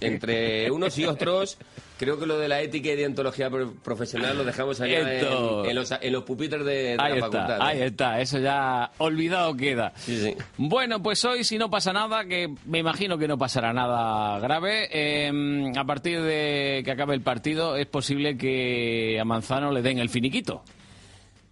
entre 0.00 0.70
unos 0.70 0.96
y 0.98 1.04
otros. 1.04 1.58
Creo 1.98 2.18
que 2.18 2.24
lo 2.24 2.38
de 2.38 2.48
la 2.48 2.62
ética 2.62 2.90
y 2.90 2.96
deontología 2.96 3.50
pro- 3.50 3.74
profesional 3.84 4.38
lo 4.38 4.44
dejamos 4.44 4.80
allá 4.80 5.00
en, 5.20 5.74
los, 5.74 5.90
en 6.00 6.12
los 6.12 6.22
pupitres 6.24 6.64
de, 6.64 6.72
de 6.72 6.96
Ahí 6.98 7.18
la 7.18 7.26
está, 7.26 7.30
facultad. 7.42 7.56
¿eh? 7.56 7.60
ahí 7.60 7.82
está, 7.82 8.20
eso 8.22 8.38
ya 8.38 8.90
olvidado 8.98 9.54
queda. 9.54 9.92
Sí, 9.96 10.18
sí. 10.18 10.34
Bueno, 10.56 11.02
pues 11.02 11.22
hoy 11.26 11.44
si 11.44 11.58
no 11.58 11.68
pasa 11.68 11.92
nada, 11.92 12.24
que 12.24 12.48
me 12.64 12.78
imagino 12.78 13.18
que 13.18 13.28
no 13.28 13.36
pasará 13.36 13.74
nada 13.74 14.38
grave, 14.40 14.88
eh, 14.92 15.30
a 15.76 15.84
partir 15.84 16.22
de 16.22 16.80
que 16.84 16.90
acabe 16.90 17.14
el 17.14 17.20
partido 17.22 17.76
es 17.76 17.86
posible 17.86 18.38
que 18.38 19.18
a 19.20 19.24
Manzano 19.26 19.70
le 19.70 19.82
den 19.82 19.98
el 19.98 20.08
finiquito. 20.08 20.62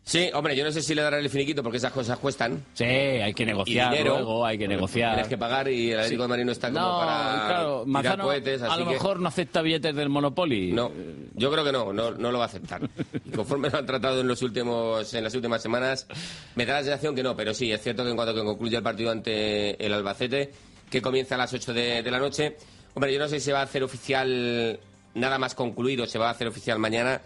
Sí, 0.08 0.30
hombre, 0.32 0.56
yo 0.56 0.64
no 0.64 0.72
sé 0.72 0.80
si 0.80 0.94
le 0.94 1.02
darán 1.02 1.20
el 1.20 1.28
finiquito 1.28 1.62
porque 1.62 1.76
esas 1.76 1.92
cosas 1.92 2.18
cuestan. 2.18 2.64
Sí, 2.72 2.82
hay 2.84 3.34
que 3.34 3.44
negociar 3.44 3.92
y 3.92 3.98
dinero, 3.98 4.14
luego, 4.16 4.46
hay 4.46 4.56
que 4.56 4.66
negociar. 4.66 5.12
Tienes 5.16 5.28
que 5.28 5.36
pagar 5.36 5.68
y 5.68 5.90
el 5.92 5.98
Atlético 5.98 6.22
Sí. 6.22 6.24
de 6.24 6.28
Madrid 6.28 6.44
no 6.46 6.52
está 6.52 6.68
como 6.72 6.80
No, 6.80 6.98
para 7.00 7.46
claro, 7.46 7.82
Manzano 7.84 8.24
cohetes, 8.24 8.62
a 8.62 8.68
así 8.72 8.78
lo 8.80 8.86
que- 8.86 8.92
mejor 8.94 9.20
no 9.20 9.28
acepta 9.28 9.60
billetes 9.60 9.94
del 9.94 10.08
Monopoly. 10.08 10.72
No, 10.72 10.90
yo 11.34 11.52
creo 11.52 11.62
que 11.62 11.72
no, 11.72 11.92
no, 11.92 12.12
no 12.12 12.32
lo 12.32 12.38
va 12.38 12.44
a 12.44 12.46
aceptar. 12.46 12.80
Y 13.26 13.30
conforme 13.32 13.68
lo 13.68 13.76
han 13.76 13.84
tratado 13.84 14.22
en 14.22 14.28
los 14.28 14.40
últimos, 14.40 15.12
en 15.12 15.24
las 15.24 15.34
últimas 15.34 15.60
semanas, 15.60 16.06
me 16.54 16.64
da 16.64 16.72
la 16.78 16.84
sensación 16.84 17.14
que 17.14 17.22
no, 17.22 17.36
pero 17.36 17.52
sí, 17.52 17.70
es 17.70 17.82
cierto 17.82 18.02
que 18.02 18.08
en 18.08 18.16
cuanto 18.16 18.34
que 18.34 18.42
concluya 18.42 18.78
el 18.78 18.84
partido 18.84 19.10
ante 19.10 19.84
el 19.84 19.92
Albacete, 19.92 20.52
que 20.90 21.02
comienza 21.02 21.34
a 21.34 21.38
las 21.38 21.52
8 21.52 21.74
de, 21.74 22.02
de 22.02 22.10
la 22.10 22.18
noche, 22.18 22.56
hombre, 22.94 23.12
yo 23.12 23.18
no 23.18 23.28
sé 23.28 23.40
si 23.40 23.44
se 23.44 23.52
va 23.52 23.60
a 23.60 23.64
hacer 23.64 23.82
oficial 23.82 24.80
nada 25.14 25.38
más 25.38 25.54
concluido, 25.54 26.06
se 26.06 26.18
va 26.18 26.28
a 26.28 26.30
hacer 26.30 26.48
oficial 26.48 26.78
mañana, 26.78 27.20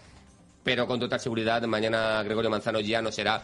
pero 0.63 0.87
con 0.87 0.99
total 0.99 1.19
seguridad 1.19 1.61
mañana 1.63 2.23
Gregorio 2.23 2.49
Manzano 2.49 2.79
ya 2.79 3.01
no 3.01 3.11
será 3.11 3.43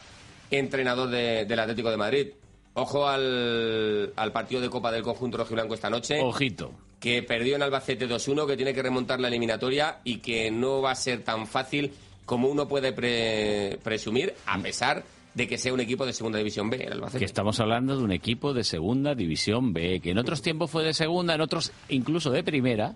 entrenador 0.51 1.09
de- 1.09 1.45
del 1.45 1.59
Atlético 1.59 1.91
de 1.91 1.97
Madrid. 1.97 2.27
Ojo 2.75 3.07
al, 3.07 4.13
al 4.15 4.31
partido 4.31 4.61
de 4.61 4.69
Copa 4.69 4.91
del 4.91 5.03
conjunto 5.03 5.37
rojiblanco 5.37 5.73
esta 5.73 5.89
noche. 5.89 6.19
Ojito. 6.21 6.71
Que 6.99 7.23
perdió 7.23 7.55
en 7.55 7.63
Albacete 7.63 8.07
2-1, 8.07 8.45
que 8.47 8.55
tiene 8.57 8.73
que 8.73 8.81
remontar 8.81 9.19
la 9.19 9.27
eliminatoria 9.27 9.99
y 10.03 10.17
que 10.17 10.51
no 10.51 10.81
va 10.81 10.91
a 10.91 10.95
ser 10.95 11.23
tan 11.23 11.47
fácil 11.47 11.91
como 12.25 12.47
uno 12.47 12.67
puede 12.67 12.93
pre- 12.93 13.79
presumir, 13.83 14.33
a 14.45 14.59
pesar 14.59 15.03
de 15.33 15.47
que 15.47 15.57
sea 15.57 15.73
un 15.73 15.79
equipo 15.79 16.05
de 16.05 16.13
Segunda 16.13 16.37
División 16.37 16.69
B, 16.69 16.77
el 16.83 16.93
Albacete. 16.93 17.19
Que 17.19 17.25
estamos 17.25 17.59
hablando 17.59 17.97
de 17.97 18.03
un 18.03 18.11
equipo 18.11 18.53
de 18.53 18.63
segunda 18.63 19.15
división 19.15 19.73
B, 19.73 19.99
que 20.01 20.11
en 20.11 20.17
otros 20.17 20.41
tiempos 20.41 20.69
fue 20.69 20.83
de 20.83 20.93
segunda, 20.93 21.33
en 21.35 21.41
otros 21.41 21.71
incluso 21.89 22.29
de 22.31 22.43
primera, 22.43 22.95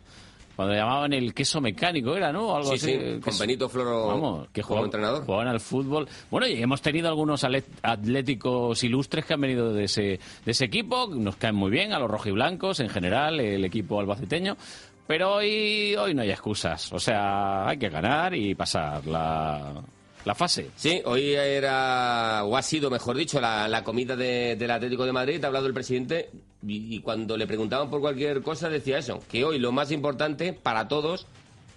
cuando 0.56 0.74
llamaban 0.76 1.14
el 1.14 1.34
queso 1.34 1.60
mecánico, 1.62 2.16
era, 2.16 2.32
¿no? 2.32 2.56
Algo 2.56 2.70
Sí, 2.70 2.76
así. 2.76 3.00
sí, 3.16 3.20
con 3.20 3.38
Benito 3.40 3.68
Floro 3.70 4.08
Vamos, 4.08 4.48
que 4.54 4.62
como 4.62 4.68
jugaban, 4.70 4.86
entrenador. 4.86 5.26
jugaban 5.26 5.48
al 5.48 5.60
fútbol. 5.60 6.08
Bueno, 6.30 6.48
y 6.48 6.62
hemos 6.62 6.82
tenido 6.82 7.08
algunos 7.08 7.44
atléticos 7.82 8.84
ilustres 8.84 9.26
que 9.26 9.34
han 9.34 9.42
venido 9.42 9.74
de 9.74 9.86
ese, 9.86 10.20
de 10.46 10.52
ese 10.52 10.66
equipo, 10.66 11.08
nos 11.08 11.36
caen 11.38 11.56
muy 11.56 11.72
bien, 11.72 11.94
a 11.94 12.00
los 12.00 12.10
rojiblancos 12.10 12.80
en 12.80 12.90
general, 12.90 13.40
el 13.40 13.64
equipo 13.66 14.00
albaceteño. 14.00 14.58
Pero 15.06 15.36
hoy, 15.36 15.96
hoy 15.96 16.14
no 16.14 16.22
hay 16.22 16.32
excusas. 16.32 16.92
O 16.94 17.00
sea, 17.00 17.68
hay 17.68 17.78
que 17.78 17.90
ganar 17.90 18.34
y 18.34 18.56
pasar 18.56 19.06
la, 19.06 19.74
la 20.24 20.36
fase. 20.36 20.70
Sí, 20.78 21.02
hoy 21.04 21.34
era, 21.34 22.42
o 22.46 22.56
ha 22.56 22.62
sido, 22.62 22.90
mejor 22.90 23.18
dicho, 23.18 23.42
la, 23.42 23.68
la 23.68 23.84
comida 23.84 24.16
de- 24.16 24.56
del 24.56 24.72
Atlético 24.72 25.06
de 25.06 25.12
Madrid. 25.12 25.44
Ha 25.44 25.48
hablado 25.48 25.68
el 25.68 25.74
presidente 25.74 26.30
y, 26.66 26.96
y 26.96 27.00
cuando 27.02 27.38
le 27.38 27.48
preguntaban 27.48 27.90
por 27.90 28.02
cualquier 28.02 28.42
cosa 28.42 28.70
decía 28.70 28.98
eso, 28.98 29.22
que 29.30 29.44
hoy 29.44 29.60
lo 29.60 29.72
más 29.72 29.92
importante 29.92 30.54
para 30.54 30.88
todos, 30.88 31.28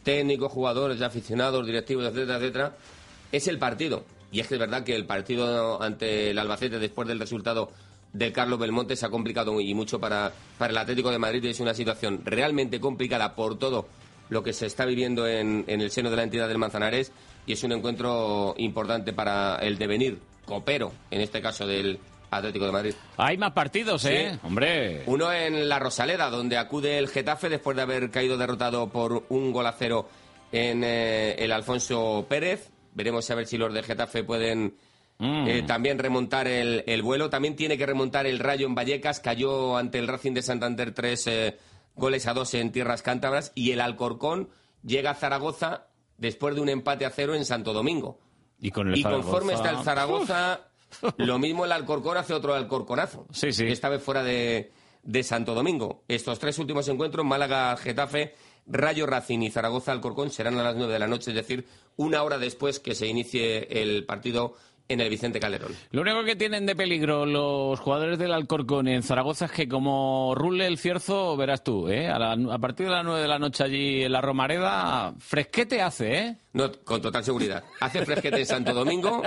técnicos, 0.02 0.52
jugadores, 0.52 1.02
aficionados, 1.02 1.66
directivos, 1.66 2.06
etcétera, 2.06 2.36
etcétera, 2.38 2.76
es 3.32 3.48
el 3.48 3.58
partido. 3.58 4.04
Y 4.32 4.40
es 4.40 4.48
que 4.48 4.54
es 4.54 4.60
verdad 4.60 4.84
que 4.84 4.94
el 4.94 5.06
partido 5.06 5.80
ante 5.82 6.30
el 6.30 6.38
Albacete 6.38 6.78
después 6.78 7.08
del 7.08 7.18
resultado 7.18 7.70
del 8.12 8.32
Carlos 8.32 8.58
Belmonte 8.58 8.96
se 8.96 9.06
ha 9.06 9.10
complicado 9.10 9.60
y 9.60 9.74
mucho 9.74 10.00
para, 10.00 10.32
para 10.58 10.70
el 10.70 10.78
Atlético 10.78 11.10
de 11.10 11.18
Madrid 11.18 11.44
y 11.44 11.48
es 11.48 11.60
una 11.60 11.74
situación 11.74 12.22
realmente 12.24 12.80
complicada 12.80 13.34
por 13.34 13.58
todo 13.58 13.88
lo 14.28 14.42
que 14.42 14.52
se 14.52 14.66
está 14.66 14.84
viviendo 14.86 15.26
en, 15.26 15.64
en 15.66 15.80
el 15.80 15.90
seno 15.90 16.10
de 16.10 16.16
la 16.16 16.22
entidad 16.22 16.48
del 16.48 16.58
Manzanares 16.58 17.12
y 17.46 17.52
es 17.52 17.62
un 17.62 17.72
encuentro 17.72 18.54
importante 18.58 19.12
para 19.12 19.56
el 19.56 19.78
devenir 19.78 20.18
copero, 20.44 20.92
en 21.10 21.20
este 21.20 21.40
caso 21.40 21.66
del 21.66 21.98
Atlético 22.30 22.66
de 22.66 22.72
Madrid. 22.72 22.94
Hay 23.16 23.38
más 23.38 23.52
partidos, 23.52 24.04
¿eh? 24.04 24.30
Sí. 24.32 24.38
Hombre. 24.42 25.02
Uno 25.06 25.32
en 25.32 25.68
la 25.68 25.78
Rosaleda, 25.78 26.28
donde 26.30 26.58
acude 26.58 26.98
el 26.98 27.08
Getafe 27.08 27.48
después 27.48 27.76
de 27.76 27.82
haber 27.82 28.10
caído 28.10 28.36
derrotado 28.36 28.88
por 28.88 29.24
un 29.28 29.52
gol 29.52 29.66
a 29.66 29.72
cero 29.72 30.08
en 30.52 30.82
eh, 30.84 31.34
el 31.38 31.52
Alfonso 31.52 32.26
Pérez. 32.28 32.70
Veremos 32.94 33.30
a 33.30 33.34
ver 33.34 33.46
si 33.46 33.58
los 33.58 33.72
de 33.72 33.82
Getafe 33.82 34.24
pueden 34.24 34.74
Mm. 35.18 35.46
eh, 35.48 35.62
también 35.62 35.98
remontar 35.98 36.46
el, 36.46 36.84
el 36.86 37.02
vuelo. 37.02 37.30
También 37.30 37.56
tiene 37.56 37.78
que 37.78 37.86
remontar 37.86 38.26
el 38.26 38.38
Rayo 38.38 38.66
en 38.66 38.74
Vallecas. 38.74 39.20
Cayó 39.20 39.76
ante 39.78 39.98
el 39.98 40.08
Racing 40.08 40.32
de 40.34 40.42
Santander 40.42 40.92
tres 40.92 41.26
eh, 41.26 41.56
goles 41.94 42.26
a 42.26 42.34
dos 42.34 42.52
en 42.52 42.70
tierras 42.70 43.00
cántabras. 43.00 43.50
Y 43.54 43.72
el 43.72 43.80
Alcorcón 43.80 44.50
llega 44.84 45.12
a 45.12 45.14
Zaragoza 45.14 45.86
después 46.18 46.54
de 46.54 46.60
un 46.60 46.68
empate 46.68 47.06
a 47.06 47.10
cero 47.10 47.34
en 47.34 47.46
Santo 47.46 47.72
Domingo. 47.72 48.20
Y 48.60 48.70
con 48.70 48.88
el 48.88 48.98
Y 48.98 49.02
conforme 49.02 49.54
está 49.54 49.70
el 49.70 49.78
Zaragoza, 49.84 50.65
lo 51.16 51.38
mismo 51.38 51.64
el 51.64 51.72
Alcorcón 51.72 52.16
hace 52.16 52.34
otro 52.34 52.54
Alcorconazo. 52.54 53.26
Sí, 53.32 53.52
sí. 53.52 53.66
Esta 53.66 53.88
vez 53.88 54.02
fuera 54.02 54.22
de, 54.22 54.72
de 55.02 55.22
Santo 55.22 55.54
Domingo. 55.54 56.04
Estos 56.08 56.38
tres 56.38 56.58
últimos 56.58 56.88
encuentros, 56.88 57.24
Málaga, 57.24 57.76
Getafe, 57.76 58.34
Rayo 58.66 59.06
Racing 59.06 59.40
y 59.40 59.50
Zaragoza 59.50 59.92
Alcorcón, 59.92 60.30
serán 60.30 60.58
a 60.58 60.62
las 60.62 60.76
nueve 60.76 60.92
de 60.92 60.98
la 60.98 61.06
noche, 61.06 61.30
es 61.30 61.36
decir, 61.36 61.66
una 61.96 62.22
hora 62.22 62.38
después 62.38 62.80
que 62.80 62.94
se 62.94 63.06
inicie 63.06 63.82
el 63.82 64.04
partido 64.04 64.54
en 64.88 65.00
el 65.00 65.08
Vicente 65.10 65.40
Calderón. 65.40 65.72
Lo 65.90 66.02
único 66.02 66.22
que 66.24 66.36
tienen 66.36 66.64
de 66.66 66.76
peligro 66.76 67.26
los 67.26 67.78
jugadores 67.80 68.18
del 68.18 68.32
Alcorcón 68.32 68.88
en 68.88 69.02
Zaragoza 69.02 69.46
es 69.46 69.50
que 69.52 69.68
como 69.68 70.34
rule 70.36 70.66
el 70.66 70.78
cierzo, 70.78 71.36
verás 71.36 71.64
tú, 71.64 71.88
¿eh? 71.88 72.08
A, 72.08 72.18
la- 72.18 72.54
a 72.54 72.58
partir 72.58 72.86
de 72.86 72.92
las 72.92 73.04
9 73.04 73.20
de 73.20 73.28
la 73.28 73.38
noche 73.38 73.64
allí 73.64 74.02
en 74.04 74.12
la 74.12 74.20
Romareda, 74.20 75.14
fresquete 75.18 75.82
hace, 75.82 76.18
¿eh? 76.18 76.36
No, 76.52 76.72
con 76.84 77.02
total 77.02 77.22
seguridad. 77.22 77.64
Hace 77.80 78.04
fresquete 78.06 78.40
en 78.40 78.46
Santo 78.46 78.72
Domingo, 78.72 79.22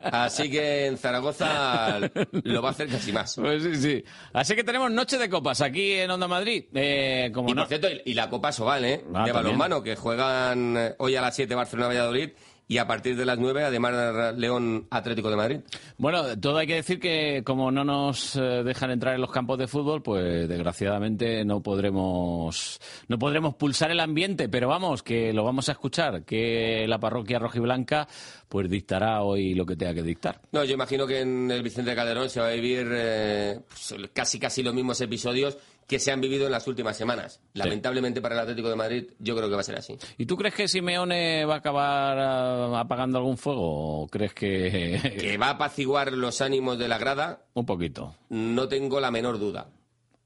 así 0.00 0.50
que 0.50 0.86
en 0.86 0.98
Zaragoza 0.98 2.00
lo 2.32 2.62
va 2.62 2.68
a 2.68 2.72
hacer 2.72 2.88
casi 2.88 3.12
más. 3.12 3.36
Pues 3.36 3.62
sí, 3.62 3.74
sí. 3.76 4.04
Así 4.32 4.54
que 4.56 4.64
tenemos 4.64 4.90
noche 4.90 5.18
de 5.18 5.28
copas 5.28 5.60
aquí 5.60 5.92
en 5.92 6.10
Onda 6.10 6.26
Madrid. 6.26 6.64
Eh, 6.74 7.30
como 7.32 7.50
Y 7.50 7.52
no... 7.54 7.62
por 7.62 7.68
cierto, 7.68 7.88
y- 8.04 8.14
la 8.14 8.28
Copa 8.28 8.50
Sobal, 8.50 8.84
¿eh? 8.84 9.04
Ah, 9.14 9.24
de 9.24 9.30
balonmano, 9.32 9.82
que 9.82 9.94
juegan 9.94 10.76
eh, 10.76 10.94
hoy 10.98 11.14
a 11.14 11.20
las 11.20 11.36
7 11.36 11.54
Barcelona-Valladolid 11.54 12.30
y 12.68 12.76
a 12.76 12.86
partir 12.86 13.16
de 13.16 13.24
las 13.24 13.38
9, 13.38 13.64
además, 13.64 14.36
León 14.36 14.86
Atlético 14.90 15.30
de 15.30 15.36
Madrid. 15.36 15.60
Bueno, 15.96 16.38
todo 16.38 16.58
hay 16.58 16.66
que 16.66 16.74
decir 16.74 17.00
que 17.00 17.42
como 17.42 17.70
no 17.70 17.82
nos 17.82 18.36
eh, 18.36 18.62
dejan 18.62 18.90
entrar 18.90 19.14
en 19.14 19.22
los 19.22 19.30
campos 19.30 19.58
de 19.58 19.66
fútbol, 19.66 20.02
pues 20.02 20.46
desgraciadamente 20.46 21.46
no 21.46 21.62
podremos 21.62 22.78
no 23.08 23.18
podremos 23.18 23.54
pulsar 23.54 23.90
el 23.90 24.00
ambiente, 24.00 24.50
pero 24.50 24.68
vamos, 24.68 25.02
que 25.02 25.32
lo 25.32 25.44
vamos 25.44 25.70
a 25.70 25.72
escuchar, 25.72 26.24
que 26.24 26.84
la 26.86 27.00
parroquia 27.00 27.38
rojiblanca 27.38 28.06
pues 28.50 28.68
dictará 28.68 29.22
hoy 29.22 29.54
lo 29.54 29.64
que 29.64 29.76
tenga 29.76 29.94
que 29.94 30.02
dictar. 30.02 30.40
No, 30.52 30.62
yo 30.62 30.74
imagino 30.74 31.06
que 31.06 31.20
en 31.20 31.50
el 31.50 31.62
Vicente 31.62 31.94
Calderón 31.94 32.28
se 32.28 32.40
va 32.40 32.48
a 32.48 32.52
vivir 32.52 32.86
eh, 32.92 33.60
pues, 33.66 33.94
casi 34.12 34.38
casi 34.38 34.62
los 34.62 34.74
mismos 34.74 35.00
episodios 35.00 35.56
que 35.88 35.98
se 35.98 36.12
han 36.12 36.20
vivido 36.20 36.44
en 36.44 36.52
las 36.52 36.68
últimas 36.68 36.98
semanas. 36.98 37.40
Lamentablemente 37.54 38.20
para 38.20 38.34
el 38.34 38.42
Atlético 38.42 38.68
de 38.68 38.76
Madrid, 38.76 39.04
yo 39.18 39.34
creo 39.34 39.48
que 39.48 39.54
va 39.54 39.62
a 39.62 39.64
ser 39.64 39.76
así. 39.76 39.96
¿Y 40.18 40.26
tú 40.26 40.36
crees 40.36 40.54
que 40.54 40.68
Simeone 40.68 41.46
va 41.46 41.54
a 41.54 41.58
acabar 41.58 42.18
ah, 42.18 42.80
apagando 42.80 43.16
algún 43.16 43.38
fuego 43.38 44.02
o 44.02 44.06
crees 44.06 44.34
que 44.34 45.16
Que 45.18 45.38
va 45.38 45.46
a 45.46 45.50
apaciguar 45.50 46.12
los 46.12 46.42
ánimos 46.42 46.78
de 46.78 46.88
la 46.88 46.98
grada, 46.98 47.46
un 47.54 47.64
poquito? 47.64 48.14
no 48.28 48.68
tengo 48.68 49.00
la 49.00 49.10
menor 49.10 49.38
duda. 49.38 49.70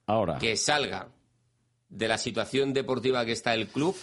Ahora. 0.06 0.38
Que 0.38 0.56
salga 0.56 1.08
de 1.88 2.08
la 2.08 2.18
situación 2.18 2.72
deportiva 2.72 3.24
que 3.24 3.32
está 3.32 3.54
el 3.54 3.68
club, 3.68 3.94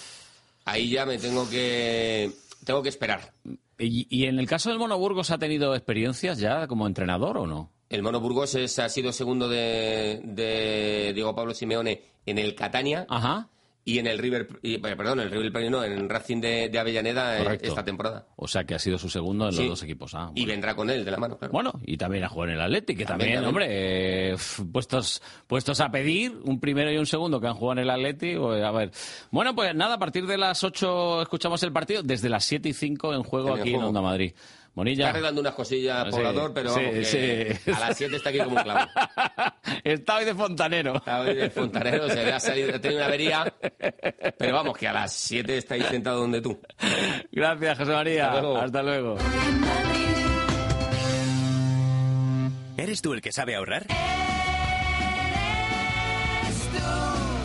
ahí 0.63 0.89
ya 0.89 1.05
me 1.05 1.17
tengo 1.17 1.49
que 1.49 2.31
tengo 2.63 2.81
que 2.81 2.89
esperar. 2.89 3.33
¿Y, 3.77 4.07
y 4.09 4.25
en 4.27 4.39
el 4.39 4.47
caso 4.47 4.69
del 4.69 4.79
Mono 4.79 4.97
Burgos 4.97 5.29
ha 5.31 5.37
tenido 5.37 5.75
experiencias 5.75 6.39
ya 6.39 6.67
como 6.67 6.87
entrenador 6.87 7.37
o 7.37 7.47
no? 7.47 7.69
El 7.89 8.03
Mono 8.03 8.19
Burgos 8.19 8.53
es- 8.55 8.77
ha 8.79 8.87
sido 8.89 9.11
segundo 9.11 9.49
de, 9.49 10.21
de 10.23 11.11
Diego 11.13 11.35
Pablo 11.35 11.53
Simeone 11.53 12.01
en 12.25 12.37
el 12.37 12.53
Catania 12.55 13.07
y 13.85 13.97
en 13.97 14.05
el 14.05 14.19
River, 14.19 14.47
y, 14.61 14.77
perdón, 14.77 15.19
el 15.21 15.31
River 15.31 15.51
Plate 15.51 15.69
no, 15.71 15.83
en 15.83 15.93
el 15.93 16.07
Racing 16.09 16.39
de, 16.41 16.69
de 16.69 16.77
Avellaneda 16.77 17.39
eh, 17.39 17.43
Correcto. 17.43 17.67
esta 17.69 17.83
temporada. 17.83 18.27
O 18.35 18.47
sea 18.47 18.63
que 18.63 18.75
ha 18.75 18.79
sido 18.79 18.99
su 18.99 19.09
segundo 19.09 19.45
en 19.45 19.55
los 19.55 19.55
Sí. 19.63 19.67
dos 19.67 19.81
equipos. 19.81 20.13
Ah, 20.13 20.31
Y 20.35 20.45
vendrá 20.45 20.75
con 20.75 20.91
él 20.91 21.03
de 21.03 21.09
la 21.09 21.17
mano, 21.17 21.39
claro. 21.39 21.51
Bueno, 21.51 21.71
y 21.83 21.97
también 21.97 22.23
a 22.25 22.29
jugar 22.29 22.49
en 22.49 22.55
el 22.55 22.61
Atleti, 22.61 22.95
que 22.95 23.05
también, 23.05 23.43
hombre, 23.43 23.65
eh, 24.33 24.35
puestos, 24.71 25.23
puestos 25.47 25.79
a 25.81 25.89
pedir, 25.89 26.37
un 26.43 26.59
primero 26.59 26.91
y 26.91 26.97
un 26.97 27.07
segundo 27.07 27.41
que 27.41 27.47
han 27.47 27.55
jugado 27.55 27.79
en 27.81 27.85
el 27.85 27.89
Atleti, 27.89 28.35
pues, 28.35 28.63
a 28.63 28.69
ver. 28.71 28.91
Bueno, 29.31 29.55
pues 29.55 29.73
nada, 29.73 29.95
a 29.95 29.99
partir 29.99 30.27
de 30.27 30.37
las 30.37 30.63
8 30.63 31.23
escuchamos 31.23 31.63
el 31.63 31.71
partido, 31.73 32.03
desde 32.03 32.29
las 32.29 32.45
7 32.45 32.69
y 32.69 32.73
5 32.73 33.15
en 33.15 33.23
juego 33.23 33.55
En 33.55 33.61
aquí 33.61 33.69
en 33.69 33.75
juego. 33.77 33.87
Onda 33.89 34.01
Madrid. 34.01 34.33
Bonilla. 34.73 35.05
Está 35.05 35.09
arreglando 35.09 35.41
unas 35.41 35.53
cosillas 35.53 36.05
Sí, 36.05 36.11
poblador, 36.11 36.53
pero 36.53 36.69
sí, 36.73 36.79
vamos, 36.79 36.93
que 36.93 37.55
sí. 37.55 37.71
a 37.71 37.79
las 37.79 37.97
7 37.97 38.15
está 38.15 38.29
aquí 38.29 38.39
como 38.39 38.55
un 38.57 38.63
clavo. 38.63 38.89
Está 39.83 40.15
hoy 40.17 40.25
de 40.25 40.35
fontanero. 40.35 40.95
Está 40.95 41.21
hoy 41.21 41.35
de 41.35 41.49
fontanero, 41.49 42.07
se 42.09 42.15
le 42.23 42.33
ha 42.33 42.39
salido, 42.39 42.75
ha 42.75 42.79
tenido 42.79 42.99
una 42.99 43.07
avería, 43.07 43.53
pero 44.37 44.55
vamos, 44.55 44.77
que 44.77 44.87
a 44.87 44.93
las 44.93 45.13
7 45.13 45.57
está 45.57 45.75
ahí 45.75 45.83
sentado 45.83 46.19
donde 46.21 46.41
tú. 46.41 46.59
Gracias, 47.31 47.77
José 47.77 47.91
María. 47.91 48.27
Hasta 48.27 48.41
luego. 48.41 48.57
Hasta 48.57 48.83
luego. 48.83 49.17
¿Eres 52.77 53.01
tú 53.01 53.13
el 53.13 53.21
que 53.21 53.31
sabe 53.31 53.55
ahorrar? 53.55 53.85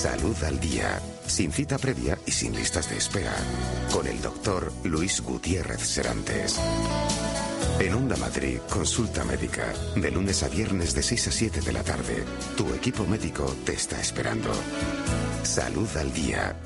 Salud 0.00 0.44
al 0.44 0.58
día, 0.58 0.98
sin 1.26 1.52
cita 1.52 1.76
previa 1.76 2.18
y 2.24 2.30
sin 2.30 2.56
listas 2.56 2.88
de 2.88 2.96
espera, 2.96 3.34
con 3.92 4.06
el 4.06 4.22
doctor 4.22 4.72
Luis 4.82 5.20
Gutiérrez 5.20 5.82
Serantes. 5.82 6.58
En 7.78 7.92
Onda 7.92 8.16
Madrid, 8.16 8.60
consulta 8.70 9.24
médica, 9.24 9.74
de 9.96 10.10
lunes 10.10 10.42
a 10.42 10.48
viernes 10.48 10.94
de 10.94 11.02
6 11.02 11.28
a 11.28 11.30
7 11.32 11.60
de 11.60 11.72
la 11.74 11.84
tarde. 11.84 12.24
Tu 12.56 12.72
equipo 12.72 13.04
médico 13.04 13.54
te 13.66 13.74
está 13.74 14.00
esperando. 14.00 14.48
Salud 15.42 15.94
al 15.98 16.10
día. 16.14 16.56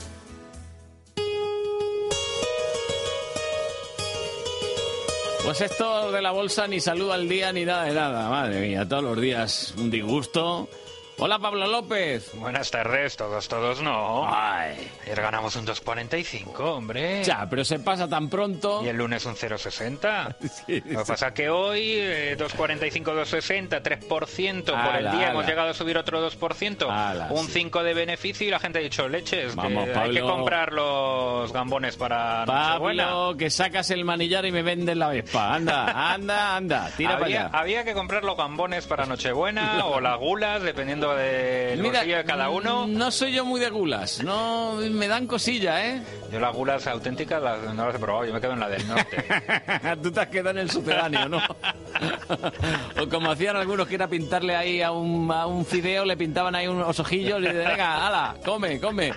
Pues 5.43 5.61
esto 5.61 6.13
de 6.13 6.23
la 6.23 6.31
bolsa 6.31 6.69
ni 6.69 6.79
salud 6.79 7.11
al 7.11 7.29
día 7.29 7.53
ni 7.53 7.65
nada 7.65 7.83
de 7.83 7.95
nada. 7.95 8.31
Madre 8.31 8.61
mía, 8.61 8.89
todos 8.89 9.03
los 9.03 9.21
días 9.21 9.75
un 9.77 9.91
disgusto. 9.91 10.69
Hola 11.17 11.39
Pablo 11.39 11.69
López. 11.69 12.33
Buenas 12.35 12.71
tardes, 12.73 13.17
todos, 13.17 13.47
todos 13.49 13.81
no. 13.81 14.27
Ayer 14.35 14.83
ganamos 15.23 15.55
un 15.55 15.65
2.45, 15.65 16.59
hombre. 16.59 17.23
Ya, 17.23 17.47
pero 17.49 17.65
se 17.65 17.79
pasa 17.79 18.09
tan 18.09 18.29
pronto. 18.29 18.83
Y 18.85 18.89
el 18.89 18.97
lunes 18.97 19.25
un 19.25 19.37
0.60. 19.37 20.35
Lo 20.93 20.99
que 21.01 21.07
pasa 21.07 21.33
que 21.33 21.49
hoy 21.49 21.93
eh, 21.97 22.37
2.45, 22.37 23.03
2.60, 23.05 23.81
3% 23.81 24.65
por 24.65 24.97
el 24.97 25.07
Ala, 25.07 25.13
día. 25.13 25.21
ala. 25.21 25.31
Hemos 25.31 25.47
llegado 25.47 25.71
a 25.71 25.75
subir 25.75 25.97
otro 25.97 26.21
2%. 26.31 26.91
Ala, 26.91 27.29
un 27.31 27.47
sí. 27.47 27.53
5 27.61 27.83
de 27.85 27.95
beneficio 27.95 28.49
y 28.49 28.51
la 28.51 28.59
gente 28.59 28.81
ha 28.81 28.83
dicho 28.83 29.09
leches. 29.09 29.51
que 29.51 29.57
Vamos, 29.57 29.85
hay 29.95 30.11
que 30.15 30.21
Pablo. 30.21 30.27
comprar 30.35 30.73
los 30.73 31.53
gambones 31.53 31.97
para 31.97 32.45
Nochebuena. 32.45 33.05
Pablo, 33.05 33.37
que 33.39 33.51
sacas 33.51 33.89
el 33.93 34.05
manillar 34.05 34.45
y 34.47 34.53
me 34.53 34.63
vendes 34.63 34.97
la 34.97 35.09
Vespa. 35.09 35.55
Anda, 35.55 36.13
anda, 36.13 36.57
anda, 36.57 36.91
tira 36.97 37.11
había, 37.15 37.21
para 37.21 37.47
allá. 37.47 37.59
había 37.59 37.85
que 37.85 37.95
comprar 37.95 38.25
los 38.25 38.37
gambones 38.37 38.85
para 38.87 39.07
Nochebuena 39.07 39.87
o 39.87 40.01
las 40.01 40.19
gulas, 40.19 40.61
dependiendo 40.63 41.04
del 41.13 41.81
Mira, 41.81 41.99
bolsillo 41.99 42.17
de 42.19 42.25
cada 42.25 42.49
uno. 42.51 42.87
No 42.87 43.11
soy 43.11 43.33
yo 43.33 43.45
muy 43.45 43.61
de 43.61 43.71
gulas, 43.71 44.23
no 44.23 44.77
me 44.91 45.09
dan 45.09 45.27
cosilla, 45.27 45.85
¿eh? 45.87 46.03
Yo 46.33 46.41
las 46.41 46.55
gulas 46.55 46.87
auténticas 46.87 47.43
las, 47.43 47.75
no 47.75 47.87
las 47.87 47.95
he 47.95 47.99
probado, 47.99 48.25
yo 48.27 48.33
me 48.33 48.41
quedo 48.41 48.53
en 48.55 48.61
la 48.61 48.69
del 48.69 48.87
norte. 48.89 49.25
Tú 50.03 50.11
te 50.11 50.21
has 50.21 50.27
quedado 50.29 50.51
en 50.51 50.59
el 50.59 50.71
sucedáneo, 50.71 51.29
¿no? 51.29 51.39
o 53.03 53.09
como 53.09 53.31
hacían 53.31 53.57
algunos 53.57 53.87
que 53.87 53.95
era 53.95 54.09
pintarle 54.09 54.57
ahí 54.57 54.83
a 54.83 54.91
un, 54.91 55.31
a 55.31 55.47
un 55.47 55.65
fideo, 55.65 56.05
le 56.05 56.17
pintaban 56.17 56.55
ahí 56.55 56.67
unos 56.67 56.99
ojillos 56.99 57.39
y 57.39 57.43
le 57.43 57.53
decían, 57.53 57.73
venga, 57.73 58.07
ala, 58.07 58.37
come, 58.45 58.81
come. 58.81 59.13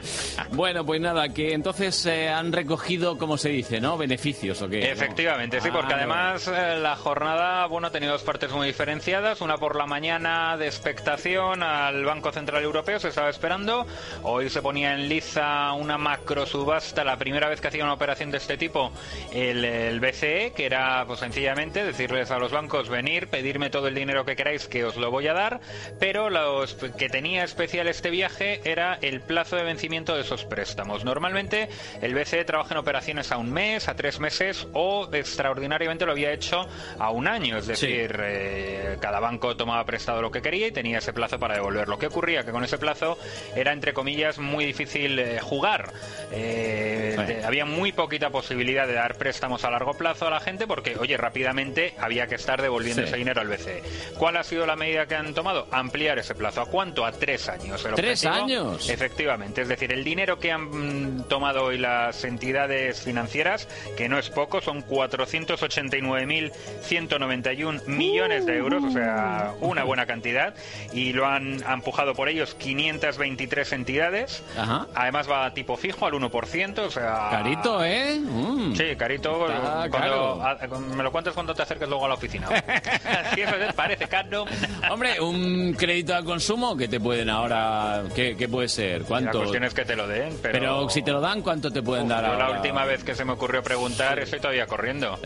Bueno, 0.51 0.85
pues 0.85 1.01
nada, 1.01 1.29
que 1.29 1.53
entonces 1.53 2.05
eh, 2.05 2.29
han 2.29 2.51
recogido, 2.51 3.17
como 3.17 3.37
se 3.37 3.49
dice, 3.49 3.79
¿no? 3.81 3.97
Beneficios 3.97 4.61
o 4.61 4.69
qué. 4.69 4.91
Efectivamente, 4.91 5.59
sí, 5.61 5.69
Ah, 5.71 5.73
porque 5.73 5.93
no. 5.93 5.97
además 5.99 6.47
eh, 6.47 6.77
la 6.81 6.95
jornada, 6.95 7.65
bueno, 7.67 7.87
ha 7.87 7.91
tenido 7.91 8.13
dos 8.13 8.23
partes 8.23 8.51
muy 8.51 8.67
diferenciadas. 8.67 9.41
Una 9.41 9.57
por 9.57 9.75
la 9.75 9.85
mañana 9.85 10.55
de 10.57 10.67
expectación 10.67 11.63
al 11.85 12.03
Banco 12.05 12.31
Central 12.31 12.63
Europeo, 12.63 12.99
se 12.99 13.09
estaba 13.09 13.29
esperando. 13.29 13.85
Hoy 14.23 14.49
se 14.49 14.61
ponía 14.61 14.93
en 14.93 15.09
liza 15.09 15.73
una 15.73 15.97
macro 15.97 16.45
subasta, 16.45 17.03
la 17.03 17.17
primera 17.17 17.49
vez 17.49 17.61
que 17.61 17.67
hacía 17.67 17.83
una 17.83 17.93
operación 17.93 18.31
de 18.31 18.37
este 18.37 18.57
tipo, 18.57 18.91
el, 19.31 19.63
el 19.63 19.99
BCE, 19.99 20.53
que 20.55 20.65
era, 20.65 21.05
pues 21.05 21.19
sencillamente, 21.19 21.83
decirles 21.83 22.31
a 22.31 22.39
los 22.39 22.51
bancos, 22.51 22.89
venir, 22.89 23.27
pedirme 23.27 23.69
todo 23.69 23.87
el 23.87 23.95
dinero 23.95 24.25
que 24.25 24.35
queráis, 24.35 24.67
que 24.67 24.85
os 24.85 24.97
lo 24.97 25.11
voy 25.11 25.27
a 25.27 25.33
dar. 25.33 25.59
Pero 25.99 26.29
lo 26.29 26.65
que 26.97 27.09
tenía 27.09 27.43
especial 27.43 27.87
este 27.87 28.09
viaje 28.09 28.61
era 28.63 28.97
el 29.01 29.21
plazo 29.21 29.55
de 29.55 29.63
vencimiento 29.63 30.15
de 30.15 30.21
esos 30.21 30.45
préstamos. 30.45 31.03
Normalmente 31.03 31.69
el 32.01 32.13
BCE 32.13 32.45
trabaja 32.45 32.73
en 32.73 32.79
operaciones 32.79 33.31
a 33.31 33.37
un 33.37 33.51
mes, 33.51 33.87
a 33.87 33.95
tres 33.95 34.19
meses 34.19 34.67
o 34.73 35.09
extraordinariamente 35.11 36.05
lo 36.05 36.11
había 36.11 36.31
hecho 36.31 36.67
a 36.99 37.11
un 37.11 37.27
año. 37.27 37.57
Es 37.57 37.67
decir, 37.67 38.19
eh, 38.23 38.97
cada 39.01 39.19
banco 39.19 39.55
tomaba 39.55 39.83
prestado 39.85 40.21
lo 40.21 40.31
que 40.31 40.41
quería 40.41 40.67
y 40.67 40.71
tenía 40.71 40.99
ese 40.99 41.13
plazo 41.13 41.39
para 41.39 41.55
devolverlo. 41.67 41.97
¿Qué 41.99 42.07
ocurría? 42.07 42.43
Que 42.43 42.51
con 42.51 42.63
ese 42.63 42.77
plazo 42.77 43.17
era, 43.55 43.73
entre 43.73 43.93
comillas, 43.93 44.37
muy 44.39 44.65
difícil 44.65 45.19
eh, 45.19 45.39
jugar. 45.41 45.91
Eh, 46.31 47.15
Sí. 47.17 47.23
de- 47.25 47.43
había 47.45 47.65
muy 47.65 47.91
poquita 47.91 48.29
posibilidad 48.29 48.87
de 48.87 48.93
dar 48.93 49.15
préstamos 49.17 49.63
a 49.63 49.71
largo 49.71 49.93
plazo 49.95 50.27
a 50.27 50.29
la 50.29 50.39
gente 50.39 50.67
porque, 50.67 50.95
oye, 50.97 51.17
rápidamente 51.17 51.95
había 51.99 52.27
que 52.27 52.35
estar 52.35 52.61
devolviendo 52.61 53.01
Sí. 53.03 53.07
ese 53.07 53.17
dinero 53.17 53.41
al 53.41 53.47
BCE. 53.47 53.81
¿Cuál 54.17 54.37
ha 54.37 54.43
sido 54.43 54.65
la 54.65 54.75
medida 54.75 55.05
que 55.07 55.15
han 55.15 55.33
tomado? 55.33 55.67
Ampliar 55.71 56.19
ese 56.19 56.35
plazo. 56.35 56.61
¿A 56.61 56.65
cuánto? 56.67 57.05
A 57.05 57.11
tres 57.11 57.49
años. 57.49 57.83
El 57.85 57.95
¿Tres 57.95 58.23
objetivo- 58.25 58.43
años? 58.43 58.89
Efectivamente. 58.89 59.61
Es 59.63 59.67
decir, 59.67 59.91
el 59.91 60.03
dinero 60.03 60.39
que 60.39 60.51
han 60.51 61.17
mm, 61.19 61.23
tomado 61.27 61.63
hoy 61.65 61.77
las 61.77 62.23
entidades 62.23 63.01
financieras, 63.01 63.67
que 63.97 64.07
no 64.09 64.17
es 64.19 64.29
poco, 64.29 64.61
son 64.61 64.81
489.191 64.83 67.81
millones 67.87 68.45
de 68.45 68.57
euros, 68.57 68.83
o 68.83 68.91
sea, 68.91 69.53
una 69.61 69.83
buena 69.83 70.05
cantidad, 70.05 70.53
y 70.93 71.13
lo 71.13 71.25
han 71.25 71.56
empujado 71.67 72.13
por 72.15 72.29
ellos 72.29 72.55
523 72.55 73.71
entidades. 73.73 74.43
Ajá. 74.57 74.87
Además 74.95 75.29
va 75.29 75.45
a 75.45 75.53
tipo 75.53 75.75
fijo 75.77 76.05
al 76.05 76.13
1%, 76.13 76.79
o 76.79 76.91
sea... 76.91 77.27
Carito, 77.31 77.83
¿eh? 77.83 78.19
Mm. 78.19 78.75
Sí, 78.75 78.95
carito. 78.97 79.47
Está 79.47 79.87
cuando- 79.89 80.39
caro. 80.39 80.43
a- 80.43 80.79
me 80.79 81.03
lo 81.03 81.11
cuentas 81.11 81.33
cuando 81.33 81.53
te 81.53 81.61
acerques 81.63 81.87
luego 81.87 82.05
a 82.05 82.09
la 82.09 82.15
oficina. 82.15 82.47
Sí, 83.33 83.41
eso 83.41 83.55
es, 83.55 83.73
parece 83.73 84.07
caro. 84.07 84.45
Hombre, 84.89 85.19
un 85.19 85.73
crédito 85.73 86.15
al 86.15 86.23
consumo 86.23 86.75
que 86.75 86.87
te 86.87 86.99
pueden 86.99 87.29
ahora... 87.29 88.03
¿Qué, 88.15 88.35
qué 88.37 88.47
puede 88.47 88.67
ser? 88.67 89.01
La 89.01 89.07
¿Cuánto? 89.07 89.39
cuestión 89.39 89.63
es 89.63 89.73
que 89.73 89.85
te 89.85 89.95
lo 89.95 90.07
den, 90.07 90.37
pero... 90.41 90.53
Pero 90.59 90.89
si 90.89 91.01
te 91.01 91.11
lo 91.11 91.19
dan, 91.21 91.41
¿cuánto 91.41 91.69
te 91.71 91.81
pueden 91.81 92.07
dar 92.07 92.23
Yo 92.25 92.31
ahora? 92.31 92.49
la 92.49 92.55
última 92.57 92.85
vez 92.85 93.03
que 93.03 93.13
se 93.15 93.25
me 93.25 93.33
ocurrió 93.33 93.61
preguntar, 93.61 94.17
estoy 94.19 94.39
todavía 94.39 94.65
corriendo. 94.67 95.19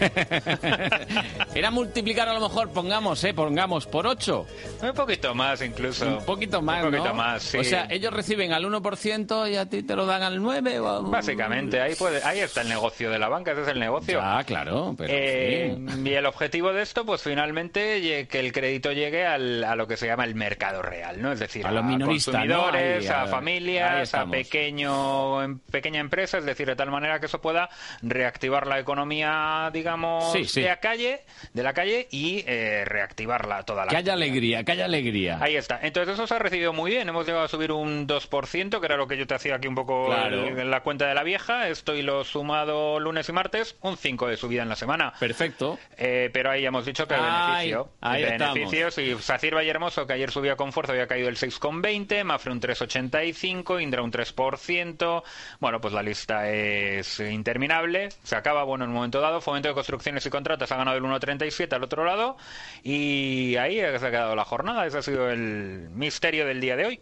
Era 1.54 1.70
multiplicar 1.70 2.28
a 2.28 2.34
lo 2.34 2.40
mejor, 2.40 2.70
pongamos, 2.70 3.22
¿eh? 3.24 3.34
Pongamos 3.34 3.86
por 3.86 4.06
8. 4.06 4.46
Un 4.82 4.92
poquito 4.94 5.34
más 5.34 5.60
incluso. 5.62 5.77
Un 5.80 6.24
poquito 6.24 6.60
más, 6.62 6.84
Un 6.84 6.90
poquito 6.90 7.08
¿no? 7.10 7.14
más, 7.14 7.42
sí. 7.42 7.58
O 7.58 7.64
sea, 7.64 7.86
ellos 7.90 8.12
reciben 8.12 8.52
al 8.52 8.64
1% 8.64 9.50
y 9.50 9.56
a 9.56 9.66
ti 9.68 9.82
te 9.82 9.94
lo 9.96 10.06
dan 10.06 10.22
al 10.22 10.40
9%. 10.40 10.80
o- 10.84 11.02
Básicamente, 11.02 11.80
ahí, 11.80 11.94
puede, 11.94 12.22
ahí 12.24 12.40
está 12.40 12.62
el 12.62 12.68
negocio 12.68 13.10
de 13.10 13.18
la 13.18 13.28
banca, 13.28 13.52
ese 13.52 13.62
es 13.62 13.68
el 13.68 13.78
negocio. 13.80 14.20
Ah, 14.22 14.42
claro, 14.44 14.94
pero... 14.96 15.12
Eh, 15.14 15.76
sí. 15.76 16.00
Y 16.04 16.14
el 16.14 16.26
objetivo 16.26 16.72
de 16.72 16.82
esto, 16.82 17.04
pues 17.06 17.22
finalmente, 17.22 18.26
que 18.28 18.40
el 18.40 18.52
crédito 18.52 18.92
llegue 18.92 19.26
al- 19.26 19.64
a 19.64 19.76
lo 19.76 19.86
que 19.86 19.96
se 19.96 20.06
llama 20.06 20.24
el 20.24 20.34
mercado 20.34 20.82
real, 20.82 21.20
¿no? 21.22 21.32
Es 21.32 21.38
decir, 21.40 21.66
A 21.66 21.70
los 21.72 21.84
consumidores, 21.84 23.08
Ahí, 23.10 23.16
a, 23.16 23.26
familias, 23.26 24.14
a 24.14 24.26
pequeño, 24.26 25.42
em- 25.42 25.58
pequeña 25.70 26.00
empresa, 26.00 26.38
es 26.38 26.44
decir, 26.44 26.66
de 26.66 26.76
tal 26.76 26.90
manera 26.90 27.20
que 27.20 27.26
eso 27.26 27.40
pueda 27.40 27.68
reactivar 28.02 28.66
la 28.66 28.78
economía, 28.78 29.70
digamos, 29.72 30.32
Sí, 30.32 30.44
sí. 30.44 30.62
de 30.62 30.68
la 30.68 30.76
calle, 30.80 31.20
de 31.52 31.62
la 31.62 31.72
calle 31.72 32.08
y 32.10 32.44
eh, 32.46 32.84
reactivarla 32.86 33.62
toda 33.64 33.84
la 33.84 33.90
Que 33.90 33.96
haya 33.96 34.12
alegría, 34.12 34.64
que 34.64 34.72
haya 34.72 34.84
alegría. 34.84 35.38
Ahí 35.40 35.56
está. 35.74 35.86
Entonces 35.86 36.14
eso 36.14 36.26
se 36.26 36.34
ha 36.34 36.38
recibido 36.38 36.72
muy 36.72 36.90
bien. 36.92 37.08
Hemos 37.08 37.26
llegado 37.26 37.44
a 37.44 37.48
subir 37.48 37.72
un 37.72 38.06
2%, 38.06 38.80
que 38.80 38.86
era 38.86 38.96
lo 38.96 39.06
que 39.06 39.16
yo 39.16 39.26
te 39.26 39.34
hacía 39.34 39.56
aquí 39.56 39.68
un 39.68 39.74
poco 39.74 40.06
Claro. 40.06 40.46
en 40.46 40.70
la 40.70 40.82
cuenta 40.82 41.06
de 41.06 41.14
la 41.14 41.22
vieja. 41.22 41.68
Esto 41.68 41.94
y 41.94 42.02
lo 42.02 42.24
sumado 42.24 42.98
lunes 43.00 43.28
y 43.28 43.32
martes, 43.32 43.76
un 43.82 43.96
5 43.96 44.26
de 44.28 44.36
subida 44.36 44.62
en 44.62 44.68
la 44.68 44.76
semana. 44.76 45.12
Perfecto. 45.18 45.78
Eh, 45.96 46.30
pero 46.32 46.50
ahí 46.50 46.64
hemos 46.64 46.84
dicho 46.86 47.06
que 47.06 47.14
el 47.14 47.20
Ay, 47.22 47.70
beneficio. 47.72 47.88
ahí 48.00 48.22
el 48.22 48.32
estamos. 48.32 48.94
sí. 48.94 49.16
Sacir 49.20 49.54
Valle 49.54 49.70
Hermoso, 49.70 50.06
que 50.06 50.12
ayer 50.14 50.30
subía 50.30 50.56
con 50.56 50.72
fuerza, 50.72 50.92
había 50.92 51.06
caído 51.06 51.28
el 51.28 51.36
6,20, 51.36 52.24
Mafre 52.24 52.52
un 52.52 52.60
3,85, 52.60 53.80
Indra 53.82 54.02
un 54.02 54.10
3%. 54.12 55.22
Bueno, 55.60 55.80
pues 55.80 55.92
la 55.94 56.02
lista 56.02 56.48
es 56.50 57.20
interminable. 57.20 58.08
Se 58.22 58.36
acaba, 58.36 58.64
bueno, 58.64 58.84
en 58.84 58.90
un 58.90 58.96
momento 58.96 59.20
dado. 59.20 59.40
Fomento 59.40 59.68
de 59.68 59.74
Construcciones 59.74 60.24
y 60.26 60.30
Contratas 60.30 60.70
ha 60.72 60.76
ganado 60.76 60.96
el 60.96 61.02
1,37 61.04 61.72
al 61.74 61.82
otro 61.84 62.04
lado. 62.04 62.36
Y 62.82 63.56
ahí 63.56 63.76
se 63.76 64.06
ha 64.06 64.10
quedado 64.10 64.34
la 64.36 64.44
jornada. 64.44 64.86
Ese 64.86 64.98
ha 64.98 65.02
sido 65.02 65.28
el 65.30 65.57
misterio 65.92 66.46
del 66.46 66.60
día 66.60 66.76
de 66.76 66.86
hoy. 66.86 67.00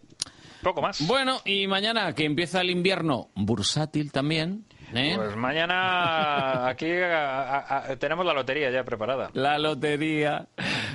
Poco 0.62 0.82
más. 0.82 1.06
Bueno, 1.06 1.40
y 1.44 1.66
mañana 1.66 2.12
que 2.14 2.24
empieza 2.24 2.60
el 2.60 2.70
invierno 2.70 3.30
bursátil 3.36 4.10
también. 4.10 4.64
¿eh? 4.94 5.12
Pues 5.16 5.36
mañana 5.36 6.68
aquí 6.68 6.90
a- 6.90 7.58
a- 7.58 7.78
a- 7.92 7.96
tenemos 7.96 8.24
la 8.24 8.32
lotería 8.32 8.70
ya 8.70 8.82
preparada. 8.84 9.30
La 9.34 9.58
lotería. 9.58 10.46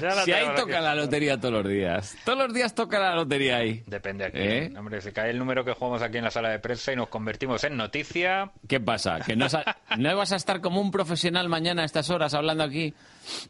La 0.02 0.12
si 0.24 0.32
ahí 0.32 0.48
toca 0.56 0.82
la 0.82 0.96
lotería 0.96 1.40
todos 1.40 1.54
los 1.64 1.68
días. 1.72 2.18
Todos 2.26 2.38
los 2.40 2.54
días 2.54 2.74
toca 2.74 3.00
la 3.00 3.16
lotería 3.16 3.58
ahí. 3.58 3.84
Depende 3.86 4.26
aquí. 4.26 4.40
¿Eh? 4.40 4.74
Hombre, 4.78 5.00
si 5.02 5.12
cae 5.12 5.30
el 5.30 5.38
número 5.38 5.64
que 5.64 5.74
jugamos 5.74 6.02
aquí 6.02 6.18
en 6.18 6.24
la 6.24 6.32
sala 6.32 6.50
de 6.50 6.60
prensa 6.60 6.92
y 6.94 6.96
nos 6.96 7.10
convertimos 7.10 7.64
en 7.64 7.78
noticia. 7.78 8.52
¿Qué 8.68 8.80
pasa? 8.80 9.20
¿Que 9.26 9.36
no, 9.36 9.46
no 9.98 10.18
vas 10.18 10.32
a 10.32 10.36
estar 10.38 10.60
como 10.62 10.82
un 10.82 10.90
profesional 10.92 11.50
mañana 11.50 11.84
a 11.84 11.86
estas 11.86 12.10
horas 12.10 12.34
hablando 12.34 12.64
aquí? 12.64 12.94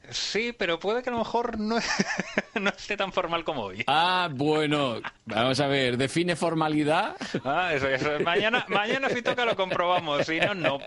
Sí, 0.09 0.53
pero 0.57 0.79
puede 0.79 1.01
que 1.01 1.09
a 1.09 1.13
lo 1.13 1.19
mejor 1.19 1.57
no, 1.59 1.77
no 2.59 2.69
esté 2.69 2.97
tan 2.97 3.11
formal 3.13 3.43
como 3.43 3.63
hoy. 3.63 3.83
Ah, 3.87 4.29
bueno. 4.31 5.01
Vamos 5.25 5.59
a 5.59 5.67
ver, 5.67 5.97
define 5.97 6.35
formalidad. 6.35 7.15
Ah, 7.45 7.71
eso, 7.73 7.87
eso. 7.87 8.09
Mañana, 8.23 8.65
mañana 8.67 9.09
si 9.09 9.21
toca 9.21 9.45
lo 9.45 9.55
comprobamos, 9.55 10.25
si 10.25 10.39
no, 10.39 10.53
no. 10.53 10.79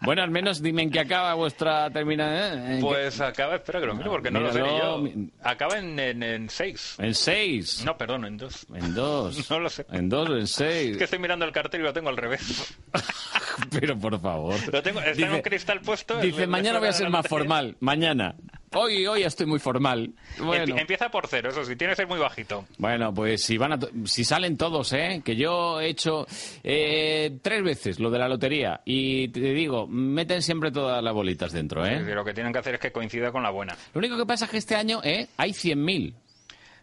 Bueno, 0.00 0.22
al 0.22 0.30
menos 0.30 0.62
dime 0.62 0.82
en 0.82 0.90
qué 0.90 1.00
acaba 1.00 1.34
vuestra 1.34 1.90
terminación. 1.90 2.80
Pues 2.80 3.20
acaba, 3.20 3.56
espera 3.56 3.80
que 3.80 3.86
lo 3.86 3.94
miro 3.94 4.10
porque 4.10 4.30
no 4.30 4.40
lo 4.40 4.52
sé 4.52 4.62
Míralo, 4.62 4.98
ni 5.00 5.10
yo. 5.26 5.32
Acaba 5.42 5.78
en, 5.78 5.98
en, 5.98 6.22
en 6.22 6.50
seis. 6.50 6.96
En 6.98 7.14
seis. 7.14 7.82
No, 7.84 7.96
perdón, 7.96 8.24
en 8.26 8.36
dos. 8.36 8.66
En 8.74 8.94
dos. 8.94 9.50
No 9.50 9.60
lo 9.60 9.70
sé. 9.70 9.86
En 9.90 10.08
dos, 10.08 10.28
en 10.28 10.38
Es 10.38 10.50
seis. 10.50 10.96
que 10.98 11.04
estoy 11.04 11.18
mirando 11.18 11.44
el 11.44 11.52
cartel 11.52 11.80
y 11.80 11.84
lo 11.84 11.92
tengo 11.92 12.08
al 12.10 12.16
revés. 12.16 12.76
Pero 13.70 13.98
por 13.98 14.20
favor. 14.20 14.54
Lo 14.72 14.82
tengo, 14.82 15.00
está 15.00 15.26
en 15.26 15.32
un 15.32 15.40
cristal 15.42 15.80
puesto. 15.80 16.18
Dice, 16.20 16.46
mañana 16.46 16.78
voy 16.78 16.88
a 16.88 16.92
ser 16.92 17.10
más 17.10 17.26
formal. 17.26 17.76
Mañana. 17.80 18.34
Hoy, 18.74 19.06
hoy 19.06 19.22
estoy 19.22 19.46
muy 19.46 19.58
formal. 19.58 20.12
Bueno. 20.38 20.74
Empie- 20.74 20.80
Empieza 20.80 21.08
por 21.08 21.26
cero, 21.28 21.50
eso 21.50 21.64
sí, 21.64 21.76
tiene 21.76 21.92
que 21.92 21.96
ser 21.96 22.08
muy 22.08 22.18
bajito. 22.18 22.66
Bueno, 22.78 23.14
pues 23.14 23.42
si 23.42 23.56
van 23.56 23.72
a 23.72 23.78
si 24.04 24.24
salen 24.24 24.56
todos, 24.58 24.92
¿eh? 24.92 25.22
Que 25.24 25.34
yo 25.36 25.80
he 25.80 25.88
hecho 25.88 26.26
eh, 26.62 27.38
tres 27.42 27.62
veces 27.62 27.98
lo 28.00 28.10
de 28.10 28.18
la 28.18 28.28
lotería 28.28 28.80
y 28.84 29.28
te 29.28 29.40
digo, 29.40 29.86
meten 29.86 30.42
siempre 30.42 30.70
todas 30.72 31.02
las 31.02 31.14
bolitas 31.14 31.52
dentro, 31.52 31.86
¿eh? 31.86 32.00
Lo 32.14 32.24
que 32.24 32.34
tienen 32.34 32.52
que 32.52 32.58
hacer 32.58 32.74
es 32.74 32.80
que 32.80 32.92
coincida 32.92 33.30
con 33.32 33.42
la 33.42 33.50
buena. 33.50 33.74
Lo 33.94 33.98
único 34.00 34.16
que 34.18 34.26
pasa 34.26 34.44
es 34.46 34.50
que 34.50 34.58
este 34.58 34.74
año, 34.74 35.00
¿eh? 35.04 35.28
Hay 35.38 35.52
100.000. 35.52 36.12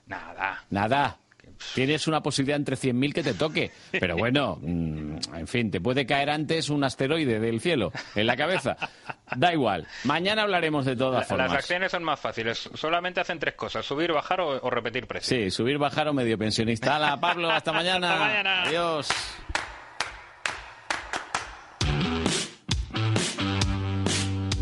Nada. 0.08 0.64
Nada. 0.70 1.18
Tienes 1.76 2.08
una 2.08 2.22
posibilidad 2.22 2.58
entre 2.58 2.76
100.000 2.76 3.14
que 3.14 3.24
te 3.24 3.34
toque. 3.34 3.72
Pero 3.92 4.16
bueno, 4.18 4.58
mm, 4.62 5.18
en 5.36 5.48
fin, 5.48 5.72
te 5.72 5.82
puede 5.82 6.06
caer 6.06 6.30
antes 6.30 6.70
un 6.70 6.84
asteroide 6.84 7.40
del 7.40 7.60
cielo 7.62 7.92
en 8.16 8.28
la 8.28 8.36
cabeza. 8.36 8.78
Da 9.36 9.54
igual. 9.54 9.88
Mañana 10.04 10.44
hablaremos 10.44 10.86
de 10.86 10.96
todas 10.96 11.22
La- 11.22 11.26
formas. 11.28 11.48
Las 11.52 11.58
acciones 11.60 11.92
son 11.92 12.04
más 12.04 12.20
fáciles. 12.20 12.70
Solamente 12.74 13.20
hacen 13.22 13.40
tres 13.40 13.56
cosas: 13.56 13.86
subir, 13.86 14.12
bajar 14.12 14.42
o, 14.42 14.50
o 14.62 14.70
repetir 14.70 15.08
precio. 15.08 15.36
Sí, 15.38 15.50
subir, 15.52 15.78
bajar 15.78 16.08
o 16.08 16.14
medio 16.14 16.38
pensionista. 16.38 16.96
Hala, 16.98 17.20
Pablo, 17.20 17.50
hasta 17.50 17.72
mañana. 17.74 18.14
Hasta 18.14 18.26
mañana. 18.26 18.64
Adiós. 18.64 19.10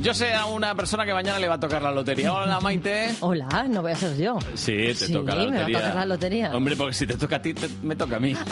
Yo 0.02 0.14
sé 0.16 0.34
a 0.34 0.46
una 0.48 0.74
persona 0.74 1.06
que 1.06 1.14
mañana 1.14 1.38
le 1.38 1.48
va 1.48 1.56
a 1.56 1.60
tocar 1.60 1.82
la 1.82 1.92
lotería. 1.92 2.34
Hola, 2.34 2.60
Maite. 2.60 3.16
Hola, 3.20 3.66
no 3.70 3.84
voy 3.84 3.92
a 3.92 3.96
ser 3.96 4.18
yo. 4.18 4.40
Sí, 4.56 4.76
te 4.76 4.96
Sí, 4.96 5.14
toca 5.14 5.36
la 5.36 5.44
me 5.46 5.50
va 5.52 5.54
a 5.54 5.60
lotería. 5.60 5.78
tocar 5.80 5.96
la 5.96 6.06
lotería. 6.06 6.56
Hombre, 6.56 6.76
porque 6.76 6.94
si 6.94 7.06
te 7.06 7.16
toca 7.16 7.36
a 7.36 7.42
ti, 7.42 7.54
te- 7.54 7.70
me 7.84 7.96
toca 7.96 8.16
a 8.16 8.20
mí. 8.20 8.36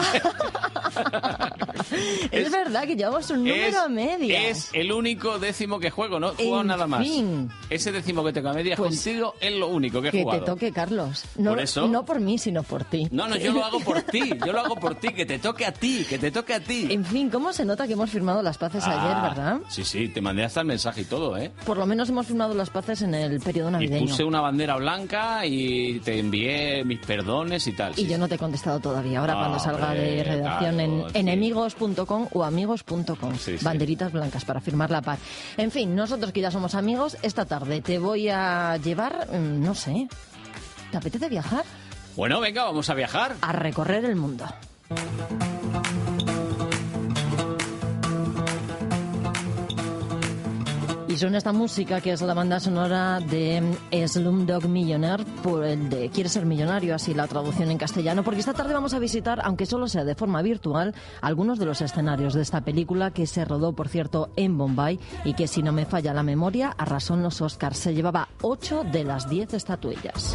Es, 2.30 2.50
verdad 2.52 2.84
que 2.84 2.94
llevamos 2.94 3.28
un 3.30 3.38
número 3.38 3.66
es, 3.66 3.74
a 3.76 3.88
medias. 3.88 4.44
Es 4.44 4.70
el 4.74 4.92
único 4.92 5.38
décimo 5.38 5.80
que 5.80 5.90
juego, 5.90 6.20
no 6.20 6.34
jugado 6.34 6.60
En 6.60 6.66
nada 6.68 6.86
más. 6.86 7.02
fin. 7.02 7.50
Ese 7.68 7.90
décimo 7.90 8.22
que 8.24 8.32
tengo 8.32 8.50
a 8.50 8.52
medias 8.52 8.76
Pues, 8.78 8.94
contigo 9.02 9.34
es 9.40 9.52
lo 9.54 9.68
único 9.68 10.00
que 10.00 10.08
he 10.08 10.10
que 10.12 10.22
jugado. 10.22 10.40
te 10.40 10.46
toque, 10.46 10.72
Carlos. 10.72 11.24
No, 11.36 11.50
Por 11.50 11.60
eso- 11.60 11.88
no 11.88 12.04
por 12.04 12.20
mí, 12.20 12.38
sino 12.38 12.62
por 12.62 12.84
ti. 12.84 13.08
No, 13.10 13.26
no, 13.26 13.36
yo 13.36 13.52
lo 13.52 13.64
hago 13.64 13.80
por 13.80 14.02
ti, 14.02 14.30
yo 14.44 14.52
lo 14.52 14.60
hago 14.60 14.76
por 14.76 14.94
ti, 14.96 15.08
que 15.08 15.26
te 15.26 15.38
toque 15.38 15.66
a 15.66 15.72
ti, 15.72 16.04
que 16.08 16.18
te 16.18 16.30
toque 16.30 16.54
a 16.54 16.60
ti. 16.60 16.86
En 16.90 17.04
fin, 17.04 17.28
¿cómo 17.30 17.52
se 17.52 17.64
nota 17.64 17.86
que 17.86 17.94
hemos 17.94 18.10
firmado 18.10 18.40
las 18.42 18.56
paces 18.58 18.84
ayer, 18.84 18.98
Ah, 19.16 19.28
verdad? 19.28 19.58
Sí, 19.68 19.84
sí, 19.84 20.08
te 20.08 20.20
mandé 20.20 20.44
hasta 20.44 20.60
el 20.60 20.66
mensaje 20.66 21.00
y 21.02 21.04
todo, 21.04 21.36
¿eh? 21.36 21.39
Por 21.48 21.76
lo 21.78 21.86
menos 21.86 22.08
hemos 22.08 22.26
firmado 22.26 22.54
las 22.54 22.70
paces 22.70 23.02
en 23.02 23.14
el 23.14 23.40
periodo 23.40 23.68
Y 23.70 23.72
navideño. 23.72 24.06
puse 24.06 24.24
una 24.24 24.40
bandera 24.40 24.76
blanca 24.76 25.44
y 25.46 26.00
te 26.00 26.18
envié 26.18 26.84
mis 26.84 26.98
perdones 27.00 27.66
y 27.66 27.72
tal. 27.72 27.92
Y 27.96 28.06
yo 28.06 28.18
no 28.18 28.28
te 28.28 28.34
he 28.34 28.38
contestado 28.38 28.80
todavía. 28.80 29.20
Ahora 29.20 29.34
Ah, 29.34 29.38
cuando 29.40 29.58
salga 29.58 29.92
de 29.94 30.22
redacción 30.24 30.74
claro, 30.76 30.80
en 31.04 31.04
sí. 31.12 31.18
enemigos.com 31.18 32.28
o 32.32 32.44
amigos.com. 32.44 33.32
Banderitas 33.62 34.12
blancas 34.12 34.44
para 34.44 34.60
firmar 34.60 34.90
la 34.90 35.02
paz. 35.02 35.18
En 35.56 35.70
fin, 35.70 35.94
nosotros 35.94 36.32
que 36.32 36.40
ya 36.40 36.50
somos 36.50 36.74
amigos, 36.74 37.16
esta 37.22 37.44
tarde 37.46 37.80
te 37.80 37.98
voy 37.98 38.28
a 38.28 38.76
llevar, 38.78 39.28
mm, 39.32 39.62
no 39.64 39.74
sé, 39.74 40.08
¿te 40.90 40.96
apetece 40.96 41.28
viajar? 41.28 41.64
Bueno, 42.16 42.40
venga, 42.40 42.64
vamos 42.64 42.90
a 42.90 42.94
viajar. 42.94 43.36
A 43.40 43.52
recorrer 43.52 44.04
el 44.04 44.16
mundo. 44.16 44.44
Suena 51.20 51.36
esta 51.36 51.52
música 51.52 52.00
que 52.00 52.12
es 52.12 52.22
la 52.22 52.32
banda 52.32 52.58
sonora 52.60 53.20
de 53.20 53.62
Slumdog 54.08 54.66
Millionaire, 54.66 55.22
por 55.42 55.66
el 55.66 55.90
de 55.90 56.08
Quiere 56.08 56.30
ser 56.30 56.46
millonario, 56.46 56.94
así 56.94 57.12
la 57.12 57.26
traducción 57.26 57.70
en 57.70 57.76
castellano, 57.76 58.24
porque 58.24 58.40
esta 58.40 58.54
tarde 58.54 58.72
vamos 58.72 58.94
a 58.94 58.98
visitar, 58.98 59.38
aunque 59.44 59.66
solo 59.66 59.86
sea 59.86 60.04
de 60.04 60.14
forma 60.14 60.40
virtual, 60.40 60.94
algunos 61.20 61.58
de 61.58 61.66
los 61.66 61.82
escenarios 61.82 62.32
de 62.32 62.40
esta 62.40 62.62
película 62.62 63.10
que 63.10 63.26
se 63.26 63.44
rodó, 63.44 63.74
por 63.74 63.88
cierto, 63.88 64.30
en 64.36 64.56
Bombay 64.56 64.98
y 65.26 65.34
que, 65.34 65.46
si 65.46 65.62
no 65.62 65.72
me 65.72 65.84
falla 65.84 66.14
la 66.14 66.22
memoria, 66.22 66.74
arrasó 66.78 67.12
en 67.12 67.22
los 67.22 67.42
Oscars. 67.42 67.76
Se 67.76 67.92
llevaba 67.92 68.30
8 68.40 68.84
de 68.90 69.04
las 69.04 69.28
10 69.28 69.52
estatuillas. 69.52 70.34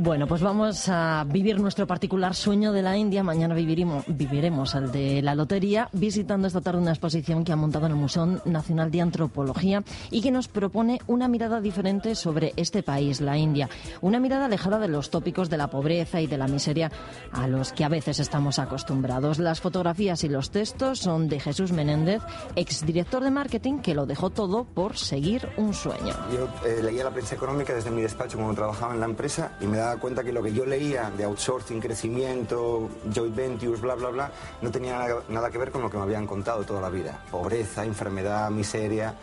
Bueno, 0.00 0.28
pues 0.28 0.42
vamos 0.42 0.88
a 0.88 1.26
vivir 1.26 1.58
nuestro 1.58 1.84
particular 1.88 2.32
sueño 2.32 2.72
de 2.72 2.82
la 2.82 2.96
India. 2.96 3.24
Mañana 3.24 3.52
viviremos, 3.56 4.04
viviremos 4.06 4.76
el 4.76 4.92
de 4.92 5.22
la 5.22 5.34
lotería, 5.34 5.88
visitando 5.92 6.46
esta 6.46 6.60
tarde 6.60 6.80
una 6.80 6.92
exposición 6.92 7.42
que 7.42 7.50
ha 7.50 7.56
montado 7.56 7.86
en 7.86 7.92
el 7.92 7.98
Museo 7.98 8.40
Nacional 8.44 8.92
de 8.92 9.00
Antropología 9.00 9.82
y 10.12 10.22
que 10.22 10.30
nos 10.30 10.46
propone 10.46 11.00
una 11.08 11.26
mirada 11.26 11.60
diferente 11.60 12.14
sobre 12.14 12.52
este 12.54 12.84
país, 12.84 13.20
la 13.20 13.36
India. 13.36 13.68
Una 14.00 14.20
mirada 14.20 14.44
alejada 14.44 14.78
de 14.78 14.86
los 14.86 15.10
tópicos 15.10 15.50
de 15.50 15.56
la 15.56 15.66
pobreza 15.66 16.20
y 16.20 16.28
de 16.28 16.38
la 16.38 16.46
miseria 16.46 16.92
a 17.32 17.48
los 17.48 17.72
que 17.72 17.82
a 17.82 17.88
veces 17.88 18.20
estamos 18.20 18.60
acostumbrados. 18.60 19.40
Las 19.40 19.60
fotografías 19.60 20.22
y 20.22 20.28
los 20.28 20.52
textos 20.52 21.00
son 21.00 21.28
de 21.28 21.40
Jesús 21.40 21.72
Menéndez, 21.72 22.22
exdirector 22.54 23.24
de 23.24 23.32
marketing, 23.32 23.80
que 23.80 23.96
lo 23.96 24.06
dejó 24.06 24.30
todo 24.30 24.62
por 24.62 24.96
seguir 24.96 25.48
un 25.56 25.74
sueño. 25.74 26.14
Yo 26.32 26.48
eh, 26.64 26.84
leía 26.84 27.02
la 27.02 27.10
prensa 27.10 27.34
económica 27.34 27.74
desde 27.74 27.90
mi 27.90 28.02
despacho 28.02 28.36
cuando 28.36 28.54
trabajaba 28.54 28.94
en 28.94 29.00
la 29.00 29.06
empresa 29.06 29.56
y 29.60 29.66
me 29.66 29.78
daba 29.78 29.87
cuenta 29.96 30.22
que 30.22 30.32
lo 30.32 30.42
que 30.42 30.52
yo 30.52 30.64
leía 30.66 31.10
de 31.10 31.24
outsourcing, 31.24 31.80
crecimiento, 31.80 32.88
joint 33.14 33.34
ventures, 33.34 33.80
bla, 33.80 33.94
bla, 33.94 34.10
bla, 34.10 34.30
no 34.62 34.70
tenía 34.70 34.98
nada, 34.98 35.22
nada 35.28 35.50
que 35.50 35.58
ver 35.58 35.70
con 35.70 35.82
lo 35.82 35.90
que 35.90 35.96
me 35.96 36.02
habían 36.02 36.26
contado 36.26 36.64
toda 36.64 36.80
la 36.80 36.90
vida. 36.90 37.24
Pobreza, 37.30 37.84
enfermedad, 37.84 38.50
miseria. 38.50 39.14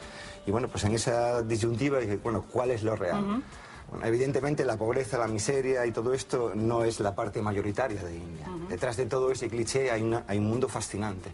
Y 0.46 0.52
bueno, 0.52 0.68
pues 0.68 0.84
en 0.84 0.94
esa 0.94 1.42
disyuntiva 1.42 2.00
dije, 2.00 2.18
bueno, 2.24 2.44
¿cuál 2.52 2.72
es 2.72 2.84
lo 2.84 2.96
real? 2.96 3.44
Bueno, 3.90 4.06
evidentemente 4.06 4.66
la 4.66 4.78
pobreza, 4.78 5.18
la 5.18 5.28
miseria 5.28 5.86
y 5.86 5.92
todo 5.92 6.14
esto 6.14 6.52
no 6.56 6.84
es 6.84 7.00
la 7.00 7.14
parte 7.14 7.42
mayoritaria 7.42 8.04
de 8.04 8.16
India. 8.16 8.48
Detrás 8.70 8.98
de 8.98 9.06
todo 9.06 9.32
ese 9.32 9.48
cliché 9.48 9.92
hay, 9.92 10.02
una- 10.02 10.24
hay 10.28 10.38
un 10.40 10.48
mundo 10.48 10.68
fascinante. 10.68 11.32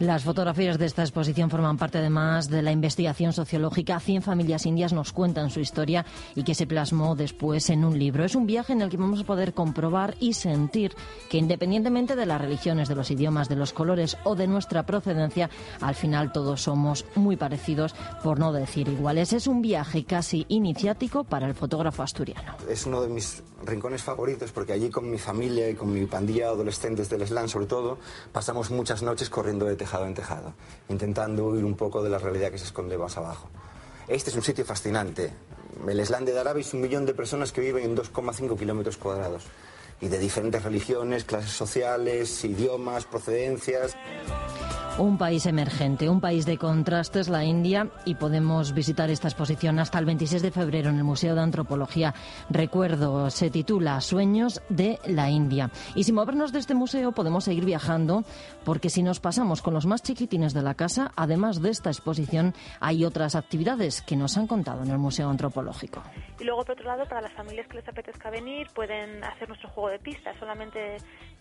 Las 0.00 0.24
fotografías 0.24 0.78
de 0.78 0.86
esta 0.86 1.02
exposición 1.02 1.50
forman 1.50 1.76
parte 1.76 1.98
además 1.98 2.48
de 2.48 2.62
la 2.62 2.72
investigación 2.72 3.34
sociológica. 3.34 4.00
100 4.00 4.22
familias 4.22 4.64
indias 4.64 4.94
nos 4.94 5.12
cuentan 5.12 5.50
su 5.50 5.60
historia 5.60 6.06
y 6.34 6.42
que 6.42 6.54
se 6.54 6.66
plasmó 6.66 7.14
después 7.14 7.68
en 7.68 7.84
un 7.84 7.98
libro. 7.98 8.24
Es 8.24 8.34
un 8.34 8.46
viaje 8.46 8.72
en 8.72 8.80
el 8.80 8.88
que 8.88 8.96
vamos 8.96 9.20
a 9.20 9.24
poder 9.24 9.52
comprobar 9.52 10.14
y 10.18 10.32
sentir 10.32 10.94
que 11.28 11.36
independientemente 11.36 12.16
de 12.16 12.24
las 12.24 12.40
religiones, 12.40 12.88
de 12.88 12.94
los 12.94 13.10
idiomas, 13.10 13.50
de 13.50 13.56
los 13.56 13.74
colores 13.74 14.16
o 14.24 14.36
de 14.36 14.46
nuestra 14.46 14.86
procedencia, 14.86 15.50
al 15.82 15.94
final 15.94 16.32
todos 16.32 16.62
somos 16.62 17.04
muy 17.14 17.36
parecidos, 17.36 17.94
por 18.24 18.38
no 18.38 18.54
decir 18.54 18.88
iguales. 18.88 19.34
Es 19.34 19.46
un 19.46 19.60
viaje 19.60 20.04
casi 20.04 20.46
iniciático 20.48 21.24
para 21.24 21.46
el 21.46 21.54
fotógrafo 21.54 22.02
asturiano. 22.02 22.56
Es 22.70 22.86
uno 22.86 23.02
de 23.02 23.08
mis 23.10 23.42
rincones 23.66 24.02
favoritos 24.02 24.50
porque 24.52 24.72
allí 24.72 24.88
con 24.88 25.10
mi 25.10 25.18
familia 25.18 25.68
y 25.68 25.74
con 25.74 25.92
mi 25.92 26.06
pandilla 26.06 26.46
adolescentes 26.46 27.10
del 27.10 27.26
slam 27.26 27.48
sobre 27.48 27.66
todo, 27.66 27.98
pasamos 28.32 28.70
muchas 28.70 29.02
noches 29.02 29.28
corriendo 29.28 29.66
de 29.66 29.76
tejado 29.90 30.06
en 30.06 30.14
tejado, 30.14 30.54
intentando 30.88 31.46
huir 31.46 31.64
un 31.64 31.74
poco 31.74 32.00
de 32.00 32.10
la 32.10 32.18
realidad 32.18 32.52
que 32.52 32.58
se 32.58 32.66
esconde 32.66 32.96
más 32.96 33.16
abajo. 33.16 33.48
Este 34.06 34.30
es 34.30 34.36
un 34.36 34.42
sitio 34.42 34.64
fascinante. 34.64 35.32
El 35.88 36.06
slam 36.06 36.24
de 36.24 36.32
Daraba 36.32 36.60
es 36.60 36.72
un 36.74 36.80
millón 36.80 37.06
de 37.06 37.14
personas 37.14 37.50
que 37.50 37.60
viven 37.60 37.84
en 37.84 37.96
2,5 37.96 38.56
kilómetros 38.56 38.96
cuadrados 38.96 39.44
y 40.00 40.06
de 40.06 40.18
diferentes 40.18 40.62
religiones, 40.62 41.24
clases 41.24 41.50
sociales, 41.50 42.44
idiomas, 42.44 43.04
procedencias. 43.04 43.96
Un 44.98 45.16
país 45.16 45.46
emergente, 45.46 46.10
un 46.10 46.20
país 46.20 46.44
de 46.44 46.58
contrastes, 46.58 47.28
la 47.28 47.44
India, 47.44 47.88
y 48.04 48.16
podemos 48.16 48.74
visitar 48.74 49.08
esta 49.08 49.28
exposición 49.28 49.78
hasta 49.78 49.98
el 49.98 50.04
26 50.04 50.42
de 50.42 50.50
febrero 50.50 50.90
en 50.90 50.96
el 50.96 51.04
Museo 51.04 51.34
de 51.34 51.40
Antropología. 51.40 52.14
Recuerdo, 52.50 53.30
se 53.30 53.48
titula 53.48 54.00
Sueños 54.02 54.60
de 54.68 54.98
la 55.06 55.30
India. 55.30 55.70
Y 55.94 56.04
sin 56.04 56.16
movernos 56.16 56.52
de 56.52 56.58
este 56.58 56.74
museo 56.74 57.12
podemos 57.12 57.44
seguir 57.44 57.64
viajando, 57.64 58.24
porque 58.64 58.90
si 58.90 59.02
nos 59.02 59.20
pasamos 59.20 59.62
con 59.62 59.74
los 59.74 59.86
más 59.86 60.02
chiquitines 60.02 60.54
de 60.54 60.62
la 60.62 60.74
casa, 60.74 61.12
además 61.16 61.62
de 61.62 61.70
esta 61.70 61.90
exposición, 61.90 62.54
hay 62.80 63.04
otras 63.04 63.34
actividades 63.34 64.02
que 64.02 64.16
nos 64.16 64.36
han 64.36 64.46
contado 64.46 64.82
en 64.82 64.90
el 64.90 64.98
Museo 64.98 65.28
Antropológico. 65.30 66.02
Y 66.38 66.44
luego, 66.44 66.62
por 66.64 66.72
otro 66.72 66.86
lado, 66.86 67.04
para 67.08 67.20
las 67.22 67.32
familias 67.32 67.66
que 67.68 67.76
les 67.76 67.88
apetezca 67.88 68.30
venir, 68.30 68.68
pueden 68.74 69.22
hacer 69.24 69.48
nuestro 69.48 69.68
juego 69.70 69.88
de 69.90 69.98
pistas. 69.98 70.36
Solamente 70.38 70.96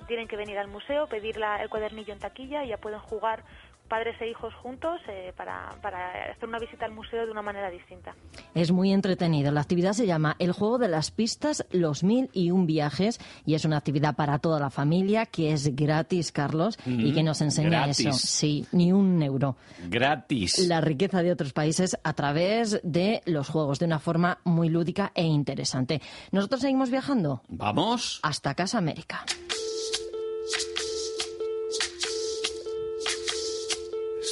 tienen 0.08 0.28
que 0.28 0.36
venir 0.38 0.58
al 0.58 0.68
museo, 0.68 1.08
pedir 1.08 1.38
la- 1.38 1.62
el 1.62 1.70
cuadernillo 1.70 2.14
en 2.14 2.20
taquilla 2.20 2.64
y 2.64 2.70
ya 2.70 2.78
pueden 2.78 3.00
jugar 3.00 3.44
padres 3.90 4.16
e 4.22 4.30
hijos 4.30 4.54
juntos 4.62 5.02
eh, 5.10 5.34
para, 5.36 5.70
para 5.82 6.32
hacer 6.32 6.48
una 6.48 6.60
visita 6.60 6.86
al 6.86 6.94
museo 6.94 7.26
de 7.26 7.32
una 7.32 7.42
manera 7.42 7.70
distinta. 7.70 8.16
Es 8.54 8.72
muy 8.72 8.94
entretenido. 8.94 9.52
La 9.52 9.62
actividad 9.62 9.94
se 9.94 10.06
llama 10.06 10.36
El 10.40 10.52
juego 10.54 10.78
de 10.78 10.88
las 10.88 11.12
pistas, 11.12 11.66
los 11.72 12.04
mil 12.04 12.30
y 12.32 12.52
un 12.52 12.66
viajes 12.66 13.20
y 13.46 13.56
es 13.56 13.66
una 13.66 13.78
actividad 13.78 14.16
para 14.16 14.40
toda 14.40 14.60
la 14.60 14.70
familia 14.70 15.26
que 15.26 15.52
es 15.52 15.76
gratis, 15.76 16.32
Carlos, 16.32 16.78
y 16.86 17.12
Mm, 17.12 17.14
que 17.16 17.24
nos 17.24 17.42
enseña 17.42 17.70
gratis. 17.86 18.00
eso. 18.08 18.12
Sí, 18.14 18.66
ni 18.72 18.92
un 18.94 19.22
euro. 19.24 19.56
Gratis. 19.90 20.60
La 20.68 20.80
riqueza 20.82 21.24
de 21.24 21.32
otros 21.32 21.52
países 21.54 21.98
a 22.04 22.14
través 22.14 22.80
de 22.84 23.22
los 23.26 23.50
juegos 23.50 23.80
de 23.80 23.86
una 23.86 24.00
forma 24.00 24.38
muy 24.44 24.70
lúdica 24.70 25.12
e 25.16 25.24
interesante. 25.24 26.02
Nosotros 26.32 26.62
seguimos 26.62 26.92
viajando 26.92 27.42
Vamos. 27.50 28.20
hasta 28.22 28.54
Casa 28.54 28.78
América. 28.78 29.26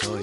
Soy, 0.01 0.21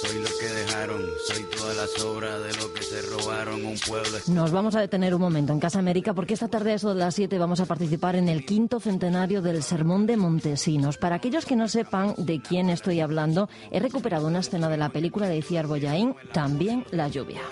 soy 0.00 0.18
lo 0.18 0.38
que 0.38 0.46
dejaron, 0.46 1.02
soy 1.26 1.42
toda 1.44 1.74
la 1.74 1.86
sobra 1.86 2.38
de 2.40 2.54
lo 2.56 2.72
que 2.72 2.82
se 2.82 3.02
robaron 3.02 3.64
un 3.64 3.78
pueblo. 3.78 4.18
Nos 4.26 4.50
vamos 4.50 4.74
a 4.74 4.80
detener 4.80 5.14
un 5.14 5.20
momento 5.20 5.52
en 5.52 5.60
Casa 5.60 5.78
América 5.78 6.12
porque 6.12 6.34
esta 6.34 6.48
tarde 6.48 6.72
a 6.72 6.74
eso 6.74 6.88
de 6.88 6.96
las 6.96 7.14
7 7.14 7.38
vamos 7.38 7.60
a 7.60 7.66
participar 7.66 8.16
en 8.16 8.28
el 8.28 8.44
quinto 8.44 8.80
centenario 8.80 9.42
del 9.42 9.62
Sermón 9.62 10.06
de 10.06 10.16
Montesinos. 10.16 10.98
Para 10.98 11.16
aquellos 11.16 11.44
que 11.46 11.56
no 11.56 11.68
sepan 11.68 12.14
de 12.16 12.40
quién 12.42 12.68
estoy 12.68 13.00
hablando, 13.00 13.48
he 13.70 13.78
recuperado 13.78 14.26
una 14.26 14.40
escena 14.40 14.68
de 14.68 14.76
la 14.76 14.88
película 14.88 15.28
de 15.28 15.38
Iciar 15.38 15.66
Boyaín, 15.66 16.16
también 16.32 16.84
La 16.90 17.08
lluvia. 17.08 17.42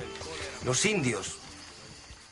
Los 0.65 0.85
indios 0.85 1.37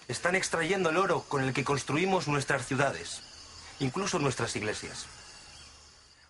están 0.09 0.35
extrayendo 0.35 0.91
el 0.91 0.97
oro 0.97 1.25
con 1.29 1.45
el 1.45 1.53
que 1.53 1.63
construimos 1.63 2.27
nuestras 2.27 2.67
ciudades, 2.67 3.21
incluso 3.79 4.19
nuestras 4.19 4.57
iglesias. 4.57 5.07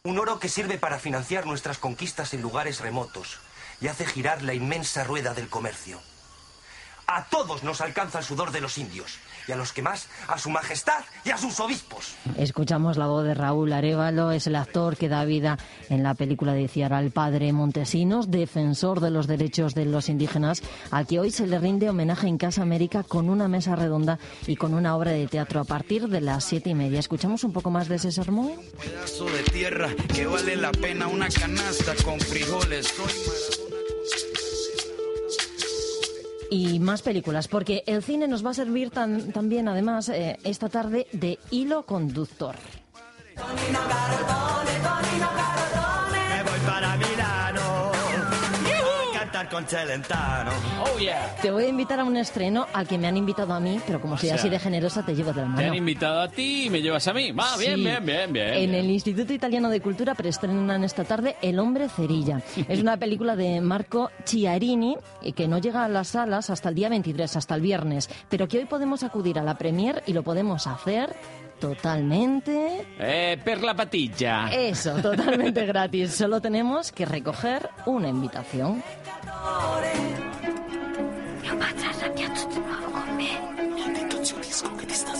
Un 0.03 0.19
oro 0.19 0.39
que 0.39 0.49
sirve 0.49 0.79
para 0.79 0.99
financiar 0.99 1.45
nuestras 1.45 1.77
conquistas 1.77 2.33
en 2.33 2.41
lugares 2.41 2.81
remotos 2.81 3.39
y 3.83 3.89
hace 3.89 4.07
girar 4.07 4.41
la 4.41 4.55
inmensa 4.55 5.05
rueda 5.05 5.35
del 5.35 5.51
comercio. 5.51 6.01
A 7.07 7.27
todos 7.27 7.65
nos 7.65 7.83
alcanza 7.83 8.21
el 8.21 8.25
sudor 8.25 8.51
de 8.51 8.63
los 8.63 8.79
indios, 8.79 9.19
y 9.51 9.53
a 9.53 9.57
los 9.57 9.73
que 9.73 9.83
más, 9.83 10.07
a 10.29 10.39
su 10.39 10.49
majestad 10.49 11.03
y 11.25 11.31
a 11.31 11.37
sus 11.37 11.59
obispos. 11.59 12.15
Escuchamos 12.37 12.97
la 12.97 13.09
voz 13.09 13.25
de 13.25 13.35
Raúl 13.35 13.73
Arevalo, 13.73 14.31
es 14.31 14.47
el 14.47 14.55
actor 14.55 14.97
que 14.97 15.09
da 15.09 15.25
vida 15.25 15.59
en 15.89 16.05
la 16.05 16.15
película 16.15 16.55
de 16.55 16.63
Iciar 16.63 16.93
al 16.93 17.11
padre 17.11 17.53
Montesinos, 17.53 18.31
defensor 18.31 19.01
de 19.01 19.11
los 19.11 19.27
derechos 19.27 19.75
de 19.75 19.87
los 19.87 20.09
indígenas, 20.09 20.63
al 20.93 21.09
que 21.09 21.19
hoy 21.19 21.33
se 21.33 21.49
le 21.49 21.59
rinde 21.59 21.91
homenaje 21.91 22.29
en 22.29 22.39
Casa 22.39 22.63
América 22.63 23.03
con 23.03 23.29
una 23.29 23.49
mesa 23.49 23.75
redonda 23.75 24.21
y 24.47 24.55
con 24.55 24.73
una 24.73 24.97
obra 24.97 25.11
de 25.11 25.27
teatro 25.27 25.61
a 25.61 25.65
partir 25.65 26.07
de 26.07 26.21
las 26.21 26.45
siete 26.45 26.71
y 26.71 26.75
media. 26.77 27.01
¿Escuchamos 27.01 27.43
un 27.43 27.53
poco 27.53 27.71
más 27.71 27.89
de 27.89 27.97
ese 27.97 28.13
sermón? 28.13 28.53
Pedazo 28.81 29.25
de 29.25 29.43
tierra 29.43 29.89
que 30.15 30.27
vale 30.27 30.55
la 30.55 30.71
pena 30.71 31.09
una 31.09 31.29
canasta 31.29 31.97
con 32.05 32.21
frijoles. 32.21 32.95
Y 36.51 36.81
más 36.81 37.03
películas, 37.03 37.47
porque 37.47 37.85
el 37.87 38.03
cine 38.03 38.27
nos 38.27 38.45
va 38.45 38.51
a 38.51 38.55
servir 38.55 38.91
tan- 38.91 39.31
también, 39.33 39.69
además, 39.69 40.09
eh, 40.09 40.37
esta 40.43 40.69
tarde 40.69 41.07
de 41.13 41.39
hilo 41.51 41.87
conductor. 41.87 42.57
Me 43.37 43.43
voy 46.43 46.59
para 46.67 46.97
Milano. 46.97 47.10
Con 49.51 49.67
Celentano. 49.67 50.51
Oh, 50.81 50.99
yeah. 50.99 51.35
Te 51.43 51.51
voy 51.51 51.65
a 51.65 51.69
invitar 51.69 51.99
a 51.99 52.05
un 52.05 52.17
estreno 52.17 52.67
al 52.73 52.87
que 52.87 52.97
me 52.99 53.09
han 53.09 53.17
invitado 53.17 53.53
a 53.53 53.59
mí, 53.59 53.81
pero 53.85 54.01
como 54.01 54.17
soy 54.17 54.29
O 54.29 54.31
sea, 54.31 54.37
así 54.39 54.49
de 54.49 54.59
generosa, 54.61 55.05
te 55.05 55.15
llevo 55.15 55.33
de 55.33 55.41
la 55.43 55.47
Te 55.49 55.53
mano. 55.55 55.69
han 55.69 55.75
invitado 55.75 56.21
a 56.21 56.29
ti 56.29 56.67
y 56.67 56.71
me 56.71 56.81
llevas 56.81 57.09
a 57.09 57.13
mí. 57.13 57.33
Va, 57.33 57.57
bien, 57.57 57.75
Sí. 57.77 57.81
bien, 57.85 58.05
bien, 58.07 58.33
bien. 58.33 58.49
En 58.55 58.71
bien. 58.71 58.75
el 58.75 58.91
Instituto 58.91 59.33
Italiano 59.33 59.69
de 59.69 59.81
Cultura 59.81 60.15
preestrenan 60.15 60.85
esta 60.85 61.03
tarde 61.05 61.37
El 61.43 61.59
hombre 61.59 61.89
cerilla. 61.89 62.41
Es 62.69 62.81
una 62.81 62.97
película 62.97 63.35
de 63.35 63.61
Marco 63.61 64.11
Chiarini 64.25 64.97
eh, 65.23 65.33
que 65.33 65.49
no 65.49 65.59
llega 65.59 65.85
a 65.85 65.89
las 65.89 66.09
salas 66.09 66.49
hasta 66.51 66.69
el 66.69 66.77
día 66.77 66.89
23, 66.89 67.35
hasta 67.37 67.55
el 67.57 67.61
viernes, 67.61 68.09
pero 68.29 68.47
que 68.47 68.59
hoy 68.59 68.67
podemos 68.67 69.03
acudir 69.03 69.39
a 69.39 69.43
la 69.43 69.59
premier 69.59 70.03
y 70.07 70.13
lo 70.13 70.23
podemos 70.23 70.67
hacer 70.69 71.15
totalmente... 71.61 72.87
Eh, 72.99 73.39
per 73.45 73.62
la 73.62 73.74
patilla. 73.74 74.49
Eso, 74.51 74.95
totalmente 75.03 75.65
gratis. 75.66 76.15
Solo 76.15 76.41
tenemos 76.41 76.91
que 76.91 77.05
recoger 77.05 77.70
una 77.87 78.09
invitación. 78.09 78.82
Mio 81.43 81.59
padre 81.59 81.87
arrabbiato 81.87 82.49
di 82.49 82.59
nuovo 82.59 82.91
con 82.91 83.16
me. 83.16 83.39
Mi 83.74 83.82
ha 83.82 83.93
detto 83.93 84.24
zio 84.24 84.37
Disco 84.39 84.74
che 84.74 84.87
ti 84.87 84.95
sta 84.95 85.20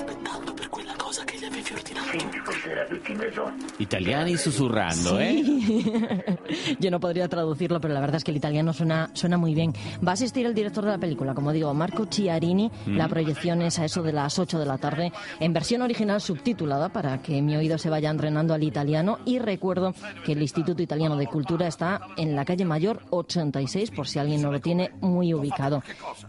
Italiani 3.79 4.37
susurrando, 4.37 5.21
¿eh? 5.21 5.43
Yo 6.81 6.91
no 6.91 7.01
podría 7.01 7.29
traducirlo, 7.29 7.81
pero 7.81 7.95
la 7.95 8.01
verdad 8.01 8.17
es 8.17 8.25
que 8.25 8.31
el 8.31 8.37
italiano 8.37 8.73
suena, 8.73 9.11
suena 9.15 9.37
muy 9.37 9.55
bien. 9.55 9.73
Va 10.07 10.13
a 10.13 10.15
asistir 10.15 10.47
el 10.47 10.55
director 10.55 10.85
de 10.85 10.91
la 10.91 10.99
película, 10.99 11.35
como 11.35 11.53
digo, 11.53 11.73
Marco 11.75 12.07
Chiarini. 12.07 12.71
Mm. 12.87 12.97
La 12.97 13.09
proyección 13.09 13.63
es 13.63 13.79
a 13.79 13.85
eso 13.85 14.03
de 14.03 14.13
las 14.13 14.39
8 14.39 14.59
de 14.59 14.67
la 14.67 14.79
tarde, 14.79 15.13
en 15.39 15.53
versión 15.53 15.83
original 15.83 16.21
subtitulada, 16.21 16.89
para 16.89 17.23
que 17.23 17.41
mi 17.43 17.57
oído 17.57 17.79
se 17.79 17.91
vaya 17.91 18.11
entrenando 18.11 18.55
al 18.55 18.63
italiano. 18.63 19.19
Y 19.25 19.39
recuerdo 19.39 19.95
que 20.25 20.33
el 20.33 20.43
Instituto 20.43 20.83
Italiano 20.83 21.17
de 21.17 21.27
Cultura 21.27 21.67
está 21.67 22.01
en 22.17 22.35
la 22.35 22.45
calle 22.45 22.65
Mayor 22.65 23.03
86, 23.11 23.91
por 23.93 24.09
si 24.09 24.19
alguien 24.19 24.43
no 24.43 24.51
lo 24.51 24.61
tiene 24.61 24.91
muy 25.01 25.33
ubicado. 25.35 25.83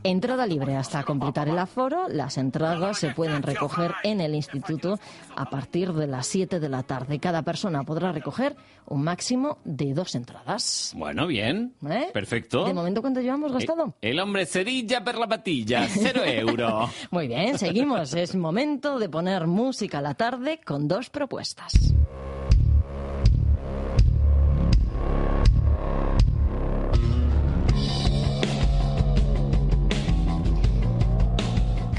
Entrada 0.04 0.46
libre 0.46 0.76
hasta 0.76 1.04
completar 1.04 1.50
el 1.50 1.58
aforo. 1.58 2.08
Las 2.10 2.38
entradas 2.38 3.00
se 3.00 3.10
pueden 3.10 3.42
recoger 3.42 3.94
en 4.04 4.22
el 4.22 4.36
instituto 4.36 5.00
a 5.36 5.50
partir 5.50 5.94
de 5.94 6.08
las 6.08 6.28
7 6.28 6.60
de 6.60 6.70
la 6.70 6.84
tarde. 6.84 7.20
Cada 7.20 7.42
persona 7.44 7.84
podrá 7.84 8.12
recoger 8.12 8.56
un 8.88 9.04
máximo 9.04 9.60
de 9.64 9.94
dos 9.94 10.16
entradas. 10.16 10.94
Bueno, 10.96 11.28
bien. 11.28 11.74
¿Eh? 11.90 12.10
Perfecto. 12.14 12.66
¿De 12.66 12.74
momento 12.74 13.02
cuánto 13.02 13.22
llevamos 13.22 13.52
gastado? 13.52 13.96
El 14.02 14.20
hombre 14.20 14.46
cerilla 14.46 15.04
per 15.04 15.18
la 15.18 15.28
patilla, 15.28 15.88
cero 15.88 16.22
euro. 16.26 16.90
Muy 17.12 17.28
bien, 17.28 17.58
seguimos. 17.58 18.14
Es 18.14 18.36
momento 18.36 19.00
de 19.00 19.10
poner 19.10 19.48
música 19.48 20.00
a 20.00 20.02
la 20.02 20.14
tarde 20.14 20.60
con 20.66 20.88
dos 20.88 21.10
propuestas. 21.10 21.74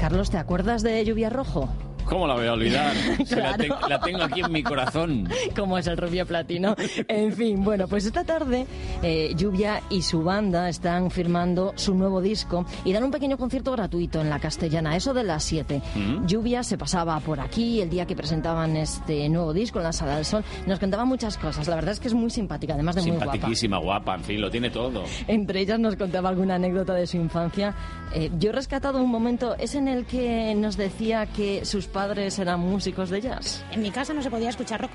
Carlos, 0.03 0.29
¿te 0.29 0.37
acuerdas 0.37 0.83
de 0.83 1.03
Lluvia 1.05 1.29
Rojo? 1.29 1.69
¿Cómo 2.05 2.27
la 2.27 2.35
voy 2.35 2.47
a 2.47 2.53
olvidar? 2.53 2.93
Si 3.25 3.35
la, 3.35 3.53
Claro. 3.53 3.57
ten- 3.57 3.89
la 3.89 3.99
tengo 3.99 4.23
aquí 4.23 4.41
en 4.41 4.51
mi 4.51 4.63
corazón. 4.63 5.29
como 5.55 5.77
es 5.77 5.87
el 5.87 5.97
rubio 5.97 6.25
platino. 6.25 6.75
En 7.07 7.33
fin, 7.33 7.63
bueno, 7.63 7.87
pues 7.87 8.05
esta 8.05 8.23
tarde 8.23 8.65
eh, 9.01 9.33
Lluvia 9.35 9.81
y 9.89 10.01
su 10.01 10.23
banda 10.23 10.69
están 10.69 11.09
firmando 11.11 11.73
su 11.75 11.93
nuevo 11.95 12.21
disco 12.21 12.65
y 12.85 12.93
dan 12.93 13.03
un 13.03 13.11
pequeño 13.11 13.37
concierto 13.37 13.71
gratuito 13.71 14.21
en 14.21 14.29
la 14.29 14.39
castellana, 14.39 14.95
eso 14.95 15.13
de 15.13 15.23
las 15.23 15.43
7. 15.43 15.81
Mm. 15.95 16.25
Lluvia 16.25 16.63
se 16.63 16.77
pasaba 16.77 17.19
por 17.19 17.39
aquí 17.39 17.81
el 17.81 17.89
día 17.89 18.05
que 18.05 18.15
presentaban 18.15 18.75
este 18.77 19.29
nuevo 19.29 19.53
disco 19.53 19.79
en 19.79 19.83
la 19.85 19.93
Sala 19.93 20.15
del 20.15 20.25
Sol. 20.25 20.43
Nos 20.67 20.79
contaba 20.79 21.05
muchas 21.05 21.37
cosas. 21.37 21.67
La 21.67 21.75
verdad 21.75 21.91
es 21.93 21.99
que 21.99 22.07
es 22.07 22.13
muy 22.13 22.29
simpática, 22.29 22.73
además 22.73 22.95
de 22.95 23.01
muy 23.01 23.11
guapa. 23.11 23.31
Simpatiquísima, 23.31 23.77
guapa, 23.77 24.15
en 24.15 24.23
fin, 24.23 24.41
lo 24.41 24.49
tiene 24.51 24.69
todo. 24.69 25.03
Entre 25.27 25.61
ellas 25.61 25.79
nos 25.79 25.95
contaba 25.95 26.29
alguna 26.29 26.55
anécdota 26.55 26.93
de 26.93 27.07
su 27.07 27.17
infancia. 27.17 27.73
Eh, 28.13 28.29
yo 28.39 28.49
he 28.49 28.53
rescatado 28.53 29.01
un 29.01 29.09
momento, 29.09 29.55
es 29.57 29.75
en 29.75 29.87
el 29.87 30.05
que 30.05 30.53
nos 30.55 30.77
decía 30.77 31.25
que 31.27 31.65
sus 31.65 31.87
padres 31.93 32.37
eran 32.39 32.59
músicos 32.59 33.09
de 33.09 33.21
jazz. 33.21 33.63
En 33.71 33.81
mi 33.81 33.91
casa 33.91 34.13
no 34.13 34.21
se 34.21 34.29
podía 34.29 34.49
escuchar 34.49 34.81
rock. 34.81 34.91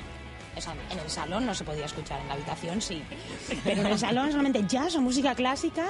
O 0.56 0.60
sea, 0.60 0.74
en 0.90 0.98
el 0.98 1.08
salón 1.08 1.46
no 1.46 1.54
se 1.54 1.62
podía 1.62 1.84
escuchar, 1.86 2.20
en 2.20 2.26
la 2.28 2.34
habitación 2.34 2.80
sí. 2.82 3.00
Pero 3.62 3.80
en 3.82 3.86
el 3.86 3.98
salón 3.98 4.30
solamente 4.32 4.64
jazz 4.66 4.96
o 4.96 5.00
música 5.00 5.32
clásica 5.36 5.86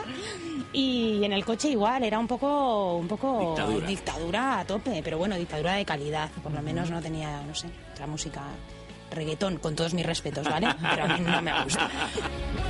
y 0.74 1.24
en 1.24 1.32
el 1.32 1.43
coche 1.44 1.70
igual, 1.70 2.05
era 2.05 2.18
un 2.18 2.26
poco, 2.26 2.97
un 2.97 3.09
poco 3.09 3.40
Dictadura. 3.56 3.86
dictadura 3.86 4.60
a 4.60 4.64
tope, 4.66 5.01
pero 5.02 5.16
bueno, 5.16 5.36
dictadura 5.36 5.72
de 5.74 5.86
calidad, 5.86 6.30
por 6.43 6.52
lo 6.52 6.60
menos 6.60 6.90
no 6.90 7.01
tenía, 7.01 7.40
no 7.43 7.55
sé, 7.55 7.68
otra 7.93 8.06
música 8.06 8.43
reggaetón, 9.10 9.56
con 9.59 9.74
todos 9.74 9.94
mis 9.94 10.05
respetos, 10.06 10.44
¿vale? 10.48 10.68
Pero 10.80 11.05
a 11.05 11.09
mí 11.18 11.20
no 11.24 11.43
me 11.43 11.62
gusta. 11.64 11.89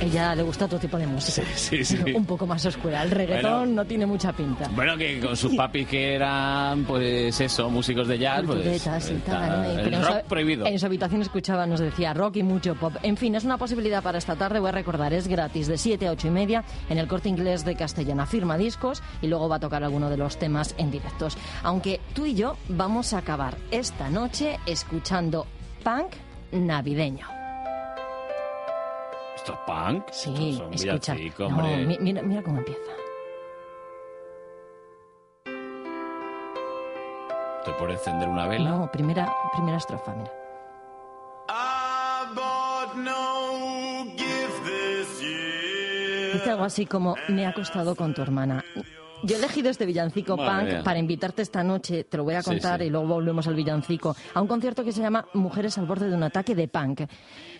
Ella 0.01 0.33
le 0.35 0.43
gusta 0.43 0.65
otro 0.65 0.79
tipo 0.79 0.97
de 0.97 1.05
música. 1.07 1.45
Sí, 1.55 1.83
sí. 1.83 1.97
Un 2.15 2.25
poco 2.25 2.47
más 2.47 2.65
oscura. 2.65 3.03
El 3.03 3.11
reggaetón 3.11 3.51
Bueno. 3.59 3.73
no 3.73 3.85
tiene 3.85 4.05
mucha 4.05 4.31
pinta. 4.33 4.69
Bueno, 4.73 4.97
que 4.97 5.19
con 5.19 5.35
sus 5.35 5.55
papis 5.55 5.87
que 5.87 6.15
eran, 6.15 6.83
pues 6.85 7.39
eso, 7.41 7.69
músicos 7.69 8.07
de 8.07 8.17
jazz, 8.17 8.43
pues... 8.45 8.65
Y 8.65 8.69
está 8.69 8.97
tal, 9.25 9.49
¿no? 9.63 9.67
Y- 9.73 9.75
el 9.75 9.83
pero 9.83 9.97
en 9.97 10.03
su- 10.03 10.27
prohibido. 10.27 10.65
En 10.65 10.79
su 10.79 10.85
habitación 10.85 11.21
escuchaba, 11.21 11.65
nos 11.65 11.79
decía 11.81 12.13
rock 12.13 12.37
y 12.37 12.43
mucho 12.43 12.75
pop. 12.75 12.93
En 13.03 13.17
fin, 13.17 13.35
es 13.35 13.43
una 13.43 13.57
posibilidad 13.57 14.01
para 14.01 14.17
esta 14.17 14.35
tarde, 14.35 14.59
voy 14.59 14.69
a 14.69 14.73
recordar, 14.73 15.13
es 15.13 15.27
gratis 15.27 15.67
de 15.67 15.77
7 15.77 16.07
a 16.07 16.11
8 16.11 16.27
y 16.27 16.31
media 16.31 16.63
en 16.89 16.97
el 16.97 17.07
corte 17.07 17.27
inglés 17.29 17.65
de 17.65 17.75
Castellana. 17.75 18.25
Firma 18.25 18.57
discos 18.57 19.03
y 19.21 19.27
luego 19.27 19.49
va 19.49 19.57
a 19.57 19.59
tocar 19.59 19.83
alguno 19.83 20.09
de 20.09 20.17
los 20.17 20.37
temas 20.37 20.73
en 20.77 20.91
directos. 20.91 21.37
Aunque 21.63 21.99
tú 22.13 22.25
y 22.25 22.35
yo 22.35 22.55
vamos 22.69 23.13
a 23.13 23.17
acabar 23.19 23.57
esta 23.71 24.09
noche 24.09 24.59
escuchando 24.65 25.45
punk 25.83 26.13
navideño. 26.51 27.27
¿Esto 29.35 29.53
es 29.53 29.59
punk? 29.65 30.03
Sí, 30.11 30.55
Son 30.57 30.73
escucha. 30.73 31.13
villancicos, 31.13 31.51
No, 31.51 31.63
mira, 31.99 32.21
mira 32.21 32.43
cómo 32.43 32.59
empieza. 32.59 32.91
¿Te 37.65 37.71
puede 37.73 37.93
encender 37.93 38.27
una 38.29 38.47
vela? 38.47 38.69
No, 38.69 38.91
primera, 38.91 39.31
primera 39.53 39.77
estrofa, 39.77 40.13
mira. 40.15 40.31
Dice 46.33 46.51
algo 46.51 46.63
así 46.63 46.85
como, 46.85 47.15
me 47.27 47.45
ha 47.45 47.53
costado 47.53 47.95
con 47.95 48.13
tu 48.13 48.21
hermana. 48.21 48.63
Yo 49.23 49.35
he 49.35 49.39
elegido 49.39 49.69
este 49.69 49.85
villancico 49.85 50.37
Madre 50.37 50.49
punk 50.61 50.73
mía. 50.75 50.83
para 50.83 50.99
invitarte 50.99 51.41
esta 51.41 51.63
noche, 51.63 52.03
te 52.05 52.17
lo 52.17 52.23
voy 52.23 52.35
a 52.35 52.41
Sí, 52.41 52.51
contar 52.51 52.79
sí. 52.79 52.85
y 52.87 52.89
luego 52.89 53.07
volvemos 53.07 53.47
al 53.47 53.55
villancico, 53.55 54.15
a 54.33 54.41
un 54.41 54.47
concierto 54.47 54.83
que 54.83 54.91
se 54.91 55.01
llama 55.01 55.25
Mujeres 55.33 55.77
al 55.77 55.85
borde 55.85 56.09
de 56.09 56.15
un 56.15 56.23
ataque 56.23 56.55
de 56.55 56.67
punk. 56.67 57.01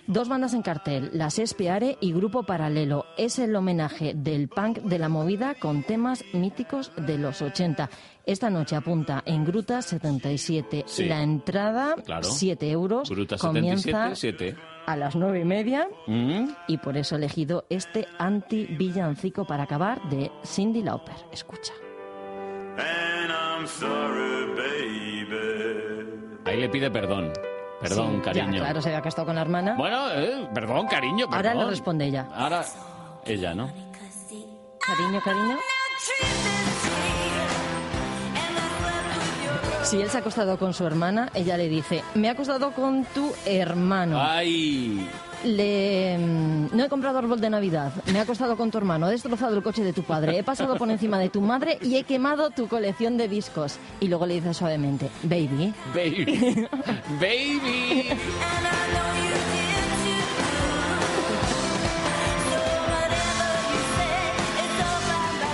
Dos 0.08 0.28
bandas 0.30 0.54
en 0.54 0.62
cartel, 0.64 1.12
Las 1.14 1.38
Espiare 1.38 1.98
y 2.02 2.14
Grupo 2.14 2.44
Paralelo. 2.44 3.06
Es 3.18 3.38
el 3.40 3.56
homenaje 3.56 4.14
del 4.16 4.48
punk 4.48 4.80
de 4.80 4.98
la 5.00 5.10
movida 5.10 5.54
con 5.56 5.84
temas 5.84 6.24
míticos 6.34 6.92
de 6.98 7.18
los 7.18 7.42
80. 7.42 7.90
Esta 8.30 8.52
noche 8.52 8.76
apunta 8.76 9.24
en 9.26 9.44
Gruta 9.44 9.82
77. 9.82 10.84
Sí. 10.86 11.06
La 11.06 11.24
entrada, 11.24 11.96
Claro. 12.06 12.24
7 12.24 12.70
euros. 12.70 13.10
Gruta 13.10 13.38
comienza 13.40 14.14
77, 14.14 14.56
7. 14.56 14.56
a 14.86 14.96
las 14.96 15.16
nueve 15.16 15.40
y 15.40 15.46
media 15.46 15.88
Mm. 16.06 16.50
y 16.68 16.78
por 16.78 16.96
eso 16.96 17.16
he 17.16 17.18
elegido 17.18 17.66
este 17.70 18.08
anti-villancico 18.20 19.46
para 19.46 19.64
acabar 19.64 20.08
de 20.10 20.32
Cindy 20.46 20.84
Lauper. 20.84 21.16
Escucha. 21.32 21.74
Ahí 26.46 26.58
le 26.60 26.70
pide 26.70 26.90
perdón. 26.92 27.32
Perdón, 27.82 28.16
Sí, 28.18 28.22
cariño. 28.22 28.54
Ya, 28.54 28.60
claro, 28.60 28.82
se 28.82 28.90
había 28.90 29.00
acostado 29.00 29.26
con 29.26 29.36
la 29.36 29.42
hermana. 29.42 29.76
Bueno, 29.78 30.12
eh, 30.12 30.48
perdón, 30.54 30.88
cariño, 30.88 31.26
Ahora 31.32 31.50
perdón. 31.52 31.58
le 31.66 31.70
responde 31.72 32.06
ella. 32.06 32.28
Ahora, 32.34 32.64
ella, 33.26 33.56
¿no? 33.56 33.72
Cariño, 34.86 35.22
cariño. 35.24 35.58
Si 39.90 40.00
él 40.00 40.10
se 40.10 40.18
ha 40.18 40.20
acostado 40.20 40.58
con 40.60 40.74
su 40.76 40.86
hermana, 40.86 41.30
ella 41.34 41.58
le 41.58 41.68
dice, 41.68 42.04
me 42.14 42.28
he 42.28 42.30
acostado 42.30 42.72
con 42.74 43.06
tu 43.06 43.32
hermano. 43.46 44.20
¡Ay! 44.22 45.10
Le... 45.44 46.16
mm, 46.20 46.68
No 46.78 46.84
he 46.84 46.90
comprado 46.90 47.18
árbol 47.18 47.42
de 47.42 47.50
Navidad, 47.50 47.92
me 48.12 48.20
he 48.20 48.22
acostado 48.22 48.56
con 48.56 48.70
tu 48.70 48.78
hermano, 48.78 49.08
he 49.08 49.12
destrozado 49.12 49.56
el 49.56 49.64
coche 49.64 49.84
de 49.84 49.94
tu 49.94 50.04
padre, 50.04 50.38
he 50.38 50.44
pasado 50.44 50.76
por 50.78 50.92
encima 50.92 51.18
de 51.18 51.30
tu 51.30 51.42
madre 51.42 51.80
y 51.82 51.96
he 51.96 52.04
quemado 52.04 52.52
tu 52.52 52.68
colección 52.68 53.18
de 53.18 53.28
discos. 53.28 53.78
Y 54.00 54.10
luego 54.10 54.28
le 54.28 54.36
dice 54.36 54.54
suavemente, 54.54 55.10
baby. 55.24 55.74
Baby. 55.96 56.68
Baby. 57.20 58.10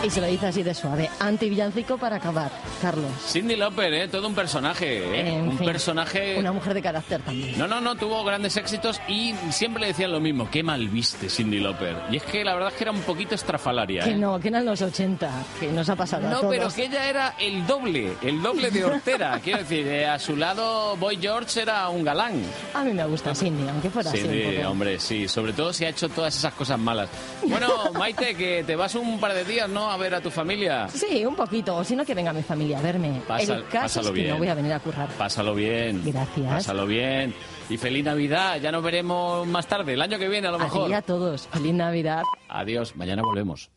Y 0.05 0.09
se 0.11 0.21
lo 0.21 0.27
dice 0.27 0.45
así 0.45 0.61
de 0.61 0.75
suave. 0.75 1.09
Anti-villancico 1.19 1.97
para 1.97 2.17
acabar, 2.17 2.51
Carlos. 2.79 3.09
Cindy 3.27 3.55
Lauper, 3.55 3.91
¿eh? 3.91 4.07
todo 4.07 4.27
un 4.27 4.35
personaje. 4.35 4.99
¿eh? 4.99 5.29
En 5.35 5.49
un 5.49 5.57
fin, 5.57 5.65
personaje... 5.65 6.37
Una 6.37 6.51
mujer 6.51 6.75
de 6.75 6.81
carácter 6.83 7.21
también. 7.21 7.57
No, 7.57 7.67
no, 7.67 7.81
no, 7.81 7.95
tuvo 7.95 8.23
grandes 8.23 8.55
éxitos 8.55 9.01
y 9.07 9.33
siempre 9.49 9.81
le 9.81 9.87
decían 9.87 10.11
lo 10.11 10.19
mismo. 10.19 10.47
Qué 10.51 10.61
mal 10.61 10.87
viste 10.89 11.27
Cindy 11.27 11.59
Lauper. 11.59 11.95
Y 12.11 12.17
es 12.17 12.23
que 12.23 12.43
la 12.43 12.53
verdad 12.53 12.69
es 12.69 12.75
que 12.75 12.83
era 12.83 12.91
un 12.91 13.01
poquito 13.01 13.33
estrafalaria. 13.33 14.03
Que 14.03 14.11
¿eh? 14.11 14.15
no, 14.15 14.39
que 14.39 14.49
eran 14.49 14.63
los 14.63 14.79
80, 14.79 15.27
que 15.59 15.71
nos 15.71 15.89
ha 15.89 15.95
pasado 15.95 16.27
a 16.27 16.29
No, 16.29 16.39
todos. 16.41 16.55
pero 16.55 16.69
que 16.69 16.85
ella 16.85 17.09
era 17.09 17.35
el 17.39 17.65
doble, 17.65 18.13
el 18.21 18.43
doble 18.43 18.69
de 18.69 18.85
Hortera. 18.85 19.39
Quiero 19.43 19.59
decir, 19.59 19.87
eh, 19.87 20.05
a 20.05 20.19
su 20.19 20.35
lado 20.35 20.95
Boy 20.97 21.17
George 21.19 21.63
era 21.63 21.89
un 21.89 22.03
galán. 22.03 22.43
A 22.75 22.83
mí 22.83 22.93
me 22.93 23.05
gusta 23.05 23.33
Cindy, 23.33 23.67
aunque 23.67 23.89
fuera 23.89 24.11
así 24.11 24.23
hombre, 24.67 24.99
sí. 24.99 25.27
Sobre 25.27 25.53
todo 25.53 25.73
si 25.73 25.83
ha 25.85 25.89
hecho 25.89 26.09
todas 26.09 26.37
esas 26.37 26.53
cosas 26.53 26.77
malas. 26.77 27.09
Bueno, 27.47 27.69
Maite, 27.97 28.35
que 28.35 28.63
te 28.63 28.75
vas 28.75 28.93
un 28.93 29.19
par 29.19 29.33
de 29.33 29.43
días, 29.45 29.67
¿no? 29.67 29.94
A 29.95 29.97
ver 29.97 30.13
a 30.13 30.19
tu 30.19 30.29
familia. 30.29 30.89
Sí, 30.89 31.25
un 31.25 31.37
poquito. 31.37 31.81
Si 31.85 31.95
no, 31.95 32.03
que 32.03 32.13
venga 32.13 32.33
mi 32.33 32.43
familia 32.43 32.79
a 32.79 32.81
verme. 32.81 33.15
El 33.15 33.23
caso 33.23 33.63
pásalo 33.71 34.07
es 34.07 34.13
que 34.13 34.19
bien. 34.19 34.29
no 34.31 34.37
voy 34.39 34.49
a 34.49 34.53
venir 34.53 34.73
a 34.73 34.79
currar. 34.81 35.07
Pásalo 35.17 35.55
bien. 35.55 36.01
Gracias. 36.03 36.53
Pásalo 36.53 36.85
bien. 36.85 37.33
Y 37.69 37.77
feliz 37.77 38.03
Navidad. 38.03 38.59
Ya 38.59 38.73
nos 38.73 38.83
veremos 38.83 39.47
más 39.47 39.67
tarde, 39.67 39.93
el 39.93 40.01
año 40.01 40.19
que 40.19 40.27
viene 40.27 40.49
a 40.49 40.51
lo 40.51 40.59
mejor. 40.59 40.83
Así 40.83 40.93
a 40.93 41.01
todos. 41.01 41.47
Feliz 41.47 41.73
Navidad. 41.73 42.23
Adiós. 42.49 42.93
Mañana 42.97 43.21
volvemos. 43.21 43.71